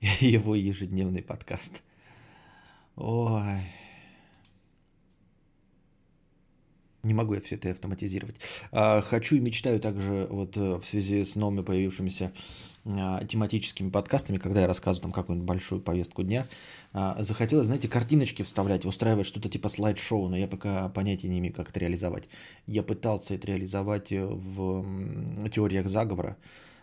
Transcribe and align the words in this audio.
его 0.20 0.54
ежедневный 0.54 1.22
подкаст. 1.22 1.82
Ой. 2.96 3.60
Не 7.02 7.14
могу 7.14 7.34
я 7.34 7.40
все 7.40 7.54
это 7.54 7.70
автоматизировать. 7.70 8.36
А, 8.72 9.00
хочу 9.00 9.36
и 9.36 9.40
мечтаю 9.40 9.80
также 9.80 10.26
вот 10.30 10.56
э, 10.56 10.76
в 10.76 10.84
связи 10.84 11.24
с 11.24 11.34
новыми 11.34 11.62
появившимися 11.62 12.32
а, 12.84 13.24
тематическими 13.24 13.90
подкастами, 13.90 14.38
когда 14.38 14.62
я 14.62 14.66
рассказываю 14.66 15.02
там 15.02 15.12
какую-нибудь 15.12 15.46
большую 15.46 15.80
повестку 15.80 16.22
дня, 16.22 16.46
а, 16.92 17.22
захотелось, 17.22 17.66
знаете, 17.66 17.88
картиночки 17.88 18.42
вставлять, 18.42 18.84
устраивать 18.84 19.26
что-то 19.26 19.48
типа 19.48 19.68
слайд-шоу, 19.68 20.28
но 20.28 20.36
я 20.36 20.46
пока 20.46 20.90
понятия 20.90 21.28
не 21.28 21.38
имею, 21.38 21.54
как 21.54 21.70
это 21.70 21.80
реализовать. 21.80 22.28
Я 22.66 22.82
пытался 22.82 23.34
это 23.34 23.46
реализовать 23.46 24.12
э, 24.12 24.24
в 24.26 25.48
теориях 25.50 25.88
заговора, 25.88 26.36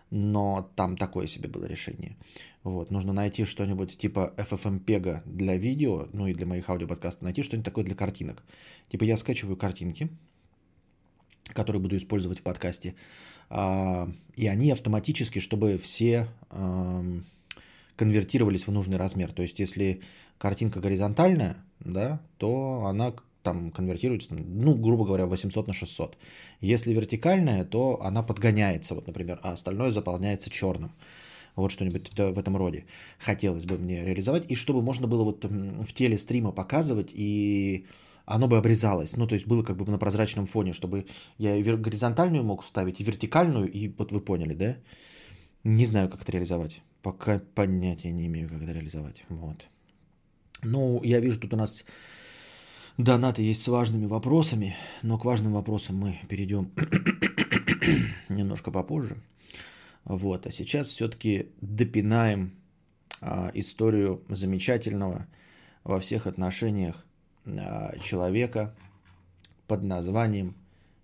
но 0.10 0.70
там 0.76 0.98
такое 0.98 1.28
себе 1.28 1.50
было 1.50 1.66
решение. 1.66 2.16
Вот, 2.64 2.92
нужно 2.92 3.14
найти 3.14 3.46
что-нибудь 3.46 3.98
типа 3.98 4.34
FFmpeg 4.38 5.22
для 5.26 5.58
видео, 5.58 6.08
ну 6.14 6.28
и 6.28 6.34
для 6.34 6.46
моих 6.46 6.70
аудиоподкастов, 6.70 7.22
найти 7.22 7.44
что-нибудь 7.44 7.66
такое 7.66 7.84
для 7.84 7.96
картинок. 7.96 8.44
Типа 8.90 9.04
я 9.04 9.18
скачиваю 9.18 9.58
картинки, 9.58 10.10
которые 11.54 11.82
буду 11.82 11.96
использовать 11.98 12.40
в 12.40 12.44
подкасте, 12.44 12.96
а, 13.50 14.12
и 14.36 14.48
они 14.48 14.72
автоматически, 14.72 15.40
чтобы 15.40 15.78
все 15.78 16.28
конвертировались 17.98 18.68
в 18.68 18.72
нужный 18.72 18.98
размер. 18.98 19.34
То 19.34 19.42
есть, 19.42 19.60
если 19.60 20.02
картинка 20.38 20.80
горизонтальная, 20.80 21.58
да, 21.80 22.22
то 22.38 22.86
она 22.86 23.14
там 23.48 23.72
конвертируется, 23.72 24.36
ну, 24.36 24.76
грубо 24.76 25.06
говоря, 25.06 25.26
800 25.26 25.68
на 25.68 25.74
600. 25.74 26.18
Если 26.62 26.94
вертикальная, 26.94 27.66
то 27.66 28.00
она 28.02 28.24
подгоняется, 28.24 28.96
вот, 28.96 29.08
например, 29.08 29.40
а 29.44 29.54
остальное 29.54 29.92
заполняется 29.92 30.50
черным. 30.50 30.92
Вот 31.56 31.72
что-нибудь 31.72 32.12
в 32.18 32.40
этом 32.40 32.58
роде 32.58 32.86
хотелось 33.20 33.66
бы 33.66 33.78
мне 33.78 34.06
реализовать. 34.06 34.52
И 34.52 34.56
чтобы 34.56 34.82
можно 34.82 35.08
было 35.08 35.24
вот 35.24 35.46
в 35.46 35.94
теле 35.94 36.18
стрима 36.18 36.52
показывать, 36.52 37.12
и 37.14 37.86
оно 38.26 38.48
бы 38.48 38.58
обрезалось. 38.58 39.18
Ну, 39.18 39.28
то 39.28 39.36
есть 39.36 39.48
было 39.48 39.64
как 39.64 39.78
бы 39.78 39.92
на 39.92 39.98
прозрачном 39.98 40.46
фоне, 40.46 40.74
чтобы 40.74 41.06
я 41.38 41.78
горизонтальную 41.78 42.44
мог 42.44 42.64
вставить, 42.64 43.00
и 43.00 43.04
вертикальную, 43.04 43.72
и 43.72 43.88
вот 43.98 44.12
вы 44.12 44.20
поняли, 44.26 44.54
да? 44.54 44.76
Не 45.64 45.86
знаю, 45.86 46.10
как 46.10 46.22
это 46.22 46.32
реализовать. 46.32 46.82
Пока 47.02 47.40
понятия 47.56 48.12
не 48.12 48.26
имею, 48.28 48.50
как 48.50 48.62
это 48.62 48.74
реализовать. 48.74 49.24
Вот. 49.30 49.68
Ну, 50.64 51.02
я 51.04 51.20
вижу, 51.22 51.40
тут 51.40 51.54
у 51.54 51.58
нас 51.58 51.86
донаты 52.98 53.42
есть 53.44 53.64
с 53.64 53.68
важными 53.68 54.06
вопросами, 54.06 54.76
но 55.04 55.18
к 55.18 55.26
важным 55.26 55.54
вопросам 55.54 55.98
мы 55.98 56.20
перейдем 56.28 56.72
немножко 58.30 58.72
попозже. 58.72 59.18
Вот, 60.04 60.48
а 60.48 60.52
сейчас 60.52 60.90
все-таки 60.90 61.50
допинаем 61.62 62.54
а, 63.22 63.52
историю 63.54 64.24
замечательного 64.30 65.28
во 65.84 66.00
всех 66.00 66.28
отношениях 66.28 67.06
а, 67.46 67.98
человека 68.00 68.76
под 69.68 69.84
названием 69.84 70.56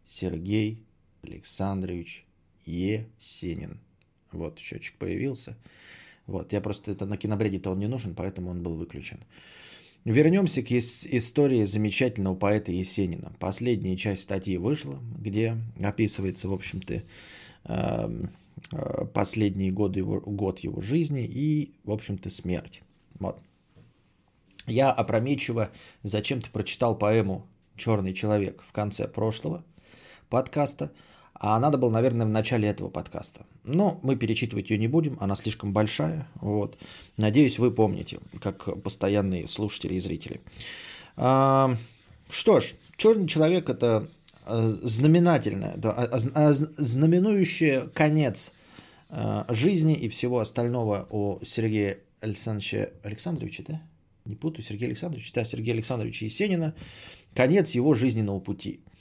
Сергей 0.06 0.84
Александрович 1.22 2.26
Есенин. 2.66 3.80
Вот, 4.32 4.58
счетчик 4.60 4.98
появился. 4.98 5.58
Вот, 6.26 6.54
я 6.54 6.62
просто 6.62 6.92
это 6.92 7.06
на 7.06 7.18
кинобреде-то 7.18 7.72
он 7.72 7.80
не 7.80 7.88
нужен, 7.88 8.16
поэтому 8.16 8.50
он 8.52 8.64
был 8.64 8.76
выключен. 8.76 9.20
Вернемся 10.06 10.62
к 10.62 10.72
истории 10.72 11.64
замечательного 11.64 12.36
поэта 12.36 12.72
Есенина. 12.72 13.32
Последняя 13.40 13.96
часть 13.96 14.24
статьи 14.24 14.58
вышла, 14.58 15.00
где 15.18 15.58
описывается, 15.82 16.50
в 16.50 16.54
общем-то, 16.54 17.04
эм, 17.64 18.32
э, 18.74 19.06
последние 19.14 19.72
годы 19.72 20.00
его, 20.00 20.20
год 20.20 20.60
его 20.60 20.82
жизни 20.82 21.26
и, 21.26 21.74
в 21.86 21.92
общем-то, 21.92 22.30
смерть. 22.30 22.82
Вот. 23.20 23.40
Я 24.68 24.92
опрометчиво 24.92 25.72
зачем-то 26.04 26.50
прочитал 26.50 26.98
поэму 26.98 27.48
«Черный 27.78 28.14
человек» 28.14 28.62
в 28.68 28.74
конце 28.74 29.08
прошлого 29.08 29.64
подкаста– 30.30 30.92
а 31.46 31.60
надо 31.60 31.78
было, 31.78 31.90
наверное, 31.90 32.26
в 32.26 32.30
начале 32.30 32.70
этого 32.70 32.88
подкаста. 32.88 33.46
Но 33.66 34.00
мы 34.02 34.16
перечитывать 34.16 34.70
ее 34.70 34.78
не 34.78 34.88
будем, 34.88 35.18
она 35.20 35.36
слишком 35.36 35.74
большая. 35.74 36.26
Вот. 36.36 36.78
Надеюсь, 37.18 37.60
вы 37.60 37.70
помните, 37.70 38.20
как 38.42 38.82
постоянные 38.82 39.46
слушатели 39.48 39.96
и 39.96 40.00
зрители. 40.00 40.40
А, 41.18 41.76
что 42.30 42.62
ж, 42.62 42.76
черный 42.96 43.28
человек 43.28 43.68
это 43.70 44.08
а, 44.46 44.70
знаменательное, 44.70 45.76
а, 45.84 46.54
знаменующее 46.54 47.90
конец 47.94 48.54
жизни 49.50 49.96
и 49.96 50.08
всего 50.08 50.40
остального 50.40 51.08
у 51.10 51.44
Сергея 51.44 52.00
Александровича 52.22 52.88
Александровича, 53.04 53.64
да? 53.68 53.82
Не 54.24 54.36
путаю, 54.36 54.64
Сергея 54.64 54.88
Александровича, 54.88 55.32
да, 55.36 55.44
Сергея 55.44 55.76
Александровича 55.76 56.24
Есенина, 56.24 56.74
конец 57.36 57.72
его 57.72 57.96
жизненного 57.96 58.40
пути– 58.40 58.80
а, 58.90 58.93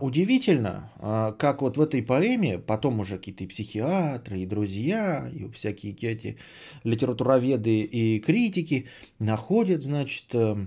удивительно, 0.00 0.90
а, 0.98 1.30
как 1.32 1.62
вот 1.62 1.76
в 1.76 1.80
этой 1.80 2.02
поэме, 2.02 2.58
потом 2.58 2.98
уже 2.98 3.16
какие-то 3.16 3.44
и 3.44 3.46
психиатры, 3.46 4.40
и 4.40 4.46
друзья, 4.46 5.30
и 5.32 5.48
всякие 5.52 5.92
эти 5.92 6.36
литературоведы 6.82 7.82
и 7.82 8.18
критики 8.18 8.88
находят, 9.20 9.82
значит, 9.82 10.34
э, 10.34 10.66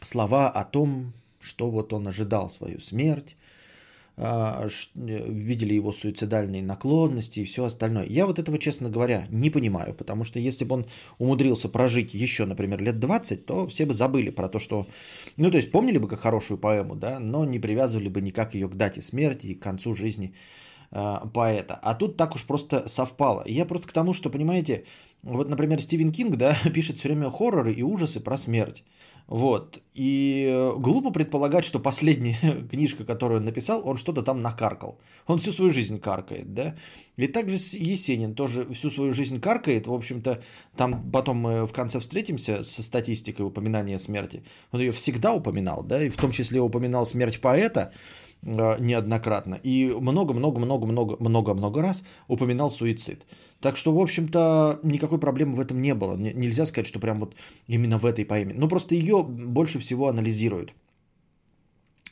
слова 0.00 0.48
о 0.48 0.64
том, 0.64 1.12
что 1.40 1.70
вот 1.70 1.92
он 1.92 2.08
ожидал 2.08 2.48
свою 2.48 2.80
смерть, 2.80 3.36
а, 3.36 3.47
видели 4.18 5.74
его 5.74 5.92
суицидальные 5.92 6.62
наклонности 6.62 7.40
и 7.40 7.44
все 7.44 7.64
остальное. 7.64 8.04
Я 8.04 8.26
вот 8.26 8.40
этого, 8.40 8.58
честно 8.58 8.90
говоря, 8.90 9.28
не 9.30 9.48
понимаю, 9.48 9.94
потому 9.94 10.24
что 10.24 10.40
если 10.40 10.64
бы 10.64 10.74
он 10.74 10.86
умудрился 11.18 11.68
прожить 11.68 12.14
еще, 12.14 12.44
например, 12.44 12.82
лет 12.82 12.98
20, 12.98 13.46
то 13.46 13.68
все 13.68 13.86
бы 13.86 13.94
забыли 13.94 14.30
про 14.30 14.48
то, 14.48 14.58
что... 14.58 14.86
Ну, 15.36 15.50
то 15.50 15.56
есть 15.56 15.70
помнили 15.70 15.98
бы 15.98 16.08
как 16.08 16.20
хорошую 16.20 16.58
поэму, 16.58 16.96
да, 16.96 17.20
но 17.20 17.44
не 17.44 17.60
привязывали 17.60 18.08
бы 18.08 18.20
никак 18.20 18.54
ее 18.54 18.68
к 18.68 18.74
дате 18.74 19.02
смерти 19.02 19.46
и 19.48 19.54
к 19.54 19.62
концу 19.62 19.94
жизни 19.94 20.34
э, 20.90 21.18
поэта. 21.32 21.78
А 21.80 21.94
тут 21.94 22.16
так 22.16 22.34
уж 22.34 22.44
просто 22.44 22.88
совпало. 22.88 23.44
Я 23.46 23.66
просто 23.66 23.86
к 23.86 23.92
тому, 23.92 24.14
что, 24.14 24.30
понимаете, 24.30 24.84
вот, 25.22 25.48
например, 25.48 25.80
Стивен 25.80 26.10
Кинг, 26.10 26.36
да, 26.36 26.56
пишет 26.74 26.98
все 26.98 27.08
время 27.08 27.30
хорроры 27.30 27.72
и 27.72 27.84
ужасы 27.84 28.18
про 28.18 28.36
смерть. 28.36 28.82
Вот. 29.28 29.78
И 29.92 30.48
э, 30.50 30.72
глупо 30.78 31.10
предполагать, 31.10 31.64
что 31.66 31.78
последняя 31.78 32.66
книжка, 32.70 33.04
которую 33.04 33.40
он 33.40 33.44
написал, 33.44 33.82
он 33.86 33.98
что-то 33.98 34.22
там 34.22 34.40
накаркал. 34.40 34.98
Он 35.26 35.38
всю 35.38 35.52
свою 35.52 35.70
жизнь 35.70 36.00
каркает, 36.00 36.54
да. 36.54 36.74
И 37.16 37.26
также 37.26 37.56
Есенин 37.56 38.34
тоже 38.34 38.64
всю 38.72 38.90
свою 38.90 39.12
жизнь 39.12 39.38
каркает. 39.38 39.86
В 39.86 39.92
общем-то, 39.92 40.42
там 40.76 41.10
потом 41.12 41.36
мы 41.36 41.66
в 41.66 41.72
конце 41.72 42.00
встретимся 42.00 42.62
со 42.62 42.82
статистикой 42.82 43.44
упоминания 43.44 43.98
смерти. 43.98 44.42
Он 44.72 44.80
ее 44.80 44.92
всегда 44.92 45.34
упоминал, 45.34 45.82
да, 45.82 46.02
и 46.02 46.08
в 46.08 46.16
том 46.16 46.30
числе 46.30 46.60
упоминал 46.60 47.04
смерть 47.04 47.42
поэта 47.42 47.92
э, 48.42 48.76
неоднократно. 48.80 49.56
И 49.62 49.94
много-много-много-много-много-много 50.00 51.82
раз 51.82 52.02
упоминал 52.28 52.70
суицид. 52.70 53.26
Так 53.60 53.76
что, 53.76 53.92
в 53.92 53.98
общем-то, 53.98 54.80
никакой 54.82 55.18
проблемы 55.18 55.56
в 55.56 55.60
этом 55.60 55.80
не 55.80 55.94
было. 55.94 56.16
Нельзя 56.16 56.64
сказать, 56.64 56.86
что 56.86 57.00
прям 57.00 57.18
вот 57.18 57.34
именно 57.66 57.98
в 57.98 58.04
этой 58.04 58.24
поэме. 58.24 58.54
Но 58.54 58.68
просто 58.68 58.94
ее 58.94 59.22
больше 59.22 59.78
всего 59.80 60.08
анализируют. 60.08 60.72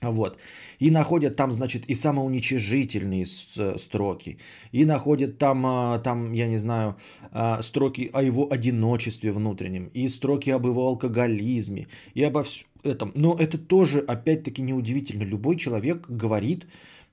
Вот. 0.03 0.39
И 0.79 0.91
находят 0.91 1.37
там, 1.37 1.53
значит, 1.53 1.87
и 1.87 1.95
самоуничижительные 1.95 3.25
строки, 3.25 4.39
и 4.71 4.85
находят 4.85 5.39
там, 5.39 5.65
а, 5.67 5.99
там, 5.99 6.33
я 6.33 6.49
не 6.49 6.59
знаю, 6.59 6.97
а, 7.33 7.63
строки 7.63 8.11
о 8.13 8.23
его 8.23 8.47
одиночестве 8.51 9.33
внутреннем, 9.33 9.87
и 9.95 10.09
строки 10.09 10.51
об 10.51 10.67
его 10.67 10.87
алкоголизме, 10.87 11.89
и 12.15 12.23
обо 12.23 12.43
всем 12.43 12.69
этом. 12.83 13.13
Но 13.15 13.35
это 13.39 13.59
тоже, 13.59 14.01
опять-таки, 14.01 14.63
неудивительно. 14.63 15.23
Любой 15.23 15.57
человек 15.57 16.07
говорит 16.09 16.67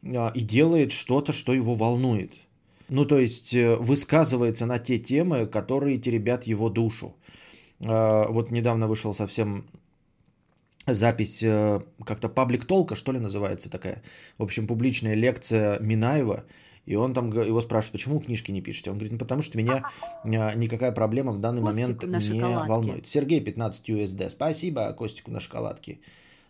а, 0.03 0.31
и 0.35 0.41
делает 0.41 0.91
что-то, 0.91 1.31
что 1.31 1.53
его 1.53 1.75
волнует. 1.75 2.33
Ну, 2.89 3.05
то 3.05 3.19
есть 3.19 3.53
э, 3.53 3.75
высказывается 3.75 4.65
на 4.65 4.79
те 4.79 4.99
темы, 4.99 5.45
которые 5.45 5.97
теребят 5.97 6.47
его 6.47 6.69
душу. 6.69 7.15
А, 7.85 8.27
вот 8.29 8.51
недавно 8.51 8.87
вышел 8.87 9.13
совсем 9.13 9.65
запись 10.87 11.43
э, 11.43 11.79
как-то 12.05 12.29
паблик 12.29 12.65
толка, 12.65 12.95
что 12.95 13.13
ли 13.13 13.19
называется 13.19 13.69
такая. 13.69 14.01
В 14.37 14.43
общем, 14.43 14.67
публичная 14.67 15.15
лекция 15.15 15.79
Минаева. 15.79 16.43
И 16.85 16.95
он 16.95 17.13
там 17.13 17.29
его 17.29 17.61
спрашивает, 17.61 17.93
почему 17.93 18.19
книжки 18.19 18.51
не 18.51 18.61
пишете? 18.61 18.89
Он 18.89 18.97
говорит, 18.97 19.13
ну 19.13 19.17
потому 19.17 19.41
что 19.41 19.57
меня 19.57 19.85
а, 20.23 20.55
никакая 20.55 20.91
проблема 20.91 21.31
в 21.31 21.39
данный 21.39 21.61
Костик 21.61 21.81
момент 21.81 22.03
не 22.03 22.19
шоколадке. 22.19 22.69
волнует. 22.69 23.07
Сергей 23.07 23.39
15 23.39 23.89
USD. 23.89 24.29
Спасибо 24.29 24.93
Костику 24.93 25.31
на 25.31 25.39
шоколадке. 25.39 25.99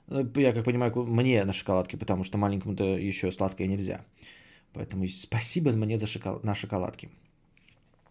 Э, 0.07 0.25
я 0.35 0.53
как 0.53 0.63
понимаю, 0.63 0.91
мне 0.95 1.45
на 1.45 1.53
шоколадке, 1.53 1.97
потому 1.97 2.23
что 2.23 2.37
маленькому-то 2.37 2.83
еще 2.83 3.31
сладкое 3.31 3.67
нельзя. 3.67 4.01
Поэтому 4.73 5.07
спасибо 5.07 5.71
мне 5.71 5.97
за 5.97 6.07
шоколад, 6.07 6.43
на 6.43 6.55
шоколадки. 6.55 7.09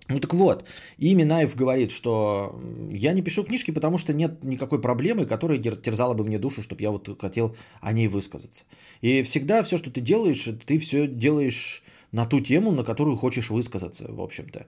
Ну 0.08 0.18
так 0.18 0.34
вот, 0.34 0.64
и 0.98 1.14
Минаев 1.14 1.54
говорит, 1.54 1.92
что 1.92 2.60
я 2.90 3.12
не 3.12 3.22
пишу 3.22 3.44
книжки, 3.44 3.70
потому 3.70 3.98
что 3.98 4.12
нет 4.12 4.42
никакой 4.42 4.80
проблемы, 4.80 5.26
которая 5.26 5.58
терзала 5.58 6.14
бы 6.14 6.24
мне 6.24 6.38
душу, 6.38 6.62
чтобы 6.62 6.82
я 6.82 6.90
вот 6.90 7.08
хотел 7.20 7.56
о 7.80 7.92
ней 7.92 8.08
высказаться. 8.08 8.64
И 9.00 9.22
всегда 9.22 9.62
все, 9.62 9.78
что 9.78 9.90
ты 9.90 10.00
делаешь, 10.00 10.48
ты 10.66 10.78
все 10.78 11.06
делаешь 11.06 11.82
на 12.10 12.26
ту 12.26 12.40
тему, 12.40 12.72
на 12.72 12.84
которую 12.84 13.16
хочешь 13.16 13.50
высказаться, 13.50 14.04
в 14.12 14.20
общем-то. 14.20 14.66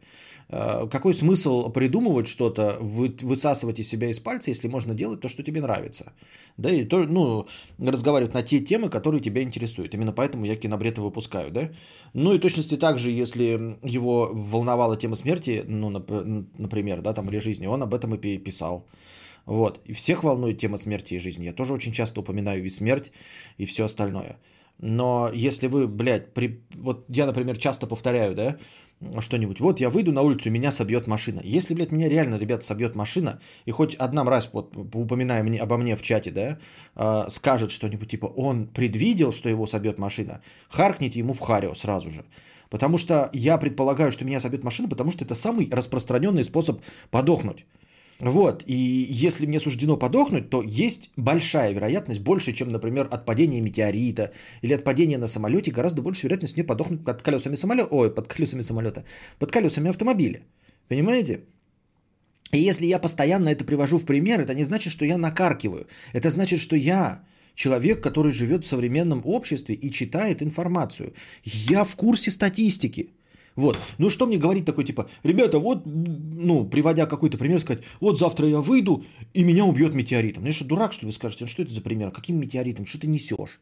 Э, 0.49 0.87
какой 0.91 1.15
смысл 1.15 1.71
придумывать 1.71 2.29
что-то, 2.29 2.79
высасывать 2.81 3.79
из 3.79 3.89
себя 3.89 4.09
из 4.09 4.21
пальца, 4.21 4.51
если 4.51 4.69
можно 4.69 4.95
делать 4.95 5.21
то, 5.21 5.29
что 5.29 5.43
тебе 5.43 5.61
нравится? 5.61 6.13
Да, 6.57 6.71
и 6.71 6.85
то, 6.85 7.05
ну, 7.05 7.47
разговаривать 7.79 8.35
на 8.35 8.43
те 8.43 8.61
темы, 8.61 8.89
которые 8.89 9.21
тебя 9.21 9.43
интересуют. 9.43 9.95
Именно 9.95 10.13
поэтому 10.13 10.47
я 10.47 10.57
кинобред 10.57 10.99
выпускаю, 10.99 11.51
да? 11.51 11.71
Ну 12.13 12.35
и 12.35 12.39
точности 12.39 12.77
так 12.77 12.99
же, 12.99 13.11
если 13.11 13.77
его 13.83 14.31
волновала 14.33 14.97
тема 14.97 15.17
смерти, 15.17 15.65
ну, 15.67 15.91
например, 15.91 17.03
да, 17.03 17.15
там, 17.15 17.29
или 17.29 17.39
жизни, 17.39 17.67
он 17.67 17.83
об 17.83 17.95
этом 17.95 18.15
и 18.15 18.39
писал. 18.39 18.87
Вот. 19.47 19.81
И 19.87 19.93
всех 19.93 20.25
волнует 20.25 20.59
тема 20.59 20.79
смерти 20.79 21.15
и 21.15 21.19
жизни. 21.19 21.45
Я 21.47 21.53
тоже 21.53 21.75
очень 21.75 21.93
часто 21.93 22.21
упоминаю 22.21 22.65
и 22.65 22.71
смерть, 22.71 23.13
и 23.59 23.67
все 23.67 23.85
остальное. 23.85 24.39
Но 24.79 25.31
если 25.33 25.69
вы, 25.69 25.87
блядь, 25.87 26.35
при... 26.35 26.61
вот 26.75 27.05
я, 27.09 27.27
например, 27.27 27.57
часто 27.57 27.87
повторяю, 27.87 28.35
да, 28.35 28.57
что-нибудь. 29.21 29.61
Вот 29.61 29.81
я 29.81 29.91
выйду 29.91 30.13
на 30.13 30.23
улицу, 30.23 30.51
меня 30.51 30.71
собьет 30.71 31.07
машина. 31.07 31.41
Если, 31.45 31.75
блядь, 31.75 31.93
меня 31.93 32.09
реально, 32.09 32.37
ребята, 32.37 32.65
собьет 32.65 32.95
машина, 32.97 33.41
и 33.67 33.71
хоть 33.71 33.95
одна 33.95 34.25
раз, 34.25 34.49
вот, 34.53 34.77
упоминая 34.95 35.43
мне, 35.43 35.61
обо 35.61 35.77
мне 35.77 35.97
в 35.97 36.03
чате, 36.03 36.31
да, 36.31 36.59
э, 36.97 37.31
скажет 37.31 37.71
что-нибудь 37.71 38.11
типа, 38.11 38.27
он 38.27 38.67
предвидел, 38.67 39.33
что 39.33 39.49
его 39.49 39.67
собьет 39.67 39.99
машина, 39.99 40.41
харкните 40.69 41.19
ему 41.19 41.35
в 41.35 41.41
харио 41.41 41.75
сразу 41.75 42.11
же. 42.11 42.25
Потому 42.71 42.99
что 42.99 43.31
я 43.33 43.59
предполагаю, 43.59 44.11
что 44.11 44.25
меня 44.25 44.41
собьет 44.41 44.65
машина, 44.65 44.89
потому 44.89 45.13
что 45.13 45.25
это 45.25 45.35
самый 45.35 45.69
распространенный 45.71 46.45
способ 46.45 46.81
подохнуть. 47.11 47.67
Вот, 48.21 48.63
и 48.67 48.75
если 49.27 49.47
мне 49.47 49.61
суждено 49.61 49.97
подохнуть, 49.97 50.49
то 50.51 50.63
есть 50.63 51.11
большая 51.17 51.73
вероятность, 51.73 52.21
больше, 52.21 52.53
чем, 52.53 52.69
например, 52.69 53.09
от 53.11 53.27
падения 53.27 53.61
метеорита 53.61 54.33
или 54.63 54.75
от 54.75 54.85
падения 54.85 55.19
на 55.19 55.29
самолете, 55.29 55.73
гораздо 55.73 56.03
больше 56.03 56.27
вероятность 56.27 56.57
мне 56.57 56.65
подохнуть 56.65 57.05
под 57.05 57.23
колесами 57.23 57.57
самолета, 57.57 57.89
ой, 57.91 58.15
под 58.15 58.29
колесами 58.29 58.63
самолета, 58.63 59.05
под 59.39 59.51
колесами 59.51 59.91
автомобиля. 59.91 60.41
Понимаете? 60.89 61.41
И 62.53 62.61
если 62.61 62.87
я 62.87 63.01
постоянно 63.01 63.49
это 63.49 63.65
привожу 63.65 63.99
в 63.99 64.05
пример, 64.05 64.41
это 64.41 64.55
не 64.55 64.65
значит, 64.65 64.93
что 64.93 65.05
я 65.05 65.19
накаркиваю. 65.19 65.87
Это 66.13 66.31
значит, 66.31 66.61
что 66.61 66.77
я 66.77 67.25
человек, 67.55 68.01
который 68.01 68.33
живет 68.33 68.65
в 68.65 68.69
современном 68.69 69.23
обществе 69.25 69.75
и 69.75 69.91
читает 69.91 70.43
информацию. 70.43 71.15
Я 71.43 71.85
в 71.85 71.97
курсе 71.97 72.31
статистики. 72.31 73.11
Вот. 73.57 73.79
Ну 73.99 74.11
что 74.11 74.27
мне 74.27 74.37
говорить 74.37 74.65
такой, 74.65 74.85
типа, 74.85 75.09
ребята, 75.23 75.59
вот, 75.59 75.83
ну, 75.85 76.65
приводя 76.67 77.07
какой-то 77.07 77.39
пример, 77.39 77.61
сказать, 77.61 77.85
вот 78.01 78.19
завтра 78.19 78.49
я 78.49 78.61
выйду, 78.61 79.05
и 79.33 79.45
меня 79.45 79.65
убьет 79.65 79.95
метеоритом. 79.95 80.45
Ну, 80.45 80.53
что, 80.53 80.65
дурак, 80.65 80.93
что 80.93 81.07
вы 81.07 81.13
скажете? 81.13 81.45
Ну, 81.45 81.49
что 81.49 81.63
это 81.63 81.73
за 81.73 81.81
пример? 81.81 82.11
Каким 82.11 82.39
метеоритом? 82.39 82.87
Что 82.87 82.99
ты 82.99 83.07
несешь? 83.07 83.61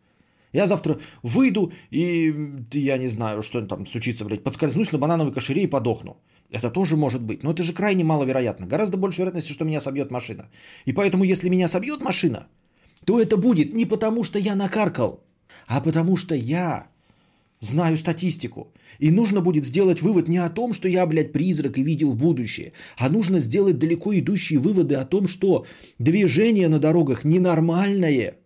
Я 0.52 0.66
завтра 0.66 0.98
выйду, 1.22 1.72
и 1.90 2.34
я 2.72 2.98
не 2.98 3.08
знаю, 3.08 3.42
что 3.42 3.62
там 3.62 3.86
случится, 3.86 4.24
блядь, 4.24 4.44
подскользнусь 4.44 4.92
на 4.92 4.98
банановой 4.98 5.32
кошере 5.32 5.62
и 5.62 5.66
подохну. 5.66 6.16
Это 6.50 6.70
тоже 6.70 6.96
может 6.96 7.22
быть, 7.22 7.42
но 7.42 7.52
это 7.52 7.62
же 7.62 7.72
крайне 7.72 8.04
маловероятно. 8.04 8.66
Гораздо 8.66 8.98
больше 8.98 9.22
вероятности, 9.22 9.52
что 9.52 9.64
меня 9.64 9.80
собьет 9.80 10.10
машина. 10.10 10.50
И 10.84 10.92
поэтому, 10.92 11.24
если 11.24 11.48
меня 11.48 11.68
собьет 11.68 12.02
машина, 12.02 12.48
то 13.06 13.18
это 13.18 13.38
будет 13.38 13.72
не 13.72 13.86
потому, 13.86 14.24
что 14.24 14.38
я 14.38 14.54
накаркал, 14.54 15.24
а 15.66 15.80
потому 15.80 16.16
что 16.18 16.34
я 16.34 16.88
знаю 17.62 17.96
статистику. 17.96 18.72
И 18.98 19.10
нужно 19.10 19.40
будет 19.40 19.64
сделать 19.64 20.02
вывод 20.02 20.28
не 20.28 20.38
о 20.38 20.50
том, 20.50 20.74
что 20.74 20.88
я, 20.88 21.06
блядь, 21.06 21.32
призрак 21.32 21.78
и 21.78 21.82
видел 21.82 22.12
будущее, 22.12 22.72
а 22.98 23.08
нужно 23.08 23.40
сделать 23.40 23.78
далеко 23.78 24.12
идущие 24.18 24.58
выводы 24.58 24.96
о 24.96 25.06
том, 25.06 25.28
что 25.28 25.64
движение 25.98 26.68
на 26.68 26.78
дорогах 26.78 27.24
ненормальное. 27.24 28.36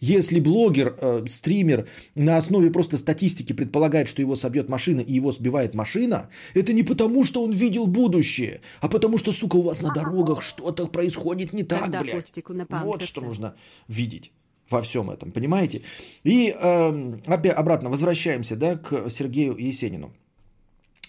Если 0.00 0.38
блогер, 0.38 0.96
э, 1.00 1.24
стример 1.26 1.88
на 2.14 2.36
основе 2.36 2.70
просто 2.70 2.96
статистики 2.96 3.52
предполагает, 3.52 4.06
что 4.06 4.22
его 4.22 4.36
собьет 4.36 4.68
машина 4.68 5.00
и 5.00 5.12
его 5.12 5.32
сбивает 5.32 5.74
машина, 5.74 6.28
это 6.54 6.72
не 6.72 6.84
потому, 6.84 7.24
что 7.24 7.42
он 7.42 7.50
видел 7.50 7.88
будущее, 7.88 8.60
а 8.80 8.88
потому 8.88 9.18
что, 9.18 9.32
сука, 9.32 9.56
у 9.56 9.62
вас 9.62 9.82
на 9.82 9.92
дорогах 9.92 10.42
что-то 10.42 10.86
происходит 10.86 11.52
не 11.52 11.64
так, 11.64 11.82
Когда 11.82 12.00
блядь. 12.00 12.32
Вот 12.70 13.02
что 13.02 13.22
нужно 13.22 13.56
видеть 13.88 14.30
во 14.70 14.82
всем 14.82 15.10
этом, 15.10 15.32
понимаете? 15.32 15.82
И 16.24 16.50
э, 16.50 17.52
обратно 17.56 17.90
возвращаемся 17.90 18.56
да, 18.56 18.76
к 18.76 19.10
Сергею 19.10 19.56
Есенину. 19.56 20.12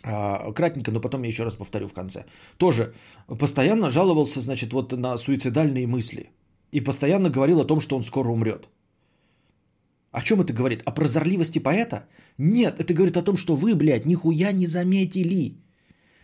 А, 0.03 0.51
кратенько, 0.53 0.91
но 0.91 1.01
потом 1.01 1.23
я 1.23 1.29
еще 1.29 1.43
раз 1.43 1.55
повторю 1.55 1.87
в 1.87 1.93
конце. 1.93 2.25
Тоже 2.57 2.93
постоянно 3.27 3.89
жаловался, 3.89 4.41
значит, 4.41 4.73
вот 4.73 4.93
на 4.93 5.17
суицидальные 5.17 5.87
мысли. 5.87 6.29
И 6.71 6.81
постоянно 6.81 7.29
говорил 7.29 7.59
о 7.59 7.65
том, 7.65 7.79
что 7.79 7.95
он 7.95 8.03
скоро 8.03 8.29
умрет. 8.29 8.69
О 10.11 10.21
чем 10.21 10.41
это 10.41 10.53
говорит? 10.53 10.81
О 10.85 10.91
прозорливости 10.91 11.59
поэта? 11.59 12.07
Нет, 12.37 12.79
это 12.79 12.93
говорит 12.93 13.17
о 13.17 13.21
том, 13.21 13.37
что 13.37 13.55
вы, 13.55 13.75
блядь, 13.75 14.05
нихуя 14.05 14.51
не 14.51 14.65
заметили. 14.65 15.57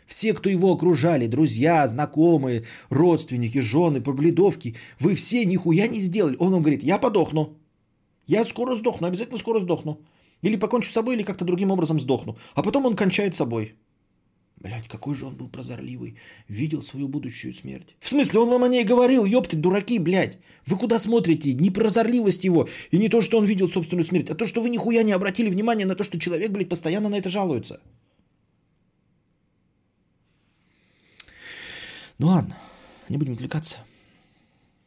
Все, 0.05 0.33
кто 0.33 0.49
его 0.49 0.71
окружали, 0.71 1.27
друзья, 1.27 1.87
знакомые, 1.87 2.63
родственники, 2.89 3.59
жены, 3.59 4.01
побледовки, 4.01 4.75
вы 4.99 5.15
все 5.15 5.45
нихуя 5.45 5.87
не 5.87 5.99
сделали. 5.99 6.35
Он, 6.39 6.53
он 6.53 6.61
говорит, 6.61 6.83
я 6.83 6.97
подохну. 6.97 7.57
Я 8.27 8.45
скоро 8.45 8.75
сдохну, 8.75 9.07
обязательно 9.07 9.37
скоро 9.37 9.59
сдохну. 9.59 9.99
Или 10.41 10.57
покончу 10.57 10.89
с 10.89 10.93
собой, 10.93 11.15
или 11.15 11.23
как-то 11.23 11.45
другим 11.45 11.71
образом 11.71 11.99
сдохну. 11.99 12.37
А 12.53 12.63
потом 12.63 12.85
он 12.85 12.95
кончает 12.95 13.35
собой. 13.35 13.75
Блять, 14.57 14.87
какой 14.87 15.15
же 15.15 15.25
он 15.25 15.35
был 15.35 15.49
прозорливый. 15.49 16.17
Видел 16.47 16.81
свою 16.81 17.07
будущую 17.07 17.53
смерть. 17.53 17.95
В 17.99 18.07
смысле, 18.07 18.39
он 18.39 18.49
вам 18.49 18.63
о 18.63 18.67
ней 18.67 18.83
говорил, 18.83 19.25
ёпты, 19.25 19.57
дураки, 19.57 19.99
блядь. 19.99 20.37
Вы 20.65 20.77
куда 20.77 20.99
смотрите? 20.99 21.53
Не 21.53 21.69
прозорливость 21.69 22.45
его, 22.45 22.67
и 22.91 22.97
не 22.97 23.09
то, 23.09 23.21
что 23.21 23.37
он 23.37 23.45
видел 23.45 23.67
собственную 23.67 24.05
смерть, 24.05 24.29
а 24.29 24.35
то, 24.35 24.45
что 24.45 24.61
вы 24.61 24.69
нихуя 24.69 25.03
не 25.03 25.11
обратили 25.11 25.49
внимания 25.49 25.85
на 25.85 25.95
то, 25.95 26.03
что 26.03 26.19
человек, 26.19 26.51
блядь, 26.51 26.69
постоянно 26.69 27.09
на 27.09 27.15
это 27.15 27.29
жалуется. 27.29 27.79
Ну 32.17 32.27
ладно, 32.27 32.57
не 33.09 33.17
будем 33.17 33.33
отвлекаться. 33.33 33.79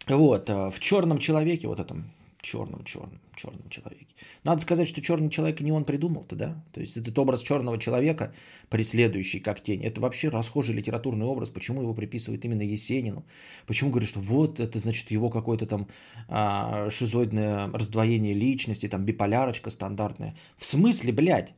Вот, 0.07 0.49
э, 0.49 0.71
в 0.71 0.81
черном 0.81 1.19
человеке, 1.19 1.69
вот 1.69 1.79
этом 1.79 2.11
черном, 2.41 2.85
черном, 2.85 3.21
черном 3.37 3.69
человеке. 3.69 4.07
Надо 4.45 4.63
сказать, 4.63 4.89
что 4.89 5.03
черный 5.03 5.29
человек 5.29 5.61
не 5.61 5.73
он 5.73 5.85
придумал-то, 5.85 6.37
да? 6.37 6.65
То 6.73 6.81
есть 6.81 6.97
этот 6.97 7.19
образ 7.19 7.43
черного 7.43 7.79
человека, 7.79 8.33
преследующий 8.71 9.41
как 9.41 9.61
тень, 9.63 9.85
это 9.85 10.01
вообще 10.01 10.29
расхожий 10.29 10.75
литературный 10.75 11.27
образ. 11.27 11.51
Почему 11.51 11.83
его 11.83 11.95
приписывают 11.95 12.45
именно 12.45 12.63
Есенину? 12.63 13.27
Почему 13.67 13.91
говорят, 13.91 14.09
что 14.09 14.21
вот 14.21 14.61
это 14.61 14.79
значит 14.79 15.11
его 15.11 15.31
какое-то 15.31 15.67
там 15.67 15.89
а, 16.29 16.89
шизоидное 16.91 17.71
раздвоение 17.73 18.35
личности, 18.35 18.89
там 18.89 19.05
биполярочка 19.05 19.71
стандартная. 19.71 20.35
В 20.57 20.65
смысле, 20.65 21.13
блядь? 21.13 21.55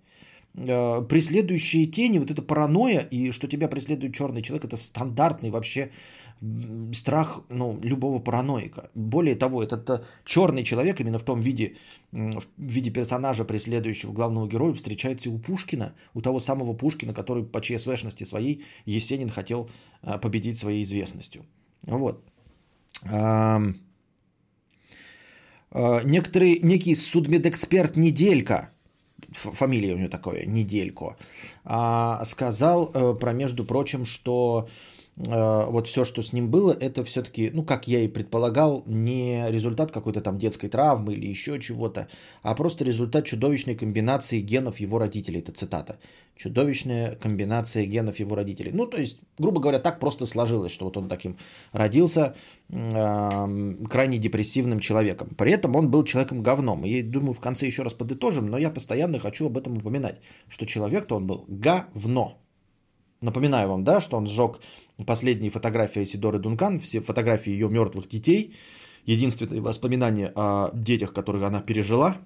Э, 0.55 1.07
преследующие 1.09 1.87
тени, 1.87 2.19
вот 2.19 2.31
эта 2.31 2.43
паранойя, 2.43 3.01
и 3.01 3.31
что 3.31 3.47
тебя 3.47 3.69
преследует 3.69 4.15
черный 4.15 4.43
человек, 4.43 4.65
это 4.65 4.77
стандартный 4.77 5.51
вообще 5.51 5.91
страх 6.93 7.43
ну, 7.51 7.79
любого 7.83 8.19
параноика. 8.19 8.91
Более 8.95 9.37
того, 9.37 9.63
этот 9.63 10.07
черный 10.25 10.65
человек 10.65 11.01
именно 11.01 11.19
в 11.19 11.23
том 11.23 11.41
виде, 11.41 11.77
в 12.13 12.43
виде 12.59 12.91
персонажа, 12.91 13.45
преследующего 13.45 14.13
главного 14.13 14.49
героя, 14.49 14.73
встречается 14.75 15.31
у 15.31 15.39
Пушкина, 15.39 15.93
у 16.15 16.23
того 16.23 16.41
самого 16.41 16.73
Пушкина, 16.73 17.13
который 17.13 17.45
по 17.45 17.61
ЧСВшности 17.61 18.25
своей 18.25 18.65
Есенин 18.87 19.29
хотел 19.29 19.69
э, 20.03 20.19
победить 20.19 20.59
своей 20.59 20.83
известностью. 20.83 21.45
Вот. 21.87 22.25
Э, 23.05 23.59
некоторый, 26.05 26.59
некий 26.63 26.97
судмедэксперт 26.97 27.97
Неделька– 27.97 28.71
фамилия 29.33 29.95
у 29.95 29.99
него 29.99 30.09
такое, 30.09 30.45
Неделько, 30.45 31.17
а, 31.65 32.25
сказал 32.25 32.91
э, 32.93 33.15
про, 33.15 33.33
между 33.33 33.65
прочим, 33.65 34.05
что 34.05 34.69
вот 35.17 35.87
все, 35.87 36.05
что 36.05 36.23
с 36.23 36.33
ним 36.33 36.51
было, 36.51 36.73
это 36.73 37.05
все-таки, 37.05 37.51
ну, 37.53 37.63
как 37.63 37.87
я 37.87 38.01
и 38.01 38.09
предполагал, 38.09 38.83
не 38.87 39.45
результат 39.51 39.93
какой-то 39.93 40.23
там 40.23 40.39
детской 40.39 40.69
травмы 40.69 41.13
или 41.13 41.27
еще 41.27 41.59
чего-то, 41.61 42.09
а 42.43 42.55
просто 42.55 42.85
результат 42.85 43.27
чудовищной 43.27 43.77
комбинации 43.77 44.41
генов 44.41 44.81
его 44.81 44.99
родителей. 44.99 45.41
Это 45.41 45.53
цитата. 45.53 45.99
Чудовищная 46.37 47.17
комбинация 47.17 47.85
генов 47.85 48.19
его 48.19 48.35
родителей. 48.35 48.73
Ну, 48.73 48.87
то 48.87 48.97
есть, 48.97 49.21
грубо 49.39 49.61
говоря, 49.61 49.79
так 49.79 50.01
просто 50.01 50.25
сложилось, 50.25 50.73
что 50.73 50.87
вот 50.87 50.97
он 50.97 51.09
таким 51.09 51.37
родился 51.73 52.35
э, 52.71 53.75
крайне 53.91 54.17
депрессивным 54.17 54.81
человеком. 54.81 55.29
При 55.37 55.53
этом 55.53 55.77
он 55.77 55.91
был 55.91 56.05
человеком 56.05 56.43
говном. 56.43 56.87
И 56.87 57.03
думаю, 57.03 57.35
в 57.35 57.41
конце 57.41 57.67
еще 57.67 57.83
раз 57.83 57.93
подытожим, 57.93 58.47
но 58.47 58.57
я 58.57 58.71
постоянно 58.71 59.19
хочу 59.19 59.47
об 59.47 59.59
этом 59.59 59.77
упоминать, 59.77 60.21
что 60.49 60.65
человек-то 60.65 61.17
он 61.17 61.27
был 61.27 61.45
говно. 61.47 62.39
Напоминаю 63.21 63.69
вам, 63.69 63.85
да, 63.85 64.01
что 64.01 64.17
он 64.17 64.27
сжег 64.27 64.61
последние 65.05 65.51
фотографии 65.51 66.05
Сидоры 66.05 66.39
Дункан, 66.39 66.81
все 66.81 67.01
фотографии 67.01 67.51
ее 67.51 67.69
мертвых 67.69 68.09
детей, 68.09 68.55
единственные 69.07 69.61
воспоминания 69.61 70.33
о 70.35 70.71
детях, 70.75 71.13
которые 71.13 71.47
она 71.47 71.61
пережила. 71.61 72.17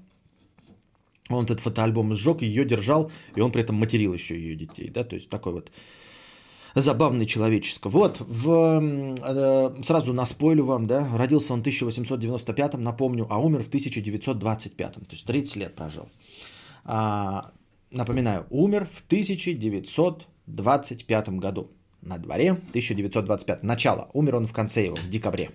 Он 1.30 1.44
этот 1.44 1.60
фотоальбом 1.60 2.14
сжег, 2.14 2.42
ее 2.42 2.64
держал, 2.64 3.10
и 3.34 3.40
он 3.40 3.50
при 3.50 3.62
этом 3.62 3.76
материл 3.76 4.12
еще 4.12 4.36
ее 4.36 4.56
детей, 4.56 4.90
да, 4.90 5.04
то 5.04 5.14
есть 5.14 5.30
такой 5.30 5.54
вот 5.54 5.70
забавный 6.74 7.26
человеческо. 7.26 7.88
Вот, 7.88 8.20
в, 8.20 9.14
э, 9.22 9.82
сразу 9.82 10.12
наспойлю 10.12 10.64
вам, 10.64 10.86
да, 10.86 11.08
родился 11.16 11.54
он 11.54 11.60
в 11.60 11.62
1895, 11.62 12.74
напомню, 12.74 13.26
а 13.30 13.38
умер 13.38 13.62
в 13.62 13.68
1925, 13.68 14.92
то 14.92 15.00
есть 15.10 15.24
30 15.24 15.56
лет 15.56 15.74
прожил. 15.74 16.10
А, 16.84 17.52
напоминаю, 17.90 18.46
умер 18.50 18.86
в 18.92 19.02
1925 19.06 21.38
году. 21.38 21.70
На 22.04 22.18
дворе 22.18 22.50
1925. 22.50 23.62
Начало. 23.62 24.08
Умер 24.12 24.36
он 24.36 24.46
в 24.46 24.52
конце 24.52 24.84
его, 24.84 24.96
в 24.96 25.08
декабре. 25.08 25.50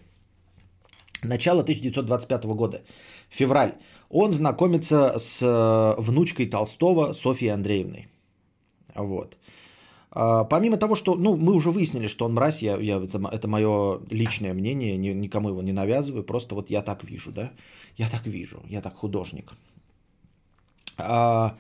Начало 1.23 1.61
1925 1.61 2.45
года. 2.45 2.81
Февраль. 3.29 3.73
Он 4.09 4.31
знакомится 4.31 5.19
с 5.19 5.43
э, 5.43 6.01
внучкой 6.01 6.49
Толстого 6.49 7.13
Софьей 7.13 7.53
Андреевной. 7.53 8.07
Вот. 8.95 9.37
А, 10.11 10.43
помимо 10.43 10.77
того, 10.77 10.95
что, 10.95 11.15
ну, 11.15 11.37
мы 11.37 11.53
уже 11.53 11.69
выяснили, 11.69 12.07
что 12.07 12.25
он 12.25 12.33
мразь, 12.33 12.63
я, 12.63 12.77
я, 12.77 12.97
это, 12.97 13.19
это 13.31 13.47
мое 13.47 13.99
личное 14.09 14.53
мнение, 14.53 14.97
ни, 14.97 15.09
никому 15.09 15.49
его 15.49 15.61
не 15.61 15.71
навязываю, 15.71 16.23
просто 16.23 16.55
вот 16.55 16.71
я 16.71 16.81
так 16.81 17.03
вижу, 17.03 17.31
да, 17.31 17.51
я 17.95 18.09
так 18.09 18.25
вижу, 18.25 18.63
я 18.67 18.81
так 18.81 18.95
художник. 18.95 19.53
А, 20.97 21.55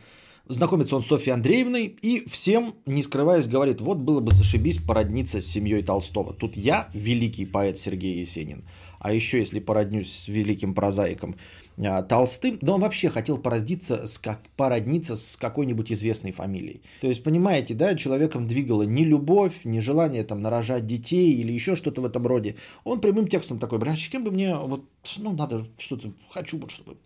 знакомится 0.49 0.95
он 0.95 1.01
с 1.01 1.07
Софьей 1.07 1.33
Андреевной 1.33 1.85
и 1.85 2.27
всем, 2.27 2.73
не 2.85 3.03
скрываясь, 3.03 3.47
говорит, 3.47 3.79
вот 3.79 3.99
было 3.99 4.19
бы 4.19 4.33
зашибись 4.33 4.79
породниться 4.79 5.41
с 5.41 5.45
семьей 5.45 5.83
Толстого. 5.83 6.33
Тут 6.33 6.57
я, 6.57 6.89
великий 6.93 7.45
поэт 7.45 7.77
Сергей 7.77 8.19
Есенин, 8.19 8.63
а 8.99 9.13
еще 9.13 9.37
если 9.37 9.59
породнюсь 9.59 10.11
с 10.11 10.27
великим 10.27 10.73
прозаиком 10.73 11.35
а, 11.77 12.01
Толстым, 12.01 12.57
да 12.61 12.73
он 12.73 12.81
вообще 12.81 13.09
хотел 13.09 13.37
породиться 13.37 14.07
с, 14.07 14.17
как, 14.17 14.41
породниться 14.57 15.15
с 15.15 15.37
какой-нибудь 15.37 15.91
известной 15.91 16.31
фамилией. 16.31 16.81
То 16.99 17.07
есть, 17.07 17.23
понимаете, 17.23 17.75
да, 17.75 17.95
человеком 17.95 18.47
двигала 18.47 18.83
не 18.83 19.05
любовь, 19.05 19.63
не 19.63 19.79
желание 19.79 20.23
там 20.23 20.41
нарожать 20.41 20.85
детей 20.85 21.33
или 21.33 21.53
еще 21.53 21.75
что-то 21.75 22.01
в 22.01 22.05
этом 22.05 22.25
роде. 22.25 22.55
Он 22.83 22.99
прямым 22.99 23.27
текстом 23.27 23.59
такой, 23.59 23.77
блядь, 23.77 24.09
кем 24.09 24.23
бы 24.23 24.31
мне, 24.31 24.55
вот, 24.57 24.83
ну, 25.19 25.31
надо 25.31 25.65
что-то, 25.77 26.11
хочу 26.29 26.57
вот, 26.57 26.71
чтобы 26.71 26.97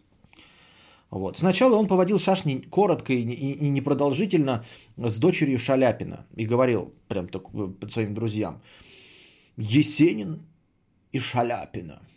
вот. 1.19 1.37
Сначала 1.37 1.75
он 1.75 1.87
поводил 1.87 2.19
шашни 2.19 2.55
коротко 2.69 3.13
и, 3.13 3.21
и, 3.21 3.51
и 3.51 3.69
непродолжительно 3.69 4.65
с 4.97 5.17
дочерью 5.17 5.59
Шаляпина 5.59 6.25
и 6.35 6.45
говорил 6.45 6.93
прям 7.07 7.27
так 7.27 7.51
под 7.51 7.91
своим 7.91 8.13
друзьям. 8.13 8.61
Есенин 9.57 10.41
и 11.11 11.19
Шаляпина– 11.19 12.01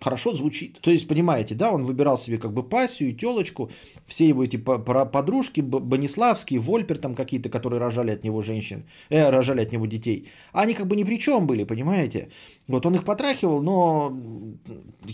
хорошо 0.00 0.32
звучит. 0.32 0.80
То 0.80 0.90
есть, 0.90 1.06
понимаете, 1.08 1.54
да, 1.54 1.70
он 1.70 1.84
выбирал 1.84 2.16
себе 2.16 2.38
как 2.38 2.52
бы 2.52 2.68
пассию 2.68 3.10
и 3.10 3.16
телочку, 3.16 3.70
все 4.06 4.28
его 4.28 4.42
эти 4.42 4.56
подружки, 4.56 5.60
Бониславские, 5.60 6.60
Вольпер 6.60 6.98
там 6.98 7.14
какие-то, 7.14 7.48
которые 7.50 7.80
рожали 7.80 8.10
от 8.10 8.24
него 8.24 8.40
женщин, 8.40 8.84
э, 9.10 9.30
рожали 9.30 9.62
от 9.62 9.72
него 9.72 9.86
детей, 9.86 10.28
они 10.52 10.74
как 10.74 10.86
бы 10.86 10.96
ни 10.96 11.04
при 11.04 11.18
чем 11.18 11.46
были, 11.46 11.64
понимаете. 11.64 12.28
Вот 12.68 12.86
он 12.86 12.94
их 12.94 13.04
потрахивал, 13.04 13.62
но 13.62 14.16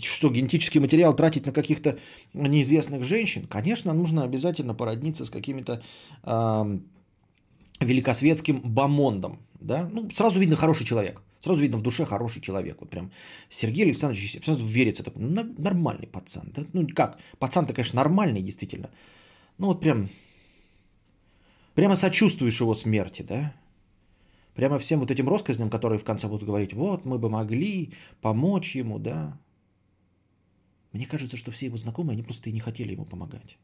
что, 0.03 0.29
генетический 0.29 0.79
материал 0.79 1.15
тратить 1.15 1.45
на 1.45 1.51
каких-то 1.51 1.97
неизвестных 2.33 3.03
женщин? 3.03 3.47
Конечно, 3.47 3.93
нужно 3.93 4.23
обязательно 4.23 4.73
породниться 4.73 5.25
с 5.25 5.29
какими-то 5.29 5.81
э, 6.23 6.79
великосветским 7.79 8.61
бомондом, 8.63 9.39
да, 9.59 9.89
ну, 9.91 10.09
сразу 10.13 10.39
видно 10.39 10.55
хороший 10.55 10.85
человек. 10.85 11.21
Сразу 11.39 11.61
видно, 11.61 11.77
в 11.77 11.81
душе 11.81 12.05
хороший 12.05 12.41
человек. 12.41 12.77
Вот 12.79 12.89
прям 12.89 13.11
Сергей 13.49 13.85
Александрович 13.85 14.43
сразу 14.43 14.65
верится 14.65 15.03
такой, 15.03 15.21
ну, 15.21 15.43
нормальный 15.57 16.07
пацан. 16.07 16.51
Да? 16.55 16.65
Ну, 16.73 16.87
как, 16.87 17.19
пацан-то, 17.37 17.73
конечно, 17.73 17.97
нормальный, 17.97 18.41
действительно. 18.41 18.89
Ну, 19.57 19.67
вот 19.67 19.81
прям, 19.81 20.09
прямо 21.75 21.95
сочувствуешь 21.95 22.59
его 22.59 22.73
смерти, 22.73 23.21
да? 23.21 23.53
Прямо 24.55 24.79
всем 24.79 24.99
вот 24.99 25.11
этим 25.11 25.29
россказням, 25.29 25.69
которые 25.69 25.99
в 25.99 26.03
конце 26.03 26.27
будут 26.27 26.43
говорить, 26.43 26.73
вот, 26.73 27.05
мы 27.05 27.19
бы 27.19 27.29
могли 27.29 27.93
помочь 28.21 28.75
ему, 28.75 28.97
да? 28.97 29.39
Мне 30.91 31.05
кажется, 31.05 31.37
что 31.37 31.51
все 31.51 31.67
его 31.67 31.77
знакомые, 31.77 32.13
они 32.13 32.23
просто 32.23 32.49
и 32.49 32.53
не 32.53 32.59
хотели 32.59 32.93
ему 32.93 33.05
помогать. 33.05 33.59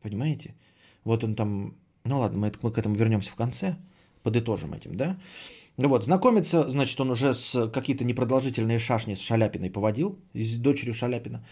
Понимаете? 0.00 0.54
Вот 1.02 1.24
он 1.24 1.34
там, 1.34 1.74
ну 2.04 2.20
ладно, 2.20 2.38
мы, 2.38 2.52
мы 2.62 2.70
к 2.70 2.78
этому 2.78 2.94
вернемся 2.94 3.32
в 3.32 3.34
конце, 3.34 3.76
подытожим 4.22 4.74
этим, 4.74 4.96
да? 4.96 5.18
Ну 5.76 5.88
вот, 5.88 6.04
знакомиться, 6.04 6.70
значит, 6.70 7.00
он 7.00 7.10
уже 7.10 7.32
с 7.32 7.68
какие-то 7.68 8.04
непродолжительные 8.04 8.78
шашни 8.78 9.14
с 9.14 9.20
Шаляпиной 9.20 9.70
поводил, 9.70 10.18
с 10.32 10.56
дочерью 10.56 10.94
Шаляпина. 10.94 11.44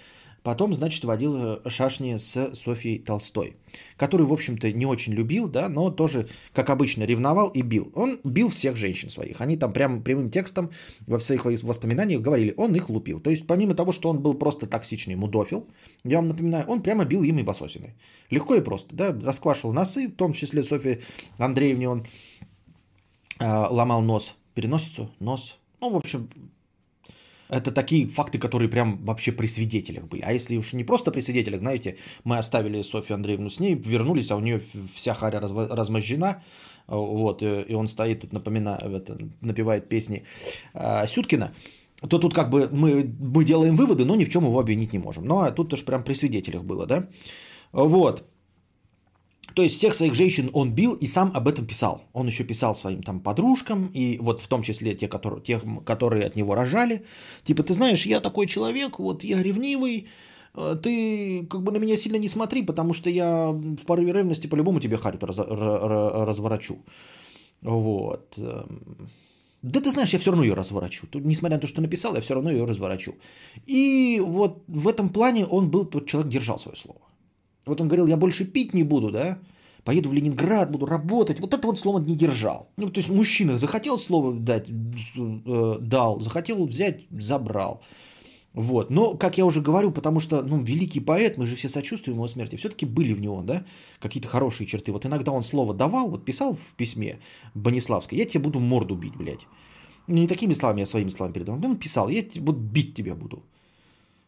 Потом, 0.42 0.74
значит, 0.74 1.04
водил 1.04 1.36
э, 1.36 1.68
шашни 1.68 2.16
с 2.16 2.54
Софьей 2.54 2.98
Толстой, 2.98 3.56
которую, 3.96 4.28
в 4.28 4.32
общем-то, 4.32 4.72
не 4.72 4.86
очень 4.86 5.12
любил, 5.12 5.48
да, 5.48 5.68
но 5.68 5.90
тоже, 5.90 6.28
как 6.52 6.70
обычно, 6.70 7.04
ревновал 7.04 7.48
и 7.48 7.62
бил. 7.62 7.92
Он 7.94 8.18
бил 8.24 8.48
всех 8.48 8.76
женщин 8.76 9.08
своих. 9.08 9.40
Они 9.40 9.56
там 9.56 9.72
прямо 9.72 10.00
прямым 10.00 10.30
текстом 10.30 10.70
во 11.06 11.20
своих 11.20 11.44
воспоминаниях 11.44 12.20
говорили, 12.20 12.54
он 12.56 12.74
их 12.74 12.88
лупил. 12.88 13.20
То 13.20 13.30
есть, 13.30 13.46
помимо 13.46 13.74
того, 13.74 13.92
что 13.92 14.08
он 14.08 14.20
был 14.20 14.34
просто 14.34 14.66
токсичный 14.66 15.14
мудофил, 15.14 15.68
я 16.02 16.16
вам 16.16 16.26
напоминаю, 16.26 16.64
он 16.66 16.82
прямо 16.82 17.04
бил 17.04 17.22
им 17.22 17.38
и 17.38 17.42
басосиной. 17.44 17.94
Легко 18.30 18.56
и 18.56 18.60
просто, 18.60 18.96
да, 18.96 19.12
расквашивал 19.12 19.72
носы, 19.72 20.08
в 20.08 20.16
том 20.16 20.32
числе 20.32 20.64
Софье 20.64 21.02
Андреевне 21.38 21.88
он 21.88 22.04
ломал 23.40 24.02
нос, 24.02 24.36
переносицу, 24.54 25.10
нос. 25.20 25.58
Ну, 25.80 25.90
в 25.90 25.96
общем, 25.96 26.28
это 27.52 27.70
такие 27.70 28.06
факты, 28.06 28.38
которые 28.38 28.68
прям 28.68 29.04
вообще 29.04 29.32
при 29.32 29.46
свидетелях 29.46 30.04
были. 30.04 30.22
А 30.22 30.32
если 30.32 30.56
уж 30.56 30.72
не 30.72 30.84
просто 30.84 31.10
при 31.10 31.20
свидетелях, 31.20 31.60
знаете, 31.60 31.96
мы 32.24 32.38
оставили 32.38 32.82
Софью 32.82 33.14
Андреевну 33.14 33.50
с 33.50 33.60
ней, 33.60 33.74
вернулись, 33.74 34.30
а 34.30 34.36
у 34.36 34.40
нее 34.40 34.60
вся 34.94 35.14
харя 35.14 35.40
размозжена, 35.40 36.42
вот, 36.86 37.42
и 37.42 37.74
он 37.74 37.88
стоит 37.88 38.20
тут, 38.20 38.32
напоминаю, 38.32 38.96
это, 38.96 39.18
напевает 39.40 39.88
песни 39.88 40.22
э, 40.74 41.06
Сюткина, 41.06 41.52
то 42.08 42.18
тут 42.18 42.34
как 42.34 42.50
бы 42.50 42.68
мы, 42.72 43.04
мы 43.20 43.44
делаем 43.44 43.76
выводы, 43.76 44.04
но 44.04 44.16
ни 44.16 44.24
в 44.24 44.30
чем 44.30 44.44
его 44.44 44.58
обвинить 44.58 44.92
не 44.92 44.98
можем. 44.98 45.24
Ну, 45.24 45.40
а 45.40 45.50
тут 45.50 45.68
тоже 45.68 45.84
прям 45.84 46.04
при 46.04 46.14
свидетелях 46.14 46.64
было, 46.64 46.86
да? 46.86 47.08
Вот. 47.72 48.24
То 49.54 49.62
есть 49.62 49.76
всех 49.76 49.94
своих 49.94 50.14
женщин 50.14 50.50
он 50.52 50.74
бил 50.74 50.94
и 50.94 51.06
сам 51.06 51.30
об 51.34 51.48
этом 51.48 51.66
писал. 51.66 52.02
Он 52.12 52.26
еще 52.26 52.44
писал 52.44 52.74
своим 52.74 53.02
там 53.02 53.20
подружкам, 53.20 53.90
и 53.94 54.18
вот 54.18 54.40
в 54.40 54.48
том 54.48 54.62
числе 54.62 54.94
те, 54.94 55.08
которые, 55.08 55.42
тех, 55.42 55.62
которые 55.84 56.26
от 56.26 56.36
него 56.36 56.54
рожали. 56.54 57.04
Типа, 57.44 57.62
ты 57.62 57.74
знаешь, 57.74 58.06
я 58.06 58.20
такой 58.20 58.46
человек, 58.46 58.98
вот 58.98 59.24
я 59.24 59.42
ревнивый, 59.42 60.06
э, 60.54 60.76
ты 60.82 61.46
как 61.50 61.62
бы 61.62 61.72
на 61.72 61.78
меня 61.78 61.96
сильно 61.96 62.18
не 62.18 62.28
смотри, 62.28 62.62
потому 62.62 62.94
что 62.94 63.10
я 63.10 63.50
в 63.50 63.84
порыве 63.86 64.12
ревности 64.12 64.46
по-любому 64.46 64.80
тебе 64.80 64.96
харю 64.96 65.18
раз, 65.20 65.38
разворачу. 65.38 66.76
Вот. 67.62 68.38
Эм. 68.38 69.08
Да 69.62 69.80
ты 69.80 69.90
знаешь, 69.90 70.12
я 70.12 70.18
все 70.18 70.30
равно 70.30 70.44
ее 70.44 70.54
разворачу. 70.54 71.06
Тут, 71.06 71.24
несмотря 71.24 71.56
на 71.56 71.60
то, 71.60 71.68
что 71.68 71.80
написал, 71.80 72.14
я 72.14 72.20
все 72.20 72.34
равно 72.34 72.50
ее 72.50 72.64
разворачу. 72.64 73.14
И 73.66 74.20
вот 74.20 74.64
в 74.66 74.88
этом 74.88 75.08
плане 75.08 75.46
он 75.46 75.70
был, 75.70 75.84
тот 75.84 76.06
человек 76.06 76.32
держал 76.32 76.58
свое 76.58 76.76
слово. 76.76 77.00
Вот 77.66 77.80
он 77.80 77.88
говорил, 77.88 78.06
я 78.06 78.16
больше 78.16 78.44
пить 78.44 78.74
не 78.74 78.84
буду, 78.84 79.10
да, 79.10 79.38
поеду 79.84 80.08
в 80.08 80.12
Ленинград, 80.12 80.70
буду 80.70 80.86
работать. 80.86 81.40
Вот 81.40 81.54
это 81.54 81.66
вот 81.66 81.78
слово 81.78 82.00
не 82.00 82.16
держал. 82.16 82.70
Ну, 82.76 82.90
то 82.90 83.00
есть 83.00 83.10
мужчина 83.10 83.58
захотел 83.58 83.98
слово 83.98 84.34
дать, 84.34 84.68
э, 84.68 85.78
дал, 85.80 86.20
захотел 86.20 86.66
взять, 86.66 87.02
забрал. 87.10 87.82
Вот. 88.54 88.90
Но, 88.90 89.14
как 89.14 89.38
я 89.38 89.46
уже 89.46 89.62
говорю, 89.62 89.92
потому 89.92 90.20
что, 90.20 90.42
ну, 90.42 90.62
великий 90.62 91.00
поэт, 91.00 91.38
мы 91.38 91.46
же 91.46 91.56
все 91.56 91.68
сочувствуем 91.68 92.18
его 92.18 92.28
смерти, 92.28 92.56
все-таки 92.56 92.86
были 92.86 93.14
в 93.14 93.20
него, 93.20 93.42
да, 93.42 93.64
какие-то 93.98 94.28
хорошие 94.28 94.66
черты. 94.66 94.92
Вот 94.92 95.06
иногда 95.06 95.32
он 95.32 95.42
слово 95.42 95.74
давал, 95.74 96.10
вот 96.10 96.24
писал 96.24 96.54
в 96.54 96.74
письме 96.76 97.18
Бониславской, 97.54 98.18
я 98.18 98.26
тебе 98.26 98.44
буду 98.44 98.60
морду 98.60 98.94
бить, 98.94 99.16
блядь. 99.16 99.46
Ну, 100.06 100.16
не 100.16 100.26
такими 100.26 100.52
словами, 100.52 100.80
я 100.80 100.86
своими 100.86 101.10
словами 101.10 101.32
передавал. 101.32 101.64
Он 101.64 101.76
писал, 101.76 102.08
я 102.08 102.24
вот 102.40 102.56
бить 102.56 102.94
тебя 102.94 103.14
буду. 103.14 103.42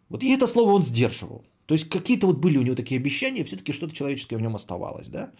Вот 0.09 0.23
и 0.23 0.31
это 0.31 0.47
слово 0.47 0.73
он 0.73 0.83
сдерживал. 0.83 1.45
То 1.67 1.75
есть 1.75 1.89
какие-то 1.89 2.27
вот 2.27 2.37
были 2.37 2.59
у 2.59 2.63
него 2.63 2.77
такие 2.77 2.99
обещания, 2.99 3.45
все-таки 3.45 3.73
что-то 3.73 3.95
человеческое 3.95 4.37
в 4.37 4.43
нем 4.43 4.55
оставалось, 4.55 5.09
да? 5.09 5.31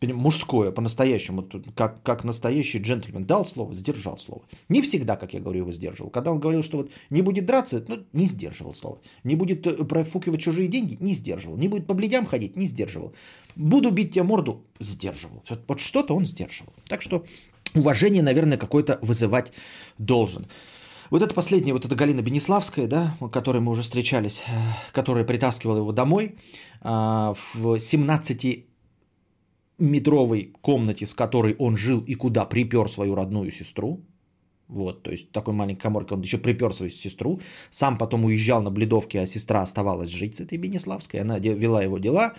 Мужское, 0.00 0.70
по-настоящему, 0.70 1.48
как, 1.74 2.04
как 2.04 2.22
настоящий 2.22 2.78
джентльмен 2.78 3.24
дал 3.24 3.44
слово, 3.44 3.74
сдержал 3.74 4.16
слово. 4.16 4.42
Не 4.68 4.80
всегда, 4.80 5.16
как 5.16 5.34
я 5.34 5.40
говорю, 5.40 5.60
его 5.60 5.72
сдерживал. 5.72 6.10
Когда 6.10 6.30
он 6.30 6.38
говорил, 6.38 6.62
что 6.62 6.76
вот 6.78 6.92
не 7.10 7.20
будет 7.20 7.46
драться, 7.46 7.84
ну, 7.88 7.96
не 8.12 8.26
сдерживал 8.26 8.74
слово. 8.74 9.00
Не 9.24 9.34
будет 9.34 9.66
э, 9.66 9.72
профукивать 9.84 10.40
чужие 10.40 10.68
деньги, 10.68 10.96
не 11.00 11.14
сдерживал. 11.14 11.56
Не 11.56 11.66
будет 11.66 11.88
по 11.88 11.94
бледям 11.94 12.26
ходить, 12.26 12.56
не 12.56 12.66
сдерживал. 12.66 13.12
Буду 13.56 13.90
бить 13.90 14.12
тебе 14.12 14.22
морду, 14.22 14.62
сдерживал. 14.78 15.42
Вот 15.66 15.80
что-то 15.80 16.14
он 16.14 16.26
сдерживал. 16.26 16.72
Так 16.86 17.02
что 17.02 17.24
уважение, 17.74 18.22
наверное, 18.22 18.56
какое-то 18.56 19.00
вызывать 19.02 19.52
должен. 19.98 20.46
Вот 21.10 21.22
это 21.22 21.34
последняя, 21.34 21.72
вот 21.72 21.84
это 21.84 21.94
Галина 21.94 22.22
Бениславская, 22.22 22.86
да, 22.86 23.16
которой 23.32 23.60
мы 23.60 23.72
уже 23.72 23.82
встречались, 23.82 24.42
э, 24.46 24.50
которая 24.92 25.24
притаскивала 25.24 25.78
его 25.78 25.92
домой 25.92 26.36
а, 26.82 27.32
в 27.34 27.76
17-метровой 27.76 30.52
комнате, 30.60 31.06
с 31.06 31.14
которой 31.14 31.56
он 31.58 31.76
жил 31.76 32.04
и 32.06 32.14
куда 32.14 32.44
припер 32.44 32.88
свою 32.88 33.14
родную 33.14 33.50
сестру. 33.50 34.00
Вот, 34.68 35.02
то 35.02 35.10
есть 35.10 35.32
такой 35.32 35.54
маленькой 35.54 35.80
коморке 35.80 36.14
он 36.14 36.20
еще 36.20 36.36
припер 36.36 36.74
свою 36.74 36.90
сестру. 36.90 37.40
Сам 37.70 37.96
потом 37.96 38.26
уезжал 38.26 38.62
на 38.62 38.70
Бледовке, 38.70 39.20
а 39.20 39.26
сестра 39.26 39.62
оставалась 39.62 40.10
жить 40.10 40.36
с 40.36 40.40
этой 40.40 40.58
Бениславской. 40.58 41.20
Она 41.20 41.38
вела 41.38 41.82
его 41.82 41.98
дела. 41.98 42.34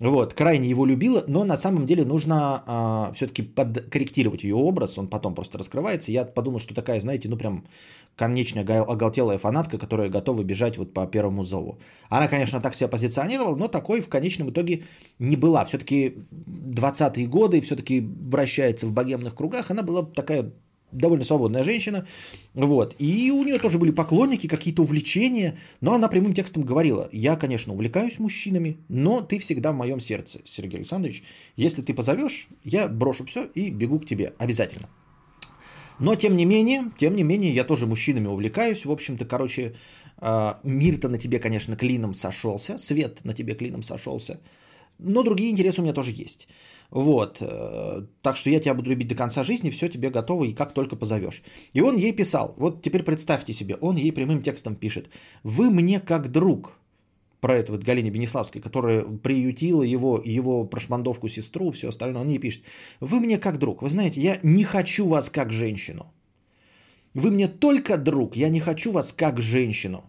Вот, 0.00 0.32
крайне 0.32 0.66
его 0.66 0.86
любила, 0.86 1.24
но 1.26 1.44
на 1.44 1.58
самом 1.58 1.84
деле 1.84 2.06
нужно 2.06 2.62
а, 2.66 3.12
все-таки 3.12 3.42
подкорректировать 3.42 4.44
ее 4.44 4.54
образ, 4.54 4.96
он 4.96 5.08
потом 5.08 5.34
просто 5.34 5.58
раскрывается. 5.58 6.10
Я 6.10 6.24
подумал, 6.24 6.58
что 6.58 6.74
такая, 6.74 7.00
знаете, 7.00 7.28
ну 7.28 7.36
прям 7.36 7.64
конечная 8.16 8.64
оголтелая 8.82 9.36
фанатка, 9.36 9.76
которая 9.76 10.08
готова 10.08 10.42
бежать 10.42 10.78
вот 10.78 10.94
по 10.94 11.06
первому 11.06 11.44
зову. 11.44 11.78
Она, 12.08 12.28
конечно, 12.28 12.60
так 12.62 12.74
себя 12.74 12.88
позиционировала, 12.88 13.56
но 13.56 13.68
такой 13.68 14.00
в 14.00 14.08
конечном 14.08 14.48
итоге 14.48 14.84
не 15.18 15.36
была. 15.36 15.66
Все-таки 15.66 16.14
20-е 16.30 17.26
годы, 17.26 17.60
все-таки 17.60 18.00
вращается 18.00 18.86
в 18.86 18.92
богемных 18.92 19.34
кругах, 19.34 19.70
она 19.70 19.82
была 19.82 20.02
такая 20.02 20.50
довольно 20.92 21.24
свободная 21.24 21.62
женщина, 21.62 22.06
вот, 22.54 22.94
и 22.98 23.30
у 23.30 23.42
нее 23.44 23.58
тоже 23.58 23.78
были 23.78 23.90
поклонники, 23.90 24.46
какие-то 24.46 24.82
увлечения, 24.82 25.58
но 25.80 25.94
она 25.94 26.08
прямым 26.08 26.32
текстом 26.32 26.64
говорила, 26.64 27.08
я, 27.12 27.36
конечно, 27.36 27.72
увлекаюсь 27.72 28.18
мужчинами, 28.18 28.78
но 28.88 29.20
ты 29.20 29.38
всегда 29.38 29.72
в 29.72 29.76
моем 29.76 30.00
сердце, 30.00 30.40
Сергей 30.44 30.78
Александрович, 30.78 31.22
если 31.56 31.82
ты 31.82 31.94
позовешь, 31.94 32.48
я 32.64 32.88
брошу 32.88 33.24
все 33.26 33.44
и 33.54 33.70
бегу 33.70 33.98
к 34.00 34.06
тебе, 34.06 34.32
обязательно. 34.38 34.88
Но, 35.98 36.14
тем 36.14 36.34
не 36.34 36.46
менее, 36.46 36.90
тем 36.96 37.14
не 37.14 37.22
менее, 37.22 37.54
я 37.54 37.64
тоже 37.64 37.86
мужчинами 37.86 38.26
увлекаюсь, 38.26 38.86
в 38.86 38.90
общем-то, 38.90 39.26
короче, 39.26 39.74
а, 40.16 40.58
мир-то 40.62 41.08
на 41.08 41.18
тебе, 41.18 41.38
конечно, 41.38 41.76
клином 41.76 42.14
сошелся, 42.14 42.78
свет 42.78 43.24
на 43.24 43.34
тебе 43.34 43.54
клином 43.54 43.82
сошелся, 43.82 44.40
но 44.98 45.22
другие 45.22 45.50
интересы 45.50 45.80
у 45.80 45.84
меня 45.84 45.94
тоже 45.94 46.12
есть. 46.12 46.48
Вот. 46.90 47.38
Э, 47.40 48.06
так 48.22 48.36
что 48.36 48.50
я 48.50 48.60
тебя 48.60 48.74
буду 48.74 48.90
любить 48.90 49.08
до 49.08 49.14
конца 49.14 49.42
жизни, 49.42 49.70
все 49.70 49.88
тебе 49.88 50.10
готово 50.10 50.44
и 50.44 50.54
как 50.54 50.74
только 50.74 50.96
позовешь. 50.96 51.42
И 51.72 51.80
он 51.80 51.96
ей 51.96 52.12
писал, 52.12 52.54
вот 52.58 52.82
теперь 52.82 53.02
представьте 53.02 53.52
себе, 53.52 53.76
он 53.76 53.96
ей 53.96 54.12
прямым 54.12 54.42
текстом 54.42 54.76
пишет, 54.76 55.08
вы 55.44 55.70
мне 55.70 56.00
как 56.00 56.30
друг, 56.30 56.72
про 57.40 57.56
это 57.56 57.72
вот 57.72 57.84
Галине 57.84 58.10
Бенеславской, 58.10 58.60
которая 58.60 59.02
приютила 59.02 59.82
его, 59.82 60.20
его 60.24 60.64
прошмандовку 60.64 61.28
сестру, 61.28 61.70
все 61.70 61.88
остальное, 61.88 62.22
он 62.22 62.28
ей 62.28 62.38
пишет, 62.38 62.64
вы 63.00 63.20
мне 63.20 63.38
как 63.38 63.58
друг, 63.58 63.82
вы 63.82 63.88
знаете, 63.88 64.20
я 64.20 64.38
не 64.42 64.64
хочу 64.64 65.06
вас 65.06 65.30
как 65.30 65.52
женщину. 65.52 66.12
Вы 67.14 67.30
мне 67.30 67.48
только 67.48 67.96
друг, 67.96 68.36
я 68.36 68.48
не 68.48 68.60
хочу 68.60 68.92
вас 68.92 69.12
как 69.12 69.40
женщину. 69.40 70.04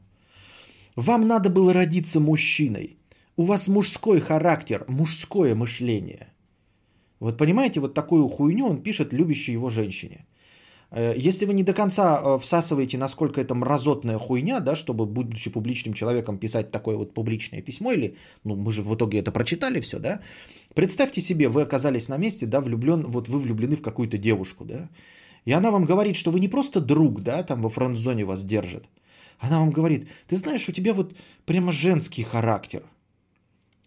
Вам 0.95 1.27
надо 1.27 1.50
было 1.50 1.73
родиться 1.73 2.19
мужчиной. 2.19 2.97
У 3.38 3.43
вас 3.43 3.67
мужской 3.67 4.19
характер, 4.19 4.85
мужское 4.88 5.55
мышление. 5.55 6.30
Вот 7.21 7.37
понимаете, 7.37 7.79
вот 7.79 7.93
такую 7.93 8.27
хуйню 8.27 8.67
он 8.67 8.81
пишет 8.81 9.13
любящей 9.13 9.53
его 9.53 9.69
женщине. 9.69 10.25
Э, 10.89 11.13
если 11.15 11.45
вы 11.45 11.53
не 11.53 11.63
до 11.63 11.73
конца 11.73 12.19
э, 12.19 12.39
всасываете, 12.39 12.97
насколько 12.97 13.39
это 13.39 13.53
мразотная 13.53 14.17
хуйня, 14.17 14.59
да, 14.59 14.75
чтобы, 14.75 15.05
будучи 15.05 15.51
публичным 15.51 15.93
человеком, 15.93 16.39
писать 16.39 16.71
такое 16.71 16.97
вот 16.97 17.13
публичное 17.13 17.61
письмо, 17.61 17.91
или, 17.91 18.15
ну, 18.43 18.55
мы 18.55 18.71
же 18.71 18.81
в 18.81 18.95
итоге 18.95 19.19
это 19.19 19.31
прочитали 19.31 19.79
все, 19.79 19.99
да, 19.99 20.19
представьте 20.73 21.21
себе, 21.21 21.47
вы 21.47 21.61
оказались 21.61 22.09
на 22.09 22.17
месте, 22.17 22.47
да, 22.47 22.59
влюблен, 22.59 23.03
вот 23.03 23.27
вы 23.27 23.37
влюблены 23.39 23.75
в 23.75 23.83
какую-то 23.83 24.17
девушку, 24.17 24.65
да, 24.65 24.89
и 25.45 25.51
она 25.51 25.69
вам 25.69 25.85
говорит, 25.85 26.15
что 26.15 26.31
вы 26.31 26.39
не 26.39 26.49
просто 26.49 26.81
друг, 26.81 27.21
да, 27.21 27.43
там 27.43 27.61
во 27.61 27.69
франзоне 27.69 28.25
вас 28.25 28.43
держит, 28.43 28.89
она 29.39 29.59
вам 29.59 29.69
говорит, 29.69 30.09
ты 30.27 30.37
знаешь, 30.37 30.67
у 30.69 30.71
тебя 30.71 30.95
вот 30.95 31.13
прямо 31.45 31.71
женский 31.71 32.23
характер, 32.23 32.81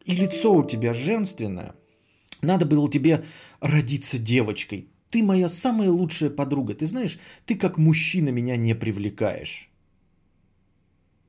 и 0.06 0.14
лицо 0.14 0.54
у 0.54 0.62
тебя 0.62 0.94
женственное– 0.94 1.74
надо 2.44 2.66
было 2.66 2.90
тебе 2.90 3.24
родиться 3.60 4.18
девочкой. 4.18 4.88
Ты 5.10 5.22
моя 5.22 5.48
самая 5.48 5.90
лучшая 5.90 6.30
подруга. 6.30 6.74
Ты 6.74 6.86
знаешь, 6.86 7.18
ты 7.46 7.54
как 7.54 7.78
мужчина 7.78 8.30
меня 8.30 8.56
не 8.56 8.74
привлекаешь. 8.74 9.70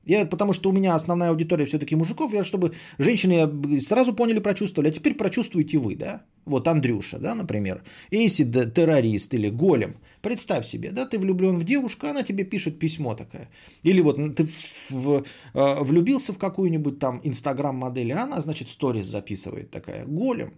Я, 0.06 0.24
потому 0.24 0.52
что 0.52 0.70
у 0.70 0.72
меня 0.72 0.94
основная 0.94 1.30
аудитория 1.30 1.66
все-таки 1.66 1.96
мужиков, 1.96 2.32
я 2.32 2.44
чтобы 2.44 2.72
женщины 2.98 3.80
сразу 3.80 4.14
поняли, 4.14 4.38
прочувствовали, 4.38 4.90
а 4.90 4.92
теперь 4.92 5.16
прочувствуете 5.16 5.78
вы, 5.78 5.96
да? 5.96 6.22
Вот 6.44 6.68
Андрюша, 6.68 7.18
да, 7.18 7.34
например, 7.34 7.82
Эйси 8.12 8.44
террорист 8.44 9.34
или 9.34 9.50
голем. 9.50 9.96
Представь 10.22 10.64
себе, 10.64 10.92
да, 10.92 11.06
ты 11.06 11.18
влюблен 11.18 11.58
в 11.58 11.64
девушку, 11.64 12.06
она 12.06 12.22
тебе 12.22 12.44
пишет 12.44 12.78
письмо 12.78 13.16
такое. 13.16 13.48
Или 13.82 14.00
вот 14.00 14.16
ты 14.36 14.44
в, 14.44 14.90
в, 14.90 15.24
э, 15.54 15.82
влюбился 15.82 16.32
в 16.32 16.38
какую-нибудь 16.38 17.00
там 17.00 17.20
инстаграм-модель, 17.24 18.12
а 18.12 18.22
она, 18.22 18.40
значит, 18.40 18.68
сторис 18.68 19.06
записывает 19.06 19.70
такая. 19.72 20.06
Голем. 20.06 20.52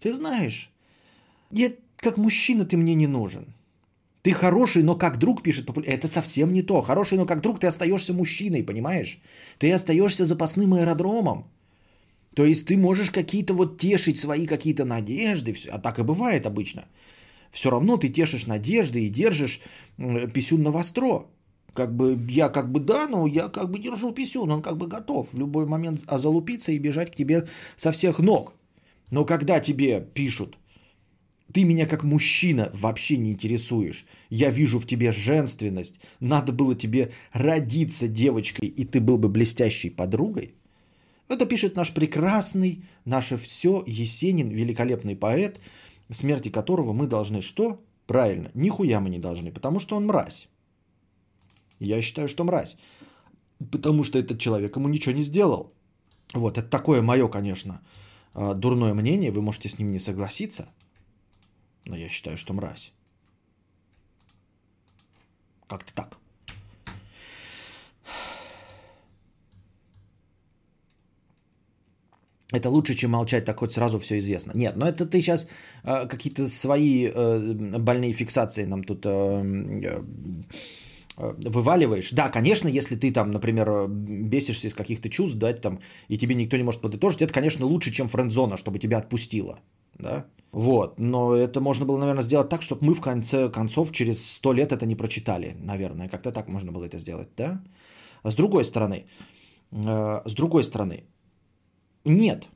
Ты 0.00 0.14
знаешь, 0.14 0.70
я, 1.50 1.72
как 1.96 2.18
мужчина 2.18 2.64
ты 2.64 2.76
мне 2.76 2.94
не 2.94 3.06
нужен. 3.06 3.54
Ты 4.22 4.32
хороший, 4.32 4.82
но 4.82 4.96
как 4.96 5.18
друг 5.18 5.42
пишет 5.42 5.66
популяр. 5.66 5.94
Это 5.94 6.08
совсем 6.08 6.52
не 6.52 6.62
то. 6.62 6.82
Хороший, 6.82 7.16
но 7.16 7.26
как 7.26 7.40
друг 7.40 7.60
ты 7.60 7.68
остаешься 7.68 8.12
мужчиной, 8.12 8.64
понимаешь? 8.64 9.20
Ты 9.58 9.72
остаешься 9.72 10.24
запасным 10.24 10.74
аэродромом. 10.74 11.44
То 12.34 12.44
есть 12.44 12.66
ты 12.66 12.76
можешь 12.76 13.10
какие-то 13.10 13.54
вот 13.54 13.78
тешить 13.78 14.18
свои 14.18 14.46
какие-то 14.46 14.84
надежды, 14.84 15.54
а 15.70 15.78
так 15.78 15.98
и 15.98 16.02
бывает 16.02 16.44
обычно. 16.44 16.86
Все 17.50 17.70
равно 17.70 17.96
ты 17.96 18.08
тешишь 18.08 18.46
надежды 18.46 19.06
и 19.06 19.08
держишь 19.08 19.60
писюн 20.34 20.62
на 20.62 20.70
востро. 20.70 21.26
Как 21.72 21.94
бы 21.94 22.18
я 22.28 22.48
как 22.48 22.72
бы 22.72 22.80
да, 22.80 23.06
но 23.06 23.26
я 23.28 23.48
как 23.48 23.70
бы 23.70 23.78
держу 23.78 24.10
писюн, 24.10 24.50
он 24.50 24.60
как 24.60 24.76
бы 24.76 24.88
готов 24.88 25.32
в 25.32 25.38
любой 25.38 25.66
момент 25.66 26.04
озалупиться 26.08 26.72
и 26.72 26.78
бежать 26.78 27.12
к 27.12 27.16
тебе 27.16 27.46
со 27.76 27.92
всех 27.92 28.18
ног. 28.18 28.55
Но 29.10 29.24
когда 29.24 29.60
тебе 29.60 30.00
пишут, 30.00 30.56
ты 31.52 31.64
меня 31.64 31.86
как 31.86 32.04
мужчина 32.04 32.70
вообще 32.74 33.16
не 33.16 33.30
интересуешь. 33.30 34.04
Я 34.30 34.50
вижу 34.50 34.78
в 34.78 34.86
тебе 34.86 35.12
женственность. 35.12 36.00
Надо 36.20 36.52
было 36.52 36.74
тебе 36.74 37.12
родиться 37.32 38.08
девочкой, 38.08 38.68
и 38.68 38.84
ты 38.84 39.00
был 39.00 39.18
бы 39.18 39.28
блестящей 39.28 39.90
подругой. 39.90 40.54
Это 41.28 41.46
пишет 41.46 41.76
наш 41.76 41.92
прекрасный, 41.92 42.82
наше 43.04 43.36
все 43.36 43.82
Есенин, 43.86 44.48
великолепный 44.48 45.16
поэт, 45.16 45.60
смерти 46.10 46.50
которого 46.50 46.92
мы 46.92 47.06
должны 47.06 47.42
что? 47.42 47.80
Правильно, 48.06 48.50
нихуя 48.54 49.00
мы 49.00 49.10
не 49.10 49.18
должны, 49.18 49.52
потому 49.52 49.80
что 49.80 49.96
он 49.96 50.06
мразь. 50.06 50.48
Я 51.80 52.02
считаю, 52.02 52.28
что 52.28 52.44
мразь. 52.44 52.76
Потому 53.72 54.04
что 54.04 54.18
этот 54.18 54.38
человек 54.38 54.76
ему 54.76 54.88
ничего 54.88 55.14
не 55.14 55.22
сделал. 55.22 55.72
Вот, 56.34 56.58
это 56.58 56.68
такое 56.68 57.02
мое, 57.02 57.28
конечно, 57.28 57.80
дурное 58.36 58.94
мнение, 58.94 59.30
вы 59.30 59.42
можете 59.42 59.68
с 59.68 59.78
ним 59.78 59.92
не 59.92 59.98
согласиться, 59.98 60.66
но 61.86 61.96
я 61.96 62.08
считаю, 62.08 62.36
что 62.36 62.54
мразь. 62.54 62.92
Как-то 65.68 65.92
так. 65.94 66.18
Это 72.52 72.70
лучше, 72.70 72.94
чем 72.94 73.10
молчать, 73.10 73.44
так 73.44 73.58
хоть 73.58 73.72
сразу 73.72 73.98
все 73.98 74.18
известно. 74.18 74.52
Нет, 74.54 74.76
но 74.76 74.86
это 74.86 75.04
ты 75.04 75.20
сейчас 75.20 75.48
э, 75.82 76.06
какие-то 76.06 76.46
свои 76.48 77.08
э, 77.08 77.54
больные 77.78 78.12
фиксации 78.12 78.66
нам 78.66 78.84
тут 78.84 79.04
э, 79.04 79.10
э, 79.10 80.02
вываливаешь. 81.16 82.12
Да, 82.12 82.28
конечно, 82.28 82.68
если 82.68 82.96
ты 82.96 83.12
там, 83.12 83.30
например, 83.30 83.88
бесишься 83.88 84.68
из 84.68 84.74
каких-то 84.74 85.08
чувств, 85.08 85.38
да, 85.38 85.52
там, 85.52 85.80
и 86.08 86.18
тебе 86.18 86.34
никто 86.34 86.56
не 86.56 86.64
может 86.64 86.80
подытожить, 86.80 87.22
это, 87.22 87.32
конечно, 87.32 87.66
лучше, 87.66 87.92
чем 87.92 88.08
френдзона, 88.08 88.56
чтобы 88.56 88.78
тебя 88.78 88.98
отпустило. 88.98 89.58
Да? 89.98 90.26
Вот, 90.52 90.98
но 90.98 91.34
это 91.34 91.60
можно 91.60 91.86
было, 91.86 91.98
наверное, 91.98 92.22
сделать 92.22 92.48
так, 92.48 92.62
чтобы 92.62 92.86
мы 92.86 92.94
в 92.94 93.00
конце 93.00 93.48
концов 93.48 93.92
через 93.92 94.34
сто 94.34 94.52
лет 94.52 94.72
это 94.72 94.86
не 94.86 94.94
прочитали, 94.94 95.56
наверное, 95.60 96.08
как-то 96.08 96.32
так 96.32 96.48
можно 96.48 96.72
было 96.72 96.84
это 96.84 96.98
сделать, 96.98 97.28
да? 97.36 97.62
А 98.22 98.30
с 98.30 98.34
другой 98.34 98.64
стороны, 98.64 99.06
э, 99.72 100.22
с 100.26 100.34
другой 100.34 100.64
стороны, 100.64 101.04
нет, 102.04 102.48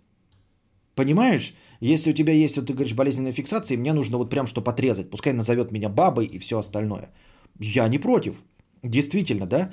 Понимаешь, 0.94 1.54
если 1.80 2.10
у 2.10 2.14
тебя 2.14 2.34
есть, 2.34 2.56
вот 2.56 2.66
ты 2.66 2.74
говоришь, 2.74 2.94
болезненная 2.94 3.32
фиксация, 3.32 3.78
мне 3.78 3.92
нужно 3.92 4.18
вот 4.18 4.28
прям 4.30 4.46
что 4.46 4.60
подрезать, 4.60 5.10
пускай 5.10 5.32
назовет 5.32 5.72
меня 5.72 5.88
бабой 5.88 6.26
и 6.26 6.38
все 6.38 6.58
остальное. 6.58 7.10
Я 7.58 7.88
не 7.88 7.98
против. 7.98 8.44
Действительно, 8.82 9.46
да? 9.46 9.72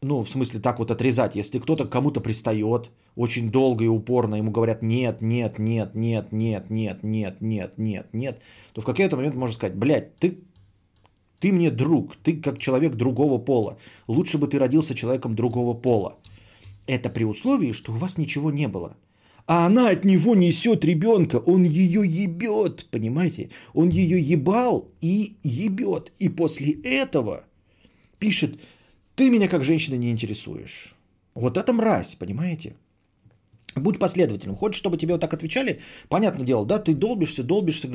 Ну, 0.00 0.24
в 0.24 0.30
смысле, 0.30 0.60
так 0.60 0.78
вот 0.78 0.90
отрезать. 0.90 1.36
Если 1.36 1.60
кто-то 1.60 1.84
кому-то 1.84 2.20
пристает, 2.20 2.90
очень 3.14 3.50
долго 3.50 3.84
и 3.84 3.88
упорно 3.88 4.34
ему 4.36 4.50
говорят 4.50 4.82
нет, 4.82 5.22
нет, 5.22 5.58
нет, 5.58 5.94
нет, 5.94 6.32
нет, 6.32 6.70
нет, 6.70 7.02
нет, 7.02 7.40
нет, 7.40 7.78
нет, 7.78 8.08
нет, 8.12 8.42
то 8.72 8.80
в 8.80 8.84
какой-то 8.84 9.16
момент 9.16 9.36
можно 9.36 9.54
сказать, 9.54 9.76
блядь, 9.76 10.16
ты, 10.18 10.38
ты 11.38 11.52
мне 11.52 11.70
друг, 11.70 12.16
ты 12.16 12.40
как 12.40 12.58
человек 12.58 12.94
другого 12.96 13.38
пола. 13.38 13.78
Лучше 14.08 14.38
бы 14.38 14.48
ты 14.48 14.58
родился 14.58 14.94
человеком 14.94 15.34
другого 15.34 15.74
пола. 15.74 16.18
Это 16.86 17.08
при 17.10 17.24
условии, 17.24 17.72
что 17.72 17.92
у 17.92 17.96
вас 17.96 18.18
ничего 18.18 18.50
не 18.50 18.66
было. 18.66 18.96
А 19.46 19.66
она 19.66 19.90
от 19.90 20.04
него 20.04 20.34
несет 20.34 20.84
ребенка, 20.84 21.36
он 21.36 21.64
ее 21.64 22.02
ебет, 22.04 22.88
понимаете? 22.90 23.50
Он 23.74 23.88
ее 23.88 24.20
ебал 24.20 24.88
и 25.00 25.36
ебет. 25.42 26.12
И 26.18 26.28
после 26.28 26.72
этого 26.82 27.44
пишет, 28.22 28.60
ты 29.16 29.30
меня 29.30 29.48
как 29.48 29.64
женщина 29.64 29.96
не 29.96 30.10
интересуешь. 30.10 30.94
Вот 31.34 31.56
это 31.56 31.72
мразь, 31.72 32.14
понимаете? 32.14 32.76
Будь 33.74 33.98
последовательным. 33.98 34.56
Хочешь, 34.56 34.78
чтобы 34.78 34.96
тебе 34.96 35.14
вот 35.14 35.20
так 35.20 35.34
отвечали? 35.34 35.80
Понятное 36.08 36.46
дело, 36.46 36.64
да, 36.64 36.78
ты 36.78 36.94
долбишься, 36.94 37.42
долбишься 37.42 37.88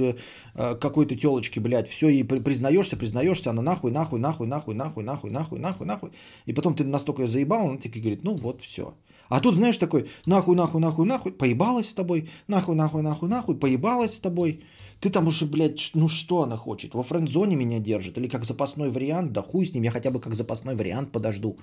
какой-то 0.53 1.15
телочке, 1.15 1.61
блядь, 1.61 1.87
все, 1.87 2.09
и 2.09 2.23
признаешься, 2.23 2.97
признаешься, 2.97 3.51
она 3.51 3.61
нахуй, 3.61 3.91
нахуй, 3.91 4.19
нахуй, 4.19 4.47
нахуй, 4.47 4.73
нахуй, 4.73 5.03
нахуй, 5.03 5.31
нахуй, 5.31 5.59
нахуй, 5.59 5.85
нахуй. 5.85 6.11
И 6.47 6.53
потом 6.53 6.73
ты 6.73 6.83
настолько 6.83 7.21
ее 7.21 7.27
заебал, 7.29 7.69
она 7.69 7.77
тебе 7.77 8.01
говорит, 8.01 8.23
ну 8.23 8.35
вот, 8.35 8.61
все. 8.61 8.83
А 9.29 9.39
тут, 9.39 9.55
знаешь, 9.55 9.77
такой, 9.77 10.09
нахуй, 10.25 10.55
нахуй, 10.55 10.81
нахуй, 10.81 11.05
нахуй, 11.05 11.31
поебалась 11.31 11.89
с 11.89 11.93
тобой, 11.93 12.27
нахуй, 12.47 12.75
нахуй, 12.75 13.01
нахуй, 13.01 13.29
нахуй, 13.29 13.55
поебалась 13.55 14.15
с 14.15 14.19
тобой. 14.19 14.59
Ты 14.99 15.09
там 15.11 15.27
уже, 15.27 15.45
блядь, 15.45 15.91
ну 15.93 16.07
что 16.07 16.41
она 16.41 16.57
хочет? 16.57 16.93
Во 16.93 17.03
френд-зоне 17.03 17.55
меня 17.55 17.79
держит? 17.79 18.17
Или 18.17 18.27
как 18.27 18.45
запасной 18.45 18.89
вариант? 18.89 19.31
Да 19.31 19.41
хуй 19.41 19.65
с 19.65 19.73
ним, 19.73 19.83
я 19.83 19.91
хотя 19.91 20.11
бы 20.11 20.19
как 20.19 20.35
запасной 20.35 20.75
вариант 20.75 21.11
подожду. 21.11 21.57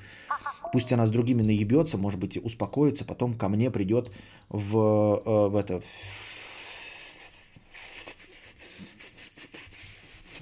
Пусть 0.73 0.93
она 0.93 1.07
с 1.07 1.11
другими 1.11 1.43
наебется, 1.43 1.99
может 1.99 2.21
быть, 2.21 2.37
успокоится, 2.37 3.05
потом 3.05 3.35
ко 3.35 3.49
мне 3.49 3.71
придет 3.71 4.11
в, 4.49 4.77
э, 4.77 5.49
в 5.49 5.57
это... 5.57 5.81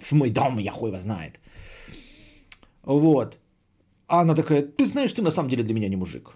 В 0.01 0.13
мой 0.13 0.31
дом, 0.31 0.59
я 0.59 0.73
хуй 0.73 0.89
его 0.89 1.01
знает. 1.01 1.41
Вот. 2.83 3.39
А 4.07 4.21
она 4.21 4.35
такая, 4.35 4.63
ты 4.63 4.85
знаешь, 4.85 5.13
ты 5.13 5.23
на 5.23 5.31
самом 5.31 5.49
деле 5.49 5.63
для 5.63 5.75
меня 5.75 5.89
не 5.89 5.97
мужик. 5.97 6.33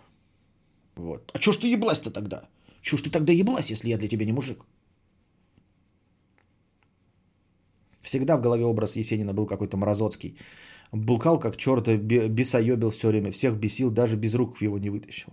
Вот. 0.94 1.30
А 1.34 1.38
чё 1.38 1.52
ж 1.52 1.58
ты 1.58 1.68
еблась-то 1.68 2.10
тогда? 2.10 2.48
Чё 2.80 2.96
ж 2.96 3.02
ты 3.02 3.10
тогда 3.10 3.32
еблась, 3.32 3.70
если 3.70 3.90
я 3.90 3.98
для 3.98 4.08
тебя 4.08 4.24
не 4.24 4.32
мужик? 4.32 4.64
Всегда 8.06 8.36
в 8.36 8.40
голове 8.40 8.64
образ 8.64 8.96
Есенина 8.96 9.34
был 9.34 9.46
какой-то 9.46 9.76
мразоцкий. 9.76 10.36
Булкал 10.92 11.40
как 11.40 11.56
черт, 11.56 11.88
бесоебил 11.88 12.90
все 12.90 13.08
время, 13.08 13.32
всех 13.32 13.56
бесил, 13.56 13.90
даже 13.90 14.16
без 14.16 14.34
рук 14.34 14.62
его 14.62 14.78
не 14.78 14.90
вытащил. 14.90 15.32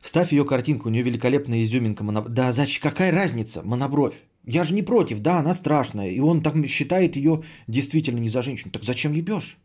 Ставь 0.00 0.32
ее 0.32 0.44
картинку, 0.44 0.88
у 0.88 0.92
нее 0.92 1.02
великолепная 1.02 1.64
изюминка. 1.64 2.04
Моноб... 2.04 2.28
Да, 2.28 2.52
значит, 2.52 2.80
какая 2.82 3.10
разница, 3.10 3.62
монобровь? 3.64 4.22
Я 4.44 4.62
же 4.64 4.74
не 4.74 4.82
против, 4.82 5.18
да, 5.18 5.38
она 5.38 5.54
страшная. 5.54 6.10
И 6.10 6.20
он 6.20 6.40
так 6.40 6.54
считает 6.68 7.16
ее 7.16 7.42
действительно 7.66 8.20
не 8.20 8.28
за 8.28 8.42
женщину. 8.42 8.70
Так 8.70 8.84
зачем 8.84 9.12
ебешь? 9.12 9.58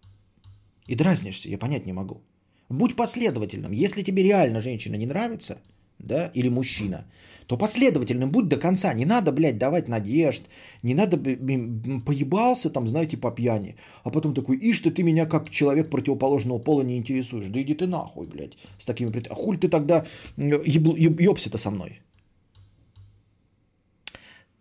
И 0.87 0.95
дразнишься, 0.95 1.49
я 1.49 1.59
понять 1.59 1.85
не 1.85 1.93
могу. 1.93 2.21
Будь 2.69 2.95
последовательным. 2.95 3.73
Если 3.73 4.01
тебе 4.01 4.23
реально 4.23 4.61
женщина 4.61 4.97
не 4.97 5.05
нравится, 5.05 5.61
да, 6.03 6.31
или 6.35 6.49
мужчина, 6.49 7.05
то 7.47 7.57
последовательным 7.57 8.31
будь 8.31 8.47
до 8.47 8.57
конца. 8.57 8.93
Не 8.93 9.05
надо, 9.05 9.31
блядь, 9.31 9.57
давать 9.57 9.87
надежд, 9.87 10.43
не 10.83 10.93
надо, 10.93 11.17
поебался 11.17 12.69
там, 12.69 12.87
знаете, 12.87 13.17
по 13.17 13.31
пьяни, 13.31 13.75
а 14.03 14.09
потом 14.11 14.33
такой, 14.33 14.57
ишь 14.57 14.79
ты, 14.79 14.91
ты 14.91 15.03
меня 15.03 15.25
как 15.25 15.49
человек 15.49 15.89
противоположного 15.89 16.59
пола 16.59 16.81
не 16.83 16.97
интересуешь, 16.97 17.49
да 17.49 17.61
иди 17.61 17.73
ты 17.73 17.87
нахуй, 17.87 18.27
блядь, 18.27 18.57
с 18.77 18.85
такими, 18.85 19.11
а 19.29 19.35
хуль 19.35 19.57
ты 19.57 19.69
тогда 19.69 20.05
еб, 20.37 20.87
еб, 20.97 21.21
ебся-то 21.21 21.57
со 21.57 21.71
мной? 21.71 22.01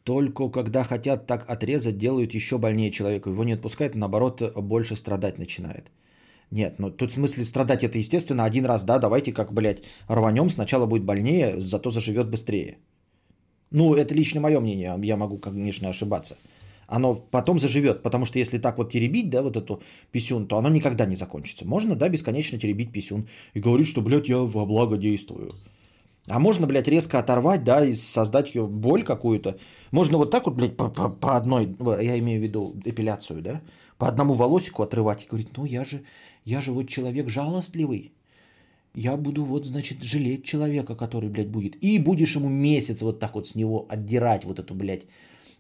Только 0.05 0.49
когда 0.49 0.83
хотят 0.83 1.27
так 1.27 1.49
отрезать, 1.49 1.99
делают 1.99 2.35
еще 2.35 2.59
больнее 2.59 2.91
человеку. 2.91 3.31
Его 3.31 3.45
не 3.45 3.53
отпускают, 3.53 3.95
наоборот, 3.95 4.43
больше 4.57 4.97
страдать 4.97 5.39
начинает. 5.39 5.91
Нет, 6.51 6.79
ну 6.79 6.91
тут 6.91 7.11
в 7.11 7.15
смысле 7.15 7.45
страдать 7.45 7.85
это 7.85 7.99
естественно 7.99 8.45
один 8.45 8.67
раз, 8.67 8.85
да, 8.85 8.99
давайте 8.99 9.33
как, 9.33 9.53
блядь, 9.53 9.83
рванем, 10.09 10.49
сначала 10.49 10.87
будет 10.87 11.05
больнее, 11.05 11.61
зато 11.61 11.91
заживет 11.91 12.29
быстрее. 12.29 12.79
Ну, 13.71 13.95
это 13.95 14.15
лично 14.15 14.41
мое 14.41 14.61
мнение, 14.61 14.99
я 15.03 15.17
могу, 15.17 15.39
конечно, 15.39 15.89
ошибаться. 15.89 16.37
Оно 16.89 17.15
потом 17.15 17.61
заживет, 17.61 18.03
потому 18.03 18.25
что 18.25 18.41
если 18.41 18.59
так 18.59 18.79
вот 18.79 18.91
теребить, 18.91 19.31
да, 19.31 19.43
вот 19.43 19.57
эту 19.57 19.81
писюн, 20.11 20.49
то 20.49 20.59
оно 20.59 20.69
никогда 20.69 21.07
не 21.07 21.15
закончится. 21.15 21.65
Можно, 21.65 21.95
да, 21.95 22.09
бесконечно 22.09 22.59
теребить 22.59 22.91
писюн 22.91 23.29
и 23.55 23.61
говорить, 23.61 23.87
что, 23.87 24.01
блядь, 24.01 24.29
я 24.29 24.39
во 24.39 24.67
благо 24.67 24.97
действую. 24.97 25.53
А 26.27 26.41
можно, 26.41 26.67
блядь, 26.67 26.89
резко 26.89 27.21
оторвать, 27.21 27.63
да, 27.63 27.85
и 27.85 27.95
создать 27.95 28.55
ее 28.55 28.67
боль 28.67 29.05
какую-то. 29.05 29.57
Можно 29.93 30.19
вот 30.19 30.33
так 30.33 30.47
вот, 30.47 30.57
блядь, 30.57 30.77
по, 30.77 30.89
по, 30.89 31.37
одной, 31.37 31.77
я 32.03 32.19
имею 32.19 32.41
в 32.41 32.43
виду 32.43 32.75
эпиляцию, 32.85 33.41
да, 33.41 33.61
по 33.97 34.09
одному 34.09 34.35
волосику 34.35 34.83
отрывать 34.83 35.25
и 35.25 35.29
говорить, 35.29 35.57
ну 35.57 35.65
я 35.65 35.85
же, 35.85 36.03
я 36.51 36.61
же 36.61 36.73
вот 36.73 36.89
человек 36.89 37.29
жалостливый. 37.29 38.13
Я 38.95 39.17
буду 39.17 39.45
вот, 39.45 39.67
значит, 39.67 40.03
жалеть 40.03 40.45
человека, 40.45 40.97
который, 40.97 41.29
блядь, 41.29 41.51
будет. 41.51 41.77
И 41.85 41.99
будешь 41.99 42.37
ему 42.37 42.49
месяц 42.49 43.03
вот 43.03 43.21
так 43.21 43.35
вот 43.35 43.47
с 43.47 43.55
него 43.55 43.87
отдирать 43.89 44.45
вот 44.45 44.59
эту, 44.59 44.75
блядь, 44.75 45.07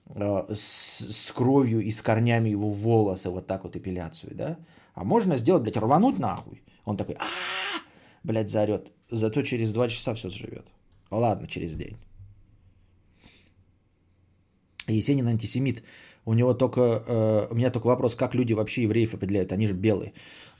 э, 0.06 0.54
с, 0.54 1.00
с 1.10 1.32
кровью 1.32 1.80
и 1.80 1.92
с 1.92 2.02
корнями 2.02 2.50
его 2.50 2.70
волосы, 2.70 3.30
вот 3.30 3.46
так 3.46 3.62
вот 3.64 3.76
эпиляцию, 3.76 4.34
да? 4.34 4.56
А 4.94 5.04
можно 5.04 5.36
сделать, 5.36 5.62
блядь, 5.62 5.76
рвануть 5.76 6.18
нахуй. 6.18 6.62
Он 6.84 6.96
такой, 6.96 7.14
а 7.14 7.26
блядь, 8.24 8.50
заорет. 8.50 8.90
Зато 9.10 9.42
через 9.42 9.72
два 9.72 9.88
часа 9.88 10.14
все 10.14 10.28
заживет. 10.28 10.66
Ладно, 11.10 11.46
через 11.46 11.74
день. 11.74 11.96
Есенин 14.88 15.28
антисемит. 15.28 15.82
У 16.24 16.34
него 16.34 16.54
только, 16.54 16.80
э, 16.80 17.48
у 17.50 17.54
меня 17.54 17.70
только 17.70 17.86
вопрос, 17.86 18.14
как 18.14 18.34
люди 18.34 18.54
вообще 18.54 18.82
евреев 18.82 19.14
определяют, 19.14 19.52
они 19.52 19.66
же 19.66 19.74
белые. 19.74 20.12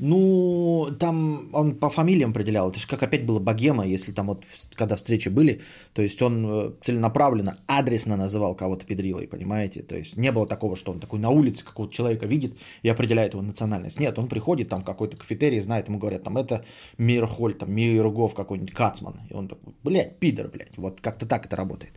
Ну, 0.03 0.89
там 0.99 1.51
он 1.53 1.75
по 1.75 1.91
фамилиям 1.91 2.31
определял, 2.31 2.71
это 2.71 2.81
же 2.81 2.87
как 2.87 3.03
опять 3.03 3.27
было 3.27 3.39
богема, 3.39 3.87
если 3.87 4.13
там 4.13 4.29
вот, 4.29 4.47
когда 4.75 4.97
встречи 4.97 5.29
были, 5.29 5.61
то 5.93 6.01
есть 6.01 6.23
он 6.23 6.47
э, 6.47 6.71
целенаправленно, 6.81 7.59
адресно 7.67 8.17
называл 8.17 8.55
кого-то 8.55 8.87
педрилой, 8.87 9.29
понимаете? 9.29 9.83
То 9.83 9.97
есть 9.97 10.17
не 10.17 10.33
было 10.33 10.47
такого, 10.47 10.75
что 10.75 10.93
он 10.93 11.01
такой 11.01 11.19
на 11.19 11.29
улице 11.29 11.67
какого-то 11.67 11.93
человека 11.93 12.27
видит 12.27 12.57
и 12.83 12.89
определяет 12.89 13.35
его 13.35 13.43
национальность. 13.43 14.01
Нет, 14.01 14.19
он 14.19 14.29
приходит 14.29 14.71
там 14.71 14.81
в 14.81 14.85
какой-то 14.85 15.19
кафетерий, 15.19 15.61
знает, 15.61 15.89
ему 15.89 15.99
говорят, 15.99 16.23
там 16.23 16.39
это 16.39 16.65
Мирхоль, 16.97 17.55
там 17.55 17.71
Миргов 17.71 18.35
какой-нибудь, 18.35 18.73
Кацман. 18.73 19.21
И 19.29 19.35
он 19.35 19.49
такой, 19.49 19.75
блядь, 19.85 20.19
пидор, 20.19 20.49
блядь, 20.49 20.79
вот 20.79 21.03
как-то 21.03 21.27
так 21.27 21.45
это 21.45 21.57
работает. 21.57 21.93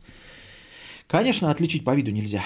Конечно, 1.07 1.49
отличить 1.49 1.85
по 1.85 1.95
виду 1.95 2.11
нельзя. 2.11 2.43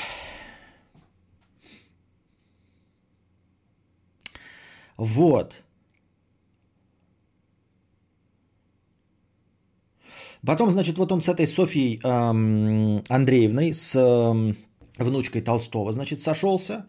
Вот. 4.97 5.63
Потом, 10.45 10.69
значит, 10.69 10.97
вот 10.97 11.11
он 11.11 11.21
с 11.21 11.29
этой 11.29 11.47
Софьей 11.47 11.99
эм, 12.03 13.03
Андреевной, 13.09 13.73
с 13.73 13.95
эм, 13.95 14.55
внучкой 14.97 15.41
Толстого, 15.41 15.91
значит, 15.91 16.19
сошелся. 16.19 16.85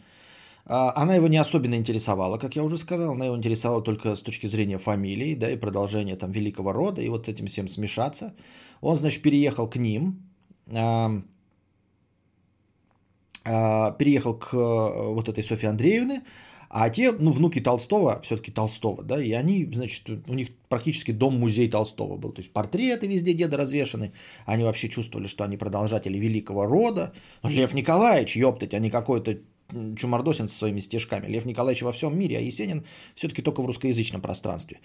А, 0.66 0.92
она 1.02 1.14
его 1.14 1.28
не 1.28 1.38
особенно 1.38 1.74
интересовала, 1.74 2.38
как 2.38 2.56
я 2.56 2.62
уже 2.62 2.76
сказал. 2.76 3.12
Она 3.12 3.26
его 3.26 3.36
интересовала 3.36 3.82
только 3.82 4.14
с 4.14 4.22
точки 4.22 4.46
зрения 4.46 4.78
фамилии, 4.78 5.34
да, 5.34 5.50
и 5.50 5.56
продолжения 5.56 6.16
там 6.16 6.30
великого 6.30 6.72
рода, 6.72 7.00
и 7.02 7.08
вот 7.08 7.26
с 7.26 7.28
этим 7.28 7.46
всем 7.46 7.68
смешаться. 7.68 8.34
Он, 8.80 8.96
значит, 8.96 9.22
переехал 9.22 9.68
к 9.68 9.76
ним, 9.76 10.22
э, 10.66 11.22
э, 13.44 13.92
переехал 13.98 14.34
к 14.34 14.54
э, 14.54 15.12
вот 15.14 15.28
этой 15.28 15.42
Софье 15.42 15.70
Андреевне, 15.70 16.22
а 16.68 16.90
те, 16.90 17.12
ну, 17.12 17.32
внуки 17.32 17.60
Толстого, 17.60 18.20
все-таки 18.22 18.50
Толстого, 18.50 19.02
да, 19.02 19.22
и 19.22 19.32
они, 19.32 19.64
значит, 19.72 20.08
у 20.08 20.34
них 20.34 20.48
практически 20.68 21.12
дом-музей 21.12 21.70
Толстого 21.70 22.16
был. 22.16 22.32
То 22.32 22.40
есть 22.40 22.52
портреты 22.52 23.06
везде 23.06 23.32
деда 23.32 23.56
развешаны. 23.56 24.12
Они 24.44 24.64
вообще 24.64 24.88
чувствовали, 24.88 25.26
что 25.26 25.44
они 25.44 25.56
продолжатели 25.56 26.18
великого 26.18 26.66
рода. 26.66 27.12
Но 27.42 27.50
Лев 27.50 27.72
Николаевич, 27.74 28.36
ёптать, 28.36 28.74
а 28.74 28.78
не 28.78 28.90
какой-то 28.90 29.38
Чумардосин 29.70 30.48
со 30.48 30.56
своими 30.56 30.80
стежками. 30.80 31.26
Лев 31.26 31.44
Николаевич 31.44 31.82
во 31.82 31.92
всем 31.92 32.18
мире, 32.18 32.38
а 32.38 32.40
Есенин 32.40 32.84
все-таки 33.14 33.42
только 33.42 33.60
в 33.60 33.66
русскоязычном 33.66 34.22
пространстве. 34.22 34.80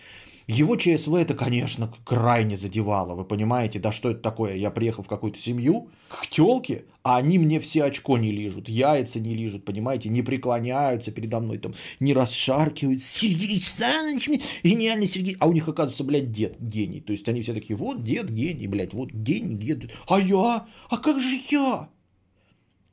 Его 0.48 0.76
ЧСВ 0.76 1.14
это, 1.16 1.36
конечно, 1.36 1.94
крайне 2.04 2.58
задевало, 2.58 3.16
вы 3.16 3.24
понимаете, 3.24 3.80
да 3.80 3.94
что 3.94 4.12
это 4.12 4.20
такое? 4.22 4.56
Я 4.56 4.72
приехал 4.72 5.04
в 5.04 5.08
какую-то 5.08 5.40
семью 5.40 5.90
к 6.10 6.28
телке, 6.28 6.84
а 7.04 7.18
они 7.18 7.38
мне 7.38 7.60
все 7.60 7.84
очко 7.84 8.18
не 8.18 8.32
лижут, 8.32 8.70
яйца 8.70 9.20
не 9.20 9.36
лижут, 9.36 9.66
понимаете, 9.66 10.08
не 10.08 10.22
преклоняются 10.22 11.12
передо 11.12 11.42
мной, 11.42 11.58
там, 11.58 11.76
не 12.00 12.14
расшаркивают. 12.14 13.04
Сергей 13.04 13.52
Александрович, 13.52 14.42
гениальный 14.64 15.08
Сергей. 15.08 15.36
А 15.40 15.48
у 15.48 15.52
них, 15.52 15.68
оказывается, 15.68 16.06
блядь, 16.06 16.32
дед 16.32 16.56
гений. 16.62 17.02
То 17.02 17.12
есть 17.12 17.28
они 17.28 17.42
все 17.42 17.54
такие, 17.54 17.76
вот 17.76 18.04
дед 18.04 18.30
гений, 18.30 18.68
блядь, 18.68 18.94
вот 18.94 19.12
гений, 19.12 19.56
дед. 19.56 19.92
А 20.08 20.18
я? 20.18 20.66
А 20.90 20.98
как 20.98 21.20
же 21.20 21.38
я? 21.52 21.90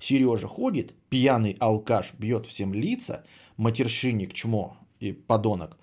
Сережа 0.01 0.49
ходит, 0.49 0.94
пьяный 1.09 1.57
алкаш 1.61 2.14
бьет 2.18 2.46
всем 2.46 2.75
лица, 2.75 3.25
матершинник, 3.57 4.33
чмо 4.33 4.77
и 4.99 5.12
подонок. 5.12 5.79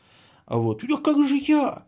А 0.46 0.58
вот, 0.58 0.84
я 0.84 0.98
как 0.98 1.18
же 1.28 1.36
я? 1.36 1.86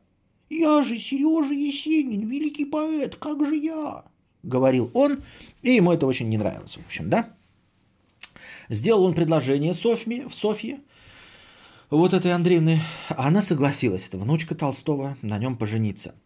Я 0.50 0.84
же 0.84 0.98
Сережа 0.98 1.54
Есенин, 1.54 2.28
великий 2.28 2.66
поэт, 2.66 3.16
как 3.18 3.46
же 3.46 3.56
я? 3.56 4.06
Говорил 4.42 4.90
он, 4.94 5.20
и 5.62 5.72
ему 5.72 5.92
это 5.92 6.06
очень 6.06 6.30
не 6.30 6.38
нравилось, 6.38 6.78
в 6.78 6.86
общем, 6.86 7.10
да? 7.10 7.34
Сделал 8.70 9.04
он 9.04 9.14
предложение 9.14 9.74
Софье, 9.74 10.28
в 10.28 10.36
Софье, 10.36 10.80
вот 11.90 12.14
этой 12.14 12.34
Андреевны. 12.34 12.82
Она 13.10 13.42
согласилась, 13.42 14.08
это 14.08 14.18
внучка 14.18 14.56
Толстого, 14.56 15.18
на 15.22 15.38
нем 15.38 15.58
пожениться– 15.58 16.16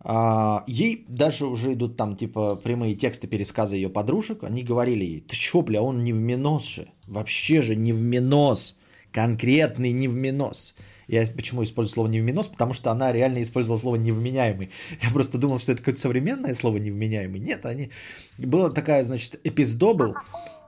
а, 0.00 0.62
ей 0.66 1.04
даже 1.08 1.46
уже 1.46 1.72
идут 1.72 1.96
там 1.96 2.16
типа 2.16 2.56
прямые 2.56 2.94
тексты 2.94 3.26
пересказа 3.26 3.76
ее 3.76 3.88
подружек. 3.88 4.44
Они 4.44 4.62
говорили 4.62 5.04
ей, 5.04 5.20
ты 5.20 5.36
чё, 5.36 5.62
бля, 5.62 5.82
он 5.82 6.04
не 6.04 6.12
в 6.12 6.20
минос 6.20 6.66
же. 6.66 6.88
Вообще 7.06 7.62
же 7.62 7.74
не 7.74 7.92
в 7.92 8.00
минос. 8.00 8.76
Конкретный 9.10 9.92
невминос. 9.92 10.74
Я 11.08 11.26
почему 11.26 11.64
использую 11.64 11.94
слово 11.94 12.08
невминос? 12.08 12.48
Потому 12.48 12.74
что 12.74 12.90
она 12.90 13.10
реально 13.12 13.42
использовала 13.42 13.80
слово 13.80 13.96
невменяемый. 13.96 14.70
Я 15.02 15.10
просто 15.10 15.38
думал, 15.38 15.58
что 15.58 15.72
это 15.72 15.80
какое-то 15.80 16.00
современное 16.00 16.54
слово 16.54 16.76
невменяемый. 16.76 17.40
Нет, 17.40 17.64
они... 17.64 17.90
Была 18.36 18.70
такая, 18.70 19.02
значит, 19.02 19.40
эпиздобл. 19.42 20.14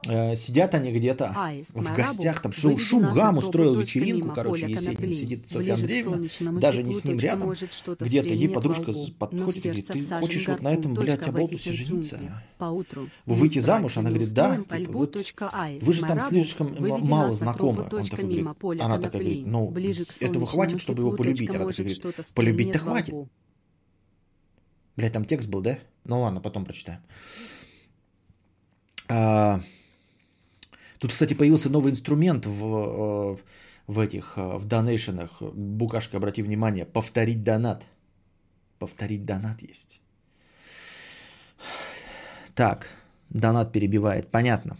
Э, 0.06 0.34
сидят 0.34 0.74
они 0.74 0.92
где-то 0.92 1.34
Аист 1.36 1.74
в 1.74 1.94
гостях, 1.94 2.40
там 2.40 2.52
шум 2.52 2.78
нас 3.02 3.14
гам 3.14 3.36
устроил 3.36 3.74
вечеринку, 3.78 4.32
короче, 4.34 4.66
Есенин 4.66 5.12
сидит 5.12 5.50
Софья 5.50 5.74
Андреевна, 5.74 6.26
даже 6.58 6.82
не 6.82 6.94
с 6.94 7.04
ним 7.04 7.18
рядом, 7.18 7.52
где-то 7.98 8.28
ей 8.28 8.48
подружка 8.48 8.92
подходит 9.18 9.66
и 9.66 9.68
говорит, 9.68 9.86
ты 9.88 10.00
хочешь 10.00 10.48
вот 10.48 10.62
на 10.62 10.72
этом, 10.72 10.94
блядь, 10.94 11.26
оболтусе 11.26 11.72
жениться? 11.72 12.18
Поутру. 12.56 13.08
Выйти 13.26 13.58
замуж? 13.58 13.98
Она 13.98 14.08
говорит, 14.08 14.32
да, 14.32 14.56
типа, 14.56 14.92
вот 14.92 15.16
Аист 15.52 15.86
вы 15.86 15.92
же 15.92 16.00
там 16.00 16.20
слишком 16.22 16.74
мало 16.78 17.30
знакомы. 17.30 17.82
Он 17.82 18.04
такой 18.04 18.24
говорит, 18.24 18.46
она 18.80 18.98
такая 18.98 19.22
говорит, 19.22 19.46
ну, 19.46 19.74
этого 20.20 20.46
хватит, 20.46 20.80
чтобы 20.80 21.02
его 21.02 21.12
полюбить. 21.12 21.50
Она 21.50 21.66
такая 21.66 21.84
говорит, 21.84 22.34
полюбить-то 22.34 22.78
хватит. 22.78 23.14
Блядь, 24.96 25.12
там 25.12 25.24
текст 25.24 25.48
был, 25.48 25.60
да? 25.60 25.78
Ну 26.04 26.22
ладно, 26.22 26.40
потом 26.40 26.64
прочитаем. 26.64 27.00
Тут, 31.00 31.12
кстати, 31.12 31.32
появился 31.32 31.70
новый 31.70 31.92
инструмент 31.92 32.44
в, 32.44 32.62
э, 32.62 33.36
в 33.86 33.98
этих, 33.98 34.34
э, 34.36 34.58
в 34.58 34.66
донейшенах. 34.66 35.40
Букашка, 35.40 36.18
обрати 36.18 36.42
внимание, 36.42 36.84
повторить 36.84 37.42
донат. 37.42 37.82
Повторить 38.78 39.24
донат 39.24 39.62
есть. 39.62 40.02
Так, 42.54 42.88
донат 43.30 43.72
перебивает. 43.72 44.30
Понятно. 44.30 44.76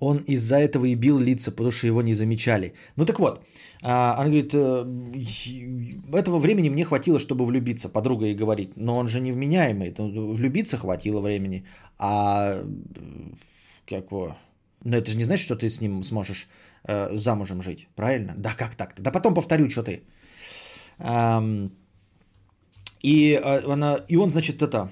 Он 0.00 0.18
из-за 0.18 0.56
этого 0.56 0.86
и 0.86 0.94
бил 0.94 1.18
лица, 1.18 1.50
потому 1.50 1.70
что 1.70 1.86
его 1.86 2.02
не 2.02 2.14
замечали. 2.14 2.74
Ну 2.96 3.04
так 3.04 3.18
вот, 3.18 3.42
а, 3.82 4.14
она 4.18 4.24
говорит, 4.24 4.54
«Э, 4.54 4.84
этого 6.12 6.38
времени 6.38 6.70
мне 6.70 6.84
хватило, 6.84 7.18
чтобы 7.18 7.44
влюбиться. 7.44 7.88
Подруга 7.88 8.26
ей 8.26 8.34
говорит, 8.34 8.76
но 8.76 8.96
он 8.96 9.08
же 9.08 9.20
невменяемый. 9.20 9.94
Ну, 9.98 10.34
Влюбиться 10.34 10.76
хватило 10.76 11.20
времени, 11.20 11.64
а 11.98 12.62
э, 12.62 12.64
как 13.86 14.10
его... 14.10 14.36
Но 14.84 14.96
это 14.96 15.10
же 15.10 15.16
не 15.16 15.24
значит, 15.24 15.44
что 15.44 15.56
ты 15.56 15.68
с 15.68 15.80
ним 15.80 16.02
сможешь 16.02 16.48
э, 16.84 17.16
замужем 17.16 17.62
жить, 17.62 17.88
правильно? 17.96 18.34
Да 18.36 18.54
как 18.56 18.74
так-то? 18.76 19.02
Да 19.02 19.10
потом 19.10 19.34
повторю, 19.34 19.68
что 19.70 19.82
ты. 19.82 20.02
И, 23.02 23.32
э, 23.32 23.72
она, 23.72 24.04
и 24.08 24.16
он, 24.16 24.30
значит, 24.30 24.62
это 24.62 24.90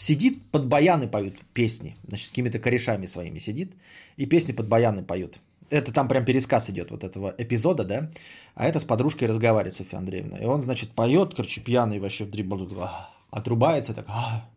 сидит, 0.00 0.42
под 0.50 0.66
баяны 0.66 1.06
поют 1.06 1.34
песни, 1.52 1.94
значит, 2.08 2.26
с 2.26 2.30
какими-то 2.30 2.58
корешами 2.58 3.06
своими 3.06 3.38
сидит, 3.38 3.74
и 4.16 4.26
песни 4.26 4.52
под 4.52 4.66
баяны 4.66 5.04
поют. 5.04 5.38
Это 5.68 5.92
там 5.92 6.08
прям 6.08 6.24
пересказ 6.24 6.70
идет 6.70 6.90
вот 6.90 7.04
этого 7.04 7.34
эпизода, 7.36 7.84
да, 7.84 8.10
а 8.54 8.66
это 8.66 8.80
с 8.80 8.84
подружкой 8.84 9.28
разговаривает 9.28 9.74
Софья 9.74 9.98
Андреевна. 9.98 10.38
И 10.38 10.44
он, 10.44 10.62
значит, 10.62 10.90
поет, 10.92 11.34
короче, 11.34 11.60
пьяный 11.60 12.00
вообще 12.00 12.24
дрибл, 12.24 12.66
отрубается 13.30 13.92
так, 13.94 14.06
«А». 14.08 14.48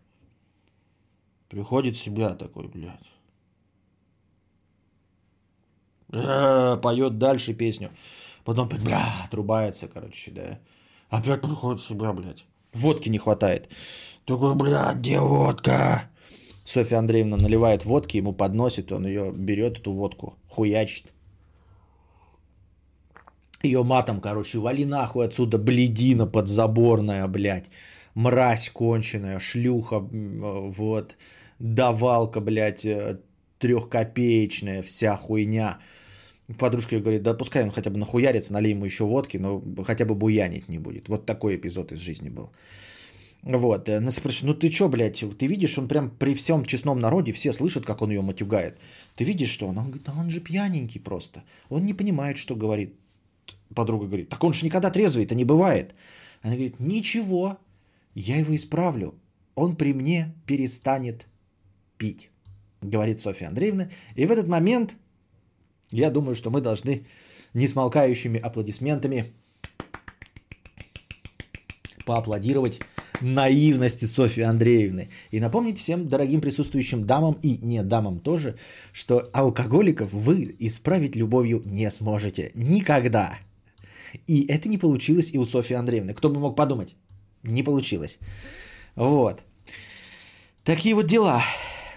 приходит 1.49 1.97
в 1.97 2.03
себя 2.03 2.35
такой, 2.35 2.67
блядь. 2.69 3.09
Поет 6.81 7.17
дальше 7.17 7.53
песню. 7.53 7.91
Потом, 8.45 8.69
бля, 8.69 9.05
отрубается, 9.25 9.87
короче, 9.87 10.31
да. 10.31 10.59
Опять 11.09 11.41
приходит 11.41 11.81
в 11.81 11.87
себя, 11.87 12.13
блядь. 12.13 12.45
Водки 12.73 13.09
не 13.09 13.17
хватает. 13.19 13.69
Такой, 14.25 14.55
блядь, 14.55 14.97
где 14.97 15.19
водка? 15.19 16.09
Софья 16.63 16.99
Андреевна 16.99 17.37
наливает 17.37 17.83
водки, 17.83 18.17
ему 18.17 18.33
подносит, 18.33 18.91
он 18.91 19.05
ее 19.05 19.31
берет, 19.31 19.79
эту 19.79 19.91
водку, 19.91 20.35
хуячит. 20.49 21.05
Ее 23.63 23.83
матом, 23.83 24.21
короче, 24.21 24.59
вали 24.59 24.85
нахуй 24.85 25.25
отсюда, 25.25 25.57
бледина 25.57 26.25
подзаборная, 26.25 27.27
блядь. 27.27 27.65
Мразь 28.15 28.69
конченая, 28.69 29.39
шлюха, 29.39 29.95
м, 29.95 30.71
вот. 30.71 31.15
Давалка, 31.59 32.41
блядь, 32.41 32.85
э, 32.85 33.19
трехкопеечная, 33.59 34.81
вся 34.83 35.17
хуйня. 35.17 35.79
Подружка 36.59 36.99
говорит, 36.99 37.23
да 37.23 37.33
пускай 37.33 37.63
он 37.63 37.71
хотя 37.71 37.89
бы 37.89 37.97
нахуярится, 37.97 38.53
налей 38.53 38.71
ему 38.71 38.85
еще 38.85 39.03
водки, 39.03 39.37
но 39.37 39.61
хотя 39.83 40.05
бы 40.05 40.15
буянить 40.15 40.69
не 40.69 40.79
будет. 40.79 41.09
Вот 41.09 41.25
такой 41.25 41.55
эпизод 41.55 41.91
из 41.91 41.99
жизни 41.99 42.29
был. 42.29 42.51
Вот, 43.43 43.89
она 43.89 44.11
спрашивает, 44.11 44.55
ну 44.55 44.59
ты 44.59 44.69
чё, 44.69 44.87
блядь, 44.87 45.19
ты 45.37 45.47
видишь, 45.47 45.77
он 45.77 45.87
прям 45.89 46.09
при 46.09 46.33
всем 46.33 46.63
честном 46.63 46.99
народе, 46.99 47.33
все 47.33 47.51
слышат, 47.51 47.85
как 47.85 48.01
он 48.01 48.09
ее 48.09 48.21
матюгает. 48.21 48.79
Ты 49.15 49.25
видишь, 49.25 49.49
что 49.49 49.67
он? 49.67 49.77
Он 49.77 49.85
говорит, 49.85 50.05
да 50.05 50.13
он 50.17 50.29
же 50.29 50.39
пьяненький 50.39 51.01
просто. 51.01 51.43
Он 51.69 51.85
не 51.85 51.93
понимает, 51.93 52.37
что 52.37 52.55
говорит. 52.55 52.95
Подруга 53.75 54.05
говорит, 54.05 54.29
так 54.29 54.43
он 54.43 54.53
же 54.53 54.65
никогда 54.65 54.91
трезвый-то 54.91 55.35
не 55.35 55.43
бывает. 55.43 55.93
Она 56.41 56.53
говорит, 56.53 56.79
ничего, 56.79 57.57
я 58.15 58.37
его 58.37 58.55
исправлю. 58.55 59.13
Он 59.55 59.75
при 59.75 59.93
мне 59.93 60.33
перестанет 60.45 61.25
пить, 61.97 62.29
говорит 62.81 63.19
Софья 63.19 63.47
Андреевна. 63.47 63.89
И 64.15 64.25
в 64.25 64.31
этот 64.31 64.47
момент 64.47 64.95
я 65.91 66.09
думаю, 66.11 66.35
что 66.35 66.49
мы 66.49 66.61
должны 66.61 67.05
несмолкающими 67.53 68.39
аплодисментами 68.39 69.33
поаплодировать 72.05 72.79
наивности 73.23 74.05
Софьи 74.05 74.43
Андреевны. 74.43 75.09
И 75.31 75.39
напомнить 75.39 75.79
всем 75.79 76.07
дорогим 76.07 76.41
присутствующим 76.41 77.05
дамам 77.05 77.37
и 77.41 77.57
не 77.61 77.83
дамам 77.83 78.19
тоже, 78.19 78.55
что 78.91 79.29
алкоголиков 79.33 80.11
вы 80.13 80.55
исправить 80.59 81.15
любовью 81.15 81.61
не 81.65 81.89
сможете. 81.91 82.51
Никогда. 82.55 83.39
И 84.27 84.45
это 84.47 84.69
не 84.69 84.77
получилось 84.77 85.31
и 85.33 85.39
у 85.39 85.45
Софьи 85.45 85.75
Андреевны. 85.75 86.13
Кто 86.13 86.29
бы 86.29 86.39
мог 86.39 86.55
подумать? 86.55 86.95
Не 87.43 87.63
получилось. 87.63 88.19
Вот. 88.95 89.43
Такие 90.63 90.95
вот 90.95 91.07
дела. 91.07 91.43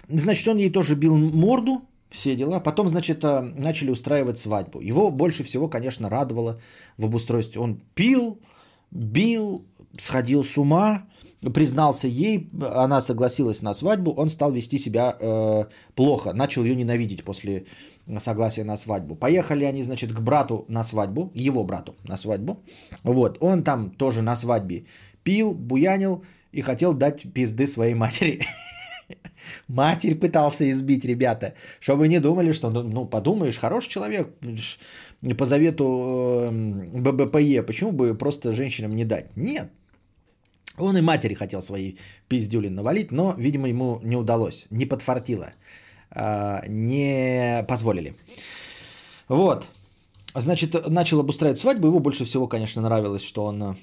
Значит, 0.09 0.47
он 0.47 0.57
ей 0.57 0.71
тоже 0.71 0.95
бил 0.95 1.15
морду, 1.17 1.81
все 2.09 2.35
дела. 2.35 2.59
Потом, 2.59 2.87
значит, 2.87 3.23
э, 3.23 3.41
начали 3.41 3.91
устраивать 3.91 4.37
свадьбу. 4.39 4.81
Его 4.81 5.11
больше 5.11 5.43
всего, 5.43 5.69
конечно, 5.69 6.09
радовало 6.09 6.59
в 6.97 7.05
обустройстве. 7.05 7.61
Он 7.61 7.81
пил, 7.95 8.39
бил, 8.91 9.65
сходил 9.97 10.43
с 10.43 10.57
ума, 10.57 11.05
признался 11.41 12.07
ей, 12.07 12.49
она 12.61 13.01
согласилась 13.01 13.61
на 13.61 13.73
свадьбу, 13.73 14.11
он 14.11 14.29
стал 14.29 14.51
вести 14.51 14.77
себя 14.79 15.15
э, 15.19 15.65
плохо, 15.95 16.33
начал 16.33 16.63
ее 16.63 16.75
ненавидеть 16.75 17.23
после 17.23 17.65
согласия 18.19 18.63
на 18.63 18.77
свадьбу. 18.77 19.15
Поехали 19.15 19.65
они, 19.65 19.83
значит, 19.83 20.13
к 20.13 20.19
брату 20.19 20.65
на 20.67 20.83
свадьбу, 20.83 21.31
его 21.35 21.63
брату 21.63 21.95
на 22.07 22.17
свадьбу. 22.17 22.59
Вот, 23.03 23.37
он 23.41 23.63
там 23.63 23.91
тоже 23.91 24.21
на 24.21 24.35
свадьбе 24.35 24.85
пил, 25.23 25.53
буянил 25.53 26.23
и 26.51 26.61
хотел 26.61 26.93
дать 26.93 27.33
пизды 27.33 27.67
своей 27.67 27.93
матери. 27.93 28.41
Матерь 29.67 30.15
пытался 30.15 30.69
избить, 30.71 31.05
ребята, 31.05 31.53
чтобы 31.79 32.07
не 32.07 32.19
думали, 32.19 32.53
что, 32.53 32.69
ну, 32.69 32.83
ну 32.83 33.05
подумаешь, 33.05 33.59
хороший 33.59 33.89
человек, 33.89 34.29
по 35.37 35.45
завету 35.45 36.49
э, 36.51 36.99
ББПЕ, 36.99 37.63
почему 37.63 37.91
бы 37.91 38.17
просто 38.17 38.53
женщинам 38.53 38.95
не 38.95 39.05
дать? 39.05 39.35
Нет. 39.35 39.69
Он 40.77 40.97
и 40.97 41.01
матери 41.01 41.33
хотел 41.33 41.61
свои 41.61 41.95
пиздюли 42.27 42.69
навалить, 42.69 43.11
но, 43.11 43.33
видимо, 43.37 43.67
ему 43.67 43.99
не 44.03 44.15
удалось, 44.15 44.67
не 44.69 44.85
подфартило, 44.85 45.53
э, 46.11 46.67
не 46.67 47.65
позволили. 47.67 48.15
Вот. 49.27 49.67
Значит, 50.35 50.87
начал 50.87 51.19
обустраивать 51.19 51.59
свадьбу. 51.59 51.87
Его 51.87 51.99
больше 51.99 52.25
всего, 52.25 52.47
конечно, 52.47 52.81
нравилось, 52.81 53.23
что 53.23 53.45
он 53.45 53.75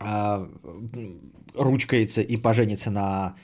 э, 0.00 0.46
ручкается 1.54 2.20
и 2.20 2.36
поженится 2.36 2.90
на 2.90 3.34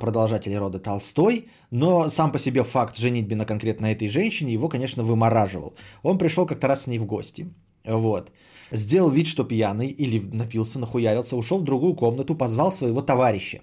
продолжателе 0.00 0.58
рода 0.58 0.78
Толстой, 0.78 1.48
но 1.70 2.10
сам 2.10 2.30
по 2.30 2.38
себе 2.38 2.62
факт 2.62 2.98
женитьбы 2.98 3.36
на 3.36 3.46
конкретно 3.46 3.86
этой 3.86 4.08
женщине 4.08 4.52
его, 4.52 4.68
конечно, 4.68 5.02
вымораживал. 5.02 5.74
Он 6.02 6.18
пришел 6.18 6.46
как-то 6.46 6.68
раз 6.68 6.82
с 6.82 6.86
ней 6.86 6.98
в 6.98 7.06
гости, 7.06 7.48
вот, 7.84 8.30
сделал 8.70 9.10
вид, 9.10 9.26
что 9.26 9.44
пьяный 9.44 9.88
или 9.88 10.20
напился, 10.32 10.78
нахуярился, 10.78 11.36
ушел 11.36 11.58
в 11.58 11.64
другую 11.64 11.94
комнату, 11.94 12.34
позвал 12.34 12.72
своего 12.72 13.02
товарища. 13.02 13.60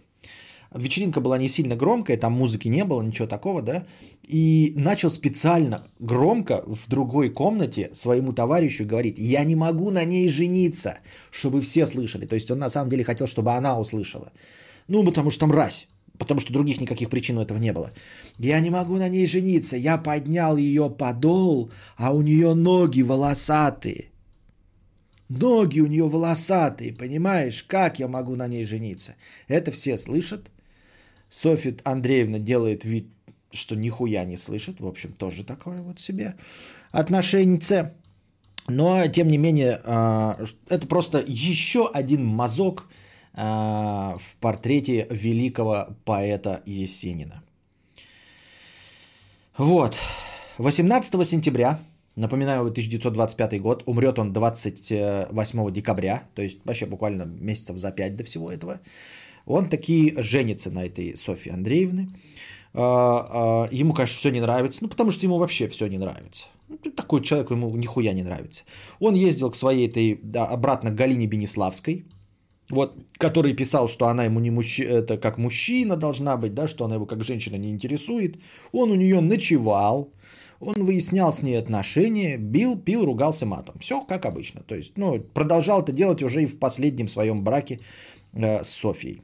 Вечеринка 0.73 1.21
была 1.21 1.37
не 1.37 1.47
сильно 1.47 1.75
громкая, 1.75 2.17
там 2.17 2.33
музыки 2.33 2.67
не 2.67 2.83
было, 2.83 3.03
ничего 3.03 3.27
такого, 3.27 3.61
да, 3.61 3.85
и 4.23 4.73
начал 4.75 5.11
специально 5.11 5.87
громко 5.99 6.63
в 6.65 6.89
другой 6.89 7.29
комнате 7.29 7.89
своему 7.93 8.33
товарищу 8.33 8.85
говорить, 8.85 9.19
я 9.19 9.43
не 9.43 9.55
могу 9.55 9.91
на 9.91 10.03
ней 10.03 10.29
жениться, 10.29 10.95
чтобы 11.31 11.61
все 11.61 11.85
слышали. 11.85 12.25
То 12.25 12.35
есть 12.35 12.49
он 12.49 12.59
на 12.59 12.69
самом 12.69 12.89
деле 12.89 13.03
хотел, 13.03 13.27
чтобы 13.27 13.51
она 13.51 13.79
услышала. 13.79 14.31
Ну, 14.87 15.03
потому 15.03 15.29
что 15.29 15.45
мразь, 15.45 15.87
потому 16.17 16.39
что 16.39 16.53
других 16.53 16.81
никаких 16.81 17.09
причин 17.09 17.37
у 17.37 17.41
этого 17.41 17.59
не 17.59 17.71
было. 17.71 17.91
Я 18.39 18.59
не 18.59 18.71
могу 18.71 18.95
на 18.95 19.09
ней 19.09 19.27
жениться, 19.27 19.77
я 19.77 19.97
поднял 19.97 20.57
ее 20.57 20.89
подол, 20.89 21.71
а 21.97 22.13
у 22.13 22.21
нее 22.21 22.55
ноги 22.55 23.03
волосатые. 23.03 24.12
Ноги 25.39 25.79
у 25.79 25.87
нее 25.87 26.07
волосатые, 26.07 26.93
понимаешь, 26.93 27.63
как 27.63 27.99
я 27.99 28.07
могу 28.07 28.35
на 28.35 28.47
ней 28.47 28.65
жениться? 28.65 29.15
Это 29.47 29.71
все 29.71 29.97
слышат, 29.97 30.51
Софья 31.33 31.75
Андреевна 31.83 32.37
делает 32.37 32.85
вид, 32.85 33.07
что 33.51 33.75
нихуя 33.75 34.23
не 34.23 34.37
слышит. 34.37 34.79
В 34.79 34.85
общем, 34.85 35.13
тоже 35.13 35.43
такое 35.43 35.81
вот 35.81 35.99
себе 35.99 36.35
отношение. 36.91 37.59
Но, 38.67 39.07
тем 39.07 39.27
не 39.27 39.37
менее, 39.37 39.81
а, 39.83 40.39
это 40.69 40.87
просто 40.87 41.23
еще 41.25 41.89
один 41.91 42.23
мазок 42.23 42.87
а, 43.33 44.17
в 44.21 44.35
портрете 44.37 45.07
великого 45.09 45.97
поэта 46.05 46.61
Есенина. 46.67 47.43
Вот. 49.57 49.97
18 50.59 51.27
сентября, 51.27 51.79
напоминаю, 52.15 52.61
1925 52.65 53.61
год, 53.61 53.83
умрет 53.85 54.19
он 54.19 54.33
28 54.33 55.71
декабря, 55.71 56.23
то 56.35 56.41
есть 56.41 56.59
вообще 56.65 56.85
буквально 56.85 57.25
месяцев 57.25 57.77
за 57.77 57.91
5 57.91 58.15
до 58.15 58.23
всего 58.23 58.51
этого. 58.51 58.79
Он 59.45 59.69
таки 59.69 60.13
женится 60.17 60.71
на 60.71 60.85
этой 60.85 61.17
Софье 61.17 61.53
Андреевне. 61.53 62.09
А, 62.73 63.67
ему, 63.71 63.93
конечно, 63.93 64.17
все 64.17 64.29
не 64.29 64.41
нравится, 64.41 64.79
ну 64.81 64.89
потому 64.89 65.11
что 65.11 65.25
ему 65.25 65.37
вообще 65.37 65.67
все 65.67 65.87
не 65.87 65.97
нравится. 65.97 66.45
Ну, 66.69 66.91
такой 66.91 67.21
человек 67.21 67.51
ему 67.51 67.75
нихуя 67.75 68.13
не 68.13 68.23
нравится. 68.23 68.63
Он 68.99 69.15
ездил 69.15 69.51
к 69.51 69.55
своей 69.55 69.87
этой, 69.87 70.19
да, 70.23 70.45
обратно 70.47 70.91
к 70.91 70.95
Галине 70.95 71.27
Бенеславской, 71.27 72.05
вот, 72.69 72.95
который 73.17 73.53
писал, 73.53 73.87
что 73.87 74.07
она 74.07 74.25
ему 74.25 74.39
не 74.39 74.49
мужчина, 74.49 74.93
это 74.93 75.17
как 75.17 75.37
мужчина 75.37 75.97
должна 75.97 76.37
быть, 76.37 76.53
да, 76.53 76.67
что 76.67 76.85
она 76.85 76.95
его 76.95 77.05
как 77.05 77.23
женщина 77.23 77.57
не 77.57 77.69
интересует. 77.69 78.37
Он 78.71 78.91
у 78.91 78.95
нее 78.95 79.21
ночевал, 79.21 80.09
он 80.67 80.83
выяснял 80.83 81.31
с 81.31 81.41
ней 81.41 81.59
отношения, 81.59 82.37
бил, 82.37 82.79
пил, 82.79 83.05
ругался 83.05 83.45
матом. 83.45 83.79
Все 83.79 84.01
как 84.01 84.25
обычно. 84.25 84.61
То 84.61 84.75
есть, 84.75 84.97
ну, 84.97 85.19
продолжал 85.33 85.81
это 85.81 85.91
делать 85.91 86.23
уже 86.23 86.41
и 86.41 86.47
в 86.47 86.59
последнем 86.59 87.07
своем 87.07 87.43
браке 87.43 87.79
э, 88.33 88.63
с 88.63 88.69
Софией. 88.69 89.21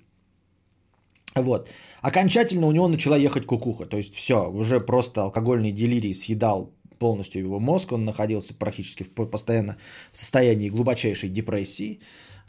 Вот. 1.36 1.70
Окончательно 2.02 2.68
у 2.68 2.72
него 2.72 2.88
начала 2.88 3.18
ехать 3.18 3.46
кукуха. 3.46 3.86
То 3.86 3.98
есть 3.98 4.16
все, 4.16 4.50
уже 4.50 4.80
просто 4.80 5.24
алкогольный 5.24 5.72
делирий 5.72 6.14
съедал 6.14 6.74
полностью 7.00 7.42
его 7.42 7.60
мозг, 7.60 7.92
он 7.92 8.06
находился 8.06 8.54
практически 8.54 9.04
в 9.04 9.10
постоянно 9.26 9.78
в 10.12 10.18
состоянии 10.18 10.70
глубочайшей 10.70 11.30
депрессии. 11.30 12.00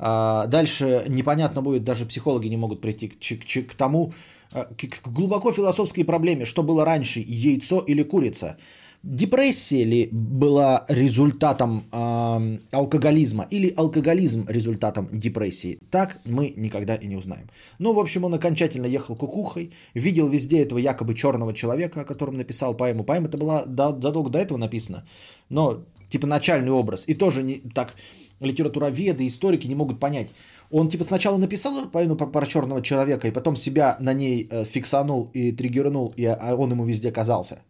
Дальше 0.00 1.04
непонятно 1.08 1.62
будет, 1.62 1.84
даже 1.84 2.06
психологи 2.06 2.48
не 2.48 2.56
могут 2.56 2.80
прийти 2.80 3.08
к, 3.08 3.18
к, 3.18 3.70
к 3.70 3.74
тому, 3.74 4.12
а, 4.52 4.64
к, 4.64 5.02
к 5.02 5.08
глубоко 5.08 5.52
философской 5.52 6.04
проблеме, 6.04 6.44
что 6.44 6.62
было 6.62 6.84
раньше, 6.84 7.20
яйцо 7.20 7.80
или 7.80 8.02
курица. 8.02 8.56
Депрессия 9.02 9.84
ли 9.84 10.08
была 10.12 10.84
результатом 10.88 11.84
э, 11.90 12.58
алкоголизма 12.70 13.46
или 13.50 13.72
алкоголизм 13.74 14.44
результатом 14.46 15.08
депрессии? 15.10 15.78
Так 15.90 16.18
мы 16.26 16.52
никогда 16.54 16.96
и 16.96 17.06
не 17.06 17.16
узнаем. 17.16 17.48
Ну, 17.78 17.94
в 17.94 17.98
общем, 17.98 18.24
он 18.24 18.34
окончательно 18.34 18.84
ехал 18.84 19.16
кукухой, 19.16 19.72
видел 19.94 20.28
везде 20.28 20.62
этого 20.62 20.78
якобы 20.78 21.14
черного 21.14 21.54
человека, 21.54 22.02
о 22.02 22.04
котором 22.04 22.36
написал 22.36 22.76
поэму. 22.76 23.04
Поэма 23.04 23.28
это 23.28 23.38
была 23.38 23.64
задолго 23.64 24.28
до 24.28 24.38
этого 24.38 24.58
написана, 24.58 25.06
но 25.48 25.82
типа 26.10 26.26
начальный 26.26 26.70
образ. 26.70 27.04
И 27.08 27.14
тоже 27.14 27.42
не 27.42 27.62
так 27.74 27.94
литературоведы, 28.40 29.26
историки 29.26 29.66
не 29.66 29.74
могут 29.74 30.00
понять. 30.00 30.32
Он 30.70 30.88
типа 30.88 31.04
сначала 31.04 31.36
написал 31.36 31.88
поэму 31.88 32.16
про, 32.16 32.26
про 32.26 32.46
черного 32.46 32.82
человека, 32.82 33.28
и 33.28 33.32
потом 33.32 33.56
себя 33.56 33.96
на 34.00 34.12
ней 34.12 34.48
э, 34.50 34.64
фиксанул 34.64 35.30
и 35.34 35.52
триггернул, 35.52 36.12
и 36.16 36.24
а 36.24 36.54
он 36.56 36.70
ему 36.70 36.84
везде 36.84 37.10
казался. 37.10 37.60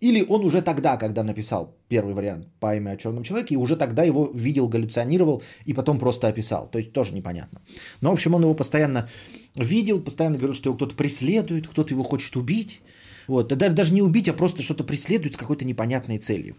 Или 0.00 0.24
он 0.28 0.44
уже 0.44 0.60
тогда, 0.60 0.96
когда 0.96 1.22
написал 1.22 1.74
первый 1.88 2.14
вариант 2.14 2.48
по 2.60 2.76
имя 2.76 2.90
о 2.90 2.96
черном 2.96 3.22
человеке, 3.22 3.54
и 3.54 3.58
уже 3.58 3.76
тогда 3.76 4.02
его 4.02 4.30
видел, 4.32 4.68
галлюционировал 4.68 5.42
и 5.64 5.72
потом 5.72 5.98
просто 5.98 6.28
описал. 6.28 6.68
То 6.68 6.78
есть 6.78 6.92
тоже 6.92 7.14
непонятно. 7.14 7.62
Но, 8.00 8.10
в 8.10 8.12
общем, 8.12 8.34
он 8.34 8.42
его 8.42 8.54
постоянно 8.54 9.08
видел, 9.54 10.00
постоянно 10.00 10.36
говорил, 10.36 10.54
что 10.54 10.68
его 10.68 10.76
кто-то 10.76 10.94
преследует, 10.94 11.66
кто-то 11.68 11.94
его 11.94 12.02
хочет 12.02 12.36
убить. 12.36 12.82
Вот. 13.26 13.48
даже 13.48 13.94
не 13.94 14.02
убить, 14.02 14.28
а 14.28 14.34
просто 14.34 14.62
что-то 14.62 14.84
преследует 14.84 15.34
с 15.34 15.38
какой-то 15.38 15.64
непонятной 15.64 16.18
целью. 16.18 16.56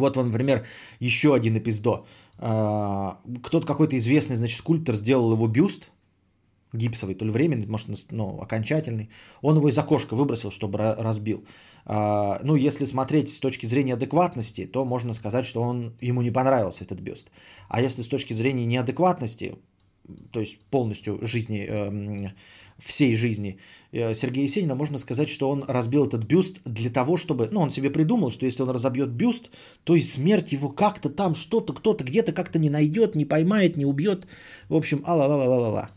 Вот 0.00 0.16
вам, 0.16 0.26
например, 0.26 0.64
еще 1.00 1.34
один 1.34 1.56
эпиздо. 1.56 2.06
А, 2.38 3.18
кто-то 3.42 3.66
какой-то 3.66 3.96
известный, 3.96 4.36
значит, 4.36 4.58
скульптор 4.58 4.94
сделал 4.94 5.32
его 5.32 5.48
бюст 5.48 5.90
гипсовый, 6.72 7.14
то 7.14 7.24
ли 7.24 7.30
временный, 7.30 7.66
может, 7.66 7.88
ну, 8.10 8.40
окончательный. 8.40 9.08
Он 9.42 9.56
его 9.56 9.68
из 9.68 9.78
окошка 9.78 10.14
выбросил, 10.14 10.50
чтобы 10.50 10.78
разбил. 10.78 11.44
А, 11.84 12.40
ну, 12.42 12.56
если 12.56 12.84
смотреть 12.84 13.30
с 13.30 13.40
точки 13.40 13.66
зрения 13.66 13.94
адекватности, 13.94 14.66
то 14.66 14.84
можно 14.84 15.12
сказать, 15.12 15.46
что 15.46 15.62
он, 15.62 15.94
ему 16.00 16.22
не 16.22 16.30
понравился 16.30 16.84
этот 16.84 17.00
бюст. 17.00 17.30
А 17.68 17.80
если 17.80 18.02
с 18.02 18.08
точки 18.08 18.34
зрения 18.34 18.66
неадекватности, 18.66 19.56
то 20.32 20.40
есть 20.40 20.58
полностью 20.70 21.18
жизни, 21.26 21.64
эм, 21.64 22.32
всей 22.78 23.14
жизни 23.14 23.58
э, 23.92 24.14
Сергея 24.14 24.44
Есенина, 24.44 24.74
можно 24.74 24.98
сказать, 24.98 25.28
что 25.28 25.48
он 25.48 25.64
разбил 25.66 26.06
этот 26.06 26.24
бюст 26.24 26.60
для 26.64 26.90
того, 26.90 27.16
чтобы... 27.16 27.48
Ну, 27.50 27.60
он 27.60 27.70
себе 27.70 27.90
придумал, 27.90 28.30
что 28.30 28.46
если 28.46 28.62
он 28.62 28.70
разобьет 28.70 29.10
бюст, 29.10 29.50
то 29.84 29.94
и 29.94 30.00
смерть 30.00 30.52
его 30.52 30.68
как-то 30.68 31.08
там, 31.08 31.34
что-то, 31.34 31.72
кто-то 31.72 32.04
где-то 32.04 32.32
как-то 32.32 32.58
не 32.58 32.70
найдет, 32.70 33.14
не 33.14 33.24
поймает, 33.24 33.76
не 33.76 33.84
убьет. 33.84 34.26
В 34.68 34.74
общем, 34.74 35.02
а-ла-ла-ла-ла-ла. 35.06 35.90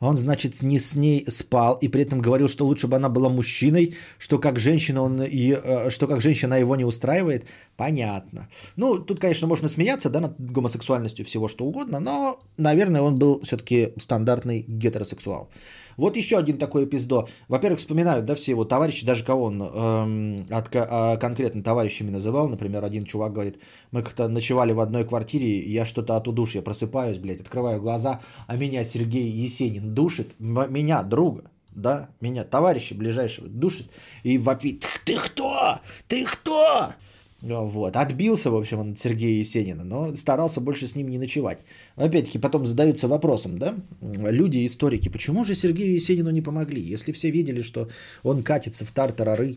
Он, 0.00 0.16
значит, 0.16 0.62
не 0.62 0.78
с 0.78 0.96
ней 0.96 1.24
спал 1.28 1.78
и 1.82 1.88
при 1.88 2.02
этом 2.02 2.20
говорил, 2.20 2.48
что 2.48 2.66
лучше 2.66 2.86
бы 2.86 2.96
она 2.96 3.08
была 3.08 3.28
мужчиной, 3.28 3.94
что 4.18 4.38
как 4.38 4.58
женщина, 4.58 5.02
он 5.02 5.22
и, 5.22 5.52
э, 5.52 5.90
что 5.90 6.06
как 6.06 6.20
женщина 6.20 6.54
его 6.54 6.76
не 6.76 6.84
устраивает. 6.84 7.44
Понятно. 7.76 8.48
Ну, 8.76 8.98
тут, 8.98 9.20
конечно, 9.20 9.46
можно 9.46 9.68
смеяться, 9.68 10.10
да, 10.10 10.20
над 10.20 10.40
гомосексуальностью 10.40 11.24
всего 11.24 11.48
что 11.48 11.64
угодно, 11.64 12.00
но, 12.00 12.40
наверное, 12.56 13.02
он 13.02 13.18
был 13.18 13.40
все-таки 13.42 13.92
стандартный 13.98 14.64
гетеросексуал. 14.66 15.50
Вот 15.96 16.16
еще 16.16 16.38
один 16.38 16.56
такой 16.56 16.84
эпиздо. 16.84 17.26
Во-первых, 17.48 17.78
вспоминают, 17.78 18.24
да, 18.24 18.34
все 18.34 18.52
его 18.52 18.64
товарищи, 18.64 19.04
даже 19.04 19.22
кого 19.22 19.44
он 19.44 19.62
эм, 19.62 20.46
от, 20.50 20.68
а, 20.74 21.16
конкретно 21.18 21.62
товарищами 21.62 22.10
называл. 22.10 22.48
Например, 22.48 22.84
один 22.84 23.04
чувак 23.04 23.34
говорит, 23.34 23.58
мы 23.90 24.02
как-то 24.02 24.26
ночевали 24.28 24.72
в 24.72 24.80
одной 24.80 25.04
квартире, 25.04 25.60
я 25.60 25.84
что-то 25.84 26.16
от 26.16 26.26
удушья 26.26 26.62
просыпаюсь, 26.62 27.18
блядь, 27.18 27.40
открываю 27.40 27.82
глаза, 27.82 28.20
а 28.46 28.56
меня 28.56 28.82
Сергей 28.82 29.28
Есенин 29.28 29.89
душит, 29.94 30.34
меня, 30.38 31.02
друга, 31.02 31.50
да, 31.70 32.08
меня, 32.20 32.44
товарища 32.44 32.94
ближайшего 32.94 33.48
душит 33.48 33.86
и 34.22 34.38
вопит, 34.38 34.86
ты 35.04 35.18
кто? 35.18 35.80
Ты 36.08 36.24
кто? 36.24 36.94
Вот. 37.42 37.96
Отбился, 37.96 38.50
в 38.50 38.56
общем, 38.56 38.80
он 38.80 38.92
от 38.92 38.98
Сергея 38.98 39.38
Есенина, 39.38 39.82
но 39.82 40.14
старался 40.14 40.60
больше 40.60 40.86
с 40.86 40.94
ним 40.94 41.08
не 41.08 41.18
ночевать. 41.18 41.60
Опять-таки, 41.96 42.38
потом 42.38 42.66
задаются 42.66 43.08
вопросом, 43.08 43.58
да, 43.58 43.74
люди, 44.00 44.66
историки, 44.66 45.08
почему 45.08 45.44
же 45.44 45.54
Сергею 45.54 45.94
Есенину 45.94 46.30
не 46.30 46.42
помогли, 46.42 46.82
если 46.82 47.12
все 47.12 47.30
видели, 47.30 47.62
что 47.62 47.88
он 48.22 48.42
катится 48.42 48.84
в 48.84 48.92
тартарары, 48.92 49.56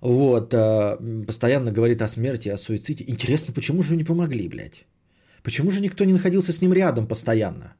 вот, 0.00 0.54
а, 0.54 0.96
постоянно 1.26 1.72
говорит 1.72 2.02
о 2.02 2.08
смерти, 2.08 2.48
о 2.48 2.56
суициде. 2.56 3.04
Интересно, 3.08 3.52
почему 3.52 3.82
же 3.82 3.96
не 3.96 4.04
помогли, 4.04 4.48
блядь? 4.48 4.84
Почему 5.42 5.70
же 5.70 5.80
никто 5.80 6.04
не 6.04 6.12
находился 6.12 6.52
с 6.52 6.60
ним 6.60 6.72
рядом 6.72 7.06
постоянно? 7.06 7.74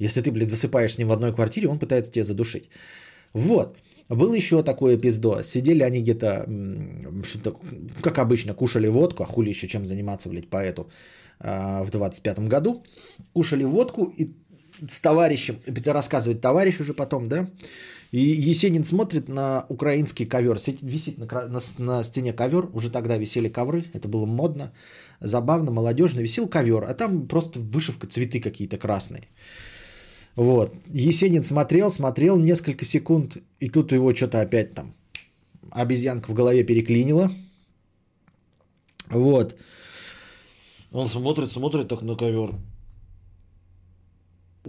Если 0.00 0.22
ты, 0.22 0.32
блядь, 0.32 0.50
засыпаешь 0.50 0.92
с 0.92 0.98
ним 0.98 1.08
в 1.08 1.12
одной 1.12 1.32
квартире, 1.32 1.68
он 1.68 1.78
пытается 1.78 2.10
тебя 2.10 2.24
задушить. 2.24 2.68
Вот. 3.32 3.78
Был 4.08 4.34
еще 4.34 4.62
такое 4.62 4.98
пиздо. 4.98 5.42
Сидели 5.42 5.84
они 5.84 6.00
где-то, 6.02 6.46
как 8.02 8.18
обычно, 8.18 8.54
кушали 8.54 8.88
водку, 8.88 9.22
а 9.22 9.26
хули 9.26 9.50
еще 9.50 9.68
чем 9.68 9.86
заниматься, 9.86 10.28
блядь, 10.28 10.48
поэту 10.48 10.90
а, 11.38 11.84
в 11.84 11.90
25-м 11.90 12.48
году. 12.48 12.82
Кушали 13.32 13.64
водку 13.64 14.12
и 14.16 14.34
с 14.88 15.00
товарищем, 15.00 15.58
это 15.66 15.92
рассказывает 15.92 16.40
товарищ 16.40 16.80
уже 16.80 16.94
потом, 16.94 17.28
да, 17.28 17.46
и 18.12 18.50
Есенин 18.50 18.84
смотрит 18.84 19.28
на 19.28 19.66
украинский 19.68 20.26
ковер, 20.26 20.58
висит 20.82 21.18
на, 21.18 21.26
на, 21.26 21.60
на 21.78 22.02
стене 22.02 22.32
ковер, 22.32 22.68
уже 22.72 22.90
тогда 22.90 23.18
висели 23.18 23.48
ковры, 23.48 23.84
это 23.92 24.08
было 24.08 24.26
модно, 24.26 24.72
забавно, 25.20 25.70
молодежно, 25.70 26.20
висел 26.20 26.48
ковер, 26.48 26.84
а 26.84 26.94
там 26.94 27.28
просто 27.28 27.60
вышивка, 27.60 28.06
цветы 28.06 28.40
какие-то 28.40 28.78
красные. 28.78 29.28
Вот. 30.36 30.74
Есенин 30.86 31.42
смотрел, 31.42 31.90
смотрел 31.90 32.36
несколько 32.38 32.84
секунд, 32.84 33.38
и 33.58 33.68
тут 33.68 33.92
его 33.92 34.14
что-то 34.14 34.40
опять 34.40 34.74
там 34.74 34.94
обезьянка 35.70 36.30
в 36.30 36.34
голове 36.34 36.64
переклинила. 36.64 37.30
Вот. 39.08 39.56
Он 40.92 41.08
смотрит, 41.08 41.52
смотрит 41.52 41.88
так 41.88 42.02
на 42.02 42.16
ковер. 42.16 42.54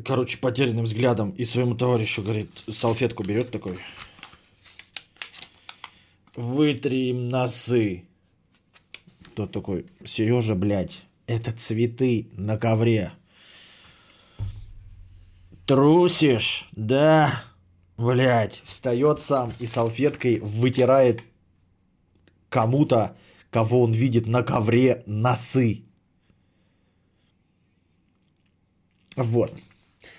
Короче, 0.05 0.37
потерянным 0.37 0.85
взглядом 0.85 1.31
и 1.31 1.45
своему 1.45 1.75
товарищу 1.75 2.21
говорит, 2.21 2.49
салфетку 2.71 3.23
берет 3.23 3.51
такой. 3.51 3.77
Вытри 6.35 7.11
носы. 7.11 8.05
Тот 9.35 9.51
такой, 9.51 9.85
Сережа, 10.05 10.55
блядь, 10.55 11.03
это 11.27 11.51
цветы 11.51 12.29
на 12.33 12.57
ковре. 12.57 13.11
Трусишь, 15.71 16.67
да? 16.73 17.45
Блять, 17.97 18.61
встает 18.65 19.21
сам 19.21 19.53
и 19.57 19.65
салфеткой 19.65 20.41
вытирает 20.41 21.21
кому-то, 22.49 23.15
кого 23.51 23.81
он 23.83 23.93
видит 23.93 24.27
на 24.27 24.43
ковре, 24.43 25.01
носы. 25.05 25.85
Вот. 29.15 29.53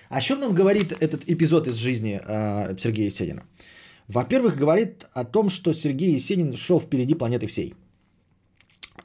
О 0.09 0.21
чем 0.21 0.39
нам 0.39 0.55
говорит 0.55 0.91
этот 0.91 1.29
эпизод 1.29 1.67
из 1.67 1.75
жизни 1.75 2.19
э, 2.19 2.75
Сергея 2.79 3.05
Есенина? 3.05 3.43
Во-первых, 4.07 4.57
говорит 4.57 5.05
о 5.13 5.23
том, 5.23 5.49
что 5.49 5.71
Сергей 5.71 6.13
Есенин 6.13 6.57
шел 6.57 6.79
впереди 6.79 7.13
планеты 7.13 7.45
всей. 7.45 7.75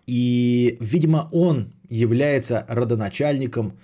И, 0.06 0.78
видимо, 0.80 1.28
он 1.30 1.74
является 1.90 2.64
родоначальником, 2.70 3.78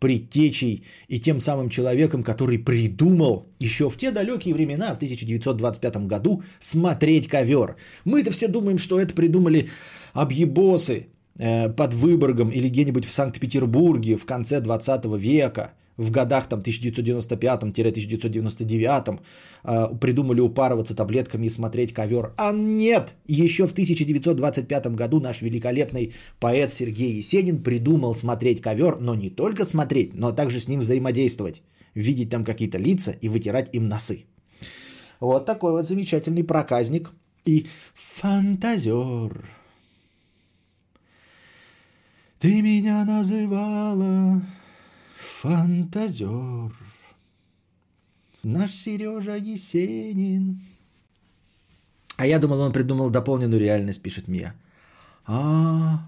предтечей 0.00 0.82
и 1.08 1.20
тем 1.20 1.40
самым 1.40 1.68
человеком, 1.68 2.22
который 2.22 2.58
придумал 2.58 3.46
еще 3.60 3.88
в 3.88 3.96
те 3.96 4.10
далекие 4.10 4.54
времена, 4.54 4.86
в 4.94 4.96
1925 4.96 6.06
году, 6.06 6.42
смотреть 6.58 7.28
ковер. 7.28 7.76
Мы-то 8.04 8.32
все 8.32 8.48
думаем, 8.48 8.78
что 8.78 8.98
это 8.98 9.14
придумали 9.14 9.68
объебосы 10.14 11.06
э, 11.38 11.68
под 11.68 11.94
Выборгом 11.94 12.48
или 12.48 12.68
где-нибудь 12.68 13.04
в 13.04 13.12
Санкт-Петербурге 13.12 14.16
в 14.16 14.24
конце 14.24 14.60
20 14.60 15.04
века 15.18 15.74
в 16.00 16.10
годах 16.10 16.48
там 16.48 16.60
1995-1999 16.60 19.20
э, 19.64 19.88
придумали 20.00 20.40
упарываться 20.40 20.96
таблетками 20.96 21.46
и 21.46 21.50
смотреть 21.50 21.92
ковер. 21.92 22.32
А 22.38 22.52
нет! 22.52 23.12
Еще 23.26 23.66
в 23.66 23.72
1925 23.72 24.86
году 24.96 25.20
наш 25.20 25.42
великолепный 25.42 26.14
поэт 26.38 26.72
Сергей 26.72 27.18
Есенин 27.18 27.62
придумал 27.62 28.14
смотреть 28.14 28.62
ковер, 28.62 28.96
но 29.00 29.14
не 29.14 29.28
только 29.28 29.66
смотреть, 29.66 30.14
но 30.14 30.32
также 30.32 30.60
с 30.60 30.68
ним 30.68 30.80
взаимодействовать. 30.80 31.60
Видеть 31.94 32.30
там 32.30 32.44
какие-то 32.44 32.78
лица 32.78 33.14
и 33.20 33.28
вытирать 33.28 33.68
им 33.74 33.86
носы. 33.86 34.24
Вот 35.20 35.44
такой 35.44 35.72
вот 35.72 35.86
замечательный 35.86 36.44
проказник 36.44 37.10
и 37.44 37.66
фантазер. 37.94 39.44
Ты 42.38 42.62
меня 42.62 43.04
называла 43.04 44.40
фантазер. 45.40 46.72
Наш 48.42 48.72
Сережа 48.72 49.36
Есенин. 49.36 50.60
А 52.16 52.26
я 52.26 52.38
думал, 52.38 52.60
он 52.60 52.72
придумал 52.72 53.10
дополненную 53.10 53.60
реальность, 53.60 54.02
пишет 54.02 54.28
Мия. 54.28 54.54
А, 55.26 56.06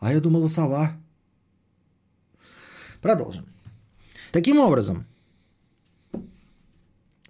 а 0.00 0.12
я 0.12 0.20
думала 0.20 0.48
сова. 0.48 0.92
Продолжим. 3.02 3.44
Таким 4.32 4.58
образом, 4.58 5.04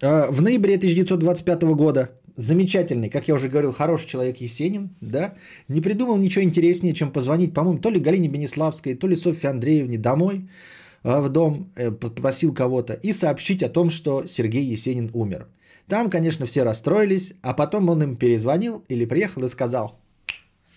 э, 0.01 0.31
в 0.31 0.43
ноябре 0.43 0.77
1925 0.79 1.75
года 1.75 2.09
замечательный, 2.37 3.11
как 3.11 3.29
я 3.29 3.35
уже 3.35 3.49
говорил, 3.49 3.73
хороший 3.73 4.09
человек 4.09 4.41
Есенин, 4.41 4.91
да, 5.01 5.35
не 5.69 5.81
придумал 5.81 6.19
ничего 6.19 6.45
интереснее, 6.45 6.95
чем 6.95 7.13
позвонить, 7.13 7.55
по-моему, 7.55 7.81
то 7.81 7.91
ли 7.91 8.01
Галине 8.01 8.29
Бенеславской, 8.29 8.95
то 8.95 9.09
ли 9.09 9.17
Софье 9.17 9.51
Андреевне 9.51 9.99
домой, 9.99 10.37
а, 10.39 10.86
в 11.07 11.29
дом, 11.29 11.71
э, 11.77 11.93
попросил 11.93 12.55
кого-то 12.55 12.95
и 12.95 13.13
сообщить 13.13 13.63
о 13.63 13.69
том, 13.69 13.91
что 13.91 14.27
Сергей 14.27 14.65
Есенин 14.73 15.11
умер. 15.15 15.47
Там, 15.89 16.11
конечно, 16.11 16.47
все 16.47 16.65
расстроились, 16.65 17.35
а 17.43 17.55
потом 17.55 17.89
он 17.89 18.03
им 18.03 18.17
перезвонил 18.17 18.85
или 18.89 19.07
приехал 19.07 19.45
и 19.45 19.49
сказал, 19.49 20.01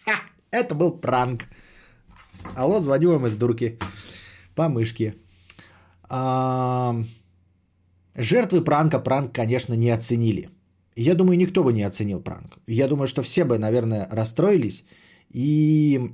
Ха, 0.05 0.21
это 0.51 0.75
был 0.75 0.91
пранк. 0.91 1.45
Алло, 2.55 2.79
звоню 2.79 3.11
вам 3.11 3.25
из 3.25 3.35
дурки 3.35 3.79
по 4.55 4.69
мышке. 4.69 5.15
А, 6.09 6.95
жертвы 8.15 8.63
пранка 8.63 8.99
пранк, 8.99 9.33
конечно, 9.33 9.73
не 9.73 9.89
оценили. 9.89 10.49
Я 10.95 11.15
думаю, 11.15 11.37
никто 11.37 11.63
бы 11.63 11.73
не 11.73 11.87
оценил 11.87 12.21
пранк. 12.21 12.59
Я 12.67 12.87
думаю, 12.87 13.07
что 13.07 13.23
все 13.23 13.45
бы, 13.45 13.57
наверное, 13.57 14.07
расстроились 14.11 14.83
и 15.33 16.11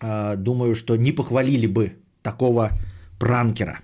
э, 0.00 0.36
думаю, 0.36 0.74
что 0.74 0.96
не 0.96 1.12
похвалили 1.12 1.66
бы 1.66 1.99
такого 2.22 2.70
пранкера. 3.18 3.80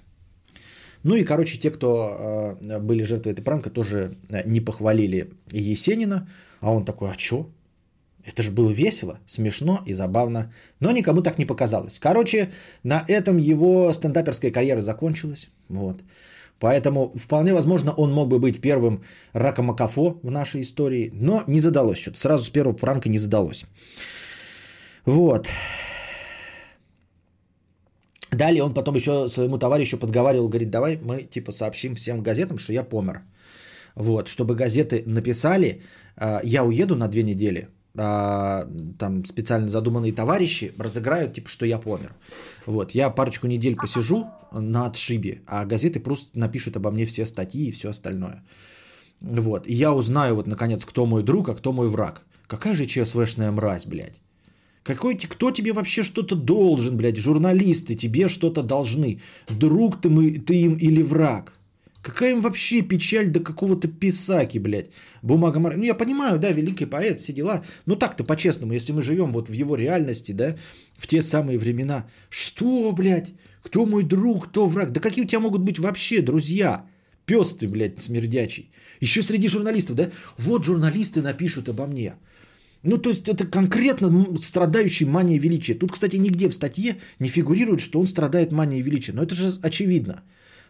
Ну 1.02 1.14
и, 1.14 1.24
короче, 1.24 1.58
те, 1.58 1.70
кто 1.70 2.58
э, 2.60 2.80
были 2.80 3.04
жертвой 3.04 3.32
этой 3.32 3.42
пранка, 3.42 3.70
тоже 3.70 4.16
э, 4.28 4.42
не 4.48 4.60
похвалили 4.60 5.30
Есенина. 5.52 6.28
А 6.60 6.72
он 6.72 6.84
такой, 6.84 7.10
а 7.10 7.16
чё? 7.16 7.46
Это 8.24 8.42
же 8.42 8.50
было 8.50 8.70
весело, 8.70 9.20
смешно 9.26 9.82
и 9.86 9.94
забавно. 9.94 10.52
Но 10.80 10.90
никому 10.90 11.22
так 11.22 11.38
не 11.38 11.46
показалось. 11.46 12.00
Короче, 12.00 12.48
на 12.82 13.04
этом 13.06 13.38
его 13.38 13.92
стендаперская 13.92 14.50
карьера 14.50 14.80
закончилась. 14.80 15.48
Вот. 15.68 16.02
Поэтому 16.58 17.12
вполне 17.14 17.54
возможно 17.54 17.92
он 17.92 18.12
мог 18.12 18.28
бы 18.28 18.40
быть 18.40 18.60
первым 18.60 19.02
ракомакафо 19.32 20.18
в 20.22 20.30
нашей 20.30 20.62
истории, 20.62 21.10
но 21.14 21.44
не 21.46 21.60
задалось 21.60 21.98
что-то. 21.98 22.18
Сразу 22.18 22.44
с 22.44 22.50
первого 22.50 22.76
пранка 22.76 23.08
не 23.08 23.18
задалось. 23.18 23.64
Вот. 25.04 25.46
Далее 28.36 28.62
он 28.62 28.74
потом 28.74 28.94
еще 28.96 29.28
своему 29.28 29.58
товарищу 29.58 29.98
подговаривал, 29.98 30.48
говорит, 30.48 30.70
давай 30.70 30.98
мы 31.02 31.22
типа 31.22 31.52
сообщим 31.52 31.94
всем 31.94 32.22
газетам, 32.22 32.58
что 32.58 32.72
я 32.72 32.84
помер. 32.84 33.22
Вот, 33.94 34.28
чтобы 34.28 34.54
газеты 34.54 35.02
написали, 35.06 35.80
а, 36.16 36.40
я 36.44 36.62
уеду 36.62 36.96
на 36.96 37.08
две 37.08 37.22
недели, 37.22 37.68
а, 37.96 38.68
там 38.98 39.24
специально 39.24 39.68
задуманные 39.68 40.12
товарищи 40.12 40.72
разыграют, 40.78 41.32
типа, 41.32 41.48
что 41.48 41.66
я 41.66 41.78
помер. 41.78 42.14
Вот, 42.66 42.94
я 42.94 43.14
парочку 43.14 43.46
недель 43.46 43.76
посижу 43.76 44.26
на 44.52 44.86
отшибе, 44.86 45.40
а 45.46 45.64
газеты 45.64 46.00
просто 46.00 46.38
напишут 46.38 46.76
обо 46.76 46.90
мне 46.90 47.06
все 47.06 47.24
статьи 47.24 47.68
и 47.68 47.72
все 47.72 47.88
остальное. 47.88 48.42
Вот, 49.20 49.66
и 49.66 49.74
я 49.74 49.94
узнаю 49.94 50.34
вот, 50.34 50.46
наконец, 50.46 50.84
кто 50.84 51.06
мой 51.06 51.22
друг, 51.22 51.48
а 51.48 51.54
кто 51.54 51.72
мой 51.72 51.88
враг. 51.88 52.20
Какая 52.46 52.76
же 52.76 52.84
ЧСВшная 52.84 53.50
мразь, 53.50 53.86
блядь. 53.86 54.20
Какой, 54.86 55.16
кто 55.16 55.50
тебе 55.50 55.72
вообще 55.72 56.04
что-то 56.04 56.36
должен, 56.36 56.96
блядь? 56.96 57.16
Журналисты 57.16 57.96
тебе 57.96 58.28
что-то 58.28 58.62
должны. 58.62 59.20
Друг 59.48 60.00
ты, 60.00 60.08
мы, 60.08 60.38
ты 60.38 60.54
им 60.54 60.74
или 60.74 61.02
враг? 61.02 61.52
Какая 62.02 62.34
им 62.34 62.40
вообще 62.40 62.82
печаль 62.82 63.26
до 63.26 63.40
какого-то 63.40 63.88
писаки, 63.88 64.58
блядь? 64.58 64.90
Бумага 65.22 65.58
Мар... 65.58 65.76
Ну, 65.76 65.82
я 65.82 65.94
понимаю, 65.94 66.38
да, 66.38 66.52
великий 66.52 66.86
поэт, 66.86 67.18
все 67.18 67.32
дела. 67.32 67.64
Но 67.86 67.96
так-то 67.96 68.22
по-честному, 68.22 68.74
если 68.74 68.92
мы 68.92 69.02
живем 69.02 69.32
вот 69.32 69.48
в 69.48 69.52
его 69.52 69.74
реальности, 69.74 70.30
да, 70.32 70.56
в 70.96 71.06
те 71.08 71.20
самые 71.20 71.58
времена. 71.58 72.04
Что, 72.30 72.92
блядь? 72.92 73.32
Кто 73.62 73.86
мой 73.86 74.04
друг, 74.04 74.46
кто 74.46 74.66
враг? 74.68 74.92
Да 74.92 75.00
какие 75.00 75.24
у 75.24 75.26
тебя 75.26 75.40
могут 75.40 75.62
быть 75.62 75.80
вообще 75.80 76.20
друзья? 76.20 76.84
Пес 77.24 77.56
ты, 77.56 77.66
блядь, 77.66 78.00
смердячий. 78.00 78.70
Еще 79.00 79.22
среди 79.22 79.48
журналистов, 79.48 79.96
да? 79.96 80.10
Вот 80.38 80.64
журналисты 80.64 81.22
напишут 81.22 81.68
обо 81.68 81.86
мне. 81.86 82.14
Ну, 82.86 82.98
то 82.98 83.10
есть 83.10 83.28
это 83.28 83.44
конкретно 83.50 84.38
страдающий 84.40 85.06
манией 85.06 85.40
величия. 85.40 85.74
Тут, 85.74 85.92
кстати, 85.92 86.16
нигде 86.16 86.48
в 86.48 86.54
статье 86.54 86.96
не 87.18 87.28
фигурирует, 87.28 87.80
что 87.80 88.00
он 88.00 88.06
страдает 88.06 88.52
манией 88.52 88.82
величия. 88.82 89.12
Но 89.12 89.22
это 89.22 89.34
же 89.34 89.48
очевидно. 89.62 90.22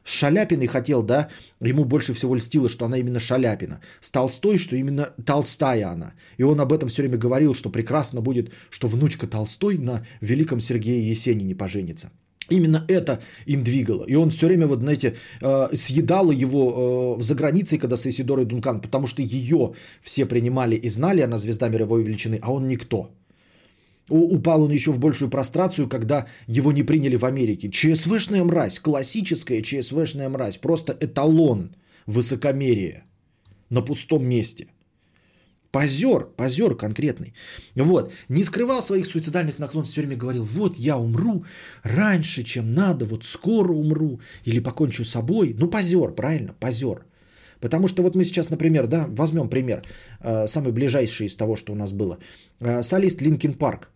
Шаляпиной 0.04 0.66
хотел, 0.66 1.02
да, 1.02 1.28
ему 1.60 1.84
больше 1.84 2.14
всего 2.14 2.36
льстило, 2.36 2.68
что 2.68 2.84
она 2.84 2.96
именно 2.96 3.20
Шаляпина. 3.20 3.80
С 4.00 4.10
Толстой, 4.10 4.56
что 4.56 4.76
именно 4.76 5.12
Толстая 5.26 5.88
она. 5.88 6.14
И 6.38 6.44
он 6.44 6.60
об 6.60 6.72
этом 6.72 6.88
все 6.88 7.02
время 7.02 7.18
говорил, 7.18 7.54
что 7.54 7.70
прекрасно 7.70 8.20
будет, 8.20 8.50
что 8.70 8.88
внучка 8.88 9.26
Толстой 9.26 9.78
на 9.78 10.06
великом 10.20 10.60
Сергее 10.60 11.10
Есенине 11.10 11.54
поженится. 11.54 12.10
Именно 12.50 12.84
это 12.88 13.18
им 13.46 13.62
двигало. 13.62 14.04
И 14.04 14.14
он 14.16 14.30
все 14.30 14.46
время, 14.46 14.66
вот, 14.66 14.80
знаете, 14.80 15.16
э, 15.42 15.76
съедал 15.76 16.30
его 16.30 17.16
э, 17.18 17.22
за 17.22 17.34
границей, 17.34 17.78
когда 17.78 17.96
с 17.96 18.06
Исидорой 18.06 18.44
Дункан, 18.44 18.80
потому 18.80 19.06
что 19.06 19.22
ее 19.22 19.72
все 20.02 20.26
принимали 20.26 20.76
и 20.76 20.88
знали, 20.88 21.22
она 21.22 21.38
звезда 21.38 21.68
мировой 21.68 22.04
величины, 22.04 22.38
а 22.42 22.52
он 22.52 22.68
никто. 22.68 23.10
Упал 24.08 24.62
он 24.62 24.70
еще 24.70 24.92
в 24.92 24.98
большую 24.98 25.30
прострацию, 25.30 25.88
когда 25.88 26.26
его 26.46 26.72
не 26.72 26.84
приняли 26.84 27.16
в 27.16 27.24
Америке. 27.24 27.68
ЧСВшная 27.70 28.44
мразь, 28.44 28.78
классическая 28.78 29.62
ЧСВшная 29.62 30.28
мразь, 30.28 30.58
просто 30.58 30.92
эталон 30.92 31.74
высокомерия 32.06 33.04
на 33.70 33.82
пустом 33.82 34.24
месте. 34.24 34.68
Позер, 35.76 36.26
позер 36.36 36.74
конкретный. 36.74 37.34
Вот, 37.74 38.10
не 38.30 38.44
скрывал 38.44 38.82
своих 38.82 39.06
суицидальных 39.06 39.58
наклонностей, 39.58 39.92
все 39.92 40.00
время 40.00 40.16
говорил, 40.16 40.44
вот 40.44 40.78
я 40.78 40.96
умру 40.96 41.44
раньше, 41.82 42.44
чем 42.44 42.74
надо, 42.74 43.04
вот 43.04 43.24
скоро 43.24 43.74
умру 43.74 44.20
или 44.46 44.62
покончу 44.62 45.04
с 45.04 45.10
собой. 45.10 45.54
Ну, 45.58 45.68
позер, 45.68 46.14
правильно, 46.14 46.54
позер. 46.60 47.04
Потому 47.60 47.88
что 47.88 48.02
вот 48.02 48.16
мы 48.16 48.24
сейчас, 48.24 48.48
например, 48.48 48.86
да, 48.86 49.06
возьмем 49.18 49.50
пример, 49.50 49.82
э, 50.22 50.46
самый 50.46 50.72
ближайший 50.72 51.26
из 51.26 51.36
того, 51.36 51.56
что 51.56 51.72
у 51.72 51.76
нас 51.76 51.92
было. 51.92 52.16
Э, 52.60 52.82
солист 52.82 53.20
Linkin 53.20 53.52
Park. 53.52 53.90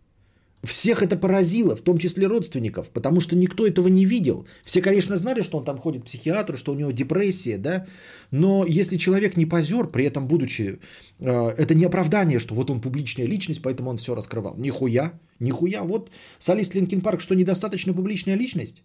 Всех 0.63 1.03
это 1.03 1.17
поразило, 1.17 1.75
в 1.75 1.81
том 1.81 1.99
числе 1.99 2.27
родственников, 2.27 2.91
потому 2.91 3.21
что 3.21 3.35
никто 3.35 3.67
этого 3.67 3.89
не 3.89 4.05
видел. 4.05 4.47
Все, 4.63 4.83
конечно, 4.83 5.17
знали, 5.17 5.43
что 5.43 5.59
он 5.59 5.65
там 5.65 5.79
ходит 5.79 6.03
к 6.03 6.07
психиатру, 6.07 6.57
что 6.57 6.73
у 6.73 6.75
него 6.75 6.91
депрессия, 6.91 7.57
да, 7.59 7.87
но 8.31 8.67
если 8.67 8.99
человек 8.99 9.37
не 9.37 9.47
позер, 9.47 9.87
при 9.91 10.05
этом 10.05 10.29
будучи, 10.29 10.79
э, 11.19 11.55
это 11.57 11.75
не 11.75 11.87
оправдание, 11.87 12.39
что 12.39 12.55
вот 12.55 12.71
он 12.71 12.81
публичная 12.81 13.27
личность, 13.27 13.63
поэтому 13.63 13.91
он 13.91 13.97
все 13.97 14.15
раскрывал. 14.15 14.55
Нихуя, 14.59 15.13
нихуя, 15.39 15.83
вот 15.83 16.11
солист 16.39 16.75
Linkin 16.75 17.01
Park, 17.01 17.23
что 17.23 17.35
недостаточно 17.35 17.95
публичная 17.95 18.37
личность? 18.37 18.83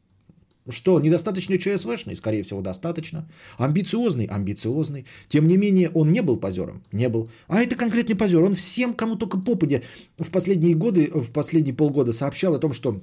Что, 0.68 1.00
недостаточно 1.00 1.58
ЧСВшный? 1.58 2.16
Скорее 2.16 2.42
всего, 2.42 2.62
достаточно. 2.62 3.30
Амбициозный? 3.58 4.26
Амбициозный. 4.26 5.06
Тем 5.28 5.48
не 5.48 5.58
менее, 5.58 5.90
он 5.92 6.12
не 6.12 6.22
был 6.22 6.38
позером? 6.38 6.84
Не 6.92 7.08
был. 7.08 7.30
А 7.48 7.62
это 7.62 7.76
конкретный 7.76 8.16
позер. 8.16 8.42
Он 8.42 8.56
всем, 8.56 8.94
кому 8.96 9.16
только 9.16 9.38
попадя 9.38 9.82
в 10.18 10.32
последние 10.32 10.74
годы, 10.74 11.12
в 11.14 11.32
последние 11.32 11.76
полгода 11.76 12.14
сообщал 12.14 12.56
о 12.56 12.60
том, 12.60 12.74
что 12.74 13.02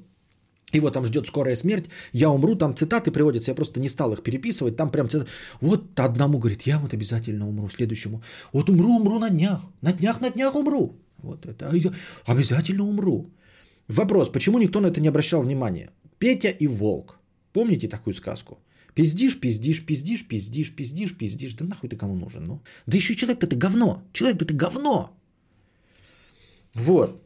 его 0.73 0.91
там 0.91 1.05
ждет 1.05 1.27
скорая 1.29 1.55
смерть, 1.55 1.89
я 2.13 2.31
умру, 2.31 2.57
там 2.57 2.75
цитаты 2.75 3.11
приводятся, 3.11 3.51
я 3.51 3.55
просто 3.55 3.79
не 3.79 3.89
стал 3.89 4.13
их 4.13 4.23
переписывать, 4.23 4.77
там 4.77 4.91
прям 4.91 5.09
цитаты. 5.09 5.31
Вот 5.61 6.01
одному 6.01 6.39
говорит, 6.39 6.63
я 6.63 6.79
вот 6.79 6.95
обязательно 6.95 7.47
умру, 7.49 7.69
следующему, 7.69 8.23
вот 8.53 8.71
умру, 8.71 8.97
умру 8.97 9.19
на 9.19 9.31
днях, 9.31 9.61
на 9.83 9.93
днях, 9.93 10.21
на 10.21 10.31
днях 10.31 10.55
умру. 10.55 10.97
Вот 11.19 11.47
это, 11.47 11.71
«А 11.71 12.33
обязательно 12.33 12.85
умру. 12.85 13.27
Вопрос, 13.87 14.31
почему 14.31 14.59
никто 14.59 14.81
на 14.81 14.89
это 14.89 15.01
не 15.01 15.09
обращал 15.09 15.43
внимания? 15.43 15.91
Петя 16.19 16.49
и 16.49 16.67
Волк. 16.67 17.19
Помните 17.53 17.89
такую 17.89 18.15
сказку? 18.15 18.59
Пиздишь, 18.95 19.41
пиздишь, 19.41 19.85
пиздишь, 19.87 20.27
пиздишь, 20.27 20.75
пиздишь, 20.75 21.17
пиздишь. 21.17 21.55
Да 21.55 21.65
нахуй 21.65 21.89
ты 21.89 21.97
кому 21.97 22.15
нужен? 22.15 22.45
Ну? 22.45 22.61
Да 22.87 22.97
еще 22.97 23.15
человек-то 23.15 23.47
ты 23.47 23.57
говно. 23.57 24.03
Человек-то 24.13 24.45
ты 24.45 24.55
говно. 24.55 25.17
Вот. 26.75 27.23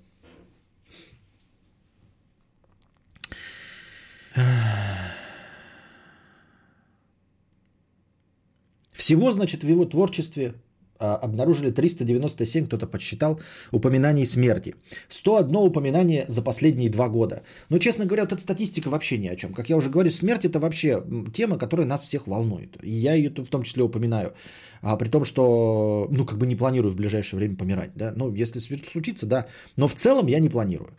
Всего, 8.92 9.32
значит, 9.32 9.64
в 9.64 9.68
его 9.68 9.84
творчестве 9.84 10.54
обнаружили 10.98 11.70
397, 11.70 12.66
кто-то 12.66 12.86
подсчитал, 12.86 13.40
упоминаний 13.72 14.24
смерти. 14.26 14.74
101 15.08 15.56
упоминание 15.56 16.24
за 16.28 16.42
последние 16.42 16.90
два 16.90 17.08
года. 17.08 17.42
Но, 17.70 17.78
честно 17.78 18.04
говоря, 18.04 18.22
вот 18.22 18.32
эта 18.32 18.42
статистика 18.42 18.90
вообще 18.90 19.18
ни 19.18 19.28
о 19.28 19.36
чем. 19.36 19.52
Как 19.52 19.68
я 19.68 19.76
уже 19.76 19.90
говорю, 19.90 20.10
смерть 20.10 20.44
это 20.44 20.58
вообще 20.58 21.02
тема, 21.32 21.58
которая 21.58 21.86
нас 21.86 22.02
всех 22.02 22.26
волнует. 22.26 22.76
И 22.82 22.90
я 22.90 23.14
ее 23.14 23.30
в 23.30 23.48
том 23.48 23.62
числе 23.62 23.82
упоминаю. 23.82 24.34
А 24.82 24.96
при 24.96 25.08
том, 25.08 25.24
что, 25.24 26.08
ну, 26.10 26.24
как 26.26 26.38
бы 26.38 26.46
не 26.46 26.56
планирую 26.56 26.92
в 26.92 26.96
ближайшее 26.96 27.38
время 27.38 27.56
помирать. 27.56 27.90
Да? 27.94 28.12
Ну, 28.16 28.34
если 28.34 28.60
случится, 28.60 29.26
да. 29.26 29.46
Но 29.76 29.88
в 29.88 29.94
целом 29.94 30.28
я 30.28 30.40
не 30.40 30.48
планирую. 30.48 30.90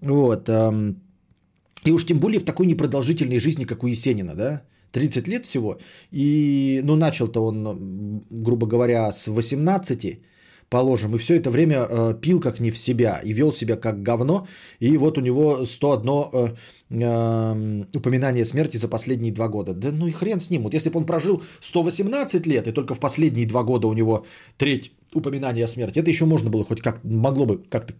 Вот. 0.00 0.48
И 1.84 1.92
уж 1.92 2.06
тем 2.06 2.18
более 2.18 2.40
в 2.40 2.44
такой 2.44 2.66
непродолжительной 2.66 3.38
жизни, 3.38 3.64
как 3.64 3.84
у 3.84 3.86
Есенина, 3.86 4.34
да, 4.34 4.62
30 4.92 5.28
лет 5.28 5.44
всего. 5.44 5.78
И, 6.10 6.80
ну, 6.84 6.96
начал-то 6.96 7.44
он, 7.44 8.24
грубо 8.30 8.66
говоря, 8.66 9.10
с 9.12 9.28
18, 9.28 10.20
положим, 10.68 11.14
и 11.14 11.18
все 11.18 11.36
это 11.36 11.50
время 11.50 11.86
э, 11.88 12.14
пил 12.20 12.40
как 12.40 12.60
не 12.60 12.70
в 12.70 12.78
себя 12.78 13.20
и 13.24 13.32
вел 13.32 13.52
себя 13.52 13.76
как 13.76 14.02
говно. 14.02 14.46
И 14.80 14.96
вот 14.96 15.18
у 15.18 15.20
него 15.20 15.64
101 15.64 16.10
э, 16.32 16.56
э, 16.90 17.84
упоминание 17.94 18.44
смерти 18.44 18.76
за 18.78 18.88
последние 18.88 19.32
два 19.32 19.48
года. 19.48 19.72
Да 19.72 19.90
ну 19.92 20.06
и 20.06 20.10
хрен 20.10 20.40
с 20.40 20.50
ним. 20.50 20.62
Вот 20.62 20.74
если 20.74 20.90
бы 20.90 20.98
он 20.98 21.06
прожил 21.06 21.42
118 21.60 22.46
лет, 22.46 22.66
и 22.66 22.72
только 22.72 22.94
в 22.94 23.00
последние 23.00 23.46
два 23.46 23.62
года 23.62 23.86
у 23.86 23.94
него 23.94 24.26
треть 24.56 24.92
упоминания 25.14 25.64
о 25.64 25.68
смерти, 25.68 26.00
это 26.00 26.10
еще 26.10 26.24
можно 26.24 26.50
было 26.50 26.64
хоть 26.64 26.82
как 26.82 27.02
могло 27.04 27.46
бы 27.46 27.62
как-то 27.70 27.94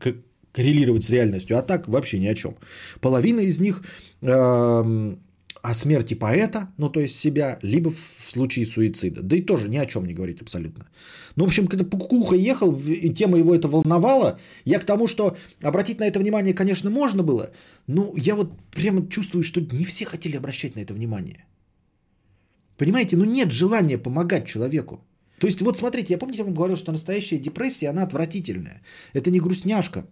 коррелировать 0.53 1.05
с 1.05 1.11
реальностью, 1.11 1.59
а 1.59 1.63
так 1.63 1.89
вообще 1.89 2.19
ни 2.19 2.27
о 2.27 2.35
чем. 2.35 2.57
Половина 3.01 3.41
из 3.41 3.61
них 3.61 3.83
э, 4.23 5.17
о 5.63 5.75
смерти 5.75 6.15
поэта, 6.15 6.69
ну 6.77 6.91
то 6.91 7.01
есть 7.01 7.19
себя, 7.19 7.59
либо 7.63 7.91
в 7.91 7.99
случае 8.29 8.67
суицида. 8.67 9.23
Да 9.23 9.37
и 9.37 9.43
тоже 9.43 9.69
ни 9.69 9.77
о 9.77 9.87
чем 9.87 10.07
не 10.07 10.15
говорит 10.15 10.43
абсолютно. 10.43 10.89
Ну, 11.37 11.45
в 11.45 11.47
общем, 11.47 11.67
когда 11.67 11.85
Кукуха 11.85 12.37
ехал, 12.37 12.77
и 12.77 13.15
тема 13.15 13.39
его 13.39 13.55
это 13.55 13.69
волновала, 13.69 14.41
я 14.65 14.79
к 14.79 14.85
тому, 14.85 15.07
что 15.07 15.37
обратить 15.63 16.01
на 16.01 16.05
это 16.05 16.19
внимание, 16.19 16.55
конечно, 16.55 16.91
можно 16.91 17.23
было, 17.23 17.51
но 17.87 18.13
я 18.17 18.35
вот 18.35 18.53
прямо 18.71 19.09
чувствую, 19.09 19.43
что 19.43 19.61
не 19.61 19.85
все 19.85 20.05
хотели 20.05 20.37
обращать 20.37 20.77
на 20.77 20.81
это 20.81 20.95
внимание. 20.95 21.45
Понимаете, 22.77 23.17
ну 23.17 23.25
нет 23.25 23.53
желания 23.53 23.99
помогать 23.99 24.47
человеку. 24.47 25.05
То 25.39 25.47
есть 25.47 25.61
вот 25.63 25.79
смотрите, 25.79 26.13
я 26.15 26.19
помните, 26.19 26.39
я 26.39 26.45
вам 26.45 26.55
говорил, 26.55 26.77
что 26.77 26.93
настоящая 26.93 27.39
депрессия, 27.39 27.91
она 27.91 28.03
отвратительная. 28.03 28.83
Это 29.13 29.31
не 29.31 29.41
грустняшка, 29.41 30.07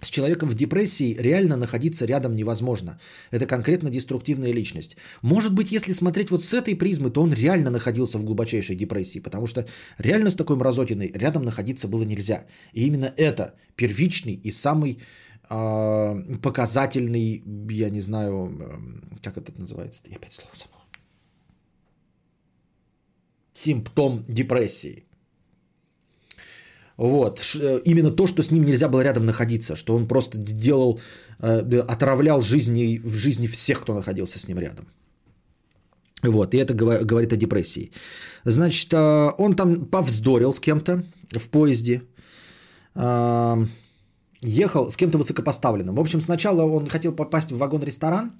с 0.00 0.10
человеком 0.10 0.48
в 0.48 0.54
депрессии 0.54 1.16
реально 1.18 1.56
находиться 1.56 2.06
рядом 2.06 2.34
невозможно. 2.36 2.98
Это 3.30 3.46
конкретно 3.46 3.90
деструктивная 3.90 4.52
личность. 4.52 4.96
Может 5.22 5.54
быть, 5.54 5.72
если 5.72 5.92
смотреть 5.92 6.30
вот 6.30 6.42
с 6.42 6.54
этой 6.54 6.74
призмы, 6.74 7.10
то 7.10 7.22
он 7.22 7.32
реально 7.32 7.70
находился 7.70 8.18
в 8.18 8.24
глубочайшей 8.24 8.76
депрессии, 8.76 9.20
потому 9.20 9.46
что 9.46 9.66
реально 9.98 10.30
с 10.30 10.34
такой 10.34 10.56
мразотиной 10.56 11.12
рядом 11.14 11.44
находиться 11.44 11.88
было 11.88 12.04
нельзя. 12.04 12.46
И 12.72 12.86
именно 12.86 13.12
это 13.16 13.54
первичный 13.76 14.34
и 14.34 14.50
самый 14.50 14.98
э, 15.50 16.38
показательный, 16.42 17.42
я 17.70 17.90
не 17.90 18.00
знаю, 18.00 18.32
э, 18.32 19.16
как 19.22 19.36
это 19.36 19.60
называется, 19.60 20.02
я 20.08 20.16
опять 20.16 20.32
слово 20.32 20.50
забыл. 20.54 20.76
Симптом 23.52 24.24
депрессии. 24.28 25.04
Вот. 27.00 27.40
Э, 27.60 27.80
именно 27.84 28.10
то, 28.10 28.26
что 28.26 28.42
с 28.42 28.50
ним 28.50 28.64
нельзя 28.64 28.88
было 28.88 29.02
рядом 29.02 29.24
находиться, 29.24 29.74
что 29.74 29.96
он 29.96 30.06
просто 30.06 30.38
делал, 30.38 31.00
э, 31.38 31.82
отравлял 31.88 32.42
жизни, 32.42 33.00
в 33.04 33.16
жизни 33.16 33.46
всех, 33.46 33.80
кто 33.80 33.94
находился 33.94 34.38
с 34.38 34.48
ним 34.48 34.58
рядом. 34.58 34.84
Вот, 36.22 36.54
и 36.54 36.58
это 36.58 36.74
говорит 36.74 37.32
о 37.32 37.36
депрессии. 37.36 37.90
Значит, 38.44 38.92
э, 38.92 39.30
он 39.38 39.54
там 39.54 39.86
повздорил 39.86 40.52
с 40.52 40.60
кем-то 40.60 41.02
в 41.38 41.48
поезде, 41.48 42.02
ехал 44.42 44.90
с 44.90 44.96
кем-то 44.96 45.18
высокопоставленным. 45.18 45.94
В 45.94 46.00
общем, 46.00 46.20
сначала 46.20 46.62
он 46.62 46.88
хотел 46.88 47.12
попасть 47.12 47.50
в 47.50 47.56
вагон-ресторан, 47.56 48.32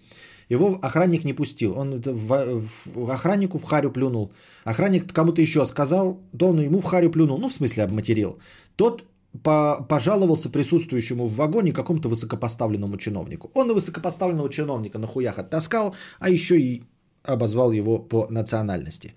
его 0.51 0.79
охранник 0.83 1.25
не 1.25 1.33
пустил. 1.33 1.79
Он 1.79 2.03
в, 2.03 2.61
в, 2.95 3.11
охраннику 3.11 3.59
в 3.59 3.65
харю 3.65 3.91
плюнул. 3.93 4.33
Охранник 4.65 5.13
кому-то 5.13 5.41
еще 5.41 5.65
сказал, 5.65 6.21
то 6.37 6.49
он 6.49 6.61
ему 6.61 6.81
в 6.81 6.85
харю 6.85 7.11
плюнул. 7.11 7.39
Ну, 7.39 7.49
в 7.49 7.53
смысле, 7.53 7.85
обматерил. 7.85 8.39
Тот 8.77 9.05
по, 9.43 9.87
пожаловался 9.89 10.51
присутствующему 10.51 11.27
в 11.27 11.37
вагоне 11.37 11.73
какому-то 11.73 12.09
высокопоставленному 12.09 12.97
чиновнику. 12.97 13.51
Он 13.55 13.71
и 13.71 13.75
высокопоставленного 13.75 14.51
чиновника 14.51 14.99
на 14.99 15.07
хуях 15.07 15.39
оттаскал, 15.39 15.95
а 16.19 16.29
еще 16.29 16.61
и 16.61 16.83
обозвал 17.23 17.71
его 17.71 17.99
по 17.99 18.27
национальности. 18.29 19.15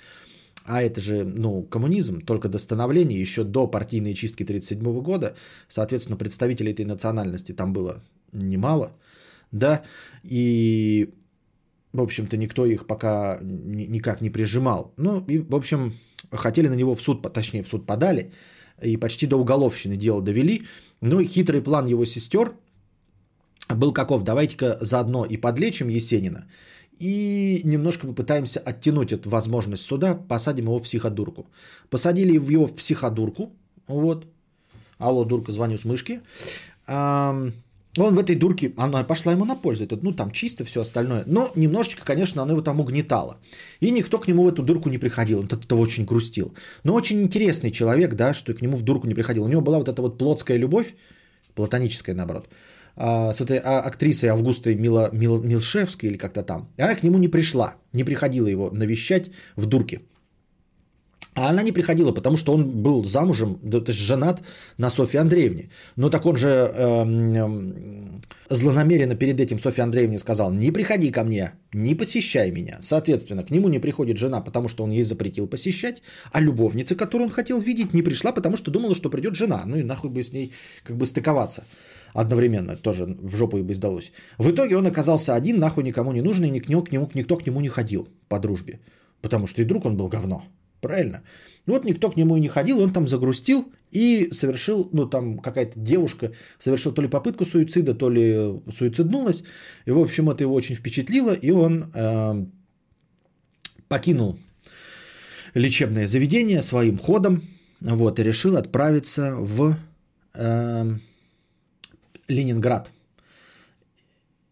А 0.65 0.81
это 0.83 1.01
же, 1.01 1.23
ну, 1.25 1.63
коммунизм, 1.63 2.21
только 2.21 2.47
до 2.47 2.59
становления, 2.59 3.19
еще 3.19 3.43
до 3.43 3.67
партийной 3.67 4.13
чистки 4.13 4.43
1937 4.43 5.01
года. 5.01 5.35
Соответственно, 5.67 6.17
представителей 6.17 6.73
этой 6.73 6.85
национальности 6.85 7.53
там 7.53 7.73
было 7.73 8.03
немало. 8.31 8.91
Да, 9.51 9.83
и 10.23 11.13
в 11.93 12.01
общем-то, 12.01 12.37
никто 12.37 12.65
их 12.65 12.87
пока 12.87 13.39
никак 13.41 14.21
не 14.21 14.29
прижимал. 14.31 14.93
Ну, 14.97 15.23
и, 15.27 15.37
в 15.37 15.55
общем, 15.55 15.93
хотели 16.31 16.67
на 16.67 16.75
него 16.75 16.95
в 16.95 17.01
суд, 17.01 17.21
точнее, 17.33 17.63
в 17.63 17.67
суд 17.67 17.85
подали, 17.85 18.31
и 18.81 18.97
почти 18.97 19.27
до 19.27 19.37
уголовщины 19.37 19.95
дело 19.95 20.21
довели. 20.21 20.63
Ну, 21.01 21.19
и 21.19 21.27
хитрый 21.27 21.61
план 21.61 21.85
его 21.85 22.05
сестер 22.05 22.53
был 23.69 23.93
каков? 23.93 24.23
Давайте-ка 24.23 24.77
заодно 24.81 25.25
и 25.25 25.37
подлечим 25.37 25.87
Есенина, 25.89 26.47
и 26.99 27.61
немножко 27.63 28.07
попытаемся 28.07 28.59
оттянуть 28.59 29.11
эту 29.11 29.29
возможность 29.29 29.83
суда, 29.83 30.15
посадим 30.15 30.65
его 30.65 30.79
в 30.79 30.83
психодурку. 30.83 31.45
Посадили 31.89 32.33
его 32.33 32.65
в 32.65 32.75
психодурку, 32.75 33.51
вот. 33.87 34.27
Алло, 34.97 35.25
дурка, 35.25 35.51
звоню 35.51 35.77
с 35.77 35.85
мышки. 35.85 36.21
Он 37.97 38.15
в 38.15 38.19
этой 38.19 38.35
дурке, 38.35 38.71
она 38.77 39.03
пошла 39.03 39.31
ему 39.33 39.45
на 39.45 39.55
пользу. 39.55 39.83
Это, 39.83 39.99
ну, 40.01 40.13
там 40.13 40.31
чисто 40.31 40.65
все 40.65 40.81
остальное. 40.81 41.23
Но 41.27 41.51
немножечко, 41.55 42.03
конечно, 42.05 42.41
она 42.41 42.53
его 42.53 42.61
там 42.61 42.79
угнетала. 42.79 43.37
И 43.81 43.91
никто 43.91 44.17
к 44.17 44.27
нему 44.27 44.43
в 44.43 44.47
эту 44.47 44.63
дурку 44.63 44.89
не 44.89 44.97
приходил. 44.97 45.39
Он 45.39 45.45
от 45.45 45.65
этого 45.65 45.79
очень 45.79 46.05
грустил. 46.05 46.53
Но 46.83 46.95
очень 46.95 47.21
интересный 47.21 47.71
человек, 47.71 48.15
да, 48.15 48.33
что 48.33 48.53
к 48.53 48.61
нему 48.61 48.77
в 48.77 48.81
дурку 48.81 49.07
не 49.07 49.13
приходил. 49.13 49.43
У 49.43 49.47
него 49.47 49.61
была 49.61 49.77
вот 49.77 49.87
эта 49.87 50.01
вот 50.01 50.17
плотская 50.17 50.57
любовь, 50.57 50.95
платоническая, 51.55 52.15
наоборот, 52.15 52.47
а, 52.95 53.31
с 53.33 53.41
этой 53.41 53.57
а, 53.57 53.79
актрисой 53.81 54.29
Августой 54.29 54.75
Мила, 54.75 55.09
Мил, 55.13 55.41
Милшевской 55.41 56.09
или 56.09 56.17
как-то 56.17 56.43
там. 56.43 56.69
Она 56.77 56.95
к 56.95 57.03
нему 57.03 57.19
не 57.19 57.27
пришла, 57.27 57.75
не 57.93 58.03
приходила 58.03 58.47
его 58.47 58.71
навещать 58.71 59.29
в 59.55 59.65
дурке. 59.65 60.01
А 61.35 61.49
она 61.49 61.63
не 61.63 61.71
приходила, 61.71 62.11
потому 62.11 62.37
что 62.37 62.53
он 62.53 62.83
был 62.83 63.03
замужем, 63.05 63.55
то 63.55 63.83
есть 63.87 63.99
женат 63.99 64.43
на 64.77 64.89
Софье 64.89 65.19
Андреевне. 65.19 65.69
Но 65.95 66.09
так 66.09 66.25
он 66.25 66.35
же 66.35 66.49
эм, 66.49 68.21
злонамеренно 68.49 69.15
перед 69.15 69.39
этим 69.39 69.59
Софье 69.59 69.83
Андреевне 69.83 70.17
сказал, 70.17 70.51
не 70.51 70.71
приходи 70.71 71.11
ко 71.11 71.23
мне, 71.23 71.53
не 71.73 71.95
посещай 71.95 72.51
меня. 72.51 72.77
Соответственно, 72.81 73.43
к 73.43 73.51
нему 73.51 73.67
не 73.67 73.79
приходит 73.79 74.17
жена, 74.17 74.41
потому 74.41 74.67
что 74.67 74.83
он 74.83 74.91
ей 74.91 75.03
запретил 75.03 75.47
посещать, 75.47 76.01
а 76.31 76.39
любовница, 76.39 76.95
которую 76.95 77.27
он 77.27 77.33
хотел 77.33 77.59
видеть, 77.59 77.93
не 77.93 78.03
пришла, 78.03 78.31
потому 78.31 78.57
что 78.57 78.71
думала, 78.71 78.93
что 78.93 79.09
придет 79.09 79.35
жена. 79.35 79.63
Ну 79.65 79.77
и 79.77 79.83
нахуй 79.83 80.11
бы 80.11 80.21
с 80.21 80.33
ней 80.33 80.51
как 80.83 80.97
бы 80.97 81.05
стыковаться 81.05 81.63
одновременно, 82.13 82.75
тоже 82.77 83.05
в 83.05 83.35
жопу 83.35 83.57
и 83.57 83.63
бы 83.63 83.73
сдалось. 83.73 84.11
В 84.37 84.51
итоге 84.51 84.77
он 84.77 84.85
оказался 84.85 85.33
один, 85.33 85.59
нахуй 85.59 85.83
никому 85.83 86.11
не 86.11 86.21
нужный, 86.21 86.49
никто 86.49 86.83
к 86.83 86.91
нему, 86.91 87.09
никто 87.15 87.37
к 87.37 87.47
нему 87.47 87.59
не 87.59 87.69
ходил 87.69 88.07
по 88.27 88.39
дружбе. 88.39 88.79
Потому 89.21 89.47
что 89.47 89.61
и 89.61 89.65
друг 89.65 89.85
он 89.85 89.97
был 89.97 90.09
говно. 90.09 90.43
Правильно? 90.83 91.23
Вот 91.65 91.85
никто 91.85 92.11
к 92.11 92.17
нему 92.17 92.35
и 92.35 92.41
не 92.41 92.49
ходил, 92.49 92.79
он 92.81 92.91
там 92.91 93.07
загрустил 93.07 93.71
и 93.91 94.29
совершил, 94.33 94.89
ну 94.91 95.09
там 95.09 95.39
какая-то 95.39 95.79
девушка 95.79 96.33
совершила 96.59 96.93
то 96.93 97.01
ли 97.01 97.07
попытку 97.07 97.45
суицида, 97.45 97.95
то 97.95 98.09
ли 98.09 98.61
суициднулась. 98.77 99.43
И 99.87 99.91
в 99.91 99.99
общем 99.99 100.29
это 100.29 100.43
его 100.43 100.53
очень 100.53 100.75
впечатлило, 100.75 101.31
и 101.31 101.51
он 101.51 101.89
э, 101.93 102.45
покинул 103.87 104.37
лечебное 105.53 106.07
заведение 106.07 106.61
своим 106.61 106.97
ходом, 106.97 107.41
вот, 107.79 108.19
и 108.19 108.23
решил 108.23 108.57
отправиться 108.57 109.35
в 109.37 109.77
э, 110.33 110.97
Ленинград. 112.27 112.91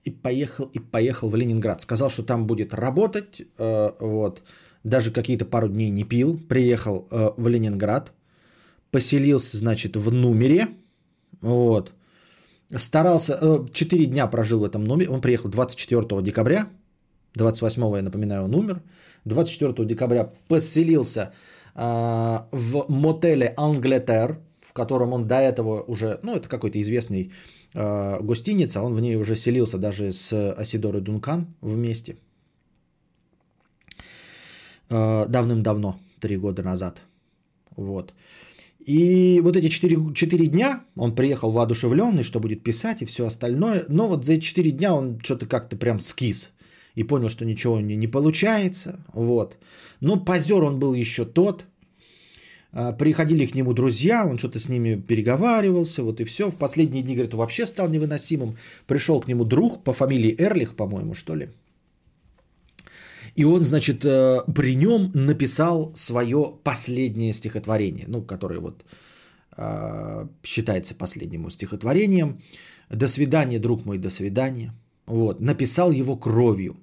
и 0.06 0.12
поехал, 0.12 0.70
и 0.76 0.80
поехал 0.80 1.30
в 1.30 1.36
Ленинград. 1.36 1.82
Сказал, 1.82 2.10
что 2.10 2.24
там 2.24 2.48
будет 2.48 2.74
работать, 2.74 3.42
э, 3.58 3.92
вот, 4.00 4.44
даже 4.84 5.12
какие-то 5.12 5.46
пару 5.46 5.68
дней 5.68 5.90
не 5.90 6.04
пил, 6.04 6.40
приехал 6.50 7.08
э, 7.12 7.32
в 7.38 7.48
Ленинград, 7.48 8.12
поселился, 8.92 9.58
значит, 9.58 9.96
в 9.96 10.12
номере, 10.12 10.68
вот, 11.42 11.94
старался, 12.76 13.38
э, 13.42 13.66
4 13.72 14.06
дня 14.06 14.28
прожил 14.28 14.60
в 14.60 14.64
этом 14.64 14.84
номере, 14.84 15.10
он 15.10 15.22
приехал 15.22 15.50
24 15.50 16.22
декабря, 16.22 16.68
28, 17.36 17.96
я 17.96 18.02
напоминаю, 18.02 18.44
он 18.44 18.56
умер, 18.56 18.82
24 19.26 19.88
декабря 19.88 20.32
поселился 20.48 21.34
э, 21.76 22.38
в 22.52 22.86
мотеле 22.90 23.54
Англетер, 23.58 24.40
в 24.62 24.74
котором 24.74 25.14
он 25.14 25.28
до 25.28 25.36
этого 25.36 25.82
уже, 25.82 26.20
ну, 26.24 26.36
это 26.36 26.50
какой-то 26.50 26.82
известный 26.82 27.32
э, 27.74 28.20
гостиница, 28.22 28.82
он 28.82 28.94
в 28.94 29.00
ней 29.00 29.16
уже 29.16 29.36
селился 29.36 29.78
даже 29.78 30.12
с 30.12 30.54
Асидорой 30.54 31.02
Дункан 31.02 31.54
вместе. 31.62 32.18
Э, 34.92 35.26
давным-давно, 35.30 35.96
три 36.20 36.38
года 36.38 36.64
назад. 36.64 37.02
Вот. 37.78 38.14
И 38.88 39.40
вот 39.44 39.56
эти 39.56 39.70
4, 39.70 40.14
4 40.14 40.48
дня 40.48 40.84
он 40.98 41.16
приехал 41.16 41.52
воодушевленный, 41.52 42.24
что 42.24 42.40
будет 42.40 42.64
писать 42.64 43.02
и 43.02 43.06
все 43.06 43.26
остальное. 43.26 43.86
Но 43.88 44.08
вот 44.08 44.26
за 44.26 44.34
эти 44.34 44.44
4 44.44 44.72
дня 44.72 44.94
он 44.94 45.20
что-то 45.24 45.46
как-то 45.46 45.78
прям 45.78 46.00
скис 46.00 46.52
и 46.96 47.04
понял, 47.04 47.30
что 47.30 47.46
ничего 47.46 47.80
не, 47.80 47.96
не 47.96 48.08
получается. 48.08 49.00
Вот. 49.14 49.58
Но 50.02 50.26
позер 50.26 50.64
он 50.64 50.80
был 50.80 50.94
еще 50.94 51.24
тот. 51.26 51.66
А, 52.74 52.92
приходили 52.92 53.46
к 53.46 53.56
нему 53.56 53.74
друзья, 53.74 54.26
он 54.26 54.38
что-то 54.38 54.60
с 54.60 54.68
ними 54.68 54.96
переговаривался, 54.96 56.04
вот 56.04 56.20
и 56.20 56.26
все. 56.26 56.50
В 56.52 56.58
последние 56.58 57.04
дни, 57.04 57.16
говорит, 57.16 57.34
вообще 57.34 57.66
стал 57.66 57.88
невыносимым. 57.88 58.58
Пришел 58.88 59.22
к 59.22 59.28
нему 59.28 59.46
друг 59.46 59.86
по 59.86 59.94
фамилии 59.94 60.36
Эрлих, 60.38 60.76
по-моему, 60.76 61.14
что 61.14 61.36
ли. 61.36 61.48
И 63.36 63.46
он, 63.46 63.64
значит, 63.64 64.06
э, 64.06 64.42
при 64.54 64.76
нем 64.76 65.12
написал 65.14 65.92
свое 65.96 66.54
последнее 66.64 67.34
стихотворение, 67.34 68.06
ну, 68.08 68.22
которое 68.22 68.60
вот 68.60 68.86
э, 69.58 70.28
считается 70.44 70.96
последним 70.96 71.50
стихотворением. 71.50 72.42
«До 72.90 73.08
свидания, 73.08 73.60
друг 73.60 73.86
мой, 73.86 73.98
до 73.98 74.10
свидания». 74.10 74.74
Вот, 75.06 75.42
написал 75.42 75.92
его 75.92 76.16
кровью. 76.16 76.76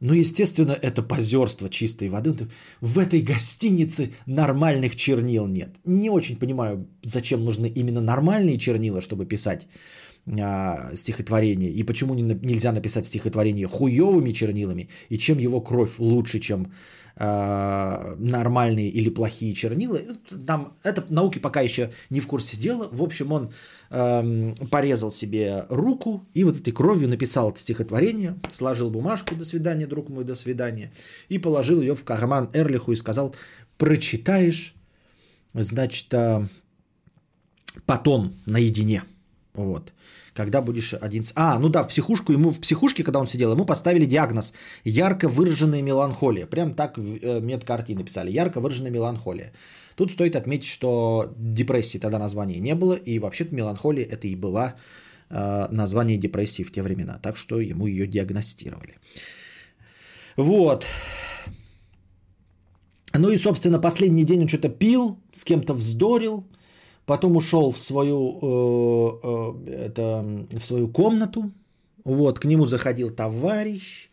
Ну, 0.00 0.14
естественно, 0.14 0.72
это 0.72 1.02
позерство 1.02 1.68
чистой 1.68 2.08
воды. 2.08 2.48
В 2.80 2.98
этой 2.98 3.20
гостинице 3.20 4.12
нормальных 4.26 4.96
чернил 4.96 5.46
нет. 5.46 5.68
Не 5.84 6.08
очень 6.08 6.36
понимаю, 6.36 6.86
зачем 7.02 7.44
нужны 7.44 7.66
именно 7.66 8.00
нормальные 8.00 8.58
чернила, 8.58 9.02
чтобы 9.02 9.26
писать 9.26 9.66
а, 10.26 10.90
стихотворение, 10.94 11.70
и 11.70 11.82
почему 11.82 12.14
не, 12.14 12.22
нельзя 12.22 12.72
написать 12.72 13.06
стихотворение 13.06 13.66
хуевыми 13.66 14.32
чернилами, 14.32 14.88
и 15.08 15.18
чем 15.18 15.38
его 15.38 15.60
кровь 15.60 15.98
лучше, 15.98 16.38
чем 16.38 16.72
а, 17.22 18.14
нормальные 18.18 18.88
или 18.88 19.10
плохие 19.10 19.54
чернила. 19.54 20.00
Там 20.46 20.72
это 20.82 21.04
науки 21.10 21.38
пока 21.38 21.60
еще 21.60 21.90
не 22.08 22.20
в 22.20 22.26
курсе 22.26 22.56
дела. 22.56 22.88
В 22.90 23.02
общем, 23.02 23.32
он 23.32 23.52
э, 23.90 24.54
порезал 24.70 25.12
себе 25.12 25.66
руку 25.68 26.24
и 26.32 26.44
вот 26.44 26.58
этой 26.58 26.72
кровью 26.72 27.08
написал 27.08 27.54
стихотворение, 27.54 28.36
сложил 28.50 28.88
бумажку 28.88 29.34
«До 29.34 29.44
свидания, 29.44 29.86
друг 29.86 30.08
мой, 30.08 30.24
до 30.24 30.34
свидания» 30.34 30.92
и 31.28 31.38
положил 31.38 31.82
ее 31.82 31.94
в 31.94 32.04
карман 32.04 32.48
Эрлиху 32.54 32.92
и 32.92 32.96
сказал 32.96 33.34
«Прочитаешь, 33.76 34.74
значит, 35.52 36.14
э, 36.14 36.46
потом 37.84 38.32
наедине». 38.46 39.02
Вот. 39.64 39.92
Когда 40.34 40.62
будешь 40.62 40.94
один... 40.94 41.24
А, 41.34 41.58
ну 41.58 41.68
да, 41.68 41.82
в 41.82 41.88
психушку 41.88 42.32
ему, 42.32 42.52
в 42.52 42.60
психушке, 42.60 43.04
когда 43.04 43.18
он 43.20 43.26
сидел, 43.26 43.52
ему 43.52 43.66
поставили 43.66 44.06
диагноз 44.06 44.52
ярко 44.84 45.28
выраженная 45.28 45.82
меланхолия. 45.82 46.46
Прям 46.46 46.74
так 46.74 46.98
в 46.98 47.02
э, 47.02 47.40
медкарте 47.40 47.94
написали. 47.94 48.30
Ярко 48.30 48.60
выраженная 48.60 48.90
меланхолия. 48.90 49.52
Тут 49.96 50.12
стоит 50.12 50.36
отметить, 50.36 50.68
что 50.68 51.34
депрессии 51.36 51.98
тогда 51.98 52.18
названия 52.18 52.60
не 52.60 52.74
было, 52.74 52.94
и 52.94 53.18
вообще-то 53.18 53.54
меланхолия 53.54 54.04
это 54.04 54.26
и 54.26 54.36
была 54.36 54.74
э, 55.30 55.68
название 55.70 56.16
депрессии 56.16 56.64
в 56.64 56.72
те 56.72 56.82
времена. 56.82 57.18
Так 57.22 57.36
что 57.36 57.60
ему 57.60 57.86
ее 57.86 58.06
диагностировали. 58.06 58.98
Вот. 60.36 60.86
Ну 63.12 63.30
и, 63.30 63.36
собственно, 63.36 63.80
последний 63.80 64.24
день 64.24 64.42
он 64.42 64.48
что-то 64.48 64.68
пил, 64.68 65.18
с 65.32 65.44
кем-то 65.44 65.74
вздорил, 65.74 66.44
потом 67.10 67.36
ушел 67.36 67.72
в 67.72 67.78
свою, 67.78 68.38
э, 68.42 68.46
э, 69.24 69.86
это, 69.86 70.24
в 70.60 70.64
свою 70.64 70.88
комнату, 70.88 71.50
вот, 72.04 72.38
к 72.38 72.44
нему 72.44 72.66
заходил 72.66 73.10
товарищ, 73.10 74.10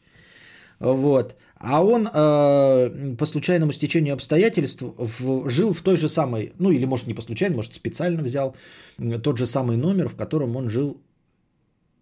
вот, 0.79 1.35
а 1.59 1.83
он 1.83 2.09
э, 2.13 3.15
по 3.17 3.25
случайному 3.25 3.71
стечению 3.71 4.13
обстоятельств 4.13 4.81
в, 4.81 5.49
жил 5.49 5.73
в 5.73 5.81
той 5.81 5.97
же 5.97 6.07
самой, 6.07 6.53
ну 6.59 6.71
или 6.71 6.85
может 6.85 7.07
не 7.07 7.13
по 7.13 7.21
случайно, 7.21 7.55
может 7.55 7.73
специально 7.75 8.23
взял 8.23 8.55
тот 9.23 9.37
же 9.37 9.45
самый 9.45 9.77
номер, 9.77 10.07
в 10.07 10.15
котором 10.15 10.55
он 10.55 10.69
жил 10.69 10.97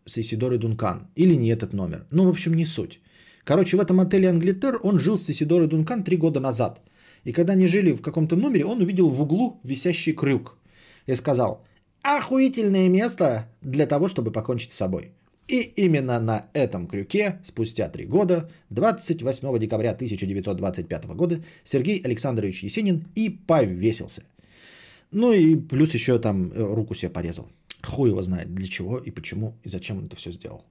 с 0.05 0.17
Исидорой 0.17 0.59
Дункан, 0.59 1.07
или 1.17 1.35
не 1.35 1.49
этот 1.49 1.73
номер, 1.73 2.05
ну 2.11 2.23
в 2.23 2.29
общем 2.29 2.53
не 2.53 2.65
суть. 2.65 2.99
Короче, 3.43 3.75
в 3.77 3.81
этом 3.81 3.99
отеле 3.99 4.29
Англитер 4.29 4.79
он 4.83 4.99
жил 4.99 5.17
с 5.17 5.29
Исидорой 5.29 5.67
Дункан 5.67 6.03
три 6.03 6.17
года 6.17 6.39
назад. 6.39 6.79
И 7.25 7.33
когда 7.33 7.53
они 7.53 7.67
жили 7.67 7.91
в 7.91 8.01
каком-то 8.01 8.35
номере, 8.35 8.65
он 8.65 8.81
увидел 8.81 9.09
в 9.09 9.21
углу 9.21 9.59
висящий 9.63 10.13
крюк 10.13 10.57
и 11.05 11.15
сказал, 11.15 11.63
охуительное 12.01 12.89
место 12.89 13.47
для 13.61 13.85
того, 13.85 14.07
чтобы 14.07 14.31
покончить 14.31 14.71
с 14.71 14.77
собой. 14.77 15.11
И 15.47 15.61
именно 15.61 16.19
на 16.19 16.47
этом 16.53 16.87
крюке 16.87 17.39
спустя 17.43 17.87
три 17.89 18.05
года, 18.05 18.49
28 18.71 19.59
декабря 19.59 19.91
1925 19.91 21.05
года, 21.05 21.43
Сергей 21.63 22.01
Александрович 22.03 22.63
Есенин 22.63 23.05
и 23.15 23.29
повесился. 23.29 24.23
Ну 25.11 25.33
и 25.33 25.55
плюс 25.55 25.93
еще 25.93 26.17
там 26.17 26.51
э, 26.51 26.63
руку 26.63 26.95
себе 26.95 27.11
порезал. 27.11 27.47
Хуй 27.83 28.09
его 28.09 28.23
знает 28.23 28.53
для 28.55 28.67
чего 28.67 28.97
и 28.97 29.11
почему 29.11 29.53
и 29.63 29.69
зачем 29.69 29.99
он 29.99 30.05
это 30.07 30.15
все 30.15 30.31
сделал. 30.31 30.63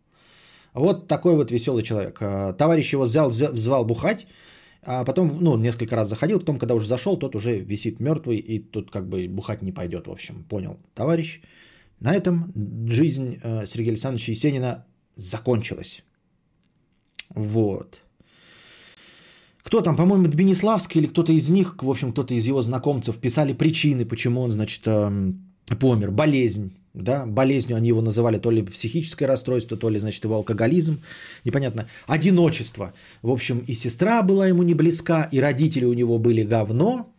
Вот 0.72 1.07
такой 1.07 1.37
вот 1.37 1.53
веселый 1.53 1.85
человек. 1.85 2.18
Э, 2.20 2.53
товарищ 2.59 2.93
его 2.93 3.05
взял, 3.05 3.28
взял 3.28 3.85
бухать, 3.85 4.26
а 4.87 5.05
потом, 5.05 5.39
ну, 5.41 5.57
несколько 5.57 5.97
раз 5.97 6.09
заходил, 6.09 6.39
потом, 6.39 6.59
когда 6.59 6.74
уже 6.74 6.87
зашел, 6.87 7.16
тот 7.18 7.35
уже 7.35 7.59
висит 7.59 8.01
мертвый, 8.01 8.39
и 8.39 8.59
тут 8.59 8.91
как 8.91 9.09
бы 9.09 9.28
бухать 9.28 9.62
не 9.62 9.72
пойдет, 9.72 10.07
в 10.07 10.11
общем, 10.11 10.45
понял, 10.45 10.78
товарищ. 10.95 11.41
На 12.01 12.14
этом 12.14 12.53
жизнь 12.89 13.39
э, 13.43 13.66
Сергея 13.66 13.93
Александровича 13.93 14.32
Есенина 14.32 14.85
закончилась. 15.16 16.05
Вот. 17.30 18.01
Кто 19.62 19.80
там, 19.80 19.97
по-моему, 19.97 20.28
Дбиниславский 20.28 21.01
или 21.01 21.09
кто-то 21.09 21.32
из 21.32 21.49
них, 21.49 21.82
в 21.82 21.91
общем, 21.91 22.12
кто-то 22.12 22.35
из 22.35 22.47
его 22.47 22.62
знакомцев 22.62 23.16
писали 23.18 23.55
причины, 23.55 24.05
почему 24.05 24.43
он, 24.43 24.51
значит, 24.51 24.82
эм, 24.87 25.55
помер. 25.80 26.11
Болезнь, 26.11 26.76
да, 26.95 27.26
болезнью 27.26 27.76
они 27.76 27.88
его 27.88 28.01
называли 28.01 28.38
то 28.38 28.51
ли 28.51 28.62
психическое 28.62 29.26
расстройство, 29.26 29.76
то 29.76 29.90
ли, 29.90 29.99
значит, 29.99 30.24
его 30.24 30.36
алкоголизм, 30.36 31.03
непонятно. 31.45 31.86
Одиночество. 32.07 32.92
В 33.22 33.30
общем, 33.30 33.64
и 33.68 33.74
сестра 33.74 34.22
была 34.22 34.47
ему 34.47 34.62
не 34.62 34.74
близка, 34.74 35.28
и 35.32 35.40
родители 35.40 35.84
у 35.84 35.92
него 35.92 36.18
были 36.18 36.42
говно, 36.42 37.12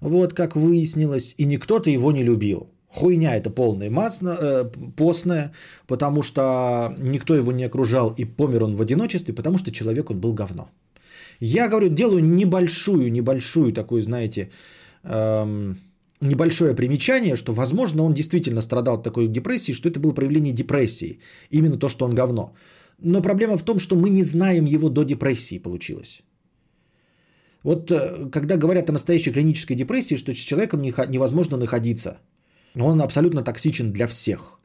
вот 0.00 0.34
как 0.34 0.56
выяснилось, 0.56 1.34
и 1.38 1.46
никто-то 1.46 1.90
его 1.90 2.12
не 2.12 2.24
любил. 2.24 2.68
Хуйня 2.88 3.36
это 3.36 3.50
полная 3.50 3.90
масно, 3.90 4.36
э, 4.40 4.64
постная, 4.96 5.52
потому 5.86 6.22
что 6.22 6.94
никто 6.98 7.34
его 7.34 7.52
не 7.52 7.64
окружал, 7.64 8.14
и 8.18 8.24
помер 8.24 8.64
он 8.64 8.76
в 8.76 8.82
одиночестве, 8.82 9.34
потому 9.34 9.58
что 9.58 9.72
человек 9.72 10.10
он 10.10 10.20
был 10.20 10.34
говно. 10.34 10.68
Я, 11.40 11.68
говорю, 11.68 11.88
делаю 11.88 12.24
небольшую, 12.24 13.10
небольшую 13.10 13.72
такую, 13.72 14.02
знаете, 14.02 14.50
эм, 15.02 15.78
небольшое 16.20 16.74
примечание, 16.74 17.36
что, 17.36 17.52
возможно, 17.52 18.02
он 18.02 18.14
действительно 18.14 18.60
страдал 18.60 18.94
от 18.94 19.02
такой 19.02 19.28
депрессии, 19.28 19.72
что 19.72 19.88
это 19.88 20.00
было 20.00 20.14
проявление 20.14 20.52
депрессии. 20.52 21.18
Именно 21.50 21.78
то, 21.78 21.88
что 21.88 22.04
он 22.04 22.14
говно. 22.14 22.54
Но 22.98 23.22
проблема 23.22 23.56
в 23.56 23.64
том, 23.64 23.78
что 23.78 23.96
мы 23.96 24.10
не 24.10 24.24
знаем 24.24 24.66
его 24.66 24.88
до 24.88 25.04
депрессии 25.04 25.58
получилось. 25.58 26.22
Вот 27.62 27.90
э, 27.90 28.30
когда 28.30 28.56
говорят 28.56 28.88
о 28.88 28.92
настоящей 28.92 29.32
клинической 29.32 29.76
депрессии, 29.76 30.16
что 30.16 30.32
с 30.32 30.36
человеком 30.36 30.82
невозможно 30.82 31.56
находиться. 31.56 32.18
Он 32.76 33.00
абсолютно 33.00 33.42
токсичен 33.42 33.92
для 33.92 34.06
всех. 34.06 34.60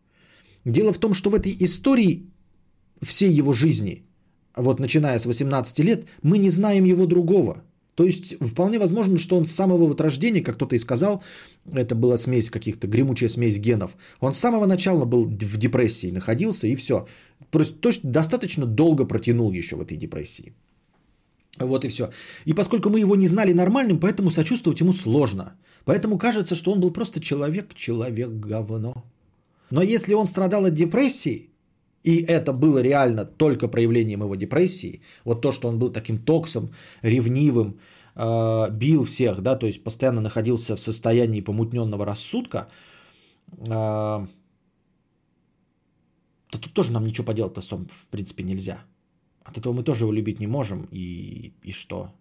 Дело 0.65 0.93
в 0.93 0.97
том, 0.97 1.13
что 1.13 1.29
в 1.29 1.35
этой 1.35 1.55
истории 1.59 2.25
всей 3.01 3.31
его 3.31 3.53
жизни, 3.53 4.03
вот 4.55 4.79
начиная 4.79 5.19
с 5.19 5.25
18 5.25 5.79
лет, 5.79 6.05
мы 6.23 6.37
не 6.37 6.49
знаем 6.49 6.85
его 6.85 7.05
другого– 7.05 7.63
то 7.95 8.05
есть 8.05 8.35
вполне 8.39 8.79
возможно, 8.79 9.17
что 9.17 9.37
он 9.37 9.45
с 9.45 9.51
самого 9.51 9.87
вот 9.87 10.01
рождения, 10.01 10.41
как 10.41 10.55
кто-то 10.55 10.75
и 10.75 10.79
сказал, 10.79 11.21
это 11.73 11.95
была 11.95 12.17
смесь 12.17 12.49
каких-то, 12.49 12.87
гремучая 12.87 13.29
смесь 13.29 13.57
генов, 13.57 13.97
он 14.19 14.31
с 14.31 14.39
самого 14.39 14.65
начала 14.65 15.05
был 15.05 15.25
в 15.25 15.57
депрессии, 15.57 16.11
находился 16.11 16.67
и 16.67 16.75
все. 16.75 17.07
Просто 17.51 17.75
то 17.75 17.89
есть 17.89 18.01
достаточно 18.03 18.65
долго 18.65 19.05
протянул 19.05 19.51
еще 19.51 19.75
в 19.75 19.81
этой 19.81 19.97
депрессии. 19.97 20.53
Вот 21.59 21.83
и 21.85 21.89
все. 21.89 22.09
И 22.45 22.53
поскольку 22.53 22.89
мы 22.89 22.99
его 22.99 23.15
не 23.15 23.27
знали 23.27 23.53
нормальным, 23.53 23.99
поэтому 23.99 24.31
сочувствовать 24.31 24.79
ему 24.79 24.93
сложно. 24.93 25.57
Поэтому 25.85 26.17
кажется, 26.17 26.55
что 26.55 26.71
он 26.71 26.79
был 26.79 26.91
просто 26.91 27.19
человек, 27.19 27.73
человек 27.73 28.29
говно. 28.29 29.03
Но 29.71 29.81
если 29.81 30.13
он 30.13 30.25
страдал 30.25 30.65
от 30.65 30.73
депрессии, 30.73 31.49
и 32.03 32.23
это 32.23 32.53
было 32.53 32.81
реально 32.81 33.25
только 33.25 33.67
проявлением 33.67 34.21
его 34.21 34.35
депрессии, 34.35 35.01
вот 35.25 35.41
то, 35.41 35.51
что 35.51 35.67
он 35.67 35.79
был 35.79 35.91
таким 35.91 36.17
токсом, 36.17 36.71
ревнивым, 37.01 37.79
э, 38.15 38.69
бил 38.71 39.03
всех, 39.03 39.41
да, 39.41 39.55
то 39.55 39.67
есть 39.67 39.83
постоянно 39.83 40.21
находился 40.21 40.75
в 40.75 40.79
состоянии 40.79 41.41
помутненного 41.41 42.05
рассудка, 42.05 42.67
э, 43.51 44.27
то 46.49 46.57
тут 46.57 46.73
тоже 46.73 46.91
нам 46.91 47.05
ничего 47.05 47.25
поделать-то, 47.25 47.61
в 47.61 48.07
принципе, 48.09 48.43
нельзя. 48.43 48.83
От 49.43 49.57
этого 49.57 49.73
мы 49.73 49.83
тоже 49.83 50.03
его 50.05 50.13
любить 50.13 50.39
не 50.39 50.47
можем, 50.47 50.87
и, 50.91 51.53
и 51.63 51.71
что? 51.71 52.11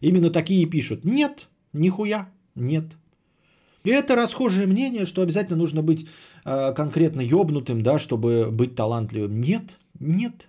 Именно 0.00 0.30
такие 0.30 0.66
пишут. 0.66 1.04
Нет, 1.04 1.48
нихуя, 1.72 2.28
нет. 2.54 2.84
И 3.84 3.90
это 3.90 4.16
расхожее 4.16 4.66
мнение, 4.66 5.06
что 5.06 5.22
обязательно 5.22 5.56
нужно 5.56 5.82
быть 5.82 6.06
конкретно 6.44 7.20
ёбнутым, 7.20 7.82
да, 7.82 7.98
чтобы 7.98 8.50
быть 8.50 8.74
талантливым. 8.74 9.40
Нет, 9.40 9.78
нет. 9.98 10.48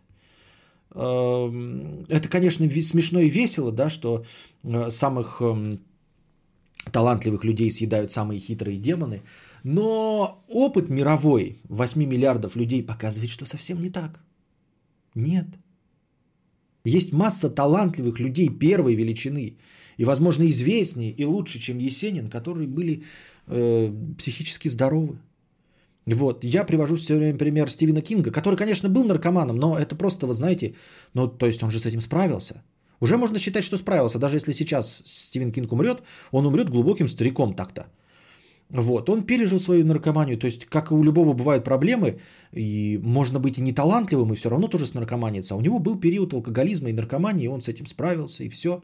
Э, 0.94 2.06
это, 2.10 2.28
конечно, 2.30 2.70
смешно 2.70 3.20
и 3.20 3.30
весело, 3.30 3.72
да, 3.72 3.89
что 3.89 4.26
э, 4.64 4.89
самых 4.89 5.42
э, 5.42 5.78
талантливых 6.92 7.44
людей 7.44 7.72
съедают 7.72 8.12
самые 8.12 8.39
хитрые 8.39 8.78
демоны. 8.78 9.22
Но 9.64 10.44
опыт 10.48 10.89
мировой 10.89 11.60
8 11.70 12.06
миллиардов 12.06 12.56
людей 12.56 12.84
показывает, 12.84 13.30
что 13.30 13.46
совсем 13.46 13.80
не 13.80 13.89
так. 13.89 14.20
Нет. 15.16 15.46
Есть 16.84 17.14
масса 17.14 17.50
талантливых 17.50 18.20
людей 18.20 18.50
первой 18.50 18.96
величины 18.96 19.58
и, 19.98 20.06
возможно, 20.06 20.46
известнее 20.48 21.12
и 21.12 21.26
лучше, 21.26 21.60
чем 21.60 21.78
Есенин, 21.78 22.28
которые 22.28 22.68
были 22.68 23.04
э, 23.48 23.94
психически 24.18 24.70
здоровы. 24.70 25.20
Вот, 26.06 26.43
я 26.43 26.64
привожу 26.64 26.95
все 26.95 27.16
время 27.16 27.38
пример 27.38 27.70
Стивена 27.70 28.02
Кинга, 28.02 28.32
который, 28.32 28.56
конечно, 28.56 28.89
был 28.89 29.04
наркоманом, 29.04 29.58
но 29.58 29.78
это 29.78 29.95
просто, 29.95 30.28
вы 30.28 30.34
знаете, 30.34 30.74
ну, 31.14 31.28
то 31.28 31.45
есть 31.45 31.62
он 31.64 31.70
же 31.70 31.80
с 31.80 31.86
этим 31.86 32.02
справился. 32.02 32.64
Уже 32.99 33.18
можно 33.18 33.39
считать, 33.39 33.64
что 33.64 33.78
справился, 33.78 34.20
даже 34.20 34.38
если 34.38 34.54
сейчас 34.54 35.02
Стивен 35.06 35.52
Кинг 35.52 35.72
умрет, 35.72 36.02
он 36.32 36.45
умрет 36.45 36.70
глубоким 36.70 37.08
стариком 37.08 37.54
так-то. 37.54 37.88
Вот, 38.74 39.09
он 39.09 39.24
пережил 39.24 39.59
свою 39.59 39.86
наркоманию, 39.86 40.38
то 40.38 40.47
есть, 40.47 40.65
как 40.65 40.91
и 40.91 40.93
у 40.93 41.03
любого 41.03 41.34
бывают 41.34 41.65
проблемы, 41.65 42.19
и 42.53 42.99
можно 43.03 43.39
быть 43.39 43.57
и 43.57 43.61
не 43.61 43.74
талантливым, 43.74 44.32
и 44.32 44.36
все 44.36 44.49
равно 44.49 44.67
тоже 44.67 44.86
с 44.86 44.93
наркоманиться. 44.93 45.53
А 45.53 45.57
у 45.57 45.61
него 45.61 45.80
был 45.80 45.99
период 45.99 46.34
алкоголизма 46.34 46.89
и 46.89 46.93
наркомании, 46.93 47.45
и 47.45 47.49
он 47.49 47.61
с 47.61 47.67
этим 47.67 47.86
справился, 47.86 48.43
и 48.43 48.49
все. 48.49 48.82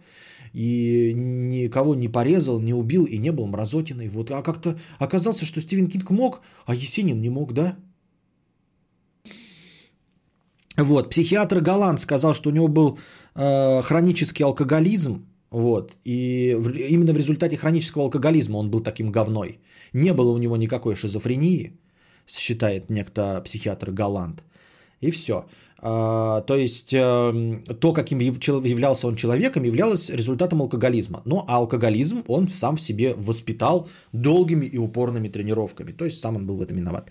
И 0.54 1.14
никого 1.14 1.96
не 1.96 2.10
порезал, 2.10 2.60
не 2.60 2.74
убил, 2.74 3.06
и 3.06 3.18
не 3.18 3.32
был 3.32 3.48
мразотиной. 3.48 4.10
Вот, 4.10 4.30
а 4.32 4.42
как-то 4.42 4.78
оказалось, 5.00 5.42
что 5.44 5.62
Стивен 5.62 5.88
Кинг 5.88 6.10
мог, 6.12 6.42
а 6.66 6.76
Есенин 6.76 7.22
не 7.22 7.30
мог, 7.30 7.54
да? 7.54 7.78
Вот, 10.76 11.10
психиатр 11.10 11.62
Галант 11.62 12.00
сказал, 12.00 12.34
что 12.34 12.50
у 12.50 12.54
него 12.54 12.68
был 12.68 13.00
э, 13.36 13.82
хронический 13.84 14.44
алкоголизм, 14.44 15.26
вот. 15.50 15.94
И 16.04 16.56
в, 16.60 16.70
именно 16.70 17.14
в 17.14 17.18
результате 17.18 17.58
хронического 17.58 18.06
алкоголизма 18.06 18.58
он 18.58 18.70
был 18.70 18.82
таким 18.82 19.12
говной. 19.12 19.60
Не 19.94 20.14
было 20.14 20.32
у 20.32 20.38
него 20.38 20.58
никакой 20.58 20.96
шизофрении, 20.96 21.74
считает 22.28 22.90
некто 22.90 23.42
психиатр 23.44 23.92
Галант. 23.92 24.44
И 25.00 25.12
все. 25.12 25.46
А, 25.80 26.42
то 26.42 26.56
есть 26.56 26.94
а, 26.94 27.32
то, 27.80 27.94
каким 27.94 28.20
являлся 28.20 29.08
он 29.08 29.16
человеком, 29.16 29.64
являлось 29.64 30.10
результатом 30.10 30.62
алкоголизма. 30.62 31.22
Но 31.26 31.46
а 31.48 31.58
алкоголизм 31.58 32.24
он 32.28 32.48
сам 32.48 32.76
в 32.76 32.82
себе 32.82 33.14
воспитал 33.14 33.88
долгими 34.12 34.66
и 34.66 34.78
упорными 34.78 35.30
тренировками. 35.30 35.92
То 35.92 36.06
есть 36.06 36.20
сам 36.20 36.36
он 36.36 36.46
был 36.46 36.58
в 36.58 36.62
этом 36.62 36.78
виноват. 36.78 37.10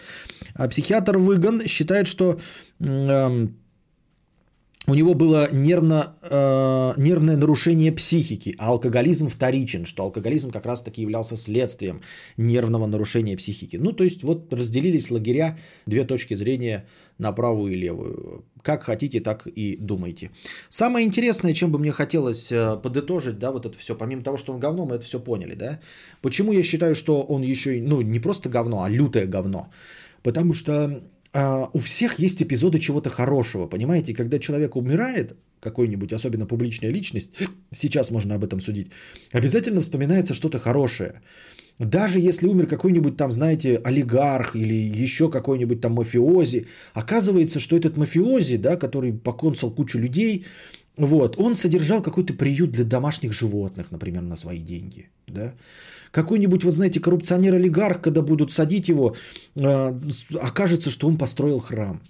А 0.54 0.68
психиатр 0.68 1.16
Выгон 1.18 1.66
считает, 1.66 2.06
что 2.08 2.38
у 4.88 4.94
него 4.94 5.14
было 5.14 5.48
нервно, 5.52 6.14
э, 6.22 7.00
нервное 7.00 7.36
нарушение 7.36 7.92
психики, 7.92 8.54
а 8.58 8.68
алкоголизм 8.68 9.28
вторичен, 9.28 9.84
что 9.84 10.02
алкоголизм 10.04 10.50
как 10.50 10.66
раз-таки 10.66 11.02
являлся 11.02 11.36
следствием 11.36 12.00
нервного 12.36 12.86
нарушения 12.86 13.36
психики. 13.36 13.76
Ну, 13.76 13.92
то 13.92 14.04
есть 14.04 14.22
вот 14.22 14.52
разделились 14.52 15.10
лагеря, 15.10 15.58
две 15.86 16.04
точки 16.04 16.34
зрения 16.34 16.86
на 17.18 17.32
правую 17.32 17.72
и 17.72 17.76
левую. 17.76 18.44
Как 18.62 18.84
хотите, 18.84 19.20
так 19.20 19.46
и 19.46 19.76
думайте. 19.80 20.30
Самое 20.68 21.06
интересное, 21.06 21.54
чем 21.54 21.72
бы 21.72 21.78
мне 21.78 21.92
хотелось 21.92 22.52
э, 22.52 22.76
подытожить, 22.82 23.38
да, 23.38 23.50
вот 23.50 23.66
это 23.66 23.76
все, 23.78 23.96
помимо 23.96 24.22
того, 24.22 24.36
что 24.36 24.52
он 24.52 24.60
говно, 24.60 24.86
мы 24.86 24.94
это 24.96 25.04
все 25.04 25.18
поняли, 25.18 25.54
да. 25.54 25.80
Почему 26.22 26.52
я 26.52 26.62
считаю, 26.62 26.94
что 26.94 27.22
он 27.22 27.42
еще, 27.42 27.82
ну, 27.82 28.02
не 28.02 28.20
просто 28.20 28.48
говно, 28.48 28.82
а 28.82 28.88
лютое 28.88 29.26
говно? 29.26 29.68
Потому 30.22 30.52
что 30.52 31.00
у 31.34 31.78
всех 31.78 32.18
есть 32.18 32.42
эпизоды 32.42 32.78
чего-то 32.78 33.10
хорошего, 33.10 33.66
понимаете? 33.66 34.14
Когда 34.14 34.38
человек 34.38 34.76
умирает, 34.76 35.36
какой-нибудь, 35.60 36.12
особенно 36.12 36.46
публичная 36.46 36.90
личность, 36.90 37.32
сейчас 37.72 38.10
можно 38.10 38.34
об 38.34 38.44
этом 38.44 38.60
судить, 38.60 38.90
обязательно 39.32 39.80
вспоминается 39.80 40.34
что-то 40.34 40.58
хорошее. 40.58 41.22
Даже 41.78 42.20
если 42.20 42.46
умер 42.46 42.66
какой-нибудь 42.68 43.16
там, 43.16 43.32
знаете, 43.32 43.76
олигарх 43.84 44.56
или 44.56 44.74
еще 44.74 45.30
какой-нибудь 45.30 45.80
там 45.80 45.92
мафиози, 45.92 46.66
оказывается, 46.94 47.60
что 47.60 47.76
этот 47.76 47.98
мафиози, 47.98 48.56
да, 48.56 48.76
который 48.76 49.12
поконцал 49.12 49.70
кучу 49.70 49.98
людей, 49.98 50.46
вот, 50.96 51.38
он 51.38 51.54
содержал 51.54 52.02
какой-то 52.02 52.32
приют 52.32 52.70
для 52.70 52.84
домашних 52.84 53.32
животных, 53.34 53.90
например, 53.90 54.22
на 54.22 54.36
свои 54.36 54.58
деньги, 54.58 55.10
да. 55.26 55.52
Какой-нибудь, 56.12 56.64
вот 56.64 56.74
знаете, 56.74 57.00
коррупционер-олигарх, 57.00 58.00
когда 58.00 58.22
будут 58.22 58.52
садить 58.52 58.88
его, 58.88 59.14
э, 59.56 59.92
окажется, 60.40 60.90
что 60.90 61.06
он 61.08 61.18
построил 61.18 61.60
храм. 61.60 62.00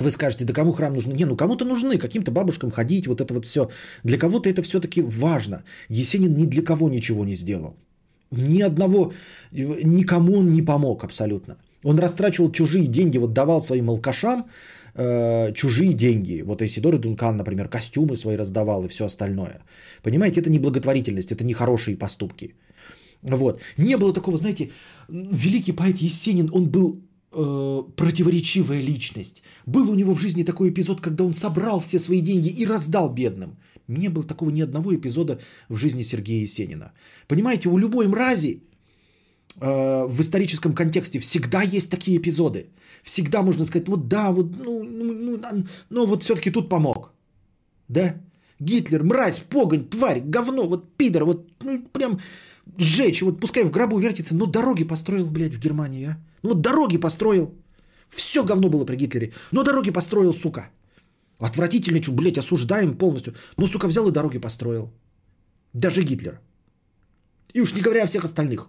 Вы 0.00 0.10
скажете, 0.10 0.44
да 0.44 0.52
кому 0.52 0.72
храм 0.72 0.94
нужен? 0.94 1.12
Не, 1.12 1.26
ну 1.26 1.36
кому-то 1.36 1.64
нужны, 1.64 1.98
каким-то 1.98 2.30
бабушкам 2.30 2.70
ходить, 2.70 3.06
вот 3.06 3.20
это 3.20 3.34
вот 3.34 3.44
все. 3.44 3.68
Для 4.04 4.18
кого-то 4.18 4.48
это 4.48 4.62
все-таки 4.62 5.02
важно. 5.02 5.62
Есенин 5.90 6.34
ни 6.36 6.46
для 6.46 6.62
кого 6.62 6.88
ничего 6.88 7.24
не 7.24 7.36
сделал. 7.36 7.74
Ни 8.30 8.62
одного, 8.62 9.12
никому 9.52 10.38
он 10.38 10.52
не 10.52 10.62
помог 10.62 11.04
абсолютно. 11.04 11.56
Он 11.84 11.98
растрачивал 11.98 12.52
чужие 12.52 12.86
деньги, 12.86 13.18
вот 13.18 13.32
давал 13.32 13.60
своим 13.60 13.90
алкашам 13.90 14.44
э, 14.94 15.52
чужие 15.52 15.92
деньги. 15.92 16.42
Вот 16.42 16.62
Исидор 16.62 16.98
Дункан, 16.98 17.36
например, 17.36 17.68
костюмы 17.68 18.16
свои 18.16 18.36
раздавал 18.36 18.84
и 18.84 18.88
все 18.88 19.04
остальное. 19.04 19.60
Понимаете, 20.02 20.40
это 20.40 20.50
не 20.50 20.58
благотворительность, 20.58 21.32
это 21.32 21.44
не 21.44 21.54
хорошие 21.54 21.96
поступки. 21.96 22.54
Вот. 23.22 23.60
Не 23.76 23.96
было 23.96 24.12
такого, 24.12 24.36
знаете, 24.36 24.70
великий 25.08 25.72
поэт 25.72 25.98
Есенин, 25.98 26.50
он 26.52 26.70
был 26.70 27.02
э, 27.32 27.82
противоречивая 27.96 28.80
личность. 28.80 29.42
Был 29.66 29.90
у 29.90 29.94
него 29.94 30.14
в 30.14 30.20
жизни 30.20 30.44
такой 30.44 30.70
эпизод, 30.70 31.00
когда 31.00 31.24
он 31.24 31.34
собрал 31.34 31.80
все 31.80 31.98
свои 31.98 32.20
деньги 32.20 32.48
и 32.48 32.66
раздал 32.66 33.10
бедным. 33.10 33.58
Не 33.88 34.08
было 34.08 34.24
такого 34.24 34.50
ни 34.50 34.62
одного 34.62 34.94
эпизода 34.94 35.40
в 35.68 35.76
жизни 35.76 36.02
Сергея 36.02 36.42
Есенина. 36.42 36.92
Понимаете, 37.28 37.68
у 37.68 37.78
любой 37.78 38.08
мрази 38.08 38.62
э, 39.60 40.06
в 40.08 40.20
историческом 40.20 40.72
контексте 40.72 41.18
всегда 41.18 41.62
есть 41.62 41.90
такие 41.90 42.18
эпизоды. 42.18 42.70
Всегда 43.02 43.42
можно 43.42 43.64
сказать, 43.64 43.88
вот 43.88 44.08
да, 44.08 44.30
вот, 44.32 44.56
ну, 44.64 44.82
ну, 44.84 45.12
ну, 45.12 45.66
но 45.90 46.06
вот 46.06 46.22
все-таки 46.22 46.50
тут 46.50 46.68
помог. 46.68 47.12
Да? 47.88 48.14
Гитлер, 48.60 49.02
мразь, 49.02 49.40
погонь, 49.40 49.88
тварь, 49.88 50.20
говно, 50.20 50.64
вот 50.64 50.96
пидор, 50.96 51.24
вот 51.24 51.50
ну, 51.62 51.82
прям 51.92 52.20
сжечь, 52.78 53.22
вот 53.22 53.40
пускай 53.40 53.64
в 53.64 53.70
гробу 53.70 53.98
вертится, 53.98 54.34
но 54.34 54.46
дороги 54.46 54.84
построил, 54.84 55.26
блядь, 55.26 55.54
в 55.54 55.60
Германии, 55.60 56.06
а? 56.06 56.16
Ну 56.42 56.50
вот 56.50 56.60
дороги 56.60 56.98
построил. 56.98 57.54
Все 58.08 58.44
говно 58.44 58.68
было 58.68 58.84
при 58.84 58.96
Гитлере, 58.96 59.32
но 59.52 59.62
дороги 59.62 59.90
построил, 59.92 60.32
сука. 60.32 60.70
Отвратительный, 61.38 62.00
блядь, 62.00 62.38
осуждаем 62.38 62.96
полностью. 62.98 63.34
Ну, 63.56 63.66
сука, 63.66 63.88
взял 63.88 64.08
и 64.08 64.12
дороги 64.12 64.38
построил. 64.38 64.90
Даже 65.72 66.02
Гитлер. 66.02 66.40
И 67.54 67.60
уж 67.60 67.74
не 67.74 67.80
говоря 67.80 68.02
о 68.02 68.06
всех 68.06 68.24
остальных. 68.24 68.68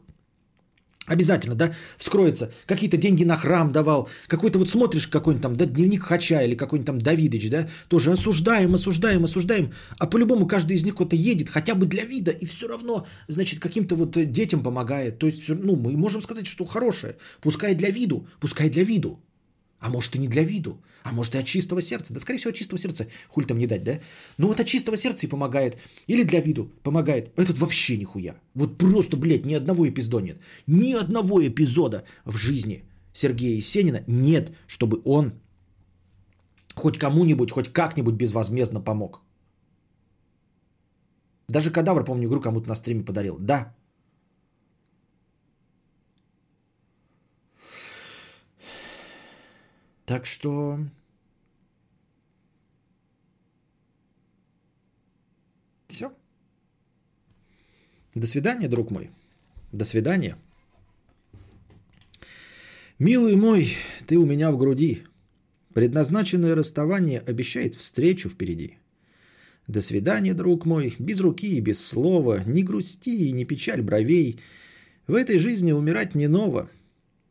Обязательно, 1.11 1.55
да, 1.55 1.73
вскроется. 1.97 2.53
Какие-то 2.65 2.95
деньги 2.95 3.25
на 3.25 3.35
храм 3.35 3.73
давал. 3.73 4.07
Какой-то 4.27 4.59
вот 4.59 4.69
смотришь 4.69 5.07
какой-нибудь 5.09 5.43
там, 5.43 5.55
да, 5.57 5.65
дневник 5.65 6.03
Хача 6.03 6.41
или 6.41 6.55
какой-нибудь 6.55 6.87
там 6.87 7.01
Давидыч, 7.01 7.49
да, 7.49 7.67
тоже 7.89 8.13
осуждаем, 8.13 8.75
осуждаем, 8.75 9.25
осуждаем. 9.25 9.73
А 9.97 10.07
по-любому 10.07 10.47
каждый 10.47 10.77
из 10.77 10.85
них 10.85 10.95
куда-то 10.95 11.17
едет, 11.17 11.49
хотя 11.49 11.75
бы 11.75 11.85
для 11.85 12.05
вида, 12.05 12.31
и 12.31 12.45
все 12.45 12.69
равно, 12.69 13.07
значит, 13.27 13.59
каким-то 13.59 13.97
вот 13.97 14.11
детям 14.31 14.63
помогает. 14.63 15.19
То 15.19 15.25
есть, 15.27 15.49
ну, 15.49 15.75
мы 15.75 15.97
можем 15.97 16.21
сказать, 16.21 16.47
что 16.47 16.63
хорошее. 16.63 17.17
Пускай 17.41 17.75
для 17.75 17.89
виду, 17.89 18.25
пускай 18.39 18.69
для 18.69 18.85
виду. 18.85 19.19
А 19.81 19.89
может 19.89 20.15
и 20.15 20.19
не 20.19 20.27
для 20.27 20.43
виду, 20.43 20.77
а 21.03 21.11
может 21.11 21.35
и 21.35 21.39
от 21.39 21.45
чистого 21.45 21.81
сердца. 21.81 22.13
Да, 22.13 22.19
скорее 22.19 22.37
всего, 22.37 22.51
от 22.51 22.55
чистого 22.55 22.79
сердца. 22.79 23.07
Хуль 23.29 23.45
там 23.45 23.57
не 23.57 23.67
дать, 23.67 23.83
да? 23.83 23.99
Ну 24.37 24.47
вот 24.47 24.59
от 24.59 24.67
чистого 24.67 24.95
сердца 24.95 25.25
и 25.25 25.29
помогает. 25.29 25.77
Или 26.07 26.23
для 26.23 26.39
виду 26.39 26.69
помогает. 26.83 27.31
Этот 27.35 27.57
вообще 27.57 27.97
нихуя. 27.97 28.35
Вот 28.53 28.77
просто, 28.77 29.17
блядь, 29.17 29.45
ни 29.45 29.55
одного 29.55 29.89
эпизода 29.89 30.21
нет. 30.21 30.37
Ни 30.67 30.93
одного 30.93 31.41
эпизода 31.41 32.03
в 32.25 32.37
жизни 32.37 32.83
Сергея 33.13 33.55
Есенина 33.55 34.03
нет, 34.07 34.51
чтобы 34.67 35.01
он 35.03 35.33
хоть 36.75 36.99
кому-нибудь, 36.99 37.51
хоть 37.51 37.73
как-нибудь 37.73 38.15
безвозмездно 38.15 38.81
помог. 38.81 39.21
Даже 41.49 41.71
кадавр, 41.71 42.05
помню, 42.05 42.27
игру 42.27 42.39
кому-то 42.39 42.69
на 42.69 42.75
стриме 42.75 43.03
подарил. 43.03 43.37
Да, 43.39 43.73
Так 50.05 50.25
что... 50.25 50.79
Все. 55.87 56.13
До 58.15 58.27
свидания, 58.27 58.67
друг 58.67 58.91
мой. 58.91 59.11
До 59.71 59.85
свидания. 59.85 60.37
Милый 62.99 63.35
мой, 63.35 63.75
ты 64.05 64.17
у 64.17 64.25
меня 64.25 64.51
в 64.51 64.57
груди. 64.57 65.03
Предназначенное 65.73 66.55
расставание 66.55 67.19
обещает 67.19 67.75
встречу 67.75 68.29
впереди. 68.29 68.77
До 69.67 69.81
свидания, 69.81 70.33
друг 70.33 70.65
мой, 70.65 70.95
без 70.99 71.19
руки 71.21 71.55
и 71.55 71.61
без 71.61 71.83
слова, 71.83 72.43
ни 72.45 72.61
грусти 72.61 73.29
и 73.29 73.31
ни 73.31 73.45
печаль 73.45 73.81
бровей. 73.81 74.39
В 75.07 75.15
этой 75.15 75.39
жизни 75.39 75.71
умирать 75.71 76.13
не 76.13 76.27
ново, 76.27 76.69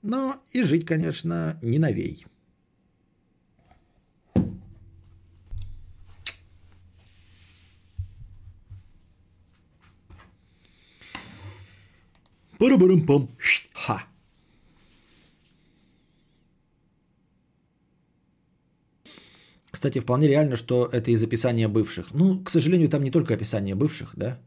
но 0.02 0.42
и 0.52 0.62
жить, 0.62 0.86
конечно, 0.86 1.58
не 1.62 1.78
новей. 1.78 2.24
Парабарам-пам. 12.61 13.28
Ха. 13.72 14.04
Кстати, 19.70 20.00
вполне 20.00 20.28
реально, 20.28 20.56
что 20.56 20.86
это 20.92 21.11
из 21.11 21.24
описания 21.24 21.68
бывших. 21.68 22.12
Ну, 22.12 22.44
к 22.44 22.50
сожалению, 22.50 22.88
там 22.88 23.02
не 23.02 23.11
только 23.11 23.34
описание 23.34 23.74
бывших, 23.74 24.14
да. 24.16 24.38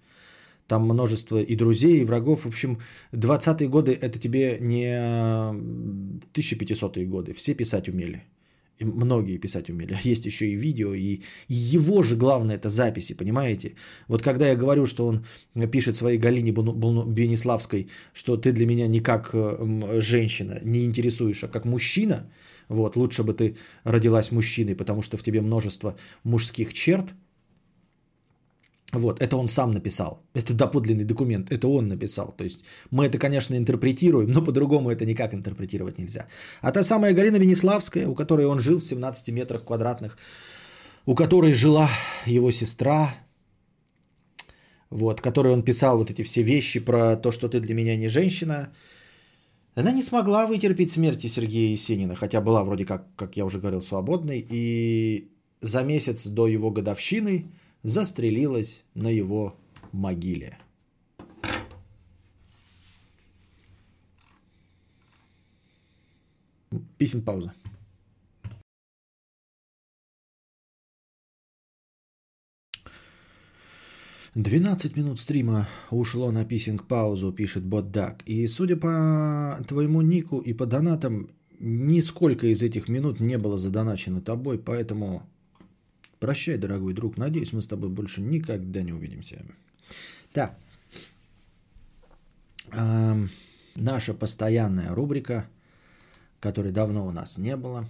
Там 0.68 0.84
множество 0.84 1.42
и 1.42 1.56
друзей, 1.56 2.02
и 2.02 2.06
врагов. 2.06 2.44
В 2.44 2.48
общем, 2.48 2.78
20-е 3.14 3.68
годы 3.68 3.92
это 3.94 4.20
тебе 4.20 4.60
не 4.62 4.94
1500-е 6.34 7.06
годы. 7.08 7.34
Все 7.34 7.56
писать 7.56 7.90
умели. 7.90 8.22
Многие 8.84 9.38
писать 9.38 9.70
умели. 9.70 9.98
Есть 10.12 10.26
еще 10.26 10.46
и 10.46 10.56
видео, 10.56 10.94
и, 10.94 11.22
и 11.50 11.54
его 11.54 12.04
же 12.04 12.16
главное 12.16 12.56
это 12.56 12.70
записи, 12.70 13.14
понимаете? 13.14 13.76
Вот 14.08 14.22
когда 14.22 14.48
я 14.48 14.56
говорю, 14.56 14.86
что 14.86 15.08
он 15.08 15.26
пишет 15.72 15.96
своей 15.96 16.18
Галине 16.18 16.52
Бениславской, 16.52 17.88
что 18.14 18.38
ты 18.38 18.52
для 18.52 18.66
меня 18.66 18.88
не 18.88 19.00
как 19.00 19.32
э, 19.34 20.02
женщина 20.02 20.60
не 20.64 20.86
интересуешь, 20.86 21.44
а 21.44 21.48
как 21.48 21.66
мужчина, 21.66 22.30
вот, 22.70 22.96
лучше 22.96 23.24
бы 23.24 23.34
ты 23.34 23.56
родилась 23.84 24.32
мужчиной, 24.32 24.76
потому 24.76 25.02
что 25.02 25.18
в 25.18 25.24
тебе 25.24 25.42
множество 25.42 25.96
мужских 26.24 26.74
черт, 26.74 27.14
вот, 28.94 29.22
это 29.22 29.38
он 29.38 29.48
сам 29.48 29.72
написал. 29.72 30.22
Это 30.36 30.54
доподлинный 30.54 31.06
документ, 31.06 31.52
это 31.52 31.68
он 31.68 31.88
написал. 31.88 32.34
То 32.38 32.44
есть 32.44 32.64
мы 32.92 33.06
это, 33.06 33.18
конечно, 33.18 33.56
интерпретируем, 33.56 34.32
но 34.32 34.44
по-другому 34.44 34.92
это 34.92 35.06
никак 35.06 35.34
интерпретировать 35.34 35.98
нельзя. 35.98 36.28
А 36.62 36.72
та 36.72 36.84
самая 36.84 37.14
Галина 37.14 37.38
Венеславская, 37.38 38.08
у 38.08 38.14
которой 38.14 38.46
он 38.46 38.60
жил 38.60 38.80
в 38.80 38.84
17 38.84 39.30
метрах 39.30 39.64
квадратных, 39.66 40.18
у 41.06 41.16
которой 41.16 41.54
жила 41.54 41.90
его 42.28 42.52
сестра, 42.52 43.16
вот, 44.92 45.22
которой 45.22 45.54
он 45.54 45.64
писал 45.64 45.98
вот 45.98 46.12
эти 46.12 46.22
все 46.22 46.44
вещи 46.44 46.80
про 46.80 47.16
то, 47.16 47.32
что 47.32 47.50
ты 47.50 47.60
для 47.60 47.74
меня 47.74 47.98
не 47.98 48.10
женщина, 48.10 48.72
она 49.74 49.92
не 49.92 50.04
смогла 50.04 50.46
вытерпеть 50.46 50.92
смерти 50.92 51.26
Сергея 51.26 51.72
Есенина, 51.72 52.14
хотя 52.14 52.42
была 52.42 52.64
вроде 52.64 52.86
как, 52.86 53.08
как 53.16 53.38
я 53.38 53.46
уже 53.46 53.60
говорил, 53.60 53.82
свободной, 53.82 54.46
и 54.48 55.32
за 55.62 55.82
месяц 55.82 56.28
до 56.28 56.48
его 56.48 56.70
годовщины– 56.70 57.52
застрелилась 57.84 58.84
на 58.96 59.10
его 59.10 59.58
могиле. 59.92 60.58
Писем 66.98 67.22
пауза. 67.22 67.54
Двенадцать 74.34 74.96
минут 74.96 75.20
стрима 75.20 75.68
ушло 75.92 76.32
на 76.32 76.44
писинг 76.44 76.88
паузу, 76.88 77.32
пишет 77.32 77.64
Боддак. 77.64 78.24
И 78.26 78.48
судя 78.48 78.78
по 78.78 79.64
твоему 79.68 80.02
нику 80.02 80.40
и 80.40 80.54
по 80.54 80.66
донатам, 80.66 81.30
нисколько 81.60 82.48
из 82.48 82.64
этих 82.64 82.90
минут 82.90 83.20
не 83.20 83.38
было 83.38 83.58
задоначено 83.58 84.22
тобой, 84.22 84.58
поэтому 84.58 85.30
Прощай, 86.24 86.58
дорогой 86.58 86.94
друг. 86.94 87.18
Надеюсь, 87.18 87.52
мы 87.52 87.62
с 87.62 87.68
тобой 87.68 87.90
больше 87.90 88.22
никогда 88.22 88.82
не 88.82 88.94
увидимся. 88.94 89.46
Так. 90.32 90.58
Эм, 92.72 93.30
наша 93.76 94.14
постоянная 94.14 94.96
рубрика, 94.96 95.50
которой 96.40 96.72
давно 96.72 97.06
у 97.06 97.12
нас 97.12 97.38
не 97.38 97.58
было. 97.58 97.90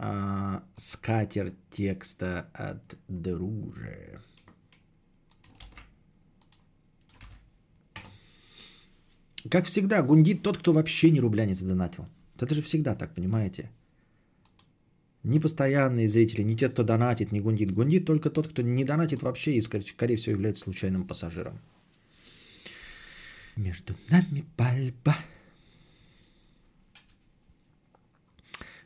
Э, 0.00 0.58
скатер 0.74 1.52
текста 1.70 2.50
от 2.52 2.98
друже. 3.06 4.20
Как 9.48 9.66
всегда, 9.66 10.02
гундит 10.02 10.42
тот, 10.42 10.58
кто 10.58 10.72
вообще 10.72 11.12
ни 11.12 11.20
рубля 11.20 11.46
не 11.46 11.54
задонатил. 11.54 12.08
Это 12.40 12.56
же 12.56 12.62
всегда 12.62 12.96
так, 12.96 13.14
понимаете? 13.14 13.70
Ни 15.26 15.40
постоянные 15.40 16.08
зрители, 16.08 16.44
ни 16.44 16.54
те, 16.54 16.68
кто 16.68 16.84
донатит, 16.84 17.32
не 17.32 17.40
гундит. 17.40 17.72
Гундит 17.72 18.06
только 18.06 18.30
тот, 18.30 18.46
кто 18.48 18.62
не 18.62 18.84
донатит 18.84 19.22
вообще 19.22 19.54
и, 19.56 19.60
скорее 19.60 20.16
всего, 20.16 20.32
является 20.34 20.64
случайным 20.64 21.04
пассажиром. 21.04 21.58
Между 23.56 23.94
нами 24.08 24.44
пальба. 24.56 25.16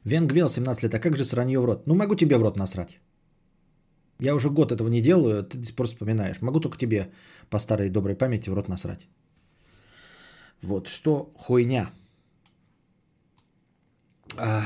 Венгвел, 0.04 0.48
17 0.48 0.82
лет. 0.82 0.94
А 0.94 0.98
как 0.98 1.16
же 1.16 1.24
сранье 1.24 1.60
в 1.60 1.66
рот? 1.66 1.86
Ну, 1.86 1.94
могу 1.94 2.14
тебе 2.14 2.38
в 2.38 2.42
рот 2.42 2.56
насрать. 2.56 2.98
Я 4.18 4.34
уже 4.34 4.48
год 4.48 4.72
этого 4.72 4.88
не 4.88 5.02
делаю, 5.02 5.44
ты 5.44 5.58
просто 5.76 5.96
вспоминаешь. 5.96 6.40
Могу 6.40 6.60
только 6.60 6.78
тебе 6.78 7.10
по 7.50 7.58
старой 7.58 7.90
доброй 7.90 8.14
памяти 8.14 8.48
в 8.48 8.54
рот 8.54 8.68
насрать. 8.68 9.06
Вот 10.62 10.88
что 10.88 11.30
хуйня. 11.36 11.90
Ах. 14.38 14.64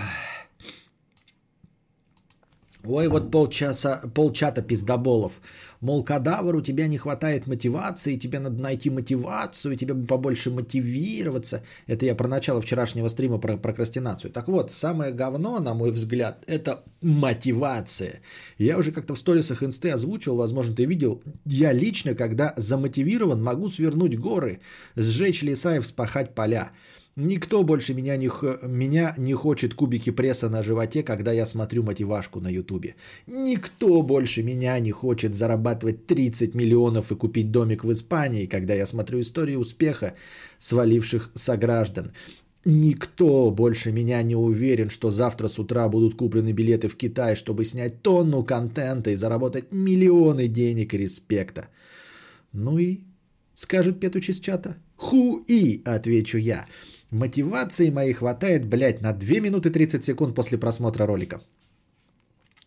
Ой, 2.87 3.09
вот 3.09 3.31
полчаса, 3.31 4.03
полчата 4.15 4.61
пиздоболов. 4.61 5.41
Мол, 5.81 6.05
кадавр, 6.05 6.57
у 6.57 6.61
тебя 6.61 6.87
не 6.87 6.99
хватает 6.99 7.47
мотивации, 7.47 8.17
тебе 8.17 8.39
надо 8.39 8.61
найти 8.61 8.91
мотивацию, 8.91 9.77
тебе 9.77 9.95
бы 9.95 10.07
побольше 10.07 10.51
мотивироваться. 10.51 11.63
Это 11.87 12.05
я 12.05 12.15
про 12.15 12.29
начало 12.29 12.61
вчерашнего 12.61 13.09
стрима 13.09 13.39
про 13.39 13.57
прокрастинацию. 13.57 14.31
Так 14.31 14.49
вот, 14.49 14.71
самое 14.71 15.13
говно, 15.13 15.61
на 15.61 15.75
мой 15.75 15.93
взгляд, 15.93 16.45
это 16.47 16.85
мотивация. 17.01 18.21
Я 18.59 18.77
уже 18.77 18.93
как-то 18.93 19.15
в 19.15 19.19
сторисах 19.19 19.63
инсты 19.63 19.91
озвучил, 19.91 20.37
возможно, 20.37 20.77
ты 20.77 20.85
видел. 20.85 21.23
Я 21.47 21.73
лично, 21.73 22.15
когда 22.15 22.53
замотивирован, 22.57 23.43
могу 23.43 23.71
свернуть 23.71 24.19
горы, 24.19 24.61
сжечь 24.97 25.43
леса 25.43 25.77
и 25.77 25.81
вспахать 25.81 26.35
поля. 26.35 26.73
Никто 27.17 27.63
больше 27.63 27.95
меня 27.95 28.17
не, 28.17 28.29
меня 28.67 29.15
не 29.19 29.35
хочет 29.35 29.75
кубики 29.75 30.11
пресса 30.11 30.49
на 30.49 30.63
животе, 30.63 31.05
когда 31.05 31.33
я 31.33 31.47
смотрю 31.47 31.85
мотивашку 31.85 32.41
на 32.41 32.49
ютубе. 32.49 32.97
Никто 33.29 34.03
больше 34.03 34.43
меня 34.43 34.81
не 34.81 34.91
хочет 34.91 35.35
зарабатывать 35.35 36.07
30 36.07 36.55
миллионов 36.55 37.13
и 37.13 37.15
купить 37.15 37.53
домик 37.53 37.85
в 37.85 37.93
Испании, 37.93 38.47
когда 38.47 38.75
я 38.75 38.87
смотрю 38.87 39.21
истории 39.21 39.55
успеха 39.55 40.15
сваливших 40.59 41.31
сограждан. 41.35 42.13
Никто 42.65 43.51
больше 43.51 43.93
меня 43.93 44.23
не 44.23 44.35
уверен, 44.35 44.91
что 44.91 45.11
завтра 45.11 45.49
с 45.49 45.59
утра 45.59 45.89
будут 45.89 46.17
куплены 46.17 46.53
билеты 46.53 46.89
в 46.89 46.97
Китай, 46.97 47.37
чтобы 47.37 47.65
снять 47.65 48.03
тонну 48.03 48.43
контента 48.43 49.11
и 49.11 49.17
заработать 49.17 49.71
миллионы 49.71 50.49
денег 50.49 50.95
и 50.95 50.99
респекта. 50.99 51.69
Ну 52.53 52.79
и, 52.79 53.01
скажет 53.55 54.01
Петуч 54.01 54.31
из 54.31 54.41
чата, 54.41 54.77
хуи, 54.97 55.83
отвечу 55.85 56.39
я. 56.39 56.67
Мотивации 57.11 57.91
моей 57.91 58.13
хватает, 58.13 58.67
блядь, 58.67 59.01
на 59.01 59.13
2 59.13 59.41
минуты 59.41 59.71
30 59.71 60.05
секунд 60.05 60.35
после 60.35 60.59
просмотра 60.59 61.07
ролика. 61.07 61.41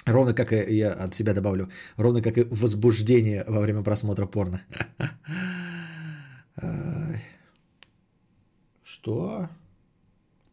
Ровно 0.06 0.34
как 0.34 0.54
и 0.54 0.76
я 0.76 0.94
от 0.94 1.16
себя 1.16 1.34
добавлю, 1.34 1.70
ровно 1.98 2.22
как 2.22 2.38
и 2.38 2.44
возбуждение 2.50 3.44
во 3.48 3.60
время 3.60 3.84
просмотра 3.84 4.26
порно. 4.26 4.62
Что? 8.84 9.50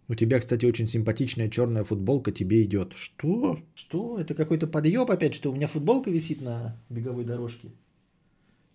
У 0.08 0.14
тебя, 0.14 0.40
кстати, 0.40 0.66
очень 0.66 0.88
симпатичная 0.88 1.48
черная 1.48 1.84
футболка 1.84 2.32
тебе 2.32 2.62
идет. 2.64 2.92
Что? 2.94 3.58
Что? 3.74 4.18
Это 4.18 4.34
какой-то 4.34 4.66
подъеб 4.66 5.10
опять, 5.10 5.34
что 5.34 5.50
у 5.50 5.54
меня 5.54 5.68
футболка 5.68 6.10
висит 6.10 6.42
на 6.42 6.76
беговой 6.90 7.24
дорожке? 7.24 7.72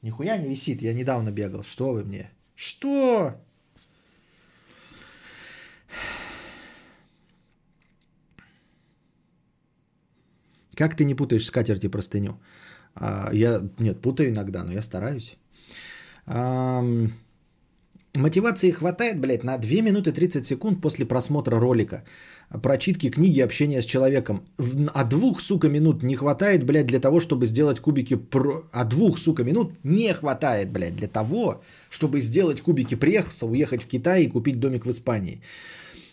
Нихуя 0.02 0.38
не 0.38 0.48
висит, 0.48 0.82
я 0.82 0.94
недавно 0.94 1.32
бегал. 1.32 1.64
Что 1.64 1.92
вы 1.92 2.04
мне? 2.04 2.32
Что? 2.56 3.36
Как 10.80 10.96
ты 10.96 11.04
не 11.04 11.16
путаешь 11.16 11.46
скатерть 11.46 11.84
и 11.84 11.90
простыню? 11.90 12.40
А, 12.96 13.30
я, 13.34 13.62
нет, 13.80 14.02
путаю 14.02 14.30
иногда, 14.30 14.64
но 14.64 14.72
я 14.72 14.82
стараюсь. 14.82 15.38
Мотивации 18.16 18.72
хватает, 18.72 19.20
блядь, 19.20 19.44
на 19.44 19.58
2 19.58 19.82
минуты 19.82 20.14
30 20.14 20.46
секунд 20.46 20.82
после 20.82 21.06
просмотра 21.06 21.60
ролика, 21.60 22.04
прочитки 22.64 23.12
книги, 23.12 23.42
общения 23.42 23.82
с 23.82 23.86
человеком. 23.86 24.42
А 24.94 25.04
двух, 25.04 25.42
сука, 25.42 25.68
минут 25.70 26.04
не 26.04 26.16
хватает, 26.16 26.64
блядь, 26.64 26.88
для 26.88 27.00
того, 27.00 27.20
чтобы 27.20 27.46
сделать 27.46 27.80
кубики... 27.80 28.16
Про... 28.16 28.64
А 28.72 28.86
двух, 28.86 29.20
сука, 29.20 29.44
минут 29.44 29.74
не 29.84 30.14
хватает, 30.14 30.72
блядь, 30.72 30.96
для 30.96 31.08
того, 31.08 31.62
чтобы 31.90 32.22
сделать 32.22 32.62
кубики 32.62 32.96
пресса, 32.96 33.46
уехать 33.46 33.84
в 33.84 33.88
Китай 33.88 34.24
и 34.24 34.30
купить 34.30 34.60
домик 34.60 34.86
в 34.86 34.90
Испании. 34.90 35.42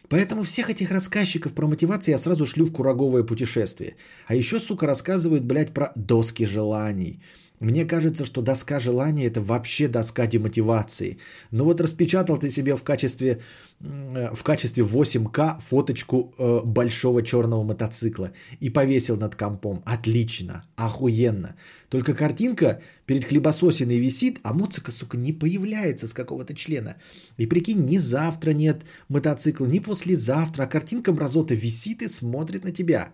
Поэтому 0.08 0.42
всех 0.42 0.70
этих 0.70 0.90
рассказчиков 0.90 1.52
про 1.52 1.66
мотивацию 1.66 2.12
я 2.12 2.18
сразу 2.18 2.46
шлю 2.46 2.66
в 2.66 2.72
кураговое 2.72 3.24
путешествие. 3.24 3.96
А 4.26 4.34
еще, 4.34 4.60
сука, 4.60 4.86
рассказывают, 4.86 5.44
блядь, 5.44 5.74
про 5.74 5.92
доски 5.94 6.46
желаний– 6.46 7.22
мне 7.60 7.86
кажется, 7.86 8.24
что 8.24 8.42
доска 8.42 8.80
желания 8.80 9.26
это 9.26 9.40
вообще 9.40 9.88
доска 9.88 10.26
демотивации. 10.26 11.18
Ну 11.50 11.64
вот 11.64 11.80
распечатал 11.80 12.36
ты 12.36 12.50
себе 12.50 12.76
в 12.76 12.82
качестве, 12.82 13.40
в 13.80 14.42
качестве 14.42 14.84
8К 14.84 15.60
фоточку 15.60 16.34
э, 16.38 16.60
большого 16.64 17.22
черного 17.22 17.62
мотоцикла 17.62 18.32
и 18.60 18.68
повесил 18.68 19.16
над 19.16 19.36
компом. 19.36 19.82
Отлично, 19.86 20.64
охуенно. 20.76 21.56
Только 21.88 22.14
картинка 22.14 22.82
перед 23.06 23.24
хлебососиной 23.24 23.98
висит, 23.98 24.38
а 24.42 24.52
муцика, 24.52 24.90
сука, 24.90 25.16
не 25.16 25.32
появляется 25.32 26.06
с 26.06 26.12
какого-то 26.12 26.54
члена. 26.54 26.96
И 27.38 27.46
прикинь, 27.46 27.84
ни 27.84 27.96
завтра 27.98 28.50
нет 28.50 28.82
мотоцикла, 29.08 29.66
ни 29.66 29.78
послезавтра, 29.78 30.64
а 30.64 30.66
картинка 30.66 31.12
мразота 31.12 31.54
висит 31.54 32.02
и 32.02 32.08
смотрит 32.08 32.64
на 32.64 32.72
тебя. 32.72 33.12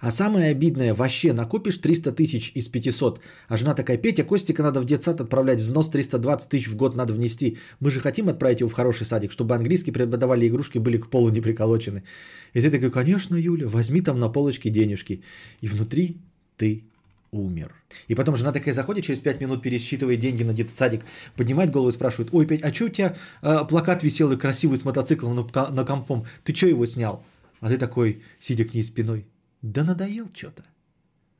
А 0.00 0.12
самое 0.12 0.50
обидное, 0.50 0.94
вообще 0.94 1.32
накопишь 1.32 1.78
300 1.78 2.12
тысяч 2.12 2.52
из 2.54 2.68
500, 2.68 3.20
а 3.48 3.56
жена 3.56 3.74
такая, 3.74 3.96
Петя, 3.96 4.22
Костика 4.22 4.62
надо 4.62 4.80
в 4.80 4.84
детсад 4.84 5.20
отправлять, 5.20 5.58
взнос 5.58 5.88
320 5.88 6.48
тысяч 6.48 6.68
в 6.68 6.76
год 6.76 6.94
надо 6.94 7.12
внести. 7.12 7.58
Мы 7.80 7.90
же 7.90 8.00
хотим 8.00 8.28
отправить 8.28 8.60
его 8.60 8.70
в 8.70 8.74
хороший 8.74 9.06
садик, 9.06 9.32
чтобы 9.32 9.56
английский 9.56 9.90
преподавали 9.90 10.46
игрушки 10.46 10.78
были 10.78 10.98
к 10.98 11.08
полу 11.08 11.30
не 11.30 11.40
приколочены. 11.40 12.04
И 12.52 12.62
ты 12.62 12.70
такой, 12.70 12.92
конечно, 12.92 13.34
Юля, 13.34 13.66
возьми 13.66 14.00
там 14.00 14.20
на 14.20 14.28
полочке 14.28 14.70
денежки. 14.70 15.22
И 15.60 15.66
внутри 15.66 16.18
ты 16.56 16.84
умер. 17.32 17.74
И 18.06 18.14
потом 18.14 18.36
жена 18.36 18.52
такая 18.52 18.74
заходит, 18.74 19.04
через 19.04 19.20
5 19.20 19.40
минут 19.40 19.62
пересчитывает 19.62 20.20
деньги 20.20 20.44
на 20.44 20.52
детсадик, 20.52 21.02
поднимает 21.36 21.70
голову 21.70 21.88
и 21.88 21.92
спрашивает, 21.92 22.28
ой, 22.32 22.46
Петь, 22.46 22.62
а 22.62 22.72
что 22.72 22.84
у 22.84 22.88
тебя 22.88 23.16
э, 23.42 23.64
плакат 23.68 24.04
висел 24.04 24.30
и 24.30 24.36
красивый 24.36 24.78
с 24.78 24.84
мотоциклом 24.84 25.34
на, 25.34 25.70
на 25.70 25.84
компом, 25.84 26.24
ты 26.44 26.54
что 26.54 26.68
его 26.68 26.86
снял? 26.86 27.24
А 27.60 27.68
ты 27.68 27.76
такой, 27.76 28.22
сидя 28.38 28.64
к 28.64 28.72
ней 28.72 28.82
спиной, 28.82 29.26
да 29.72 29.84
надоел 29.84 30.28
что-то. 30.34 30.64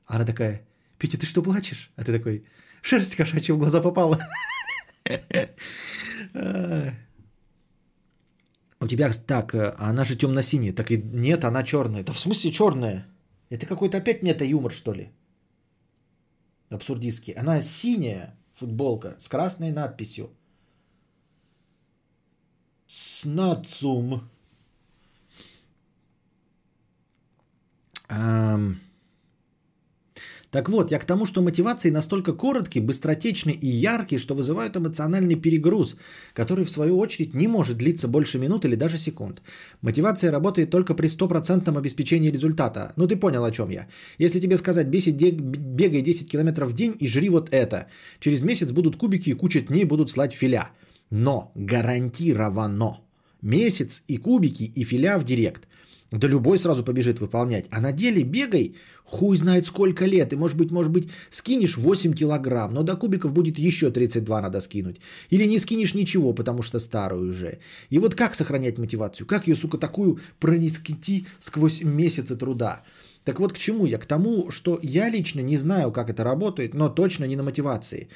Она 0.06 0.24
такая, 0.24 0.66
Петя, 0.98 1.18
ты 1.18 1.26
что 1.26 1.42
плачешь? 1.42 1.90
А 1.96 2.04
ты 2.04 2.12
такой, 2.18 2.44
шерсть 2.82 3.16
кошачья 3.16 3.54
в 3.54 3.58
глаза 3.58 3.80
попала. 3.80 4.18
У 8.80 8.86
тебя 8.86 9.10
так, 9.26 9.54
э, 9.54 9.74
она 9.78 10.04
же 10.04 10.16
темно-синяя. 10.16 10.72
Так 10.72 10.90
и 10.90 11.02
нет, 11.02 11.44
она 11.44 11.64
черная. 11.64 12.04
Да 12.04 12.12
в 12.12 12.18
смысле 12.18 12.52
черная? 12.52 13.06
Это 13.50 13.66
какой-то 13.66 13.98
опять 13.98 14.22
мета-юмор, 14.22 14.72
что 14.72 14.94
ли? 14.94 15.10
Абсурдистский. 16.70 17.32
Она 17.32 17.60
синяя 17.60 18.36
футболка 18.54 19.16
с 19.18 19.28
красной 19.28 19.72
надписью. 19.72 20.30
Снацум. 22.86 24.28
Так 30.50 30.70
вот, 30.70 30.90
я 30.90 30.98
к 30.98 31.04
тому, 31.04 31.26
что 31.26 31.42
мотивации 31.42 31.90
настолько 31.90 32.32
короткие, 32.32 32.82
быстротечны 32.82 33.50
и 33.50 33.66
яркие, 33.66 34.18
что 34.18 34.34
вызывают 34.34 34.76
эмоциональный 34.76 35.36
перегруз, 35.36 35.96
который 36.32 36.64
в 36.64 36.70
свою 36.70 36.98
очередь 36.98 37.34
не 37.34 37.46
может 37.46 37.76
длиться 37.76 38.08
больше 38.08 38.38
минут 38.38 38.64
или 38.64 38.74
даже 38.74 38.96
секунд. 38.96 39.42
Мотивация 39.82 40.32
работает 40.32 40.70
только 40.70 40.94
при 40.94 41.06
стопроцентном 41.08 41.76
обеспечении 41.76 42.30
результата. 42.30 42.94
Ну 42.96 43.06
ты 43.06 43.16
понял, 43.16 43.44
о 43.44 43.50
чем 43.50 43.68
я. 43.68 43.88
Если 44.16 44.40
тебе 44.40 44.56
сказать, 44.56 44.86
бегай 44.86 46.00
10 46.00 46.30
километров 46.30 46.70
в 46.70 46.72
день 46.72 46.96
и 46.98 47.08
жри 47.08 47.28
вот 47.28 47.50
это, 47.52 47.88
через 48.18 48.42
месяц 48.42 48.72
будут 48.72 48.96
кубики 48.96 49.30
и 49.30 49.34
куча 49.34 49.60
дней 49.60 49.84
будут 49.84 50.10
слать 50.10 50.32
филя. 50.32 50.70
Но 51.10 51.52
гарантированно. 51.56 53.00
Месяц 53.42 54.02
и 54.08 54.16
кубики 54.16 54.72
и 54.74 54.84
филя 54.84 55.18
в 55.18 55.24
директ. 55.24 55.68
Да 56.10 56.26
любой 56.26 56.58
сразу 56.58 56.82
побежит 56.82 57.20
выполнять. 57.20 57.66
А 57.70 57.80
на 57.80 57.92
деле 57.92 58.22
бегай, 58.22 58.74
хуй 59.04 59.36
знает 59.36 59.66
сколько 59.66 60.06
лет. 60.06 60.32
И 60.32 60.36
может 60.36 60.56
быть, 60.56 60.70
может 60.70 60.90
быть, 60.90 61.10
скинешь 61.28 61.76
8 61.76 62.14
килограмм, 62.14 62.72
но 62.72 62.82
до 62.82 62.96
кубиков 62.96 63.32
будет 63.32 63.58
еще 63.58 63.90
32 63.90 64.40
надо 64.40 64.60
скинуть. 64.60 65.00
Или 65.28 65.44
не 65.44 65.58
скинешь 65.58 65.94
ничего, 65.94 66.32
потому 66.32 66.62
что 66.62 66.78
старую 66.78 67.28
уже. 67.30 67.58
И 67.90 67.98
вот 67.98 68.14
как 68.14 68.34
сохранять 68.34 68.78
мотивацию? 68.78 69.26
Как 69.26 69.48
ее, 69.48 69.56
сука, 69.56 69.76
такую 69.76 70.18
пронести 70.40 71.26
сквозь 71.40 71.82
месяцы 71.82 72.36
труда? 72.36 72.82
Так 73.28 73.40
вот 73.40 73.52
к 73.52 73.58
чему 73.58 73.86
я? 73.86 73.98
К 73.98 74.06
тому, 74.06 74.50
что 74.50 74.78
я 74.82 75.10
лично 75.10 75.42
не 75.42 75.58
знаю, 75.58 75.92
как 75.92 76.08
это 76.08 76.24
работает, 76.24 76.74
но 76.74 76.88
точно 76.88 77.26
не 77.26 77.36
на 77.36 77.42
мотивации. 77.42 78.08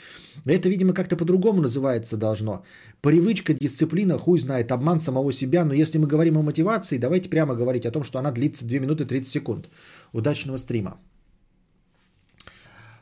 Это, 0.47 0.71
видимо, 0.71 0.95
как-то 0.95 1.17
по-другому 1.17 1.61
называется 1.61 2.17
должно. 2.17 2.63
Привычка, 3.03 3.53
дисциплина, 3.53 4.17
хуй 4.19 4.39
знает, 4.39 4.73
обман 4.73 5.01
самого 5.01 5.33
себя. 5.33 5.65
Но 5.65 5.75
если 5.75 5.99
мы 5.99 6.07
говорим 6.07 6.39
о 6.39 6.43
мотивации, 6.43 6.97
давайте 6.99 7.29
прямо 7.29 7.55
говорить 7.55 7.85
о 7.85 7.91
том, 7.91 8.05
что 8.05 8.19
она 8.19 8.31
длится 8.33 8.65
2 8.65 8.79
минуты 8.79 9.05
30 9.05 9.29
секунд. 9.29 9.69
Удачного 10.13 10.57
стрима. 10.57 10.97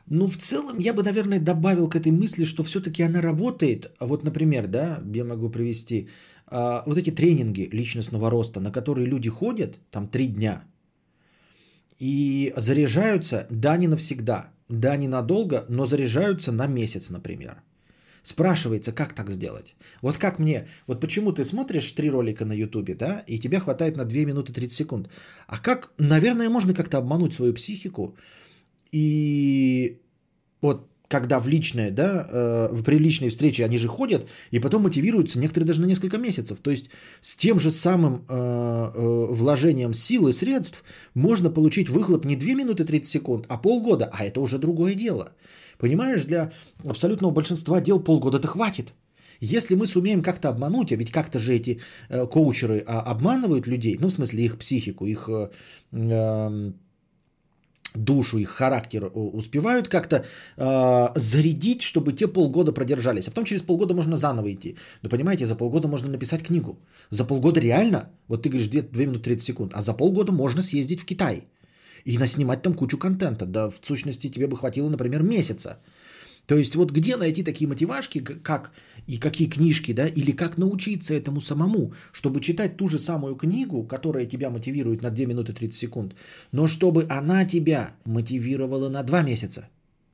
Ну, 0.09 0.27
в 0.27 0.35
целом, 0.35 0.79
я 0.79 0.93
бы, 0.93 1.03
наверное, 1.03 1.39
добавил 1.39 1.87
к 1.87 1.95
этой 1.95 2.11
мысли, 2.11 2.43
что 2.43 2.63
все-таки 2.63 3.03
она 3.03 3.21
работает. 3.21 3.89
Вот, 4.01 4.23
например, 4.25 4.67
да, 4.67 4.99
я 5.15 5.23
могу 5.23 5.49
привести 5.49 6.09
а, 6.47 6.83
вот 6.85 6.97
эти 6.97 7.11
тренинги 7.11 7.69
личностного 7.71 8.29
роста, 8.29 8.59
на 8.59 8.71
которые 8.71 9.07
люди 9.07 9.29
ходят, 9.29 9.79
там, 9.91 10.09
три 10.09 10.27
дня– 10.27 10.63
и 11.99 12.53
заряжаются, 12.57 13.47
да, 13.49 13.77
не 13.77 13.87
навсегда, 13.87 14.51
да, 14.69 14.95
не 14.97 15.07
надолго, 15.07 15.65
но 15.69 15.85
заряжаются 15.85 16.51
на 16.51 16.67
месяц, 16.67 17.09
например. 17.09 17.61
Спрашивается, 18.23 18.91
как 18.91 19.13
так 19.13 19.31
сделать? 19.31 19.75
Вот 20.01 20.17
как 20.17 20.39
мне, 20.39 20.67
вот 20.87 21.01
почему 21.01 21.31
ты 21.31 21.43
смотришь 21.43 21.91
три 21.91 22.09
ролика 22.09 22.45
на 22.45 22.53
ютубе, 22.53 22.93
да, 22.93 23.23
и 23.27 23.39
тебе 23.39 23.59
хватает 23.59 23.97
на 23.97 24.05
2 24.05 24.25
минуты 24.25 24.53
30 24.53 24.73
секунд. 24.73 25.09
А 25.47 25.57
как, 25.57 25.91
наверное, 25.97 26.49
можно 26.49 26.73
как-то 26.73 26.97
обмануть 26.97 27.33
свою 27.33 27.53
психику 27.53 28.15
и 28.91 29.99
вот 30.61 30.90
когда 31.11 31.39
в 31.39 31.47
личное, 31.47 31.91
да, 31.91 32.27
э, 32.31 32.81
при 32.85 32.97
личной 32.97 33.29
встрече 33.29 33.65
они 33.65 33.77
же 33.77 33.87
ходят 33.87 34.27
и 34.49 34.59
потом 34.59 34.83
мотивируются, 34.83 35.39
некоторые 35.39 35.67
даже 35.67 35.81
на 35.81 35.85
несколько 35.85 36.17
месяцев. 36.17 36.59
То 36.61 36.71
есть 36.71 36.89
с 37.19 37.35
тем 37.35 37.59
же 37.59 37.69
самым 37.69 38.13
э, 38.13 38.21
э, 38.29 39.33
вложением 39.33 39.93
сил 39.93 40.29
и 40.29 40.33
средств 40.33 40.83
можно 41.13 41.49
получить 41.49 41.89
выхлоп 41.89 42.25
не 42.25 42.35
2 42.35 42.53
минуты 42.53 42.85
30 42.85 43.11
секунд, 43.11 43.45
а 43.49 43.57
полгода, 43.57 44.09
а 44.11 44.23
это 44.23 44.39
уже 44.39 44.57
другое 44.57 44.95
дело. 44.95 45.33
Понимаешь, 45.77 46.25
для 46.25 46.51
абсолютного 46.85 47.31
большинства 47.31 47.81
дел 47.81 47.99
полгода-то 47.99 48.47
хватит. 48.47 48.93
Если 49.41 49.75
мы 49.75 49.87
сумеем 49.87 50.21
как-то 50.21 50.49
обмануть, 50.49 50.91
а 50.91 50.95
ведь 50.95 51.11
как-то 51.11 51.39
же 51.39 51.53
эти 51.53 51.81
э, 52.09 52.27
коучеры 52.27 52.83
а, 52.87 53.01
обманывают 53.01 53.67
людей, 53.67 53.97
ну 53.99 54.07
в 54.07 54.13
смысле 54.13 54.45
их 54.45 54.57
психику, 54.57 55.07
их 55.07 55.27
э, 55.27 55.49
э, 55.91 56.71
душу, 57.93 58.37
их 58.37 58.49
характер 58.49 59.11
успевают 59.13 59.87
как-то 59.87 60.15
э, 60.57 61.19
зарядить, 61.19 61.81
чтобы 61.81 62.13
те 62.13 62.27
полгода 62.27 62.71
продержались. 62.71 63.27
А 63.27 63.31
потом 63.31 63.45
через 63.45 63.61
полгода 63.61 63.93
можно 63.93 64.15
заново 64.15 64.51
идти. 64.53 64.75
Но 65.01 65.09
понимаете, 65.09 65.45
за 65.45 65.55
полгода 65.55 65.87
можно 65.87 66.09
написать 66.09 66.43
книгу. 66.43 66.79
За 67.09 67.25
полгода 67.25 67.59
реально, 67.59 68.09
вот 68.27 68.43
ты 68.43 68.49
говоришь 68.49 68.69
2, 68.69 68.81
2 68.81 69.03
минуты 69.03 69.23
30 69.23 69.43
секунд, 69.43 69.73
а 69.73 69.81
за 69.81 69.93
полгода 69.93 70.31
можно 70.31 70.61
съездить 70.61 71.01
в 71.01 71.05
Китай 71.05 71.43
и 72.05 72.17
наснимать 72.17 72.61
там 72.61 72.73
кучу 72.73 72.97
контента. 72.97 73.45
Да 73.45 73.69
в 73.69 73.79
сущности 73.81 74.31
тебе 74.31 74.47
бы 74.47 74.57
хватило, 74.57 74.89
например, 74.89 75.23
месяца. 75.23 75.77
То 76.45 76.57
есть 76.57 76.75
вот 76.75 76.91
где 76.91 77.17
найти 77.17 77.43
такие 77.43 77.67
мотивашки, 77.67 78.19
как 78.19 78.71
и 79.11 79.17
какие 79.17 79.49
книжки, 79.49 79.93
да, 79.93 80.07
или 80.07 80.31
как 80.31 80.57
научиться 80.57 81.13
этому 81.13 81.41
самому, 81.41 81.93
чтобы 82.13 82.39
читать 82.39 82.77
ту 82.77 82.87
же 82.87 82.97
самую 82.97 83.35
книгу, 83.35 83.83
которая 83.83 84.25
тебя 84.25 84.49
мотивирует 84.49 85.01
на 85.01 85.09
2 85.11 85.25
минуты 85.25 85.53
30 85.53 85.73
секунд, 85.73 86.15
но 86.53 86.67
чтобы 86.67 87.05
она 87.09 87.45
тебя 87.45 87.93
мотивировала 88.05 88.89
на 88.89 89.03
2 89.03 89.23
месяца, 89.23 89.67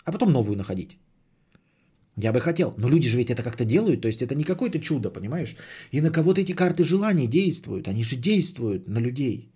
а 0.03 0.11
потом 0.11 0.31
новую 0.31 0.57
находить. 0.57 0.97
Я 2.15 2.31
бы 2.33 2.39
хотел, 2.39 2.73
но 2.77 2.89
люди 2.89 3.07
же 3.07 3.17
ведь 3.17 3.29
это 3.29 3.43
как-то 3.43 3.65
делают, 3.65 4.01
то 4.01 4.07
есть 4.07 4.21
это 4.21 4.33
не 4.33 4.43
какое-то 4.43 4.79
чудо, 4.79 5.11
понимаешь? 5.11 5.55
И 5.91 6.01
на 6.01 6.09
кого-то 6.09 6.41
эти 6.41 6.53
карты 6.53 6.83
желаний 6.83 7.27
действуют, 7.27 7.87
они 7.87 8.03
же 8.03 8.15
действуют 8.15 8.87
на 8.87 8.99
людей. 8.99 9.51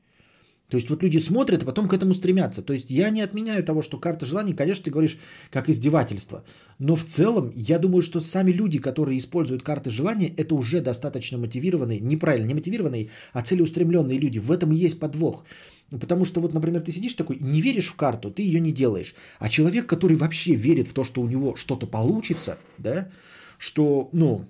То 0.72 0.78
есть 0.78 0.90
вот 0.90 1.04
люди 1.04 1.20
смотрят, 1.20 1.64
а 1.64 1.66
потом 1.66 1.90
к 1.90 1.94
этому 1.94 2.14
стремятся. 2.14 2.62
То 2.62 2.72
есть 2.72 2.90
я 2.90 3.10
не 3.10 3.22
отменяю 3.22 3.62
того, 3.62 3.82
что 3.82 4.00
карта 4.00 4.26
желаний, 4.26 4.54
конечно, 4.54 4.86
ты 4.86 4.92
говоришь 4.92 5.18
как 5.50 5.70
издевательство. 5.70 6.46
Но 6.80 6.96
в 6.96 7.04
целом 7.04 7.52
я 7.56 7.78
думаю, 7.78 8.02
что 8.02 8.22
сами 8.22 8.52
люди, 8.52 8.80
которые 8.80 9.18
используют 9.18 9.64
карты 9.64 9.90
желания, 9.90 10.34
это 10.38 10.56
уже 10.56 10.80
достаточно 10.80 11.38
мотивированные, 11.38 12.00
неправильно, 12.00 12.48
не 12.48 12.54
мотивированные, 12.54 13.10
а 13.34 13.42
целеустремленные 13.42 14.18
люди. 14.18 14.40
В 14.40 14.50
этом 14.50 14.72
и 14.72 14.86
есть 14.86 14.98
подвох. 14.98 15.44
Потому 15.90 16.24
что 16.24 16.40
вот, 16.40 16.54
например, 16.54 16.82
ты 16.82 16.94
сидишь 16.94 17.16
такой, 17.16 17.38
не 17.42 17.60
веришь 17.60 17.90
в 17.90 17.96
карту, 17.96 18.32
ты 18.32 18.42
ее 18.42 18.62
не 18.62 18.72
делаешь. 18.72 19.14
А 19.40 19.50
человек, 19.50 19.88
который 19.88 20.16
вообще 20.16 20.56
верит 20.56 20.88
в 20.88 20.94
то, 20.94 21.04
что 21.04 21.22
у 21.22 21.28
него 21.28 21.58
что-то 21.58 21.86
получится, 21.86 22.58
да, 22.78 23.10
что, 23.58 24.10
ну, 24.14 24.46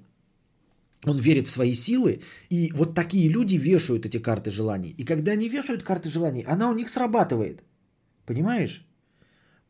он 1.05 1.17
верит 1.17 1.47
в 1.47 1.51
свои 1.51 1.73
силы, 1.73 2.21
и 2.49 2.71
вот 2.73 2.95
такие 2.95 3.29
люди 3.29 3.55
вешают 3.55 4.05
эти 4.05 4.19
карты 4.19 4.51
желаний. 4.51 4.93
И 4.97 5.03
когда 5.03 5.31
они 5.31 5.49
вешают 5.49 5.83
карты 5.83 6.09
желаний, 6.09 6.43
она 6.47 6.69
у 6.69 6.73
них 6.73 6.89
срабатывает. 6.89 7.63
Понимаешь? 8.25 8.85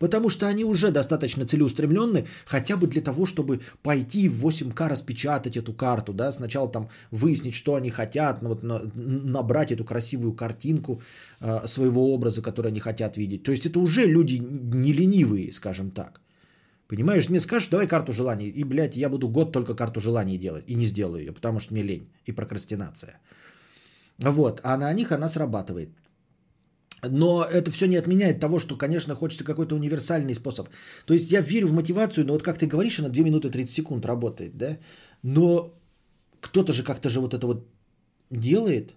Потому 0.02 0.30
что 0.30 0.46
они 0.48 0.64
уже 0.64 0.90
достаточно 0.90 1.46
целеустремленны, 1.46 2.26
хотя 2.44 2.76
бы 2.76 2.88
для 2.88 3.02
того, 3.02 3.24
чтобы 3.24 3.60
пойти 3.82 4.28
в 4.28 4.44
8К 4.44 4.88
распечатать 4.88 5.56
эту 5.56 5.72
карту, 5.72 6.12
да, 6.12 6.32
сначала 6.32 6.68
там 6.68 6.88
выяснить, 7.12 7.54
что 7.54 7.76
они 7.76 7.90
хотят, 7.90 8.42
ну, 8.42 8.48
вот, 8.48 8.62
набрать 8.64 9.70
эту 9.70 9.84
красивую 9.84 10.32
картинку 10.32 11.00
э, 11.40 11.66
своего 11.66 12.12
образа, 12.12 12.42
который 12.42 12.72
они 12.72 12.80
хотят 12.80 13.16
видеть. 13.16 13.44
То 13.44 13.52
есть 13.52 13.64
это 13.64 13.78
уже 13.78 14.04
люди 14.06 14.42
не 14.42 14.92
ленивые, 14.92 15.52
скажем 15.52 15.90
так. 15.92 16.20
Понимаешь, 16.92 17.30
мне 17.30 17.40
скажешь, 17.40 17.70
давай 17.70 17.86
карту 17.86 18.12
желаний, 18.12 18.48
и, 18.50 18.64
блядь, 18.64 18.96
я 18.96 19.08
буду 19.08 19.26
год 19.26 19.52
только 19.52 19.74
карту 19.74 20.00
желаний 20.00 20.38
делать, 20.38 20.64
и 20.66 20.74
не 20.74 20.86
сделаю 20.86 21.20
ее, 21.20 21.32
потому 21.32 21.58
что 21.58 21.72
мне 21.72 21.82
лень 21.82 22.10
и 22.26 22.32
прокрастинация. 22.32 23.18
Вот, 24.18 24.60
а 24.62 24.76
на 24.76 24.92
них 24.92 25.10
она 25.10 25.28
срабатывает. 25.28 25.88
Но 27.02 27.44
это 27.44 27.70
все 27.70 27.86
не 27.86 27.96
отменяет 27.96 28.40
того, 28.40 28.58
что, 28.58 28.76
конечно, 28.76 29.14
хочется 29.14 29.44
какой-то 29.44 29.74
универсальный 29.74 30.34
способ. 30.34 30.68
То 31.06 31.14
есть 31.14 31.32
я 31.32 31.40
верю 31.40 31.68
в 31.68 31.72
мотивацию, 31.72 32.26
но 32.26 32.34
вот 32.34 32.42
как 32.42 32.58
ты 32.58 32.66
говоришь, 32.66 32.98
она 32.98 33.08
2 33.08 33.24
минуты 33.24 33.48
30 33.48 33.74
секунд 33.74 34.04
работает, 34.04 34.58
да? 34.58 34.76
Но 35.22 35.72
кто-то 36.40 36.72
же 36.74 36.84
как-то 36.84 37.08
же 37.08 37.20
вот 37.20 37.32
это 37.32 37.46
вот 37.46 37.66
делает. 38.30 38.94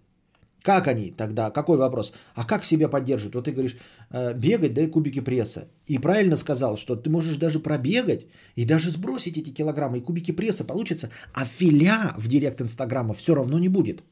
Как 0.65 0.87
они 0.87 1.11
тогда? 1.11 1.51
Какой 1.51 1.77
вопрос? 1.77 2.11
А 2.33 2.43
как 2.43 2.65
себя 2.65 2.89
поддерживают? 2.89 3.35
Вот 3.35 3.45
ты 3.45 3.51
говоришь, 3.51 3.77
э, 4.11 4.33
бегать, 4.33 4.73
да 4.73 4.81
и 4.81 4.87
кубики 4.87 5.21
пресса. 5.21 5.67
И 5.87 5.99
правильно 5.99 6.35
сказал, 6.35 6.75
что 6.75 6.95
ты 6.95 7.09
можешь 7.09 7.37
даже 7.37 7.59
пробегать 7.59 8.25
и 8.55 8.65
даже 8.65 8.89
сбросить 8.89 9.37
эти 9.37 9.53
килограммы, 9.53 9.97
и 9.97 10.01
кубики 10.01 10.31
пресса 10.31 10.63
получится, 10.63 11.09
а 11.33 11.45
филя 11.45 12.15
в 12.17 12.27
директ 12.27 12.61
Инстаграма 12.61 13.13
все 13.13 13.35
равно 13.35 13.59
не 13.59 13.69
будет. 13.69 14.03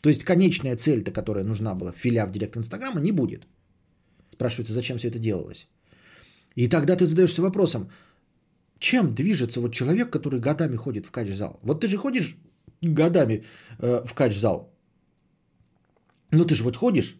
То 0.00 0.08
есть 0.08 0.24
конечная 0.24 0.76
цель-то, 0.76 1.12
которая 1.12 1.44
нужна 1.44 1.74
была, 1.74 1.92
филя 1.92 2.26
в 2.26 2.32
директ 2.32 2.56
Инстаграма, 2.56 3.00
не 3.00 3.12
будет. 3.12 3.46
Спрашивается, 4.32 4.72
зачем 4.72 4.98
все 4.98 5.08
это 5.08 5.18
делалось. 5.20 5.68
И 6.56 6.68
тогда 6.68 6.96
ты 6.96 7.06
задаешься 7.06 7.42
вопросом, 7.42 7.88
чем 8.80 9.14
движется 9.14 9.60
вот 9.60 9.72
человек, 9.72 10.10
который 10.10 10.40
годами 10.40 10.76
ходит 10.76 11.06
в 11.06 11.12
кач-зал? 11.12 11.60
Вот 11.62 11.80
ты 11.80 11.86
же 11.86 11.96
ходишь 11.98 12.36
годами 12.82 13.44
э, 13.78 14.02
в 14.04 14.14
кач-зал. 14.14 14.70
Ну 16.30 16.44
ты 16.44 16.54
же 16.54 16.64
вот 16.64 16.76
ходишь. 16.76 17.16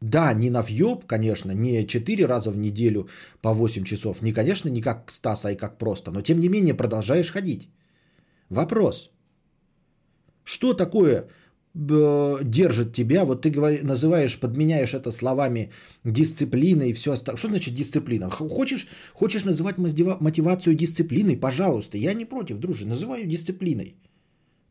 Да, 0.00 0.32
не 0.34 0.50
на 0.50 0.62
въеб, 0.62 1.06
конечно, 1.06 1.52
не 1.52 1.86
4 1.86 2.26
раза 2.26 2.50
в 2.50 2.56
неделю 2.56 3.08
по 3.40 3.54
8 3.54 3.84
часов, 3.84 4.22
не, 4.22 4.32
конечно, 4.32 4.68
не 4.68 4.82
как 4.82 5.12
Стас, 5.12 5.44
а 5.44 5.52
и 5.52 5.56
как 5.56 5.78
просто, 5.78 6.10
но 6.10 6.22
тем 6.22 6.40
не 6.40 6.48
менее 6.48 6.74
продолжаешь 6.74 7.30
ходить. 7.30 7.68
Вопрос. 8.48 9.10
Что 10.44 10.74
такое 10.74 11.28
держит 11.74 12.92
тебя, 12.92 13.24
вот 13.24 13.42
ты 13.42 13.50
говори, 13.50 13.80
называешь, 13.82 14.40
подменяешь 14.40 14.92
это 14.92 15.10
словами 15.10 15.70
дисциплина 16.04 16.82
и 16.82 16.92
все 16.92 17.12
остальное. 17.12 17.38
Что 17.38 17.48
значит 17.48 17.74
дисциплина? 17.74 18.28
Хочешь, 18.28 18.88
хочешь 19.14 19.44
называть 19.44 19.78
мотивацию 19.78 20.74
дисциплиной? 20.74 21.36
Пожалуйста, 21.36 21.96
я 21.96 22.12
не 22.12 22.24
против, 22.24 22.58
дружи, 22.58 22.86
называю 22.86 23.26
дисциплиной. 23.26 23.94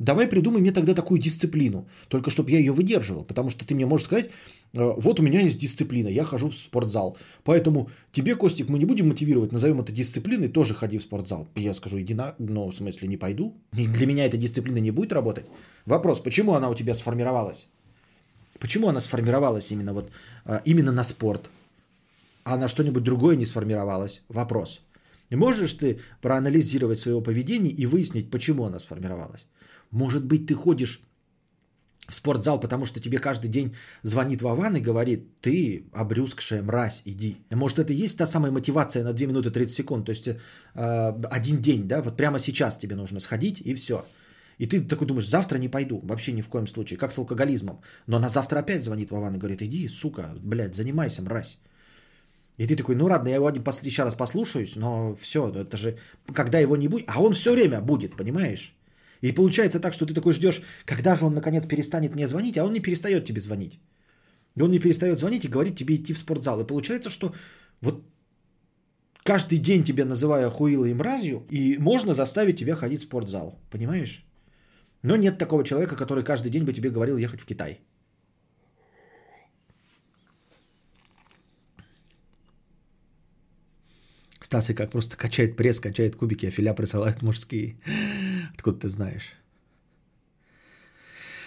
Давай 0.01 0.27
придумай 0.27 0.61
мне 0.61 0.71
тогда 0.71 0.95
такую 0.95 1.21
дисциплину, 1.21 1.87
только 2.07 2.31
чтобы 2.31 2.49
я 2.49 2.57
ее 2.57 2.71
выдерживал, 2.71 3.23
потому 3.23 3.51
что 3.51 3.65
ты 3.67 3.75
мне 3.75 3.85
можешь 3.85 4.07
сказать, 4.07 4.31
«Э, 4.73 4.93
вот 4.97 5.19
у 5.19 5.23
меня 5.23 5.41
есть 5.41 5.59
дисциплина, 5.59 6.07
я 6.07 6.23
хожу 6.23 6.49
в 6.49 6.55
спортзал, 6.55 7.17
поэтому 7.43 7.91
тебе, 8.11 8.35
Костик, 8.35 8.67
мы 8.67 8.79
не 8.79 8.85
будем 8.85 9.09
мотивировать, 9.09 9.51
назовем 9.51 9.79
это 9.79 9.91
дисциплиной, 9.91 10.47
тоже 10.47 10.73
ходи 10.73 10.97
в 10.97 11.03
спортзал. 11.03 11.47
Я 11.55 11.75
скажу, 11.75 12.01
иди 12.01 12.15
на, 12.15 12.33
ну, 12.39 12.71
в 12.71 12.75
смысле, 12.75 13.07
не 13.07 13.17
пойду, 13.17 13.53
для 13.73 14.07
меня 14.07 14.25
эта 14.25 14.37
дисциплина 14.37 14.79
не 14.79 14.89
будет 14.89 15.13
работать. 15.13 15.45
Вопрос, 15.85 16.19
почему 16.19 16.53
она 16.53 16.69
у 16.69 16.73
тебя 16.73 16.95
сформировалась? 16.95 17.67
Почему 18.59 18.87
она 18.87 19.01
сформировалась 19.01 19.71
именно 19.71 19.93
вот, 19.93 20.09
э, 20.45 20.61
именно 20.65 20.91
на 20.91 21.03
спорт, 21.03 21.51
а 22.43 22.57
на 22.57 22.67
что-нибудь 22.67 23.03
другое 23.03 23.35
не 23.35 23.45
сформировалась? 23.45 24.23
Вопрос. 24.29 24.81
Можешь 25.29 25.73
ты 25.73 25.99
проанализировать 26.21 26.99
своего 26.99 27.21
поведения 27.21 27.69
и 27.69 27.85
выяснить, 27.85 28.31
почему 28.31 28.65
она 28.65 28.79
сформировалась? 28.79 29.45
Может 29.91 30.25
быть, 30.25 30.47
ты 30.47 30.55
ходишь 30.55 31.01
в 32.07 32.13
спортзал, 32.13 32.59
потому 32.59 32.85
что 32.85 32.99
тебе 32.99 33.19
каждый 33.19 33.49
день 33.49 33.75
звонит 34.03 34.41
Вован 34.41 34.75
и 34.75 34.81
говорит, 34.81 35.39
ты 35.41 35.85
обрюзгшая 35.93 36.61
мразь, 36.63 37.01
иди. 37.05 37.37
Может, 37.49 37.79
это 37.79 37.93
и 37.93 37.95
есть 37.95 38.17
та 38.17 38.25
самая 38.25 38.51
мотивация 38.51 39.03
на 39.03 39.13
2 39.13 39.27
минуты 39.27 39.51
30 39.51 39.75
секунд, 39.75 40.05
то 40.05 40.11
есть 40.11 40.27
э, 40.27 40.37
один 40.73 41.61
день, 41.61 41.87
да, 41.87 42.01
вот 42.01 42.17
прямо 42.17 42.39
сейчас 42.39 42.77
тебе 42.77 42.95
нужно 42.95 43.19
сходить 43.19 43.61
и 43.61 43.75
все. 43.75 44.05
И 44.57 44.67
ты 44.67 44.81
такой 44.81 45.07
думаешь, 45.07 45.27
завтра 45.27 45.57
не 45.57 45.69
пойду, 45.69 46.01
вообще 46.03 46.33
ни 46.33 46.41
в 46.41 46.49
коем 46.49 46.67
случае, 46.67 46.97
как 46.97 47.11
с 47.11 47.17
алкоголизмом. 47.17 47.81
Но 48.07 48.19
на 48.19 48.29
завтра 48.29 48.59
опять 48.59 48.83
звонит 48.83 49.11
Вован 49.11 49.35
и 49.35 49.39
говорит, 49.39 49.61
иди, 49.61 49.87
сука, 49.87 50.35
блядь, 50.43 50.75
занимайся, 50.75 51.21
мразь. 51.21 51.57
И 52.57 52.67
ты 52.67 52.75
такой, 52.75 52.95
ну 52.95 53.05
ладно, 53.05 53.29
я 53.29 53.35
его 53.35 53.47
один 53.47 53.63
еще 53.83 54.03
раз 54.03 54.15
послушаюсь, 54.15 54.75
но 54.75 55.15
все, 55.15 55.49
это 55.49 55.77
же, 55.77 55.97
когда 56.33 56.59
его 56.59 56.75
не 56.77 56.87
будет, 56.87 57.05
а 57.07 57.19
он 57.21 57.33
все 57.33 57.53
время 57.53 57.81
будет, 57.81 58.15
понимаешь? 58.15 58.75
И 59.22 59.32
получается 59.34 59.80
так, 59.80 59.93
что 59.93 60.05
ты 60.05 60.13
такой 60.13 60.34
ждешь, 60.34 60.61
когда 60.86 61.15
же 61.15 61.26
он 61.26 61.34
наконец 61.34 61.67
перестанет 61.67 62.15
мне 62.15 62.28
звонить, 62.28 62.57
а 62.57 62.63
он 62.63 62.74
не 62.74 62.80
перестает 62.80 63.26
тебе 63.26 63.39
звонить. 63.39 63.80
И 64.55 64.61
он 64.61 64.72
не 64.72 64.80
перестает 64.80 65.19
звонить 65.19 65.45
и 65.45 65.49
говорит 65.49 65.76
тебе 65.76 65.95
идти 65.95 66.13
в 66.13 66.17
спортзал. 66.17 66.59
И 66.59 66.67
получается, 66.67 67.09
что 67.09 67.34
вот 67.82 68.03
каждый 69.24 69.59
день 69.59 69.84
тебя 69.84 70.05
называя 70.05 70.49
хуилой 70.49 70.91
и 70.91 70.93
мразью, 70.93 71.45
и 71.51 71.78
можно 71.80 72.13
заставить 72.13 72.57
тебя 72.57 72.76
ходить 72.76 73.01
в 73.01 73.03
спортзал. 73.03 73.59
Понимаешь? 73.69 74.26
Но 75.03 75.15
нет 75.15 75.38
такого 75.38 75.63
человека, 75.63 75.95
который 75.95 76.24
каждый 76.24 76.49
день 76.49 76.63
бы 76.63 76.74
тебе 76.74 76.89
говорил 76.89 77.17
ехать 77.17 77.41
в 77.41 77.45
Китай. 77.45 77.80
Стасы 84.41 84.74
как 84.74 84.91
просто 84.91 85.15
качает 85.15 85.55
пресс, 85.55 85.80
качает 85.80 86.15
кубики, 86.15 86.47
а 86.47 86.51
филя 86.51 86.74
присылают 86.74 87.22
мужские. 87.22 87.78
Откуда 88.53 88.79
ты 88.79 88.89
знаешь? 88.89 89.33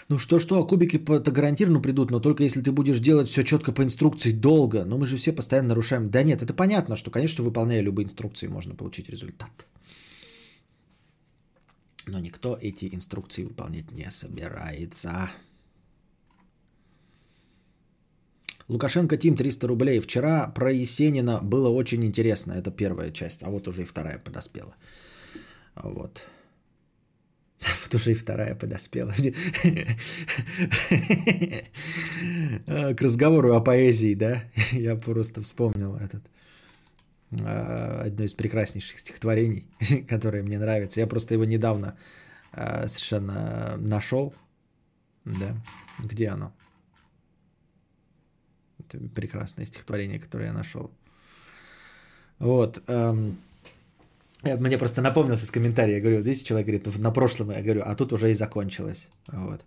Ну 0.09 0.19
что-что, 0.19 0.59
а 0.59 0.67
кубики-то 0.67 1.31
гарантированно 1.31 1.81
придут, 1.81 2.11
но 2.11 2.21
только 2.21 2.43
если 2.43 2.61
ты 2.61 2.73
будешь 2.73 3.01
делать 3.01 3.29
все 3.29 3.43
четко 3.43 3.73
по 3.73 3.83
инструкции 3.83 4.33
долго. 4.33 4.85
Но 4.85 4.99
мы 4.99 5.07
же 5.07 5.17
все 5.17 5.33
постоянно 5.33 5.69
нарушаем. 5.69 6.11
Да 6.11 6.23
нет, 6.23 6.43
это 6.43 6.53
понятно, 6.53 6.97
что, 6.97 7.11
конечно, 7.11 7.45
выполняя 7.45 7.83
любые 7.83 8.05
инструкции, 8.05 8.49
можно 8.49 8.75
получить 8.75 9.09
результат. 9.09 9.67
Но 12.07 12.19
никто 12.19 12.59
эти 12.61 12.95
инструкции 12.95 13.45
выполнять 13.45 13.93
не 13.93 14.11
собирается. 14.11 15.31
Лукашенко 18.69 19.17
Тим 19.17 19.37
300 19.37 19.67
рублей. 19.67 20.01
Вчера 20.01 20.49
про 20.49 20.71
Есенина 20.73 21.41
было 21.41 21.69
очень 21.69 22.05
интересно. 22.05 22.53
Это 22.53 22.71
первая 22.71 23.11
часть, 23.11 23.43
а 23.43 23.51
вот 23.51 23.69
уже 23.69 23.83
и 23.83 23.85
вторая 23.85 24.19
подоспела. 24.19 24.75
Вот. 25.75 26.27
Вот 27.85 27.95
уже 27.95 28.13
и 28.13 28.15
вторая 28.15 28.55
подоспела. 28.55 29.13
К 32.67 33.01
разговору 33.01 33.55
о 33.55 33.61
поэзии, 33.61 34.15
да? 34.15 34.45
Я 34.73 34.97
просто 34.97 35.43
вспомнил 35.43 35.97
этот 35.97 36.25
а, 37.43 38.03
одно 38.07 38.25
из 38.25 38.35
прекраснейших 38.35 38.99
стихотворений, 38.99 39.67
которое 40.09 40.43
мне 40.43 40.59
нравится. 40.59 41.01
Я 41.01 41.07
просто 41.07 41.35
его 41.35 41.45
недавно 41.45 41.97
а, 42.53 42.89
совершенно 42.89 43.77
нашел. 43.79 44.35
Да. 45.25 45.57
Где 45.99 46.29
оно? 46.29 46.53
Это 48.79 48.99
прекрасное 49.15 49.65
стихотворение, 49.65 50.19
которое 50.19 50.47
я 50.47 50.53
нашел. 50.53 50.91
Вот. 52.39 52.83
Эм, 54.45 54.61
мне 54.61 54.79
просто 54.79 55.03
напомнился 55.03 55.47
с 55.47 55.51
комментария, 55.51 55.97
я 55.97 56.01
говорю, 56.01 56.23
видите, 56.23 56.45
человек 56.45 56.67
говорит, 56.67 56.99
на 56.99 57.11
прошлом, 57.11 57.51
я 57.51 57.63
говорю, 57.63 57.83
а 57.85 57.95
тут 57.95 58.13
уже 58.13 58.31
и 58.31 58.35
закончилось. 58.35 59.09
Вот. 59.33 59.65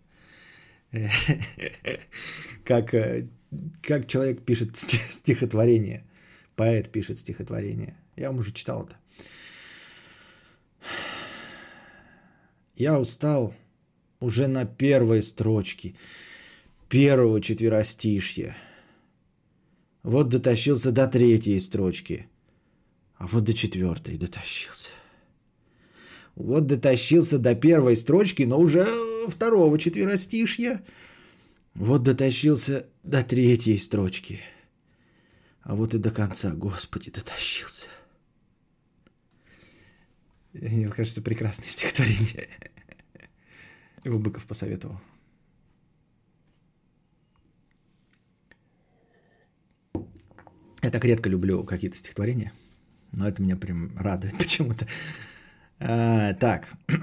Как, 2.63 2.93
э, 2.93 3.27
как 3.81 4.07
человек 4.07 4.45
пишет 4.45 4.77
стихотворение, 5.11 6.03
поэт 6.55 6.91
пишет 6.91 7.17
стихотворение. 7.19 7.95
Я 8.15 8.27
вам 8.27 8.39
уже 8.39 8.51
читал 8.51 8.83
это. 8.83 8.95
Я 12.75 12.99
устал 12.99 13.53
уже 14.19 14.47
на 14.47 14.65
первой 14.65 15.23
строчке 15.23 15.95
первого 16.89 17.41
четверостишья. 17.41 18.55
Вот 20.03 20.29
дотащился 20.29 20.91
до 20.91 21.07
третьей 21.07 21.59
строчки. 21.59 22.27
А 23.17 23.27
вот 23.27 23.43
до 23.43 23.53
четвертой 23.53 24.17
дотащился. 24.17 24.89
Вот 26.35 26.67
дотащился 26.67 27.39
до 27.39 27.55
первой 27.55 27.97
строчки, 27.97 28.43
но 28.43 28.59
уже 28.59 28.85
второго 29.27 29.79
четверостишья. 29.79 30.83
Вот 31.73 32.03
дотащился 32.03 32.87
до 33.03 33.23
третьей 33.23 33.79
строчки. 33.79 34.39
А 35.61 35.75
вот 35.75 35.93
и 35.93 35.97
до 35.97 36.11
конца, 36.11 36.51
Господи, 36.51 37.09
дотащился. 37.09 37.87
Мне 40.53 40.89
кажется, 40.89 41.21
прекрасное 41.21 41.67
стихотворение. 41.67 42.47
Его 44.03 44.19
Быков 44.19 44.45
посоветовал. 44.45 44.99
Я 50.81 50.91
так 50.91 51.03
редко 51.03 51.29
люблю 51.29 51.63
какие-то 51.63 51.97
стихотворения, 51.97 52.53
но 53.11 53.27
это 53.27 53.41
меня 53.41 53.55
прям 53.55 53.91
радует 53.97 54.37
почему-то. 54.39 54.87
А, 55.79 56.33
так. 56.33 56.73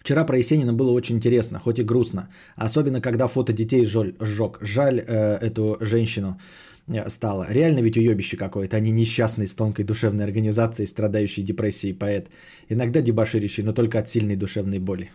Вчера 0.00 0.24
про 0.24 0.36
Есенина 0.38 0.72
было 0.72 0.90
очень 0.90 1.16
интересно, 1.16 1.58
хоть 1.58 1.78
и 1.78 1.84
грустно. 1.84 2.28
Особенно, 2.56 3.00
когда 3.00 3.28
фото 3.28 3.52
детей 3.52 3.84
сжег. 3.84 4.58
Жаль 4.60 4.98
э, 4.98 5.38
эту 5.40 5.76
женщину 5.80 6.40
э, 6.88 7.08
стало. 7.08 7.46
Реально 7.48 7.82
ведь 7.82 7.96
уебище 7.96 8.36
какое-то, 8.36 8.76
а 8.76 8.80
не 8.80 8.90
несчастный 8.90 9.46
с 9.46 9.54
тонкой 9.54 9.84
душевной 9.84 10.24
организацией, 10.24 10.88
страдающий 10.88 11.44
депрессией 11.44 11.94
поэт. 11.94 12.30
Иногда 12.68 13.00
дебоширящий, 13.00 13.62
но 13.62 13.72
только 13.72 13.98
от 14.00 14.08
сильной 14.08 14.36
душевной 14.36 14.80
боли. 14.80 15.10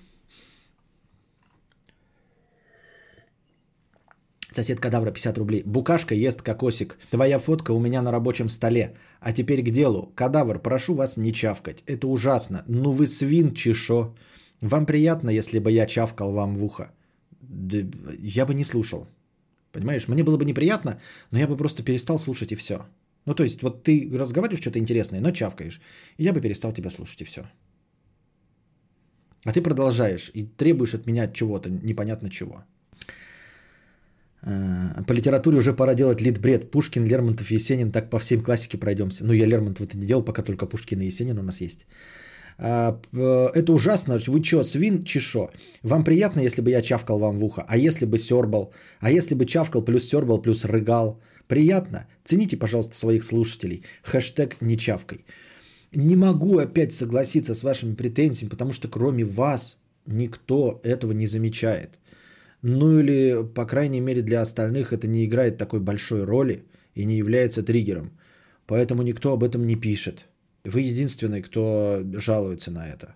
Сосед 4.57 4.79
кадавра 4.79 5.11
50 5.11 5.37
рублей. 5.37 5.63
Букашка 5.65 6.15
ест 6.15 6.41
кокосик. 6.41 6.97
Твоя 7.11 7.39
фотка 7.39 7.73
у 7.73 7.79
меня 7.79 8.01
на 8.01 8.11
рабочем 8.11 8.49
столе. 8.49 8.93
А 9.19 9.31
теперь 9.31 9.61
к 9.61 9.69
делу. 9.69 10.11
Кадавр, 10.15 10.59
прошу 10.59 10.95
вас 10.95 11.17
не 11.17 11.31
чавкать. 11.31 11.83
Это 11.85 12.07
ужасно. 12.07 12.63
Ну 12.67 12.91
вы 12.91 13.05
свин 13.05 13.53
чешо. 13.53 14.15
Вам 14.61 14.85
приятно, 14.85 15.29
если 15.29 15.59
бы 15.59 15.71
я 15.71 15.85
чавкал 15.85 16.31
вам 16.31 16.55
в 16.55 16.63
ухо? 16.63 16.91
Да, 17.41 17.77
я 18.37 18.45
бы 18.45 18.55
не 18.55 18.63
слушал. 18.63 19.07
Понимаешь, 19.71 20.07
мне 20.07 20.23
было 20.23 20.37
бы 20.37 20.45
неприятно, 20.45 20.99
но 21.31 21.39
я 21.39 21.47
бы 21.47 21.57
просто 21.57 21.83
перестал 21.83 22.17
слушать 22.17 22.51
и 22.51 22.55
все. 22.55 22.77
Ну, 23.25 23.35
то 23.35 23.43
есть, 23.43 23.61
вот 23.61 23.83
ты 23.83 24.09
разговариваешь 24.19 24.61
что-то 24.61 24.79
интересное, 24.79 25.21
но 25.21 25.31
чавкаешь. 25.31 25.81
И 26.17 26.23
я 26.23 26.33
бы 26.33 26.41
перестал 26.41 26.73
тебя 26.73 26.89
слушать 26.89 27.21
и 27.21 27.25
все. 27.25 27.41
А 29.45 29.53
ты 29.53 29.61
продолжаешь 29.61 30.31
и 30.33 30.47
требуешь 30.47 30.95
от 30.95 31.05
меня 31.05 31.27
чего-то, 31.27 31.69
непонятно 31.69 32.29
чего. 32.29 32.63
А, 34.41 35.03
по 35.07 35.13
литературе 35.13 35.57
уже 35.57 35.73
пора 35.73 35.93
делать 35.93 36.21
лид-бред. 36.21 36.71
Пушкин, 36.71 37.05
Лермонтов, 37.05 37.51
Есенин. 37.51 37.91
Так 37.91 38.09
по 38.09 38.19
всем 38.19 38.41
классике 38.41 38.77
пройдемся. 38.77 39.25
Ну, 39.25 39.33
я 39.33 39.45
Лермонтов 39.45 39.87
это 39.87 39.97
не 39.97 40.05
делал, 40.05 40.23
пока 40.23 40.41
только 40.41 40.65
Пушкин 40.65 41.01
и 41.01 41.05
Есенин 41.05 41.39
у 41.39 41.43
нас 41.43 41.61
есть. 41.61 41.85
А, 42.59 42.99
это 43.53 43.73
ужасно. 43.73 44.19
Вы 44.27 44.43
что, 44.43 44.63
свин, 44.63 45.03
чешо? 45.03 45.49
Вам 45.83 46.03
приятно, 46.03 46.41
если 46.41 46.61
бы 46.61 46.71
я 46.71 46.81
чавкал 46.81 47.19
вам 47.19 47.37
в 47.37 47.45
ухо? 47.45 47.65
А 47.67 47.77
если 47.77 48.05
бы 48.05 48.17
сербал? 48.17 48.73
А 48.99 49.11
если 49.11 49.35
бы 49.35 49.45
чавкал 49.45 49.83
плюс 49.83 50.07
сербал 50.09 50.41
плюс 50.41 50.65
рыгал? 50.65 51.21
Приятно? 51.47 52.07
Цените, 52.23 52.57
пожалуйста, 52.57 52.95
своих 52.95 53.23
слушателей. 53.23 53.83
Хэштег 54.03 54.61
не 54.61 54.77
чавкой. 54.77 55.25
Не 55.93 56.15
могу 56.15 56.57
опять 56.57 56.93
согласиться 56.93 57.53
с 57.53 57.63
вашими 57.63 57.95
претензиями, 57.95 58.49
потому 58.49 58.73
что 58.73 58.89
кроме 58.89 59.23
вас 59.23 59.77
никто 60.05 60.81
этого 60.83 61.13
не 61.13 61.27
замечает. 61.27 61.99
Ну 62.61 62.99
или, 62.99 63.43
по 63.53 63.65
крайней 63.65 64.01
мере, 64.01 64.21
для 64.21 64.41
остальных 64.41 64.91
это 64.91 65.07
не 65.07 65.25
играет 65.25 65.57
такой 65.57 65.79
большой 65.79 66.23
роли 66.23 66.65
и 66.95 67.05
не 67.05 67.17
является 67.17 67.63
триггером. 67.63 68.11
Поэтому 68.65 69.03
никто 69.03 69.31
об 69.31 69.43
этом 69.43 69.65
не 69.65 69.75
пишет. 69.75 70.25
Вы 70.63 70.81
единственный, 70.81 71.41
кто 71.41 72.03
жалуется 72.13 72.71
на 72.71 72.87
это. 72.87 73.15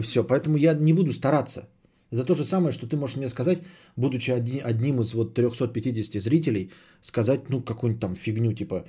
Все, 0.00 0.22
поэтому 0.24 0.56
я 0.56 0.74
не 0.74 0.92
буду 0.92 1.12
стараться. 1.12 1.68
Это 2.10 2.24
то 2.24 2.34
же 2.34 2.44
самое, 2.44 2.72
что 2.72 2.86
ты 2.86 2.96
можешь 2.96 3.16
мне 3.16 3.28
сказать, 3.28 3.58
будучи 3.96 4.30
одним 4.30 5.00
из 5.00 5.14
вот 5.14 5.34
350 5.34 6.22
зрителей, 6.22 6.70
сказать, 7.00 7.50
ну, 7.50 7.62
какую-нибудь 7.62 8.00
там 8.00 8.14
фигню, 8.14 8.52
типа, 8.52 8.84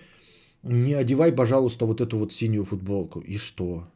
не 0.63 0.93
одевай, 0.93 1.31
пожалуйста, 1.31 1.85
вот 1.85 2.01
эту 2.01 2.17
вот 2.17 2.33
синюю 2.33 2.65
футболку. 2.65 3.21
И 3.21 3.37
что? 3.37 3.87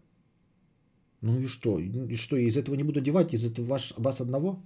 Ну 1.21 1.39
и 1.39 1.47
что? 1.47 1.79
И 1.79 2.15
что, 2.15 2.37
я 2.37 2.47
из 2.47 2.57
этого 2.57 2.75
не 2.75 2.83
буду 2.83 2.99
одевать? 2.99 3.33
Из 3.33 3.43
этого 3.43 3.65
ваш, 3.65 3.93
вас 3.97 4.21
одного? 4.21 4.61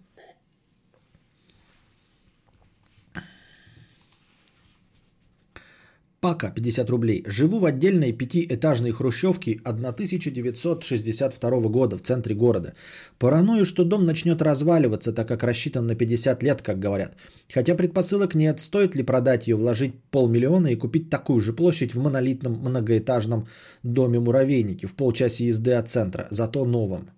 Пака, 6.24 6.54
50 6.56 6.90
рублей. 6.90 7.24
Живу 7.28 7.60
в 7.60 7.66
отдельной 7.66 8.14
пятиэтажной 8.14 8.92
хрущевке 8.92 9.60
1962 9.66 11.70
года 11.70 11.98
в 11.98 12.02
центре 12.02 12.34
города. 12.34 12.74
Параною, 13.20 13.66
что 13.66 13.84
дом 13.84 14.06
начнет 14.06 14.42
разваливаться, 14.42 15.12
так 15.12 15.28
как 15.28 15.44
рассчитан 15.44 15.86
на 15.86 15.96
50 15.96 16.44
лет, 16.44 16.62
как 16.62 16.80
говорят. 16.80 17.18
Хотя 17.54 17.76
предпосылок 17.76 18.36
нет, 18.36 18.62
стоит 18.62 18.96
ли 18.96 19.04
продать 19.04 19.48
ее, 19.48 19.58
вложить 19.58 19.96
полмиллиона 20.12 20.68
и 20.68 20.78
купить 20.78 21.10
такую 21.10 21.42
же 21.42 21.52
площадь 21.52 21.94
в 21.94 22.00
монолитном 22.00 22.54
многоэтажном 22.54 23.48
доме-муравейнике 23.84 24.88
в 24.88 24.96
полчаса 24.96 25.44
езды 25.44 25.74
от 25.74 25.90
центра, 25.90 26.28
зато 26.32 26.66
новом. 26.66 27.10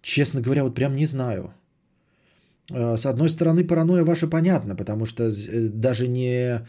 Честно 0.00 0.40
говоря, 0.40 0.64
вот 0.64 0.74
прям 0.74 0.94
не 0.94 1.06
знаю. 1.06 1.52
Э, 2.72 2.96
с 2.96 3.04
одной 3.04 3.28
стороны, 3.28 3.66
паранойя 3.66 4.04
ваша 4.04 4.26
понятна, 4.26 4.74
потому 4.74 5.04
что 5.04 5.24
э, 5.24 5.68
даже 5.68 6.08
не 6.08 6.62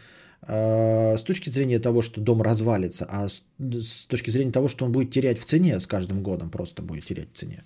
с 0.46 1.24
точки 1.24 1.50
зрения 1.50 1.80
того, 1.80 2.02
что 2.02 2.22
дом 2.22 2.42
развалится, 2.42 3.06
а 3.10 3.28
с 3.30 4.06
точки 4.06 4.30
зрения 4.30 4.52
того, 4.52 4.68
что 4.68 4.86
он 4.86 4.92
будет 4.92 5.12
терять 5.12 5.40
в 5.40 5.46
цене 5.46 5.80
с 5.80 5.88
каждым 5.88 6.24
годом, 6.24 6.50
просто 6.50 6.82
будет 6.82 7.06
терять 7.06 7.28
в 7.34 7.38
цене. 7.38 7.64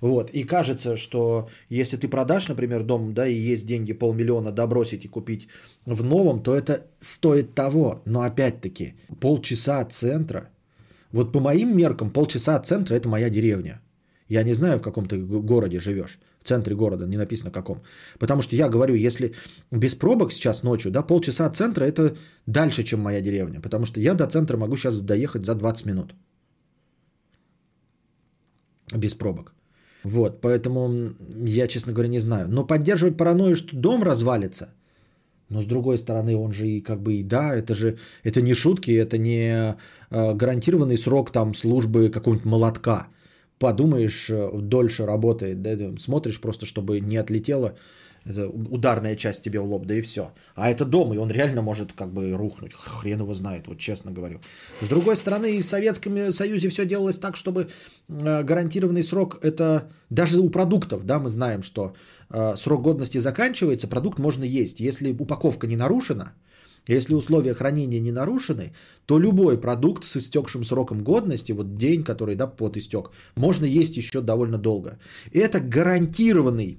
Вот. 0.00 0.30
И 0.30 0.44
кажется, 0.44 0.96
что 0.96 1.48
если 1.68 1.96
ты 1.96 2.08
продашь, 2.08 2.48
например, 2.48 2.82
дом, 2.84 3.14
да, 3.14 3.26
и 3.26 3.34
есть 3.34 3.66
деньги 3.66 3.92
полмиллиона 3.92 4.52
добросить 4.52 5.04
и 5.04 5.08
купить 5.08 5.48
в 5.86 6.04
новом, 6.04 6.42
то 6.42 6.54
это 6.54 6.86
стоит 6.98 7.54
того. 7.54 8.02
Но 8.04 8.22
опять-таки, 8.22 8.94
полчаса 9.20 9.80
от 9.80 9.92
центра, 9.92 10.50
вот 11.12 11.32
по 11.32 11.40
моим 11.40 11.76
меркам, 11.76 12.10
полчаса 12.10 12.56
от 12.56 12.66
центра 12.66 12.94
это 12.94 13.08
моя 13.08 13.30
деревня. 13.30 13.80
Я 14.28 14.42
не 14.42 14.52
знаю, 14.52 14.78
в 14.78 14.82
каком 14.82 15.06
ты 15.06 15.18
городе 15.18 15.80
живешь 15.80 16.18
центре 16.48 16.74
города, 16.74 17.06
не 17.06 17.16
написано 17.16 17.50
каком. 17.50 17.82
Потому 18.18 18.42
что 18.42 18.56
я 18.56 18.68
говорю, 18.68 18.94
если 18.94 19.32
без 19.70 19.94
пробок 19.94 20.32
сейчас 20.32 20.62
ночью, 20.62 20.90
да, 20.90 21.02
полчаса 21.02 21.46
от 21.46 21.56
центра 21.56 21.84
это 21.84 22.16
дальше, 22.46 22.82
чем 22.82 23.00
моя 23.00 23.20
деревня. 23.20 23.60
Потому 23.60 23.86
что 23.86 24.00
я 24.00 24.14
до 24.14 24.26
центра 24.26 24.56
могу 24.56 24.76
сейчас 24.76 25.00
доехать 25.00 25.44
за 25.44 25.54
20 25.54 25.86
минут. 25.86 26.14
Без 28.94 29.14
пробок. 29.14 29.52
Вот, 30.04 30.40
поэтому 30.40 31.10
я, 31.44 31.66
честно 31.66 31.92
говоря, 31.92 32.08
не 32.08 32.20
знаю. 32.20 32.48
Но 32.48 32.66
поддерживать 32.66 33.16
паранойю, 33.16 33.54
что 33.56 33.76
дом 33.76 34.02
развалится, 34.02 34.68
но 35.48 35.62
с 35.62 35.66
другой 35.66 35.98
стороны, 35.98 36.36
он 36.36 36.52
же 36.52 36.66
и 36.66 36.80
как 36.80 37.02
бы 37.02 37.14
и 37.14 37.22
да, 37.22 37.54
это 37.54 37.74
же 37.74 37.98
это 38.24 38.42
не 38.42 38.54
шутки, 38.54 38.90
это 38.90 39.18
не 39.18 39.76
э, 40.10 40.34
гарантированный 40.34 40.98
срок 40.98 41.30
там 41.32 41.54
службы 41.54 42.10
какого-нибудь 42.10 42.46
молотка 42.46 43.08
подумаешь, 43.58 44.30
э, 44.30 44.50
дольше 44.54 45.06
работает, 45.06 45.62
да, 45.62 45.98
смотришь 45.98 46.40
просто, 46.40 46.66
чтобы 46.66 47.00
не 47.00 47.16
отлетела 47.16 47.76
ударная 48.26 49.16
часть 49.16 49.42
тебе 49.42 49.60
в 49.60 49.64
лоб, 49.64 49.86
да 49.86 49.94
и 49.94 50.00
все. 50.00 50.32
А 50.54 50.70
это 50.70 50.84
дом, 50.84 51.14
и 51.14 51.16
он 51.16 51.30
реально 51.30 51.62
может 51.62 51.92
как 51.92 52.12
бы 52.12 52.32
рухнуть, 52.32 52.72
хрен 52.74 53.20
его 53.20 53.34
знает, 53.34 53.66
вот 53.66 53.78
честно 53.78 54.12
говорю. 54.12 54.40
С 54.80 54.88
другой 54.88 55.16
стороны, 55.16 55.56
и 55.56 55.62
в 55.62 55.64
Советском 55.64 56.32
Союзе 56.32 56.68
все 56.68 56.84
делалось 56.84 57.18
так, 57.18 57.36
чтобы 57.36 57.68
э, 58.08 58.42
гарантированный 58.42 59.02
срок, 59.02 59.38
это 59.42 59.90
даже 60.10 60.40
у 60.40 60.50
продуктов, 60.50 61.04
да, 61.04 61.18
мы 61.18 61.30
знаем, 61.30 61.62
что 61.62 61.94
э, 62.30 62.54
срок 62.56 62.82
годности 62.82 63.18
заканчивается, 63.18 63.88
продукт 63.88 64.18
можно 64.18 64.44
есть. 64.44 64.80
Если 64.80 65.12
упаковка 65.12 65.66
не 65.66 65.76
нарушена, 65.76 66.32
если 66.88 67.14
условия 67.14 67.54
хранения 67.54 68.00
не 68.00 68.12
нарушены, 68.12 68.72
то 69.06 69.18
любой 69.18 69.60
продукт 69.60 70.04
с 70.04 70.16
истекшим 70.16 70.64
сроком 70.64 71.04
годности, 71.04 71.52
вот 71.52 71.76
день, 71.76 72.02
который 72.02 72.34
да, 72.34 72.46
под 72.46 72.76
истек, 72.76 73.10
можно 73.36 73.66
есть 73.66 73.96
еще 73.96 74.20
довольно 74.20 74.58
долго. 74.58 74.98
И 75.32 75.38
это 75.38 75.60
гарантированный 75.60 76.78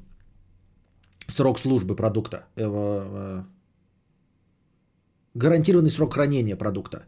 срок 1.28 1.60
службы 1.60 1.96
продукта. 1.96 2.38
Э, 2.56 2.64
э, 2.66 3.44
гарантированный 5.36 5.92
срок 5.92 6.14
хранения 6.14 6.58
продукта 6.58 7.06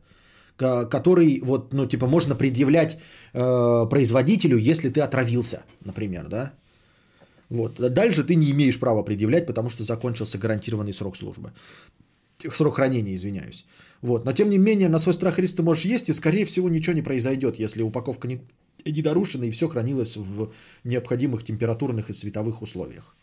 который 0.57 1.41
вот, 1.43 1.73
ну, 1.73 1.87
типа, 1.87 2.05
можно 2.05 2.35
предъявлять 2.35 2.99
э, 3.33 3.89
производителю, 3.89 4.57
если 4.57 4.89
ты 4.89 5.01
отравился, 5.01 5.63
например, 5.85 6.27
да. 6.27 6.53
Вот. 7.49 7.79
Дальше 7.79 8.23
ты 8.23 8.35
не 8.35 8.51
имеешь 8.51 8.79
права 8.79 9.01
предъявлять, 9.01 9.47
потому 9.47 9.69
что 9.69 9.83
закончился 9.83 10.37
гарантированный 10.37 10.93
срок 10.93 11.17
службы 11.17 11.51
срок 12.53 12.75
хранения, 12.75 13.15
извиняюсь. 13.15 13.65
Вот. 14.01 14.25
Но 14.25 14.33
тем 14.33 14.49
не 14.49 14.57
менее, 14.57 14.89
на 14.89 14.99
свой 14.99 15.13
страх 15.13 15.39
и 15.39 15.41
риск 15.41 15.57
ты 15.57 15.63
можешь 15.63 15.85
есть, 15.85 16.09
и 16.09 16.13
скорее 16.13 16.45
всего 16.45 16.69
ничего 16.69 16.93
не 16.93 17.01
произойдет, 17.01 17.59
если 17.59 17.83
упаковка 17.83 18.27
не, 18.27 18.41
не 18.85 19.01
дорушена 19.01 19.45
и 19.45 19.51
все 19.51 19.67
хранилось 19.67 20.17
в 20.17 20.51
необходимых 20.83 21.43
температурных 21.43 22.09
и 22.09 22.13
световых 22.13 22.61
условиях. 22.61 23.15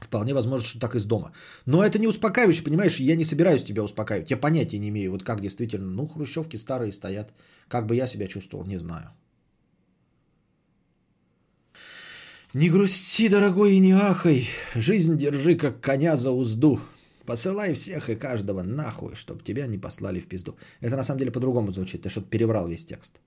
Вполне 0.00 0.32
возможно, 0.32 0.66
что 0.66 0.78
так 0.78 0.94
из 0.94 1.04
дома. 1.04 1.32
Но 1.66 1.84
это 1.84 1.98
не 1.98 2.06
успокаивающе, 2.06 2.62
понимаешь, 2.62 3.00
я 3.00 3.16
не 3.16 3.24
собираюсь 3.24 3.64
тебя 3.64 3.82
успокаивать. 3.82 4.30
Я 4.30 4.36
понятия 4.36 4.78
не 4.78 4.88
имею, 4.90 5.10
вот 5.10 5.24
как 5.24 5.40
действительно, 5.40 5.86
ну, 5.86 6.06
хрущевки 6.06 6.56
старые 6.56 6.92
стоят. 6.92 7.32
Как 7.68 7.86
бы 7.86 7.96
я 7.96 8.06
себя 8.06 8.28
чувствовал, 8.28 8.64
не 8.64 8.78
знаю. 8.78 9.10
Не 12.54 12.70
грусти, 12.70 13.28
дорогой, 13.28 13.74
и 13.74 13.80
не 13.80 13.92
ахай. 13.92 14.48
Жизнь 14.74 15.18
держи, 15.18 15.56
как 15.56 15.80
коня 15.80 16.16
за 16.16 16.30
узду. 16.30 16.80
Посылай 17.28 17.74
всех 17.74 18.08
и 18.08 18.14
каждого 18.14 18.62
нахуй, 18.62 19.14
чтобы 19.14 19.42
тебя 19.42 19.66
не 19.66 19.78
послали 19.78 20.20
в 20.20 20.26
пизду. 20.28 20.56
Это 20.80 20.96
на 20.96 21.02
самом 21.02 21.18
деле 21.18 21.30
по-другому 21.30 21.72
звучит. 21.72 22.02
Ты 22.02 22.08
что-то 22.08 22.26
переврал 22.30 22.68
весь 22.68 22.86
текст. 22.86 23.20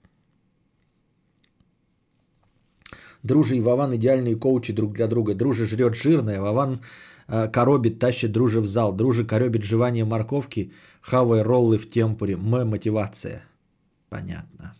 Дружи 3.21 3.57
и 3.57 3.61
Вован 3.61 3.93
идеальные 3.93 4.39
коучи 4.39 4.73
друг 4.73 4.93
для 4.93 5.07
друга. 5.07 5.35
Дружи 5.35 5.67
жрет 5.67 5.93
жирное, 5.93 6.41
Вован 6.41 6.81
э, 7.27 7.47
коробит, 7.51 7.99
тащит 7.99 8.31
дружи 8.31 8.59
в 8.59 8.65
зал. 8.65 8.91
Дружи 8.95 9.23
коробит 9.23 9.63
жевание 9.63 10.03
морковки, 10.03 10.71
хавая 11.01 11.43
роллы 11.43 11.77
в 11.77 11.87
темпоре. 11.87 12.33
М 12.33 12.69
мотивация. 12.69 13.43
Понятно. 14.09 14.73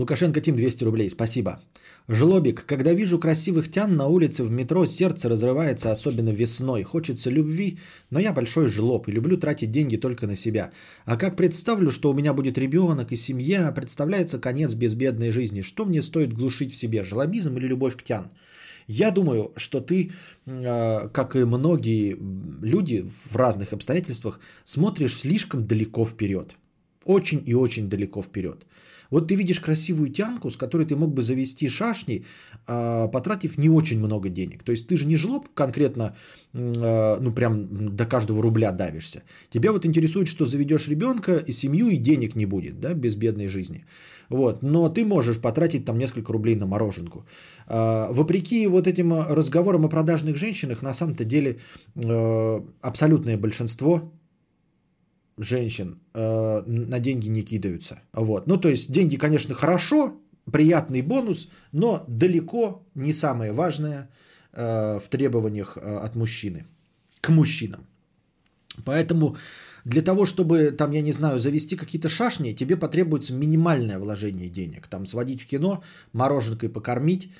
Лукашенко 0.00 0.40
Тим 0.40 0.56
200 0.56 0.84
рублей, 0.84 1.10
спасибо. 1.10 1.60
Жлобик, 2.08 2.64
когда 2.66 2.94
вижу 2.94 3.18
красивых 3.18 3.70
тян 3.70 3.96
на 3.96 4.06
улице 4.06 4.42
в 4.44 4.50
метро, 4.50 4.86
сердце 4.86 5.28
разрывается, 5.28 5.92
особенно 5.92 6.30
весной. 6.30 6.82
Хочется 6.82 7.30
любви, 7.30 7.78
но 8.10 8.18
я 8.18 8.32
большой 8.32 8.68
жлоб 8.68 9.08
и 9.08 9.12
люблю 9.12 9.36
тратить 9.36 9.70
деньги 9.70 9.96
только 9.96 10.26
на 10.26 10.36
себя. 10.36 10.70
А 11.04 11.16
как 11.16 11.36
представлю, 11.36 11.90
что 11.90 12.10
у 12.10 12.14
меня 12.14 12.32
будет 12.32 12.58
ребенок 12.58 13.12
и 13.12 13.16
семья, 13.16 13.72
представляется 13.72 14.40
конец 14.40 14.74
безбедной 14.74 15.30
жизни. 15.30 15.60
Что 15.62 15.84
мне 15.84 16.02
стоит 16.02 16.32
глушить 16.32 16.72
в 16.72 16.76
себе, 16.76 17.04
жлобизм 17.04 17.56
или 17.58 17.68
любовь 17.68 17.96
к 17.96 18.02
тян? 18.02 18.30
Я 18.86 19.10
думаю, 19.10 19.52
что 19.56 19.80
ты, 19.80 20.10
а, 20.46 21.08
как 21.08 21.36
и 21.36 21.44
многие 21.44 22.16
люди 22.62 23.04
в 23.30 23.36
разных 23.36 23.72
обстоятельствах, 23.72 24.40
смотришь 24.64 25.18
слишком 25.18 25.66
далеко 25.66 26.06
вперед. 26.06 26.56
Очень 27.04 27.42
и 27.46 27.54
очень 27.54 27.88
далеко 27.88 28.22
вперед. 28.22 28.66
Вот 29.10 29.28
ты 29.28 29.36
видишь 29.36 29.60
красивую 29.60 30.10
тянку, 30.10 30.50
с 30.50 30.56
которой 30.56 30.86
ты 30.86 30.96
мог 30.96 31.12
бы 31.12 31.22
завести 31.22 31.68
шашни, 31.68 32.24
а, 32.66 33.08
потратив 33.08 33.58
не 33.58 33.68
очень 33.68 33.98
много 33.98 34.28
денег. 34.28 34.62
То 34.62 34.72
есть 34.72 34.86
ты 34.86 34.96
же 34.96 35.06
не 35.06 35.16
жлоб 35.16 35.48
конкретно, 35.54 36.16
а, 36.54 37.18
ну 37.20 37.32
прям 37.32 37.96
до 37.96 38.06
каждого 38.06 38.42
рубля 38.42 38.72
давишься. 38.72 39.22
Тебя 39.50 39.72
вот 39.72 39.84
интересует, 39.84 40.28
что 40.28 40.46
заведешь 40.46 40.88
ребенка 40.88 41.36
и 41.46 41.52
семью, 41.52 41.88
и 41.88 41.96
денег 41.96 42.36
не 42.36 42.46
будет, 42.46 42.80
да, 42.80 42.94
без 42.94 43.16
бедной 43.16 43.48
жизни. 43.48 43.84
Вот. 44.28 44.62
Но 44.62 44.88
ты 44.88 45.04
можешь 45.04 45.40
потратить 45.40 45.84
там 45.84 45.98
несколько 45.98 46.32
рублей 46.32 46.54
на 46.54 46.66
мороженку. 46.66 47.26
А, 47.66 48.08
вопреки 48.12 48.66
вот 48.68 48.86
этим 48.86 49.12
разговорам 49.12 49.84
о 49.84 49.88
продажных 49.88 50.36
женщинах, 50.36 50.82
на 50.82 50.94
самом-то 50.94 51.24
деле 51.24 51.58
абсолютное 52.82 53.36
большинство 53.36 54.12
женщин 55.38 56.00
э, 56.14 56.62
на 56.66 56.98
деньги 56.98 57.28
не 57.28 57.42
кидаются. 57.42 58.00
Вот. 58.12 58.46
Ну, 58.46 58.56
то 58.56 58.68
есть 58.68 58.90
деньги, 58.90 59.16
конечно, 59.16 59.54
хорошо, 59.54 60.20
приятный 60.50 61.02
бонус, 61.02 61.48
но 61.72 62.04
далеко 62.08 62.82
не 62.94 63.12
самое 63.12 63.52
важное 63.52 64.10
э, 64.52 64.98
в 64.98 65.08
требованиях 65.08 65.76
э, 65.76 65.80
от 65.80 66.16
мужчины 66.16 66.66
к 67.20 67.28
мужчинам. 67.28 67.86
Поэтому 68.84 69.36
для 69.84 70.02
того, 70.02 70.26
чтобы, 70.26 70.70
там, 70.72 70.92
я 70.92 71.02
не 71.02 71.12
знаю, 71.12 71.38
завести 71.38 71.76
какие-то 71.76 72.08
шашни, 72.08 72.52
тебе 72.52 72.76
потребуется 72.76 73.34
минимальное 73.34 73.98
вложение 73.98 74.48
денег. 74.48 74.86
Там 74.88 75.06
сводить 75.06 75.42
в 75.42 75.46
кино, 75.46 75.82
мороженкой 76.12 76.68
покормить, 76.68 77.32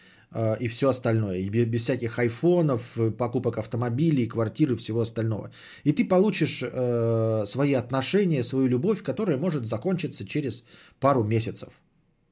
и 0.61 0.69
все 0.69 0.89
остальное. 0.89 1.39
И 1.39 1.49
без 1.49 1.83
всяких 1.83 2.19
айфонов, 2.19 2.97
покупок 3.19 3.59
автомобилей, 3.59 4.29
квартиры 4.29 4.75
и 4.75 4.77
всего 4.77 5.01
остального. 5.01 5.51
И 5.85 5.93
ты 5.93 6.05
получишь 6.05 6.63
э, 6.63 7.45
свои 7.47 7.75
отношения, 7.75 8.43
свою 8.43 8.69
любовь, 8.69 9.03
которая 9.03 9.39
может 9.39 9.67
закончиться 9.67 10.25
через 10.25 10.65
пару 11.01 11.25
месяцев. 11.25 11.81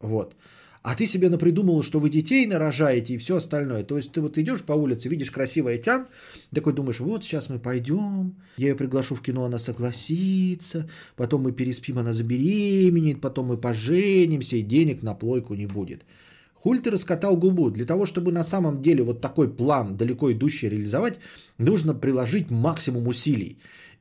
Вот. 0.01 0.37
А 0.83 0.95
ты 0.95 1.07
себе 1.07 1.29
напридумал, 1.29 1.83
что 1.83 1.99
вы 1.99 2.09
детей 2.09 2.47
нарожаете 2.47 3.15
и 3.15 3.19
все 3.19 3.37
остальное. 3.37 3.85
То 3.85 3.97
есть 3.97 4.13
ты 4.13 4.21
вот 4.21 4.39
идешь 4.39 4.63
по 4.63 4.73
улице, 4.73 5.09
видишь 5.09 5.31
красивая 5.31 5.79
тян, 5.79 6.07
такой 6.55 6.73
думаешь, 6.73 7.01
вот 7.01 7.25
сейчас 7.25 7.51
мы 7.51 7.59
пойдем, 7.59 8.37
я 8.57 8.69
ее 8.69 8.77
приглашу 8.77 9.15
в 9.15 9.21
кино, 9.21 9.45
она 9.45 9.59
согласится, 9.59 10.89
потом 11.17 11.43
мы 11.43 11.53
переспим, 11.53 11.99
она 11.99 12.13
забеременеет, 12.13 13.21
потом 13.21 13.47
мы 13.47 13.57
поженимся, 13.57 14.57
и 14.57 14.63
денег 14.63 15.03
на 15.03 15.15
плойку 15.15 15.55
не 15.55 15.67
будет. 15.67 16.05
Хуль 16.63 16.81
ты 16.81 16.91
раскатал 16.91 17.37
губу. 17.37 17.71
Для 17.71 17.85
того, 17.85 18.05
чтобы 18.07 18.33
на 18.33 18.45
самом 18.45 18.83
деле 18.83 19.03
вот 19.03 19.21
такой 19.21 19.49
план 19.49 19.97
далеко 19.97 20.33
идущий 20.33 20.69
реализовать, 20.69 21.19
нужно 21.59 21.95
приложить 21.95 22.51
максимум 22.51 23.09
усилий. 23.09 23.59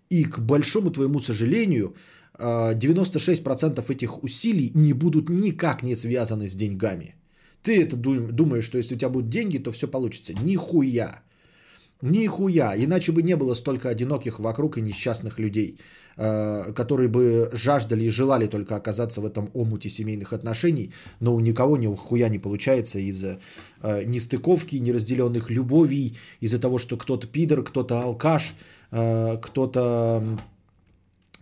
И 0.09 0.23
к 0.23 0.39
большому 0.39 0.91
твоему 0.91 1.19
сожалению, 1.19 1.95
96% 2.39 3.79
э, 3.79 3.93
этих 3.93 4.23
усилий 4.23 4.71
не 4.73 4.93
будут 4.93 5.29
никак 5.29 5.83
не 5.83 5.95
связаны 5.95 6.47
с 6.47 6.53
деньгами. 6.53 7.15
Ты 7.63 7.83
это 7.83 7.95
думаешь, 7.97 8.65
что 8.65 8.77
если 8.77 8.95
у 8.95 8.97
тебя 8.97 9.09
будут 9.09 9.29
деньги, 9.29 9.57
то 9.57 9.71
все 9.71 9.87
получится. 9.87 10.33
Нихуя. 10.33 11.21
Нихуя. 12.01 12.75
Иначе 12.75 13.11
бы 13.11 13.23
не 13.23 13.35
было 13.35 13.53
столько 13.53 13.89
одиноких 13.89 14.39
вокруг 14.39 14.77
и 14.77 14.81
несчастных 14.81 15.39
людей. 15.39 15.77
Э, 16.19 16.73
которые 16.73 17.09
бы 17.09 17.51
жаждали 17.53 18.05
и 18.05 18.09
желали 18.09 18.47
только 18.47 18.75
оказаться 18.75 19.21
в 19.21 19.25
этом 19.25 19.51
омуте 19.53 19.87
семейных 19.87 20.33
отношений, 20.33 20.91
но 21.19 21.35
у 21.35 21.39
никого 21.39 21.77
ни 21.77 21.95
хуя 21.95 22.27
не 22.29 22.39
получается 22.39 22.97
из-за 22.97 23.39
э, 23.83 24.03
нестыковки, 24.03 24.77
неразделенных 24.77 25.51
любовей, 25.51 26.17
из-за 26.41 26.59
того, 26.59 26.79
что 26.79 26.97
кто-то 26.97 27.27
пидор, 27.27 27.63
кто-то 27.63 28.01
алкаш, 28.01 28.55
э, 28.91 29.37
кто-то 29.39 30.39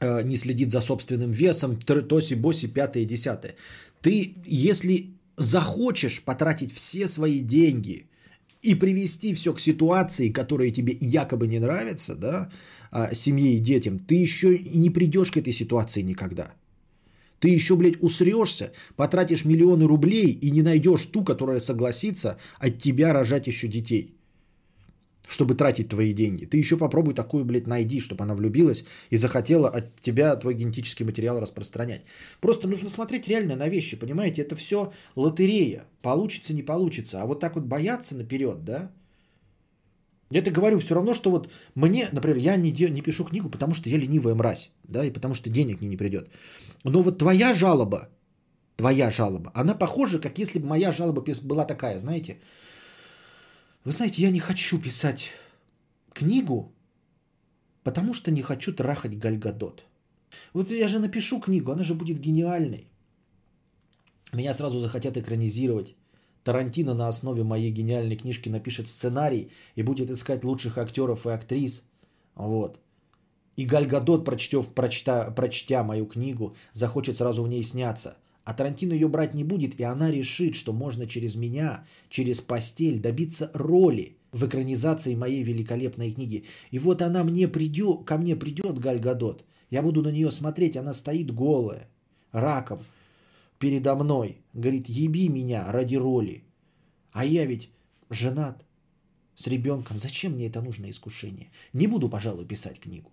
не 0.01 0.35
следит 0.35 0.71
за 0.71 0.81
собственным 0.81 1.31
весом, 1.31 1.77
тоси, 1.77 2.35
боси, 2.35 2.67
пятое, 2.67 3.03
и 3.03 3.05
десятое. 3.05 3.55
Ты, 4.01 4.35
если 4.45 5.11
захочешь 5.37 6.21
потратить 6.21 6.73
все 6.73 7.07
свои 7.07 7.39
деньги 7.39 8.09
и 8.65 8.75
привести 8.75 9.33
все 9.33 9.53
к 9.53 9.59
ситуации, 9.59 10.33
которая 10.33 10.71
тебе 10.71 10.97
якобы 10.99 11.47
не 11.47 11.59
нравится, 11.59 12.15
да, 12.15 12.49
а, 12.91 13.13
семье 13.13 13.55
и 13.55 13.59
детям, 13.59 13.99
ты 13.99 14.15
еще 14.15 14.55
и 14.55 14.77
не 14.77 14.89
придешь 14.89 15.31
к 15.31 15.37
этой 15.37 15.53
ситуации 15.53 16.03
никогда. 16.03 16.53
Ты 17.39 17.49
еще, 17.49 17.75
блядь, 17.75 18.01
усрешься, 18.01 18.71
потратишь 18.95 19.45
миллионы 19.45 19.87
рублей 19.87 20.31
и 20.41 20.51
не 20.51 20.61
найдешь 20.61 21.05
ту, 21.05 21.23
которая 21.23 21.59
согласится 21.59 22.37
от 22.57 22.81
тебя 22.81 23.13
рожать 23.13 23.47
еще 23.47 23.67
детей. 23.67 24.15
Чтобы 25.27 25.55
тратить 25.55 25.89
твои 25.89 26.13
деньги. 26.13 26.45
Ты 26.45 26.57
еще 26.57 26.77
попробуй 26.77 27.13
такую, 27.13 27.45
блядь, 27.45 27.67
найди, 27.67 27.99
чтобы 27.99 28.23
она 28.23 28.35
влюбилась 28.35 28.85
и 29.09 29.17
захотела 29.17 29.69
от 29.69 29.99
тебя 30.01 30.35
твой 30.35 30.53
генетический 30.53 31.05
материал 31.05 31.39
распространять. 31.39 32.01
Просто 32.41 32.67
нужно 32.67 32.89
смотреть 32.89 33.27
реально 33.27 33.55
на 33.55 33.69
вещи, 33.69 33.97
понимаете? 33.97 34.41
Это 34.41 34.55
все 34.55 34.91
лотерея. 35.15 35.85
Получится, 36.01 36.53
не 36.53 36.63
получится. 36.63 37.21
А 37.21 37.25
вот 37.25 37.39
так 37.39 37.55
вот 37.55 37.63
бояться 37.65 38.15
наперед, 38.15 38.63
да? 38.63 38.91
Я 40.31 40.41
это 40.41 40.51
говорю 40.51 40.79
все 40.79 40.95
равно, 40.95 41.13
что 41.13 41.31
вот 41.31 41.49
мне, 41.75 42.09
например, 42.11 42.37
я 42.37 42.55
не, 42.57 42.71
не 42.71 43.01
пишу 43.01 43.25
книгу, 43.25 43.49
потому 43.49 43.73
что 43.73 43.89
я 43.89 43.97
ленивая 43.97 44.35
мразь, 44.35 44.71
да, 44.83 45.05
и 45.05 45.11
потому 45.11 45.35
что 45.35 45.49
денег 45.49 45.81
мне 45.81 45.89
не 45.89 45.97
придет. 45.97 46.29
Но 46.83 47.03
вот 47.03 47.19
твоя 47.19 47.53
жалоба, 47.53 48.09
твоя 48.75 49.11
жалоба, 49.11 49.51
она 49.53 49.75
похожа, 49.75 50.19
как 50.19 50.39
если 50.39 50.59
бы 50.59 50.67
моя 50.67 50.91
жалоба 50.91 51.23
была 51.43 51.65
такая, 51.65 51.99
знаете. 51.99 52.39
Вы 53.85 53.91
знаете, 53.91 54.23
я 54.23 54.31
не 54.31 54.39
хочу 54.39 54.81
писать 54.81 55.29
книгу, 56.11 56.73
потому 57.83 58.13
что 58.13 58.31
не 58.31 58.41
хочу 58.41 58.73
трахать 58.73 59.19
Гальгадот. 59.19 59.85
Вот 60.53 60.71
я 60.71 60.87
же 60.87 60.97
напишу 60.97 61.39
книгу, 61.39 61.71
она 61.71 61.83
же 61.83 61.93
будет 61.93 62.19
гениальной. 62.19 62.87
Меня 64.33 64.53
сразу 64.53 64.79
захотят 64.79 65.17
экранизировать. 65.17 65.95
Тарантино 66.43 66.95
на 66.95 67.07
основе 67.07 67.43
моей 67.43 67.71
гениальной 67.71 68.17
книжки 68.17 68.49
напишет 68.49 68.87
сценарий 68.87 69.51
и 69.75 69.83
будет 69.83 70.09
искать 70.09 70.43
лучших 70.43 70.79
актеров 70.79 71.27
и 71.27 71.29
актрис. 71.29 71.83
Вот. 72.33 72.79
И 73.55 73.65
Гальгадот, 73.65 74.25
прочтев, 74.25 74.73
прочта, 74.73 75.29
прочтя 75.29 75.83
мою 75.83 76.07
книгу, 76.07 76.55
захочет 76.73 77.17
сразу 77.17 77.43
в 77.43 77.47
ней 77.47 77.63
сняться. 77.63 78.17
А 78.45 78.53
Тарантино 78.53 78.93
ее 78.93 79.07
брать 79.07 79.33
не 79.33 79.43
будет, 79.43 79.79
и 79.79 79.83
она 79.83 80.11
решит, 80.11 80.55
что 80.55 80.71
можно 80.71 81.07
через 81.07 81.35
меня, 81.35 81.83
через 82.09 82.41
постель 82.41 82.99
добиться 82.99 83.49
роли 83.53 84.17
в 84.31 84.45
экранизации 84.45 85.15
моей 85.15 85.43
великолепной 85.43 86.11
книги. 86.11 86.45
И 86.71 86.79
вот 86.79 87.01
она 87.01 87.23
мне 87.23 87.47
придет, 87.47 88.05
ко 88.05 88.17
мне 88.17 88.35
придет 88.35 88.79
Гальгадот. 88.79 89.43
Я 89.71 89.81
буду 89.81 90.03
на 90.03 90.11
нее 90.11 90.31
смотреть, 90.31 90.77
она 90.77 90.93
стоит 90.93 91.31
голая, 91.31 91.89
раком, 92.31 92.79
передо 93.57 93.95
мной, 93.95 94.37
говорит, 94.53 94.89
еби 94.89 95.27
меня 95.27 95.71
ради 95.71 95.95
роли. 95.95 96.43
А 97.11 97.25
я 97.25 97.45
ведь 97.45 97.69
женат 98.11 98.63
с 99.35 99.47
ребенком. 99.47 99.97
Зачем 99.97 100.33
мне 100.33 100.47
это 100.47 100.61
нужно 100.61 100.89
искушение? 100.89 101.49
Не 101.73 101.87
буду, 101.87 102.09
пожалуй, 102.09 102.45
писать 102.45 102.79
книгу. 102.79 103.09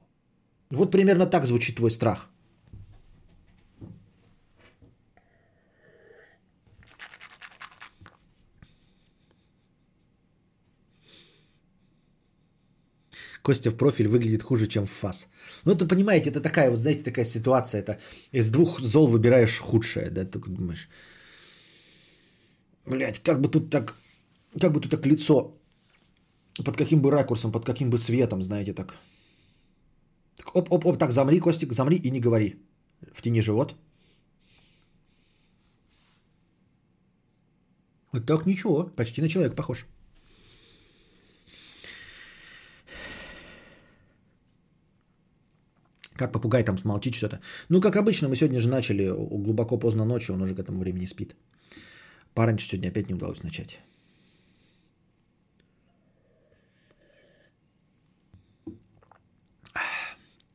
Вот 0.70 0.90
примерно 0.90 1.26
так 1.26 1.46
звучит 1.46 1.76
твой 1.76 1.90
страх. 1.90 2.31
Костя 13.42 13.70
в 13.70 13.76
профиль 13.76 14.06
выглядит 14.06 14.42
хуже, 14.42 14.66
чем 14.66 14.86
в 14.86 14.90
фас. 14.90 15.28
Ну, 15.64 15.72
это 15.72 15.88
понимаете, 15.88 16.30
это 16.30 16.40
такая 16.40 16.70
вот, 16.70 16.78
знаете, 16.78 17.02
такая 17.02 17.24
ситуация. 17.24 17.80
Это 17.80 17.98
из 18.32 18.50
двух 18.50 18.80
зол 18.80 19.06
выбираешь 19.06 19.58
худшее, 19.58 20.10
да, 20.10 20.24
ты 20.24 20.38
думаешь. 20.38 20.88
Блять, 22.86 23.18
как 23.18 23.40
бы 23.40 23.48
тут 23.48 23.70
так, 23.70 23.96
как 24.60 24.72
бы 24.72 24.80
тут 24.80 24.90
так 24.90 25.06
лицо, 25.06 25.60
под 26.64 26.76
каким 26.76 27.00
бы 27.00 27.10
ракурсом, 27.10 27.52
под 27.52 27.64
каким 27.64 27.90
бы 27.90 27.98
светом, 27.98 28.42
знаете, 28.42 28.72
так. 28.72 28.94
так 30.36 30.56
оп, 30.56 30.72
оп, 30.72 30.86
оп, 30.86 30.98
так, 30.98 31.12
замри, 31.12 31.40
Костик, 31.40 31.72
замри 31.72 31.96
и 31.96 32.10
не 32.10 32.20
говори. 32.20 32.56
В 33.12 33.22
тени 33.22 33.42
живот. 33.42 33.74
Вот 38.12 38.26
так 38.26 38.46
ничего, 38.46 38.84
почти 38.96 39.22
на 39.22 39.28
человека 39.28 39.56
похож. 39.56 39.86
Как 46.22 46.30
попугай 46.30 46.62
там 46.62 46.78
смолчит 46.78 47.14
что-то. 47.14 47.40
Ну, 47.68 47.80
как 47.80 47.96
обычно, 47.96 48.28
мы 48.28 48.36
сегодня 48.36 48.60
же 48.60 48.68
начали 48.68 49.08
глубоко 49.08 49.76
поздно 49.76 50.04
ночью, 50.04 50.36
он 50.36 50.42
уже 50.42 50.54
к 50.54 50.60
этому 50.60 50.78
времени 50.78 51.06
спит. 51.06 51.34
Пораньше 52.32 52.68
сегодня 52.68 52.90
опять 52.90 53.08
не 53.08 53.14
удалось 53.14 53.42
начать. 53.42 53.80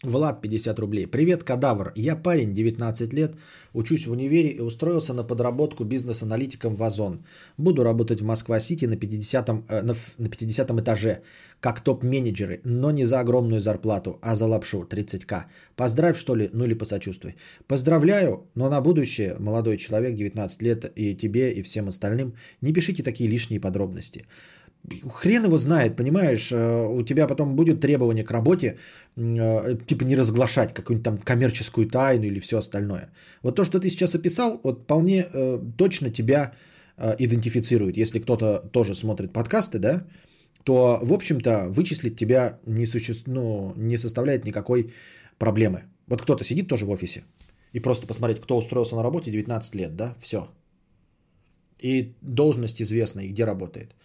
Влад, 0.08 0.42
50 0.42 0.80
рублей. 0.80 1.06
Привет, 1.06 1.44
кадавр. 1.44 1.92
Я 1.96 2.16
парень, 2.16 2.54
19 2.54 3.14
лет, 3.14 3.36
учусь 3.74 4.08
в 4.08 4.12
универе 4.12 4.50
и 4.50 4.62
устроился 4.62 5.14
на 5.14 5.24
подработку 5.24 5.84
бизнес-аналитиком 5.84 6.76
в 6.76 6.84
Озон. 6.84 7.26
Буду 7.58 7.84
работать 7.84 8.22
в 8.22 8.26
Москва-Сити 8.26 8.86
на 8.86 8.96
50, 8.96 9.50
э, 9.50 9.82
на, 9.82 9.94
на 10.18 10.30
50 10.30 10.72
этаже, 10.72 11.22
как 11.60 11.82
топ-менеджеры, 11.82 12.62
но 12.64 12.92
не 12.92 13.06
за 13.06 13.20
огромную 13.20 13.60
зарплату, 13.60 14.18
а 14.22 14.36
за 14.36 14.46
лапшу 14.46 14.88
30к. 14.90 15.44
Поздравь, 15.76 16.18
что 16.18 16.36
ли, 16.36 16.50
ну 16.54 16.64
или 16.64 16.74
посочувствуй. 16.74 17.36
Поздравляю, 17.68 18.46
но 18.56 18.70
на 18.70 18.80
будущее, 18.80 19.36
молодой 19.40 19.78
человек, 19.78 20.16
19 20.16 20.62
лет, 20.62 20.86
и 20.96 21.16
тебе, 21.16 21.52
и 21.52 21.62
всем 21.64 21.88
остальным, 21.90 22.34
не 22.62 22.72
пишите 22.72 23.04
такие 23.04 23.30
лишние 23.30 23.60
подробности 23.60 24.26
хрен 25.10 25.46
его 25.46 25.58
знает, 25.58 25.96
понимаешь, 25.96 26.52
э, 26.52 26.88
у 26.88 27.04
тебя 27.04 27.28
потом 27.28 27.56
будет 27.56 27.82
требование 27.82 28.24
к 28.24 28.32
работе, 28.32 28.78
э, 29.18 29.78
типа 29.88 30.04
не 30.04 30.16
разглашать 30.16 30.74
какую-нибудь 30.74 31.04
там 31.04 31.18
коммерческую 31.18 31.88
тайну 31.88 32.26
или 32.26 32.40
все 32.40 32.58
остальное. 32.58 33.10
Вот 33.44 33.56
то, 33.56 33.64
что 33.64 33.80
ты 33.80 33.90
сейчас 33.90 34.16
описал, 34.16 34.60
вот 34.64 34.84
вполне 34.84 35.28
э, 35.34 35.60
точно 35.78 36.10
тебя 36.10 36.54
идентифицирует. 37.20 37.96
Если 37.96 38.20
кто-то 38.20 38.70
тоже 38.72 38.96
смотрит 38.96 39.32
подкасты, 39.32 39.78
да, 39.78 40.08
то, 40.64 41.00
в 41.04 41.14
общем-то, 41.14 41.68
вычислить 41.70 42.16
тебя 42.16 42.58
не, 42.66 42.88
суще... 42.88 43.14
ну, 43.28 43.72
не 43.76 43.98
составляет 43.98 44.46
никакой 44.46 44.92
проблемы. 45.38 45.84
Вот 46.08 46.24
кто-то 46.24 46.44
сидит 46.44 46.68
тоже 46.68 46.86
в 46.86 46.90
офисе 46.90 47.24
и 47.72 47.80
просто 47.80 48.08
посмотреть, 48.08 48.42
кто 48.42 48.58
устроился 48.58 48.96
на 48.96 49.04
работе 49.04 49.32
19 49.32 49.76
лет, 49.76 49.96
да, 49.96 50.16
все. 50.20 50.48
И 51.78 52.14
должность 52.22 52.82
известна, 52.82 53.20
и 53.20 53.30
где 53.30 53.46
работает. 53.46 53.96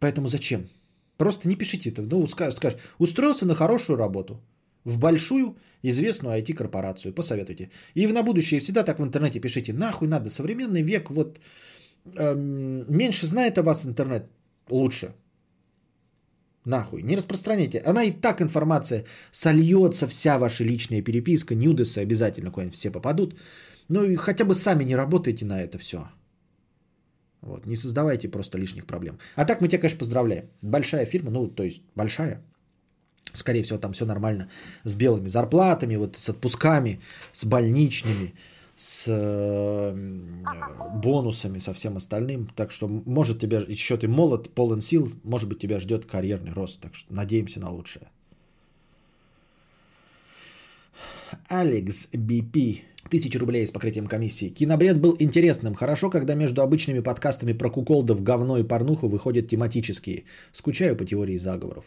Поэтому 0.00 0.28
зачем? 0.28 0.68
Просто 1.16 1.48
не 1.48 1.56
пишите 1.56 1.90
это. 1.90 2.02
Ну, 2.02 2.26
скажешь, 2.26 2.78
устроился 2.98 3.46
на 3.46 3.54
хорошую 3.54 3.98
работу. 3.98 4.40
В 4.84 4.98
большую 4.98 5.56
известную 5.82 6.36
IT-корпорацию. 6.38 7.14
Посоветуйте. 7.14 7.70
И 7.94 8.06
на 8.06 8.22
будущее 8.22 8.60
всегда 8.60 8.84
так 8.84 8.98
в 8.98 9.02
интернете 9.02 9.40
пишите. 9.40 9.72
Нахуй 9.72 10.08
надо. 10.08 10.30
Современный 10.30 10.82
век. 10.82 11.10
Вот 11.10 11.38
эм, 12.16 12.84
меньше 12.88 13.26
знает 13.26 13.58
о 13.58 13.62
вас 13.62 13.84
интернет. 13.84 14.30
Лучше. 14.70 15.14
Нахуй. 16.64 17.02
Не 17.02 17.16
распространяйте. 17.16 17.82
Она 17.86 18.04
и 18.04 18.12
так 18.12 18.40
информация 18.40 19.04
сольется, 19.32 20.06
вся 20.06 20.38
ваша 20.38 20.64
личная 20.64 21.02
переписка, 21.02 21.54
нюдесы 21.54 21.98
обязательно 21.98 22.50
куда-нибудь 22.50 22.76
все 22.76 22.90
попадут. 22.90 23.34
Ну 23.88 24.04
и 24.04 24.16
хотя 24.16 24.44
бы 24.44 24.54
сами 24.54 24.84
не 24.84 24.96
работайте 24.96 25.44
на 25.44 25.62
это 25.62 25.78
все. 25.78 25.98
Вот, 27.40 27.66
не 27.66 27.76
создавайте 27.76 28.28
просто 28.28 28.58
лишних 28.58 28.86
проблем. 28.86 29.18
А 29.36 29.44
так 29.44 29.60
мы 29.60 29.68
тебя, 29.68 29.78
конечно, 29.78 29.98
поздравляем. 29.98 30.48
Большая 30.62 31.06
фирма, 31.06 31.30
ну, 31.30 31.46
то 31.48 31.62
есть 31.62 31.82
большая. 31.94 32.42
Скорее 33.32 33.62
всего, 33.62 33.78
там 33.78 33.92
все 33.92 34.06
нормально 34.06 34.48
с 34.84 34.94
белыми 34.94 35.28
зарплатами, 35.28 35.96
вот 35.96 36.16
с 36.16 36.28
отпусками, 36.28 37.00
с 37.32 37.44
больничными, 37.44 38.34
с 38.74 39.04
э, 39.06 39.94
бонусами, 40.94 41.58
со 41.58 41.74
всем 41.74 41.96
остальным. 41.96 42.48
Так 42.56 42.72
что, 42.72 42.88
может, 42.88 43.40
тебя 43.40 43.58
еще 43.58 43.96
ты 43.96 44.08
молод, 44.08 44.50
полон 44.50 44.80
сил, 44.80 45.12
может 45.24 45.48
быть, 45.48 45.60
тебя 45.60 45.78
ждет 45.78 46.06
карьерный 46.06 46.52
рост. 46.52 46.80
Так 46.80 46.94
что 46.94 47.14
надеемся 47.14 47.60
на 47.60 47.70
лучшее. 47.70 48.08
Алекс 51.48 52.08
BP 52.12 52.82
Тысяча 53.10 53.38
рублей 53.38 53.66
с 53.66 53.70
покрытием 53.70 54.06
комиссии. 54.06 54.48
Кинобред 54.48 55.00
был 55.00 55.16
интересным. 55.18 55.74
Хорошо, 55.74 56.10
когда 56.10 56.34
между 56.34 56.60
обычными 56.60 57.00
подкастами 57.00 57.54
про 57.54 57.70
куколдов, 57.70 58.22
говно 58.22 58.58
и 58.58 58.64
порнуху 58.64 59.08
выходят 59.08 59.48
тематические. 59.48 60.24
Скучаю 60.52 60.94
по 60.94 61.06
теории 61.06 61.38
заговоров. 61.38 61.86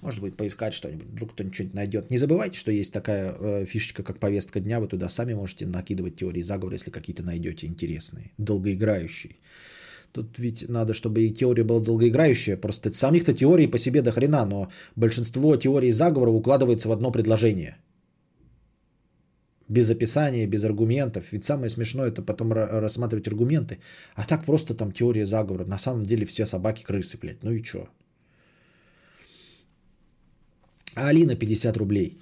Может 0.00 0.22
быть, 0.22 0.34
поискать 0.34 0.72
что-нибудь. 0.72 1.08
Вдруг 1.08 1.32
кто-нибудь 1.32 1.54
что-нибудь 1.54 1.74
найдет. 1.74 2.10
Не 2.10 2.16
забывайте, 2.16 2.58
что 2.58 2.72
есть 2.72 2.92
такая 2.92 3.34
э, 3.38 3.64
фишечка, 3.66 4.02
как 4.02 4.18
повестка 4.18 4.60
дня. 4.60 4.80
Вы 4.80 4.88
туда 4.88 5.10
сами 5.10 5.34
можете 5.34 5.66
накидывать 5.66 6.16
теории 6.16 6.42
заговора, 6.42 6.76
если 6.76 6.90
какие-то 6.90 7.22
найдете 7.22 7.66
интересные, 7.66 8.30
долгоиграющие. 8.38 9.36
Тут 10.12 10.38
ведь 10.38 10.66
надо, 10.70 10.94
чтобы 10.94 11.24
и 11.24 11.34
теория 11.34 11.64
была 11.64 11.80
долгоиграющая. 11.80 12.56
Просто 12.56 12.94
самих-то 12.94 13.34
теорий 13.34 13.66
по 13.66 13.78
себе 13.78 14.00
до 14.00 14.10
хрена, 14.10 14.46
но 14.46 14.70
большинство 14.96 15.56
теорий 15.56 15.90
заговора 15.90 16.30
укладывается 16.30 16.88
в 16.88 16.92
одно 16.92 17.10
предложение– 17.10 17.76
без 19.68 19.90
описания, 19.90 20.46
без 20.46 20.64
аргументов. 20.64 21.32
Ведь 21.32 21.44
самое 21.44 21.68
смешное 21.68 22.08
это 22.08 22.22
потом 22.22 22.52
рассматривать 22.52 23.28
аргументы. 23.28 23.78
А 24.14 24.24
так 24.24 24.44
просто 24.44 24.74
там 24.74 24.92
теория 24.92 25.26
заговора. 25.26 25.64
На 25.64 25.78
самом 25.78 26.02
деле 26.02 26.26
все 26.26 26.46
собаки 26.46 26.84
крысы, 26.84 27.18
блядь. 27.18 27.42
Ну 27.42 27.52
и 27.52 27.62
чё? 27.62 27.88
Алина 30.94 31.36
50 31.36 31.76
рублей. 31.76 32.18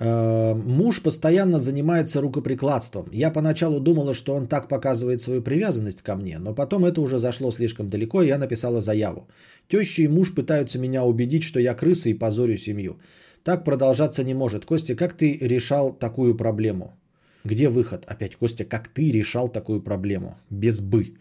Э, 0.00 0.54
муж 0.54 1.02
постоянно 1.02 1.58
занимается 1.58 2.20
рукоприкладством. 2.20 3.06
Я 3.12 3.30
поначалу 3.30 3.80
думала, 3.80 4.14
что 4.14 4.34
он 4.34 4.46
так 4.46 4.68
показывает 4.68 5.20
свою 5.20 5.42
привязанность 5.42 6.02
ко 6.02 6.16
мне, 6.16 6.38
но 6.38 6.54
потом 6.54 6.84
это 6.84 7.00
уже 7.00 7.18
зашло 7.18 7.50
слишком 7.52 7.90
далеко, 7.90 8.22
и 8.22 8.28
я 8.28 8.38
написала 8.38 8.80
заяву. 8.80 9.28
Теща 9.68 10.02
и 10.02 10.08
муж 10.08 10.34
пытаются 10.34 10.78
меня 10.78 11.04
убедить, 11.04 11.42
что 11.42 11.60
я 11.60 11.74
крыса 11.74 12.08
и 12.08 12.18
позорю 12.18 12.56
семью. 12.56 12.96
Так 13.42 13.64
продолжаться 13.64 14.24
не 14.24 14.34
может. 14.34 14.64
Костя, 14.64 14.94
как 14.94 15.14
ты 15.14 15.38
решал 15.38 15.92
такую 15.92 16.36
проблему? 16.36 16.96
Где 17.44 17.68
выход? 17.68 18.04
Опять, 18.06 18.36
Костя, 18.36 18.64
как 18.64 18.88
ты 18.88 19.10
решал 19.10 19.48
такую 19.48 19.82
проблему? 19.82 20.36
Без 20.50 20.80
бы. 20.80 21.14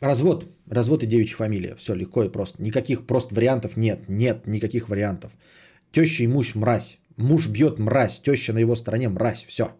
развод. 0.00 0.46
Развод 0.68 1.02
и 1.02 1.06
девичья 1.06 1.36
фамилия. 1.36 1.74
Все 1.76 1.94
легко 1.94 2.22
и 2.22 2.28
просто. 2.28 2.62
Никаких 2.62 3.06
просто 3.06 3.34
вариантов 3.34 3.76
нет. 3.76 4.08
Нет 4.08 4.46
никаких 4.46 4.88
вариантов. 4.88 5.32
Теща 5.92 6.24
и 6.24 6.28
муж 6.28 6.54
мразь. 6.54 6.98
Муж 7.16 7.48
бьет 7.48 7.78
мразь. 7.78 8.20
Теща 8.20 8.52
на 8.52 8.58
его 8.58 8.76
стороне 8.76 9.08
мразь. 9.08 9.44
Все. 9.44 9.70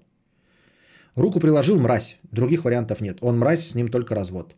Руку 1.15 1.41
приложил 1.41 1.79
мразь. 1.79 2.19
Других 2.33 2.65
вариантов 2.65 3.01
нет. 3.01 3.19
Он 3.21 3.39
мразь, 3.39 3.67
с 3.67 3.75
ним 3.75 3.89
только 3.89 4.15
развод. 4.15 4.55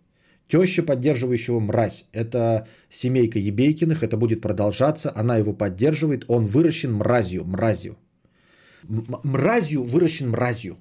Теща 0.48 0.82
поддерживающего 0.82 1.60
мразь. 1.60 2.06
Это 2.12 2.66
семейка 2.90 3.38
Ебейкиных, 3.38 4.02
это 4.02 4.16
будет 4.16 4.40
продолжаться. 4.40 5.12
Она 5.14 5.36
его 5.36 5.52
поддерживает. 5.52 6.24
Он 6.28 6.44
выращен 6.44 6.92
мразью, 6.92 7.44
мразью. 7.44 7.96
Мразью 9.24 9.84
выращен 9.84 10.30
мразью. 10.30 10.78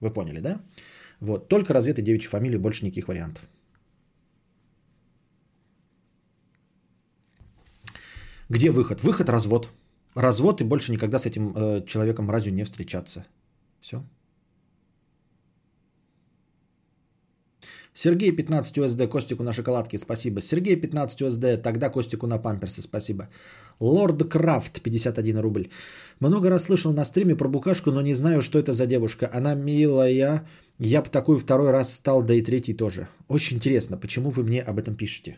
Вы 0.00 0.12
поняли, 0.12 0.40
да? 0.40 0.60
Вот. 1.20 1.48
Только 1.48 1.72
развед 1.72 1.98
и 1.98 2.02
девичья 2.02 2.30
фамилия, 2.30 2.58
больше 2.58 2.84
никаких 2.84 3.08
вариантов. 3.08 3.42
Где 8.50 8.70
выход? 8.70 9.02
Выход 9.02 9.30
развод. 9.30 9.68
Развод 10.14 10.60
и 10.60 10.64
больше 10.64 10.92
никогда 10.92 11.18
с 11.18 11.24
этим 11.24 11.54
э, 11.56 11.86
человеком 11.86 12.26
мразью 12.26 12.52
не 12.52 12.64
встречаться. 12.64 13.24
Все. 13.80 14.02
Сергей 17.94 18.32
15 18.32 18.78
USD, 18.78 19.08
Костику 19.08 19.42
на 19.42 19.52
шоколадке, 19.52 19.98
спасибо. 19.98 20.40
Сергей 20.40 20.76
15 20.76 21.20
USD, 21.20 21.56
тогда 21.58 21.90
Костику 21.90 22.26
на 22.26 22.38
памперсы, 22.38 22.82
спасибо. 22.82 23.28
Лорд 23.80 24.28
Крафт 24.28 24.80
51 24.80 25.38
рубль. 25.38 25.68
Много 26.20 26.50
раз 26.50 26.64
слышал 26.64 26.92
на 26.92 27.04
стриме 27.04 27.36
про 27.36 27.48
букашку, 27.48 27.90
но 27.90 28.02
не 28.02 28.14
знаю, 28.14 28.40
что 28.42 28.58
это 28.58 28.72
за 28.72 28.86
девушка. 28.86 29.30
Она 29.32 29.54
милая, 29.54 30.46
я 30.78 31.02
бы 31.02 31.08
такую 31.10 31.38
второй 31.38 31.70
раз 31.70 31.92
стал, 31.92 32.22
да 32.22 32.34
и 32.34 32.42
третий 32.42 32.74
тоже. 32.74 33.08
Очень 33.28 33.56
интересно, 33.56 33.98
почему 33.98 34.30
вы 34.30 34.42
мне 34.42 34.62
об 34.62 34.78
этом 34.78 34.94
пишете? 34.94 35.36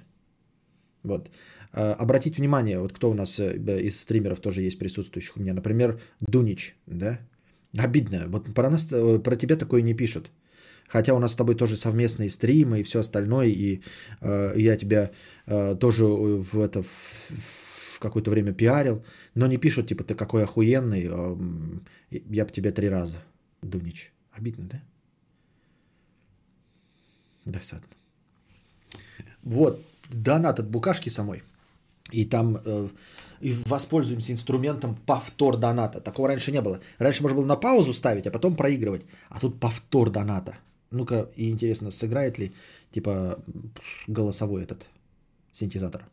Вот. 1.02 1.30
А, 1.72 1.94
обратите 1.94 2.36
внимание, 2.36 2.78
вот 2.78 2.92
кто 2.92 3.10
у 3.10 3.14
нас 3.14 3.40
э, 3.40 3.56
из 3.82 4.00
стримеров 4.00 4.40
тоже 4.40 4.62
есть 4.62 4.78
присутствующих 4.78 5.36
у 5.36 5.40
меня. 5.40 5.54
Например, 5.54 6.00
Дунич, 6.20 6.76
да? 6.86 7.18
Обидно. 7.76 8.26
Вот 8.28 8.54
про, 8.54 8.70
нас, 8.70 8.86
э, 8.92 9.18
про 9.18 9.36
тебя 9.36 9.56
такое 9.56 9.82
не 9.82 9.94
пишут. 9.94 10.30
Хотя 10.88 11.14
у 11.14 11.18
нас 11.18 11.32
с 11.32 11.36
тобой 11.36 11.54
тоже 11.54 11.76
совместные 11.76 12.28
стримы 12.28 12.80
и 12.80 12.82
все 12.82 13.00
остальное, 13.00 13.48
и 13.48 13.80
э, 14.20 14.54
я 14.56 14.76
тебя 14.76 15.10
э, 15.46 15.76
тоже 15.80 16.04
в 16.04 16.60
это 16.60 16.82
в, 16.82 16.88
в 16.88 17.98
какое-то 17.98 18.30
время 18.30 18.52
пиарил, 18.52 19.04
но 19.34 19.46
не 19.46 19.58
пишут, 19.58 19.88
типа, 19.88 20.04
ты 20.04 20.14
какой 20.14 20.44
охуенный, 20.44 21.08
э, 21.10 21.36
я 22.10 22.44
бы 22.44 22.50
тебе 22.50 22.70
три 22.72 22.88
раза, 22.88 23.16
Дунич. 23.62 24.12
Обидно, 24.32 24.64
да? 24.64 24.82
Досадно. 27.44 27.88
Вот, 29.42 29.80
донат 30.10 30.58
от 30.58 30.68
букашки 30.68 31.10
самой. 31.10 31.42
И 32.10 32.24
там 32.24 32.58
э, 32.64 32.88
и 33.40 33.54
воспользуемся 33.66 34.32
инструментом 34.32 34.96
повтор 35.06 35.56
доната. 35.56 36.00
Такого 36.00 36.28
раньше 36.28 36.52
не 36.52 36.60
было. 36.60 36.80
Раньше 36.98 37.22
можно 37.22 37.36
было 37.36 37.46
на 37.46 37.56
паузу 37.56 37.92
ставить, 37.92 38.26
а 38.26 38.30
потом 38.30 38.56
проигрывать. 38.56 39.06
А 39.28 39.38
тут 39.40 39.60
повтор 39.60 40.10
доната. 40.10 40.56
Ну-ка, 40.94 41.28
и 41.34 41.50
интересно, 41.50 41.90
сыграет 41.90 42.38
ли 42.38 42.52
типа 42.92 43.42
голосовой 44.06 44.62
этот 44.62 44.86
синтезатор. 45.50 46.06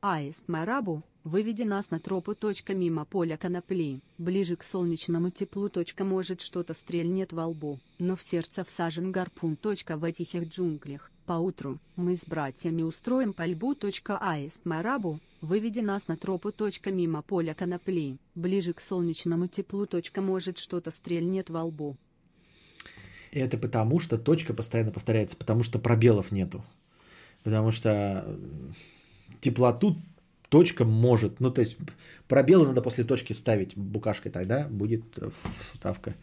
Аист 0.00 0.46
Марабу, 0.46 1.02
выведи 1.24 1.64
нас 1.64 1.90
на 1.90 1.98
тропу. 1.98 2.36
Точка 2.36 2.72
мимо 2.72 3.04
поля 3.04 3.36
конопли, 3.36 4.00
ближе 4.16 4.54
к 4.54 4.62
солнечному 4.62 5.30
теплу. 5.30 5.68
Точка 5.68 6.04
может 6.04 6.40
что-то 6.40 6.72
стрельнет 6.72 7.32
во 7.32 7.48
лбу, 7.48 7.80
но 7.98 8.14
в 8.14 8.22
сердце 8.22 8.62
всажен 8.62 9.10
гарпун. 9.10 9.56
Точка 9.56 9.96
в 9.96 10.12
тихих 10.12 10.44
джунглях. 10.44 11.10
Поутру 11.30 11.78
мы 11.94 12.16
с 12.16 12.24
братьями 12.26 12.82
устроим 12.82 13.32
пальбу. 13.32 13.76
Аист 14.20 14.64
Марабу, 14.64 15.20
выведи 15.40 15.78
нас 15.78 16.08
на 16.08 16.16
тропу. 16.16 16.52
Мимо 16.86 17.22
поля 17.22 17.54
конопли, 17.54 18.18
ближе 18.34 18.72
к 18.72 18.80
солнечному 18.80 19.46
теплу. 19.46 19.86
Может 20.16 20.58
что-то 20.58 20.90
стрельнет 20.90 21.48
во 21.48 21.62
лбу. 21.62 21.96
Это 23.30 23.58
потому, 23.58 24.00
что 24.00 24.18
точка 24.18 24.54
постоянно 24.54 24.90
повторяется, 24.90 25.36
потому 25.36 25.62
что 25.62 25.78
пробелов 25.78 26.32
нету. 26.32 26.64
Потому 27.44 27.70
что 27.70 28.26
теплоту 29.40 29.98
точка 30.48 30.84
может, 30.84 31.38
ну 31.38 31.52
то 31.52 31.60
есть 31.60 31.76
пробелы 32.26 32.66
надо 32.66 32.82
после 32.82 33.04
точки 33.04 33.34
ставить 33.34 33.76
букашкой, 33.76 34.32
тогда 34.32 34.66
будет 34.66 35.04
вставка 35.72 36.16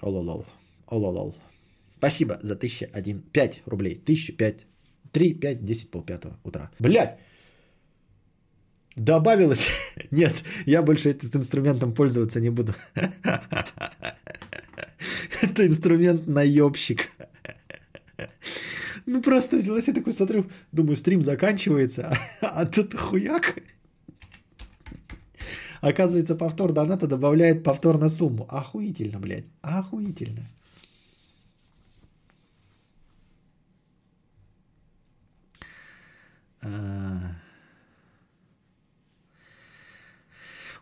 ололол. 0.00 0.46
Ололол. 0.86 1.36
Спасибо 1.98 2.38
за 2.42 2.54
1001. 2.54 3.22
5 3.32 3.62
рублей. 3.66 3.94
1005. 3.94 4.66
3, 5.12 5.34
5, 5.34 5.64
10, 5.64 5.90
полпятого 5.90 6.38
утра. 6.44 6.70
Блять! 6.78 7.18
Добавилось? 8.96 9.68
Нет, 10.10 10.44
я 10.66 10.82
больше 10.82 11.10
этим 11.10 11.40
инструментом 11.40 11.94
пользоваться 11.94 12.40
не 12.40 12.50
буду. 12.50 12.74
Это 15.42 15.66
инструмент 15.66 16.26
наебщик. 16.26 17.08
Ну 19.06 19.22
просто 19.22 19.58
взялась, 19.58 19.88
я 19.88 19.94
такой 19.94 20.12
смотрю, 20.12 20.46
думаю, 20.72 20.96
стрим 20.96 21.22
заканчивается, 21.22 22.16
а, 22.40 22.64
тут 22.64 22.94
хуяк. 22.94 23.56
Оказывается, 25.80 26.34
повтор 26.34 26.72
доната 26.72 27.06
добавляет 27.06 27.62
повтор 27.62 27.98
на 27.98 28.08
сумму. 28.08 28.46
Охуительно, 28.48 29.20
блядь. 29.20 29.44
Охуительно. 29.60 30.42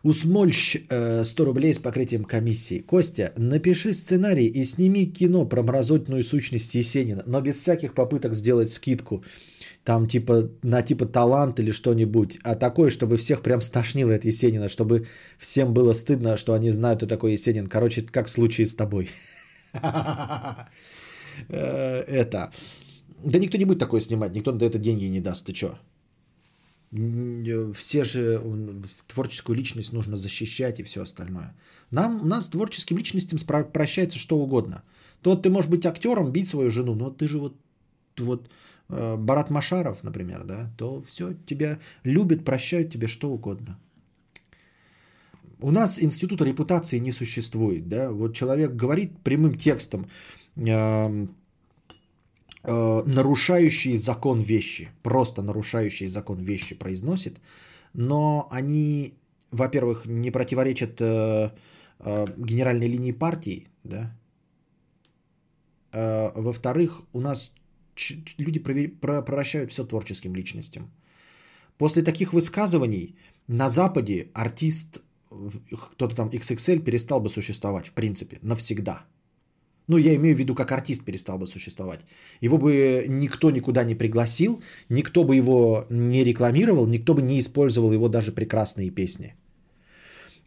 Усмольщ 0.05 0.75
100 0.85 0.89
э, 0.93 1.45
рублей 1.45 1.73
с 1.73 1.79
покрытием 1.79 2.25
комиссии. 2.25 2.77
Костя, 2.77 3.33
напиши 3.37 3.91
сценарий 3.91 4.45
и 4.45 4.63
сними 4.63 5.07
кино 5.07 5.45
про 5.45 5.63
мразотную 5.63 6.21
сущность 6.21 6.75
Есенина, 6.75 7.23
но 7.25 7.41
без 7.41 7.55
всяких 7.55 7.95
попыток 7.95 8.35
сделать 8.35 8.71
скидку. 8.71 9.23
Там 9.83 10.07
типа 10.07 10.51
на 10.61 10.83
типа 10.83 11.07
талант 11.07 11.59
или 11.59 11.71
что-нибудь, 11.71 12.37
а 12.43 12.53
такое, 12.53 12.91
чтобы 12.91 13.17
всех 13.17 13.41
прям 13.41 13.61
стошнило 13.61 14.13
от 14.13 14.25
Есенина, 14.25 14.69
чтобы 14.69 15.07
всем 15.39 15.73
было 15.73 15.93
стыдно, 15.93 16.37
что 16.37 16.53
они 16.53 16.69
знают, 16.69 16.99
кто 16.99 17.07
такой 17.07 17.31
Есенин. 17.31 17.65
Короче, 17.65 18.03
как 18.03 18.27
в 18.27 18.31
случае 18.31 18.67
с 18.67 18.75
тобой. 18.75 19.09
Э, 21.49 22.03
это. 22.07 22.53
Да 23.25 23.39
никто 23.39 23.57
не 23.57 23.65
будет 23.65 23.79
такое 23.79 24.01
снимать, 24.01 24.35
никто 24.35 24.51
на 24.51 24.63
это 24.63 24.77
деньги 24.77 25.05
не 25.05 25.19
даст. 25.19 25.45
Ты 25.45 25.53
чё? 25.53 25.77
все 27.73 28.03
же 28.03 28.41
творческую 29.07 29.57
личность 29.57 29.91
нужно 29.91 30.15
защищать 30.15 30.79
и 30.79 30.83
все 30.83 31.01
остальное. 31.01 31.53
Нам, 31.91 32.21
у 32.21 32.25
нас 32.25 32.47
творческим 32.47 32.97
личностям 32.97 33.39
прощается 33.73 34.19
что 34.19 34.37
угодно. 34.37 34.83
То 35.21 35.31
вот 35.31 35.43
ты 35.43 35.49
можешь 35.49 35.69
быть 35.69 35.85
актером, 35.85 36.31
бить 36.31 36.47
свою 36.47 36.69
жену, 36.69 36.95
но 36.95 37.09
ты 37.09 37.27
же 37.27 37.39
вот, 37.39 37.55
вот 38.17 38.49
э, 38.89 39.15
Барат 39.17 39.49
Машаров, 39.49 40.03
например, 40.03 40.43
да, 40.43 40.71
то 40.77 41.01
все, 41.01 41.33
тебя 41.45 41.79
любят, 42.03 42.45
прощают 42.45 42.91
тебе 42.93 43.07
что 43.07 43.29
угодно. 43.29 43.77
У 45.59 45.71
нас 45.71 46.01
института 46.01 46.45
репутации 46.45 46.99
не 46.99 47.11
существует, 47.11 47.89
да, 47.89 48.11
вот 48.11 48.35
человек 48.35 48.75
говорит 48.75 49.19
прямым 49.23 49.55
текстом, 49.55 50.07
э, 50.55 50.61
э, 50.67 51.27
нарушающие 53.05 53.97
закон 53.97 54.41
вещи, 54.41 54.89
просто 55.03 55.41
нарушающие 55.41 56.09
закон 56.09 56.39
вещи 56.39 56.75
произносит, 56.75 57.39
но 57.93 58.47
они, 58.51 59.13
во-первых, 59.51 60.05
не 60.05 60.31
противоречат 60.31 61.01
э, 61.01 61.51
э, 61.99 62.25
генеральной 62.37 62.87
линии 62.87 63.13
партии, 63.13 63.67
да, 63.83 64.17
э, 65.91 66.31
во-вторых, 66.35 67.01
у 67.13 67.21
нас 67.21 67.51
ч- 67.95 68.23
люди 68.37 68.59
превращают 68.59 69.71
все 69.71 69.85
творческим 69.85 70.35
личностям. 70.35 70.91
После 71.77 72.03
таких 72.03 72.33
высказываний 72.33 73.15
на 73.47 73.69
Западе 73.69 74.29
артист, 74.33 75.01
кто-то 75.29 76.15
там 76.15 76.29
XXL 76.29 76.79
перестал 76.79 77.19
бы 77.19 77.29
существовать, 77.29 77.87
в 77.87 77.91
принципе, 77.91 78.39
навсегда. 78.41 79.05
Ну, 79.87 79.97
я 79.97 80.15
имею 80.15 80.35
в 80.35 80.39
виду, 80.39 80.55
как 80.55 80.71
артист 80.71 81.05
перестал 81.05 81.37
бы 81.37 81.47
существовать. 81.47 81.99
Его 82.41 82.57
бы 82.57 83.05
никто 83.07 83.51
никуда 83.51 83.83
не 83.83 83.95
пригласил, 83.95 84.61
никто 84.89 85.23
бы 85.23 85.35
его 85.35 85.85
не 85.89 86.23
рекламировал, 86.23 86.87
никто 86.87 87.13
бы 87.13 87.21
не 87.21 87.39
использовал 87.39 87.93
его 87.93 88.09
даже 88.09 88.31
прекрасные 88.31 88.89
песни. 88.89 89.35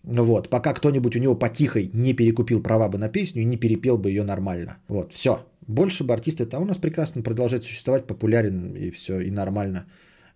Вот, 0.05 0.49
пока 0.49 0.73
кто-нибудь 0.73 1.17
у 1.17 1.19
него 1.19 1.35
потихой 1.35 1.91
не 1.93 2.15
перекупил 2.15 2.63
права 2.63 2.89
бы 2.89 2.99
на 2.99 3.09
песню 3.09 3.43
и 3.43 3.45
не 3.45 3.57
перепел 3.57 3.99
бы 3.99 4.11
ее 4.11 4.25
нормально. 4.25 4.79
Вот, 4.89 5.13
все. 5.13 5.47
Больше 5.67 6.05
бы 6.05 6.15
артисты, 6.15 6.49
а 6.53 6.59
у 6.59 6.65
нас 6.65 6.79
прекрасно 6.79 7.23
продолжает 7.23 7.65
существовать, 7.65 8.07
популярен 8.07 8.75
и 8.75 8.91
все, 8.91 9.21
и 9.21 9.31
нормально. 9.31 9.85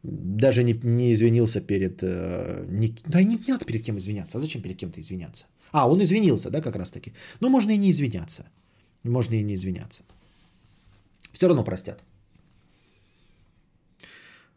Даже 0.03 0.63
не, 0.63 0.75
не 0.83 1.13
извинился 1.13 1.61
перед... 1.61 2.03
Э, 2.03 2.67
не, 2.69 2.95
да 3.07 3.23
не, 3.23 3.37
не 3.37 3.53
надо 3.53 3.65
перед 3.65 3.83
кем 3.83 3.97
извиняться. 3.97 4.39
А 4.39 4.41
зачем 4.41 4.63
перед 4.63 4.77
кем-то 4.77 5.01
извиняться? 5.01 5.47
А, 5.71 5.89
он 5.89 6.03
извинился, 6.03 6.51
да, 6.51 6.61
как 6.61 6.77
раз 6.77 6.91
таки. 6.91 7.13
Ну, 7.41 7.49
можно 7.49 7.71
и 7.71 7.79
не 7.79 7.91
извиняться. 7.91 8.45
Можно 9.05 9.35
и 9.35 9.43
не 9.43 9.55
извиняться. 9.55 10.05
Все 11.33 11.49
равно 11.49 11.65
простят. 11.65 12.03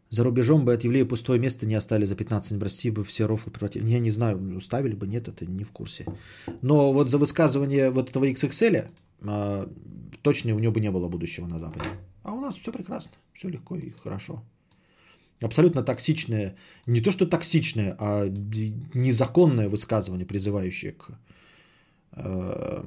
За 0.08 0.24
рубежом 0.24 0.64
бы 0.64 0.72
от 0.72 0.84
еврея 0.84 1.04
пустое 1.04 1.40
место 1.40 1.66
не 1.66 1.74
оставили 1.74 2.06
за 2.06 2.14
15 2.14 2.52
в 2.52 2.62
России 2.62 2.90
бы 2.90 3.04
все 3.04 3.26
рофлы 3.26 3.52
превратили. 3.52 3.88
Я 3.88 3.98
не 3.98 4.10
знаю, 4.10 4.56
уставили 4.56 4.94
бы, 4.94 5.06
нет, 5.06 5.28
это 5.28 5.44
не 5.46 5.64
в 5.64 5.72
курсе. 5.72 6.06
Но 6.62 6.92
вот 6.92 7.10
за 7.10 7.18
высказывание 7.18 7.90
вот 7.90 8.10
этого 8.10 8.24
XXL 8.24 8.88
а, 9.22 9.68
точно 10.22 10.54
у 10.54 10.58
него 10.58 10.72
бы 10.72 10.80
не 10.80 10.90
было 10.90 11.08
будущего 11.08 11.46
на 11.46 11.58
Западе. 11.58 11.86
А 12.22 12.32
у 12.32 12.40
нас 12.40 12.56
все 12.56 12.72
прекрасно, 12.72 13.16
все 13.34 13.48
легко 13.48 13.76
и 13.76 13.90
хорошо. 14.02 14.42
Абсолютно 15.42 15.82
токсичное, 15.82 16.56
не 16.86 17.00
то 17.00 17.10
что 17.10 17.26
токсичное, 17.26 17.96
а 17.98 18.28
незаконное 18.94 19.68
высказывание, 19.68 20.24
призывающее 20.24 20.92
к 20.92 21.10
э, 22.12 22.84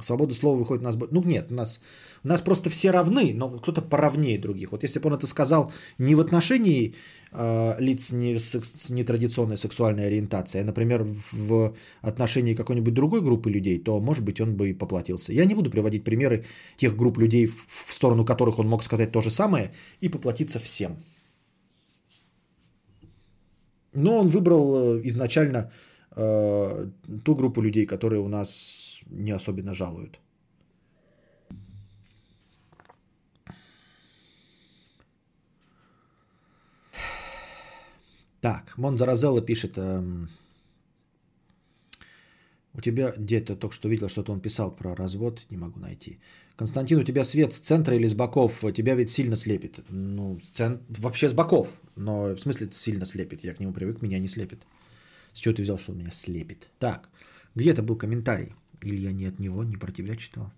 Свобода 0.00 0.34
слова 0.34 0.56
выходит 0.56 0.82
у 0.82 0.86
нас... 0.86 0.96
Ну 1.10 1.22
нет, 1.22 1.52
у 1.52 1.54
нас, 1.54 1.80
у 2.24 2.28
нас 2.28 2.40
просто 2.40 2.68
все 2.68 2.90
равны, 2.90 3.32
но 3.34 3.48
кто-то 3.58 3.80
поровнее 3.80 4.38
других. 4.40 4.72
Вот 4.72 4.82
если 4.82 4.98
бы 4.98 5.08
он 5.08 5.14
это 5.14 5.26
сказал 5.28 5.72
не 5.98 6.16
в 6.16 6.20
отношении 6.20 6.94
э, 7.30 7.76
лиц 7.78 8.10
не 8.10 8.38
с, 8.38 8.90
нетрадиционной 8.90 9.56
сексуальной 9.56 10.06
ориентацией, 10.08 10.62
а, 10.62 10.66
например, 10.66 11.04
в, 11.04 11.32
в 11.32 11.74
отношении 12.02 12.54
какой-нибудь 12.54 12.92
другой 12.92 13.20
группы 13.20 13.50
людей, 13.50 13.78
то, 13.78 14.00
может 14.00 14.24
быть, 14.24 14.40
он 14.40 14.56
бы 14.56 14.70
и 14.70 14.74
поплатился. 14.74 15.32
Я 15.32 15.44
не 15.44 15.54
буду 15.54 15.70
приводить 15.70 16.02
примеры 16.02 16.44
тех 16.76 16.96
групп 16.96 17.18
людей, 17.18 17.46
в, 17.46 17.66
в 17.68 17.94
сторону 17.94 18.24
которых 18.24 18.58
он 18.58 18.66
мог 18.66 18.82
сказать 18.82 19.12
то 19.12 19.20
же 19.20 19.30
самое 19.30 19.70
и 20.00 20.08
поплатиться 20.08 20.58
всем. 20.58 20.96
Но 23.92 24.18
он 24.18 24.26
выбрал 24.26 24.96
э, 24.96 25.00
изначально 25.04 25.70
э, 26.16 26.86
ту 27.24 27.34
группу 27.36 27.62
людей, 27.62 27.86
которые 27.86 28.20
у 28.20 28.28
нас 28.28 28.83
не 29.06 29.32
особенно 29.32 29.74
жалуют. 29.74 30.20
Так, 38.40 38.76
Монзаразелла 38.76 39.40
пишет, 39.40 39.78
эм, 39.78 40.28
У 42.76 42.80
тебя 42.80 43.12
где-то 43.16 43.56
только 43.56 43.74
что 43.74 43.88
видел, 43.88 44.08
что-то 44.08 44.32
он 44.32 44.40
писал 44.40 44.74
про 44.74 44.96
развод, 44.96 45.46
не 45.50 45.56
могу 45.56 45.80
найти. 45.80 46.18
Константин, 46.56 46.98
у 46.98 47.04
тебя 47.04 47.24
свет 47.24 47.52
с 47.52 47.60
центра 47.60 47.94
или 47.94 48.08
с 48.08 48.14
боков? 48.14 48.64
Тебя 48.74 48.96
ведь 48.96 49.10
сильно 49.10 49.36
слепит. 49.36 49.78
Ну, 49.88 50.40
с 50.40 50.48
цен... 50.48 50.80
вообще 50.88 51.28
с 51.28 51.32
боков, 51.32 51.80
но 51.96 52.34
в 52.34 52.40
смысле 52.40 52.68
сильно 52.72 53.06
слепит. 53.06 53.44
Я 53.44 53.54
к 53.54 53.60
нему 53.60 53.72
привык, 53.72 54.02
меня 54.02 54.18
не 54.18 54.28
слепит. 54.28 54.66
С 55.32 55.38
чего 55.38 55.54
ты 55.54 55.62
взял, 55.62 55.78
что 55.78 55.92
он 55.92 55.98
меня 55.98 56.10
слепит? 56.10 56.68
Так, 56.78 57.08
где-то 57.54 57.82
был 57.82 57.96
комментарий. 57.96 58.52
Или 58.84 58.96
я 58.96 59.12
не 59.12 59.28
от 59.28 59.40
него, 59.40 59.64
не 59.64 59.76
про 59.76 59.92
тебя 59.92 60.16
читал? 60.16 60.50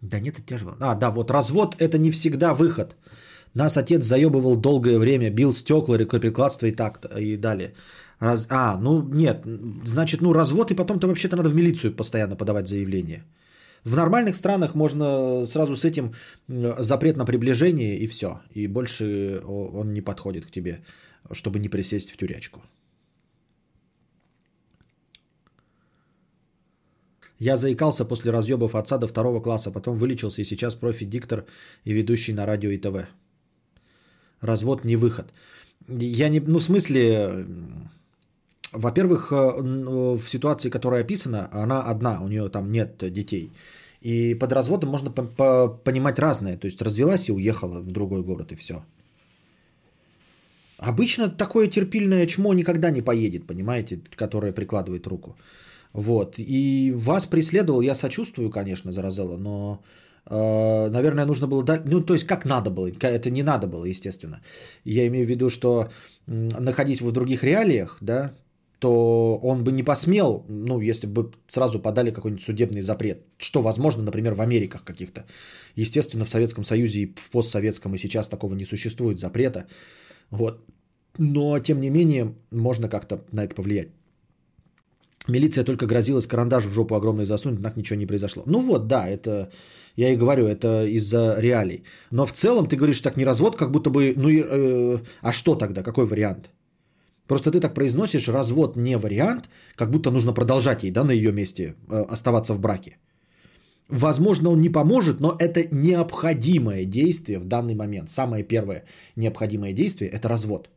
Да 0.00 0.20
нет, 0.20 0.38
это 0.38 0.46
тяжело. 0.46 0.76
А, 0.80 0.94
да, 0.94 1.10
вот 1.10 1.30
развод 1.30 1.74
это 1.78 1.98
не 1.98 2.10
всегда 2.10 2.54
выход. 2.54 2.96
Нас 3.54 3.76
отец 3.76 4.04
заебывал 4.04 4.56
долгое 4.56 4.98
время, 4.98 5.30
бил 5.30 5.52
стекла, 5.52 5.98
рукоприкладство 5.98 6.66
и 6.66 6.72
так, 6.72 7.04
и 7.18 7.36
далее. 7.36 7.74
Раз... 8.20 8.46
А, 8.50 8.76
ну 8.76 9.02
нет, 9.02 9.44
значит, 9.84 10.20
ну 10.20 10.32
развод, 10.32 10.70
и 10.70 10.74
потом-то 10.74 11.08
вообще-то 11.08 11.36
надо 11.36 11.48
в 11.48 11.54
милицию 11.54 11.96
постоянно 11.96 12.36
подавать 12.36 12.68
заявление. 12.68 13.24
В 13.84 13.96
нормальных 13.96 14.36
странах 14.36 14.74
можно 14.74 15.46
сразу 15.46 15.76
с 15.76 15.84
этим 15.84 16.12
запрет 16.78 17.16
на 17.16 17.24
приближение 17.24 17.98
и 17.98 18.06
все. 18.06 18.40
И 18.54 18.68
больше 18.68 19.40
он 19.46 19.92
не 19.92 20.02
подходит 20.02 20.46
к 20.46 20.50
тебе, 20.50 20.80
чтобы 21.32 21.58
не 21.58 21.68
присесть 21.68 22.10
в 22.10 22.16
тюрячку. 22.16 22.60
Я 27.38 27.56
заикался 27.56 28.04
после 28.04 28.32
разъебов 28.32 28.74
отца 28.74 28.98
до 28.98 29.06
второго 29.06 29.40
класса, 29.40 29.70
потом 29.70 29.96
вылечился 29.96 30.42
и 30.42 30.44
сейчас 30.44 30.74
профи-диктор 30.74 31.44
и 31.84 31.92
ведущий 31.92 32.32
на 32.32 32.46
радио 32.46 32.70
и 32.70 32.78
ТВ. 32.78 33.06
Развод 34.40 34.84
не 34.84 34.96
выход. 34.96 35.32
Я 35.88 36.28
не, 36.28 36.40
ну 36.40 36.58
в 36.58 36.62
смысле, 36.62 37.46
во-первых, 38.72 39.32
э, 39.32 39.36
в 40.16 40.28
ситуации, 40.28 40.70
которая 40.70 41.02
описана, 41.02 41.48
она 41.52 41.82
одна, 41.82 42.20
у 42.20 42.28
нее 42.28 42.48
там 42.48 42.72
нет 42.72 43.12
детей. 43.12 43.52
И 44.00 44.34
под 44.34 44.52
разводом 44.52 44.90
можно 44.90 45.10
понимать 45.10 46.18
разное. 46.18 46.56
То 46.56 46.66
есть 46.66 46.82
развелась 46.82 47.28
и 47.28 47.32
уехала 47.32 47.80
в 47.80 47.90
другой 47.90 48.22
город, 48.22 48.52
и 48.52 48.56
все. 48.56 48.82
Обычно 50.78 51.28
такое 51.28 51.68
терпильное 51.68 52.26
чмо 52.26 52.54
никогда 52.54 52.90
не 52.90 53.02
поедет, 53.02 53.46
понимаете, 53.46 54.00
которое 54.16 54.52
прикладывает 54.52 55.06
руку. 55.06 55.36
Вот. 55.92 56.34
И 56.38 56.92
вас 56.96 57.26
преследовал, 57.26 57.80
я 57.80 57.94
сочувствую, 57.94 58.50
конечно, 58.50 58.92
Заразела, 58.92 59.36
но, 59.36 59.82
э, 60.30 60.88
наверное, 60.90 61.26
нужно 61.26 61.46
было 61.46 61.62
дать, 61.62 61.86
ну, 61.86 62.00
то 62.00 62.14
есть, 62.14 62.26
как 62.26 62.44
надо 62.44 62.70
было, 62.70 62.88
это 62.88 63.30
не 63.30 63.42
надо 63.42 63.66
было, 63.66 63.84
естественно. 63.84 64.40
Я 64.84 65.06
имею 65.06 65.26
в 65.26 65.30
виду, 65.30 65.50
что 65.50 65.88
находясь 66.26 67.00
в 67.00 67.12
других 67.12 67.42
реалиях, 67.42 67.98
да, 68.00 68.32
то 68.78 69.40
он 69.42 69.64
бы 69.64 69.72
не 69.72 69.82
посмел, 69.82 70.44
ну, 70.48 70.80
если 70.80 71.06
бы 71.06 71.32
сразу 71.48 71.80
подали 71.80 72.12
какой-нибудь 72.12 72.44
судебный 72.44 72.82
запрет, 72.82 73.26
что 73.38 73.62
возможно, 73.62 74.02
например, 74.02 74.34
в 74.34 74.40
Америках 74.40 74.84
каких-то. 74.84 75.24
Естественно, 75.74 76.24
в 76.24 76.28
Советском 76.28 76.64
Союзе 76.64 77.00
и 77.00 77.14
в 77.16 77.30
постсоветском 77.30 77.94
и 77.94 77.98
сейчас 77.98 78.28
такого 78.28 78.54
не 78.54 78.64
существует 78.64 79.18
запрета. 79.18 79.66
Вот. 80.30 80.64
Но, 81.18 81.58
тем 81.58 81.80
не 81.80 81.90
менее, 81.90 82.34
можно 82.52 82.88
как-то 82.88 83.24
на 83.32 83.44
это 83.44 83.54
повлиять. 83.54 83.88
Милиция 85.28 85.64
только 85.64 85.86
грозилась 85.86 86.26
карандаш 86.26 86.64
в 86.64 86.72
жопу 86.72 86.94
огромный 86.94 87.26
засунуть, 87.26 87.62
так 87.62 87.76
ничего 87.76 87.98
не 87.98 88.06
произошло. 88.06 88.42
Ну 88.46 88.60
вот, 88.60 88.86
да, 88.86 89.06
это, 89.06 89.50
я 89.96 90.12
и 90.12 90.16
говорю, 90.16 90.46
это 90.46 90.86
из-за 90.86 91.36
реалий. 91.38 91.82
Но 92.10 92.26
в 92.26 92.32
целом 92.32 92.66
ты 92.66 92.76
говоришь 92.76 93.00
так 93.00 93.16
не 93.16 93.24
развод, 93.24 93.56
как 93.56 93.70
будто 93.70 93.90
бы, 93.90 94.14
ну 94.16 94.28
э, 94.30 94.98
а 95.22 95.32
что 95.32 95.54
тогда, 95.54 95.82
какой 95.82 96.06
вариант? 96.06 96.50
Просто 97.26 97.50
ты 97.50 97.60
так 97.60 97.74
произносишь, 97.74 98.28
развод 98.28 98.76
не 98.76 98.96
вариант, 98.96 99.50
как 99.76 99.90
будто 99.90 100.10
нужно 100.10 100.32
продолжать 100.32 100.82
ей, 100.82 100.90
да, 100.90 101.04
на 101.04 101.12
ее 101.12 101.32
месте 101.32 101.74
э, 101.90 102.04
оставаться 102.08 102.54
в 102.54 102.60
браке. 102.60 102.96
Возможно, 103.88 104.50
он 104.50 104.60
не 104.60 104.72
поможет, 104.72 105.20
но 105.20 105.36
это 105.38 105.62
необходимое 105.70 106.84
действие 106.86 107.38
в 107.38 107.44
данный 107.44 107.74
момент. 107.74 108.10
Самое 108.10 108.44
первое 108.44 108.84
необходимое 109.16 109.74
действие– 109.74 110.10
это 110.12 110.28
развод. 110.28 110.68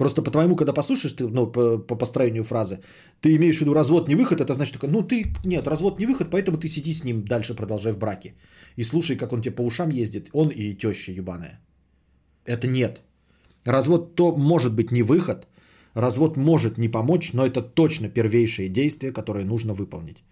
Просто 0.00 0.22
по-твоему, 0.22 0.56
когда 0.56 0.72
послушаешь, 0.72 1.12
ты, 1.12 1.28
ну, 1.28 1.52
по, 1.52 1.78
по 1.78 1.98
построению 1.98 2.42
фразы, 2.42 2.78
ты 3.20 3.36
имеешь 3.36 3.58
в 3.58 3.60
виду 3.60 3.74
развод 3.74 4.08
не 4.08 4.14
выход, 4.14 4.40
это 4.40 4.54
значит 4.54 4.82
ну 4.82 5.02
ты, 5.02 5.26
нет, 5.44 5.66
развод 5.66 5.98
не 5.98 6.06
выход, 6.06 6.30
поэтому 6.30 6.56
ты 6.56 6.68
сиди 6.68 6.94
с 6.94 7.04
ним 7.04 7.22
дальше, 7.22 7.54
продолжай 7.54 7.92
в 7.92 7.98
браке. 7.98 8.32
И 8.78 8.84
слушай, 8.84 9.18
как 9.18 9.32
он 9.32 9.42
тебе 9.42 9.54
по 9.54 9.62
ушам 9.62 9.90
ездит, 9.90 10.30
он 10.32 10.48
и 10.48 10.74
теща 10.74 11.12
ебаная. 11.12 11.60
Это 12.46 12.66
нет. 12.66 13.02
Развод 13.66 14.14
то 14.14 14.34
может 14.36 14.72
быть 14.72 14.90
не 14.90 15.02
выход, 15.02 15.46
развод 15.92 16.36
может 16.36 16.78
не 16.78 16.88
помочь, 16.88 17.34
но 17.34 17.44
это 17.44 17.60
точно 17.60 18.08
первейшее 18.08 18.68
действие, 18.68 19.12
которое 19.12 19.44
нужно 19.44 19.74
выполнить. 19.74 20.24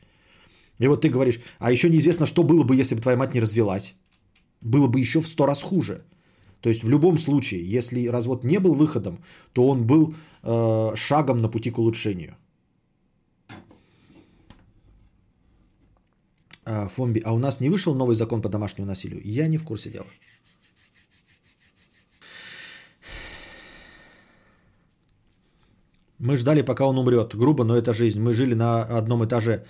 И 0.80 0.88
вот 0.88 1.02
ты 1.02 1.10
говоришь, 1.10 1.40
а 1.58 1.70
еще 1.70 1.90
неизвестно, 1.90 2.26
что 2.26 2.42
было 2.42 2.64
бы, 2.64 2.80
если 2.80 2.94
бы 2.94 3.02
твоя 3.02 3.18
мать 3.18 3.34
не 3.34 3.40
развелась. 3.40 3.94
Было 4.62 4.88
бы 4.88 4.98
еще 4.98 5.20
в 5.20 5.28
сто 5.28 5.46
раз 5.46 5.62
хуже. 5.62 6.04
То 6.60 6.68
есть 6.68 6.82
в 6.82 6.88
любом 6.88 7.18
случае, 7.18 7.62
если 7.76 8.08
развод 8.08 8.44
не 8.44 8.58
был 8.58 8.74
выходом, 8.74 9.18
то 9.52 9.68
он 9.68 9.86
был 9.86 10.14
э, 10.42 10.96
шагом 10.96 11.36
на 11.36 11.48
пути 11.48 11.70
к 11.70 11.78
улучшению. 11.78 12.36
А, 16.64 16.88
Фомби, 16.88 17.22
а 17.24 17.32
у 17.32 17.38
нас 17.38 17.60
не 17.60 17.70
вышел 17.70 17.94
новый 17.94 18.14
закон 18.14 18.42
по 18.42 18.48
домашнему 18.48 18.86
насилию? 18.86 19.20
Я 19.24 19.48
не 19.48 19.58
в 19.58 19.64
курсе 19.64 19.90
дела. 19.90 20.06
Мы 26.18 26.36
ждали, 26.36 26.62
пока 26.62 26.84
он 26.86 26.98
умрет. 26.98 27.34
Грубо, 27.34 27.64
но 27.64 27.76
это 27.76 27.92
жизнь. 27.94 28.20
Мы 28.20 28.34
жили 28.34 28.54
на 28.54 28.82
одном 28.82 29.24
этаже. 29.24 29.64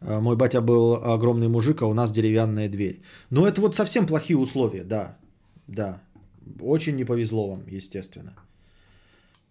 А, 0.00 0.20
мой 0.20 0.36
батя 0.36 0.60
был 0.60 0.94
огромный 0.94 1.48
мужик, 1.48 1.82
а 1.82 1.86
у 1.86 1.94
нас 1.94 2.10
деревянная 2.10 2.68
дверь. 2.68 3.02
Но 3.30 3.46
это 3.46 3.60
вот 3.60 3.76
совсем 3.76 4.06
плохие 4.06 4.38
условия, 4.38 4.84
да. 4.84 5.18
Да. 5.66 6.00
Очень 6.60 6.96
не 6.96 7.04
повезло 7.04 7.50
вам, 7.50 7.66
естественно. 7.66 8.36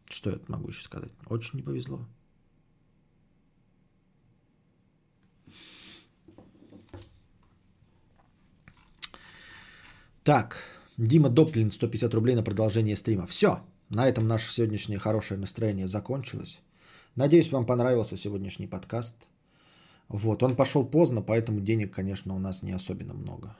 Что 0.09 0.31
я 0.31 0.39
могу 0.47 0.69
еще 0.69 0.83
сказать? 0.83 1.11
Очень 1.27 1.59
не 1.59 1.63
повезло. 1.63 1.99
Так, 10.23 10.63
Дима 10.97 11.29
Доплин, 11.29 11.71
150 11.71 12.13
рублей 12.13 12.35
на 12.35 12.43
продолжение 12.43 12.95
стрима. 12.95 13.25
Все, 13.25 13.61
на 13.89 14.07
этом 14.07 14.27
наше 14.27 14.51
сегодняшнее 14.51 14.99
хорошее 14.99 15.39
настроение 15.39 15.87
закончилось. 15.87 16.59
Надеюсь, 17.15 17.51
вам 17.51 17.65
понравился 17.65 18.17
сегодняшний 18.17 18.67
подкаст. 18.67 19.15
Вот, 20.07 20.43
он 20.43 20.55
пошел 20.55 20.85
поздно, 20.85 21.21
поэтому 21.21 21.61
денег, 21.61 21.93
конечно, 21.93 22.35
у 22.35 22.39
нас 22.39 22.63
не 22.63 22.71
особенно 22.71 23.13
много. 23.13 23.55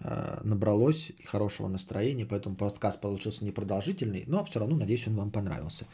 Э, 0.00 0.40
набралось 0.44 1.12
хорошего 1.24 1.68
настроения, 1.68 2.26
поэтому 2.26 2.56
подкаст 2.56 3.00
получился 3.00 3.44
непродолжительный, 3.44 4.24
но 4.26 4.44
все 4.44 4.58
равно, 4.58 4.76
надеюсь, 4.76 5.06
он 5.06 5.14
вам 5.14 5.30
понравился. 5.30 5.86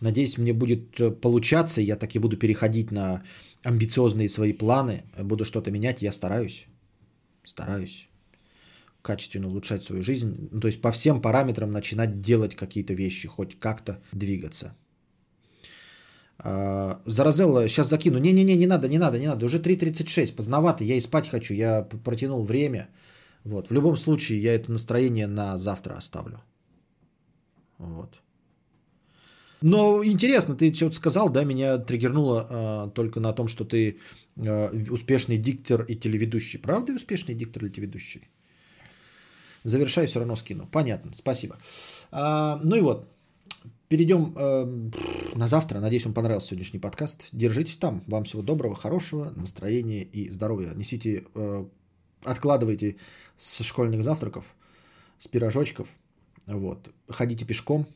Надеюсь, 0.00 0.38
мне 0.38 0.52
будет 0.52 1.00
э, 1.00 1.10
получаться, 1.10 1.80
я 1.80 1.96
так 1.96 2.14
и 2.16 2.18
буду 2.18 2.36
переходить 2.36 2.90
на 2.90 3.22
амбициозные 3.62 4.28
свои 4.28 4.52
планы, 4.52 5.04
буду 5.18 5.44
что-то 5.44 5.70
менять, 5.70 6.02
я 6.02 6.12
стараюсь, 6.12 6.66
стараюсь 7.44 8.08
качественно 9.02 9.48
улучшать 9.48 9.84
свою 9.84 10.02
жизнь, 10.02 10.48
ну, 10.50 10.60
то 10.60 10.66
есть 10.66 10.80
по 10.80 10.90
всем 10.90 11.20
параметрам 11.20 11.70
начинать 11.70 12.20
делать 12.20 12.56
какие-то 12.56 12.94
вещи, 12.94 13.28
хоть 13.28 13.60
как-то 13.60 14.00
двигаться. 14.12 14.74
А, 16.38 17.00
Заразелла, 17.06 17.68
сейчас 17.68 17.88
закину. 17.88 18.18
Не-не-не, 18.18 18.56
не 18.56 18.66
надо, 18.66 18.88
не 18.88 18.98
надо, 18.98 19.18
не 19.18 19.28
надо. 19.28 19.46
Уже 19.46 19.58
3.36, 19.58 20.34
поздновато, 20.34 20.84
я 20.84 20.96
и 20.96 21.00
спать 21.00 21.28
хочу. 21.28 21.54
Я 21.54 21.82
протянул 21.82 22.44
время. 22.44 22.88
Вот. 23.44 23.68
В 23.68 23.72
любом 23.72 23.96
случае, 23.96 24.42
я 24.42 24.54
это 24.54 24.72
настроение 24.72 25.26
на 25.26 25.56
завтра 25.56 25.94
оставлю. 25.94 26.42
Вот. 27.78 28.20
Но 29.60 30.04
интересно, 30.04 30.54
ты 30.56 30.72
что-то 30.74 30.96
сказал, 30.96 31.30
да, 31.30 31.44
меня 31.44 31.78
триггернуло 31.78 32.46
э, 32.86 32.90
только 32.94 33.20
на 33.20 33.32
том, 33.32 33.48
что 33.48 33.64
ты 33.64 33.98
э, 34.36 34.90
успешный 34.90 35.38
диктор 35.38 35.84
и 35.84 35.96
телеведущий. 35.96 36.58
Правда 36.58 36.92
успешный 36.92 37.34
диктор 37.34 37.64
или 37.64 37.72
телеведущий? 37.72 38.28
Завершаю, 39.62 40.06
все 40.06 40.18
равно 40.18 40.36
скину. 40.36 40.68
Понятно, 40.70 41.12
спасибо. 41.14 41.56
А, 42.10 42.60
ну 42.62 42.76
и 42.76 42.82
вот, 42.82 43.08
перейдем 43.88 44.34
э, 44.36 45.36
на 45.36 45.48
завтра. 45.48 45.80
Надеюсь, 45.80 46.04
вам 46.04 46.14
понравился 46.14 46.48
сегодняшний 46.48 46.80
подкаст. 46.80 47.28
Держитесь 47.32 47.78
там. 47.78 48.04
Вам 48.06 48.24
всего 48.24 48.42
доброго, 48.42 48.74
хорошего 48.74 49.32
настроения 49.34 50.02
и 50.02 50.28
здоровья. 50.28 50.74
Несите 50.74 51.24
э, 51.34 51.64
откладывайте 52.24 52.96
с 53.36 53.62
школьных 53.62 54.02
завтраков, 54.02 54.44
с 55.18 55.28
пирожочков, 55.28 55.88
вот, 56.46 56.92
ходите 57.08 57.44
пешком, 57.44 57.86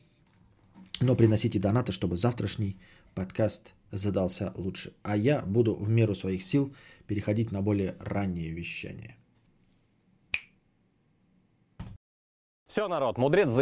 но 1.01 1.15
приносите 1.15 1.59
донаты, 1.59 1.91
чтобы 1.91 2.17
завтрашний 2.17 2.77
подкаст 3.15 3.73
задался 3.91 4.53
лучше. 4.55 4.93
А 5.03 5.15
я 5.15 5.41
буду 5.41 5.75
в 5.75 5.89
меру 5.89 6.15
своих 6.15 6.43
сил 6.43 6.73
переходить 7.07 7.51
на 7.51 7.61
более 7.61 7.95
раннее 7.99 8.51
вещание. 8.51 9.15
Все, 12.67 12.87
народ, 12.87 13.17
мудрец 13.17 13.49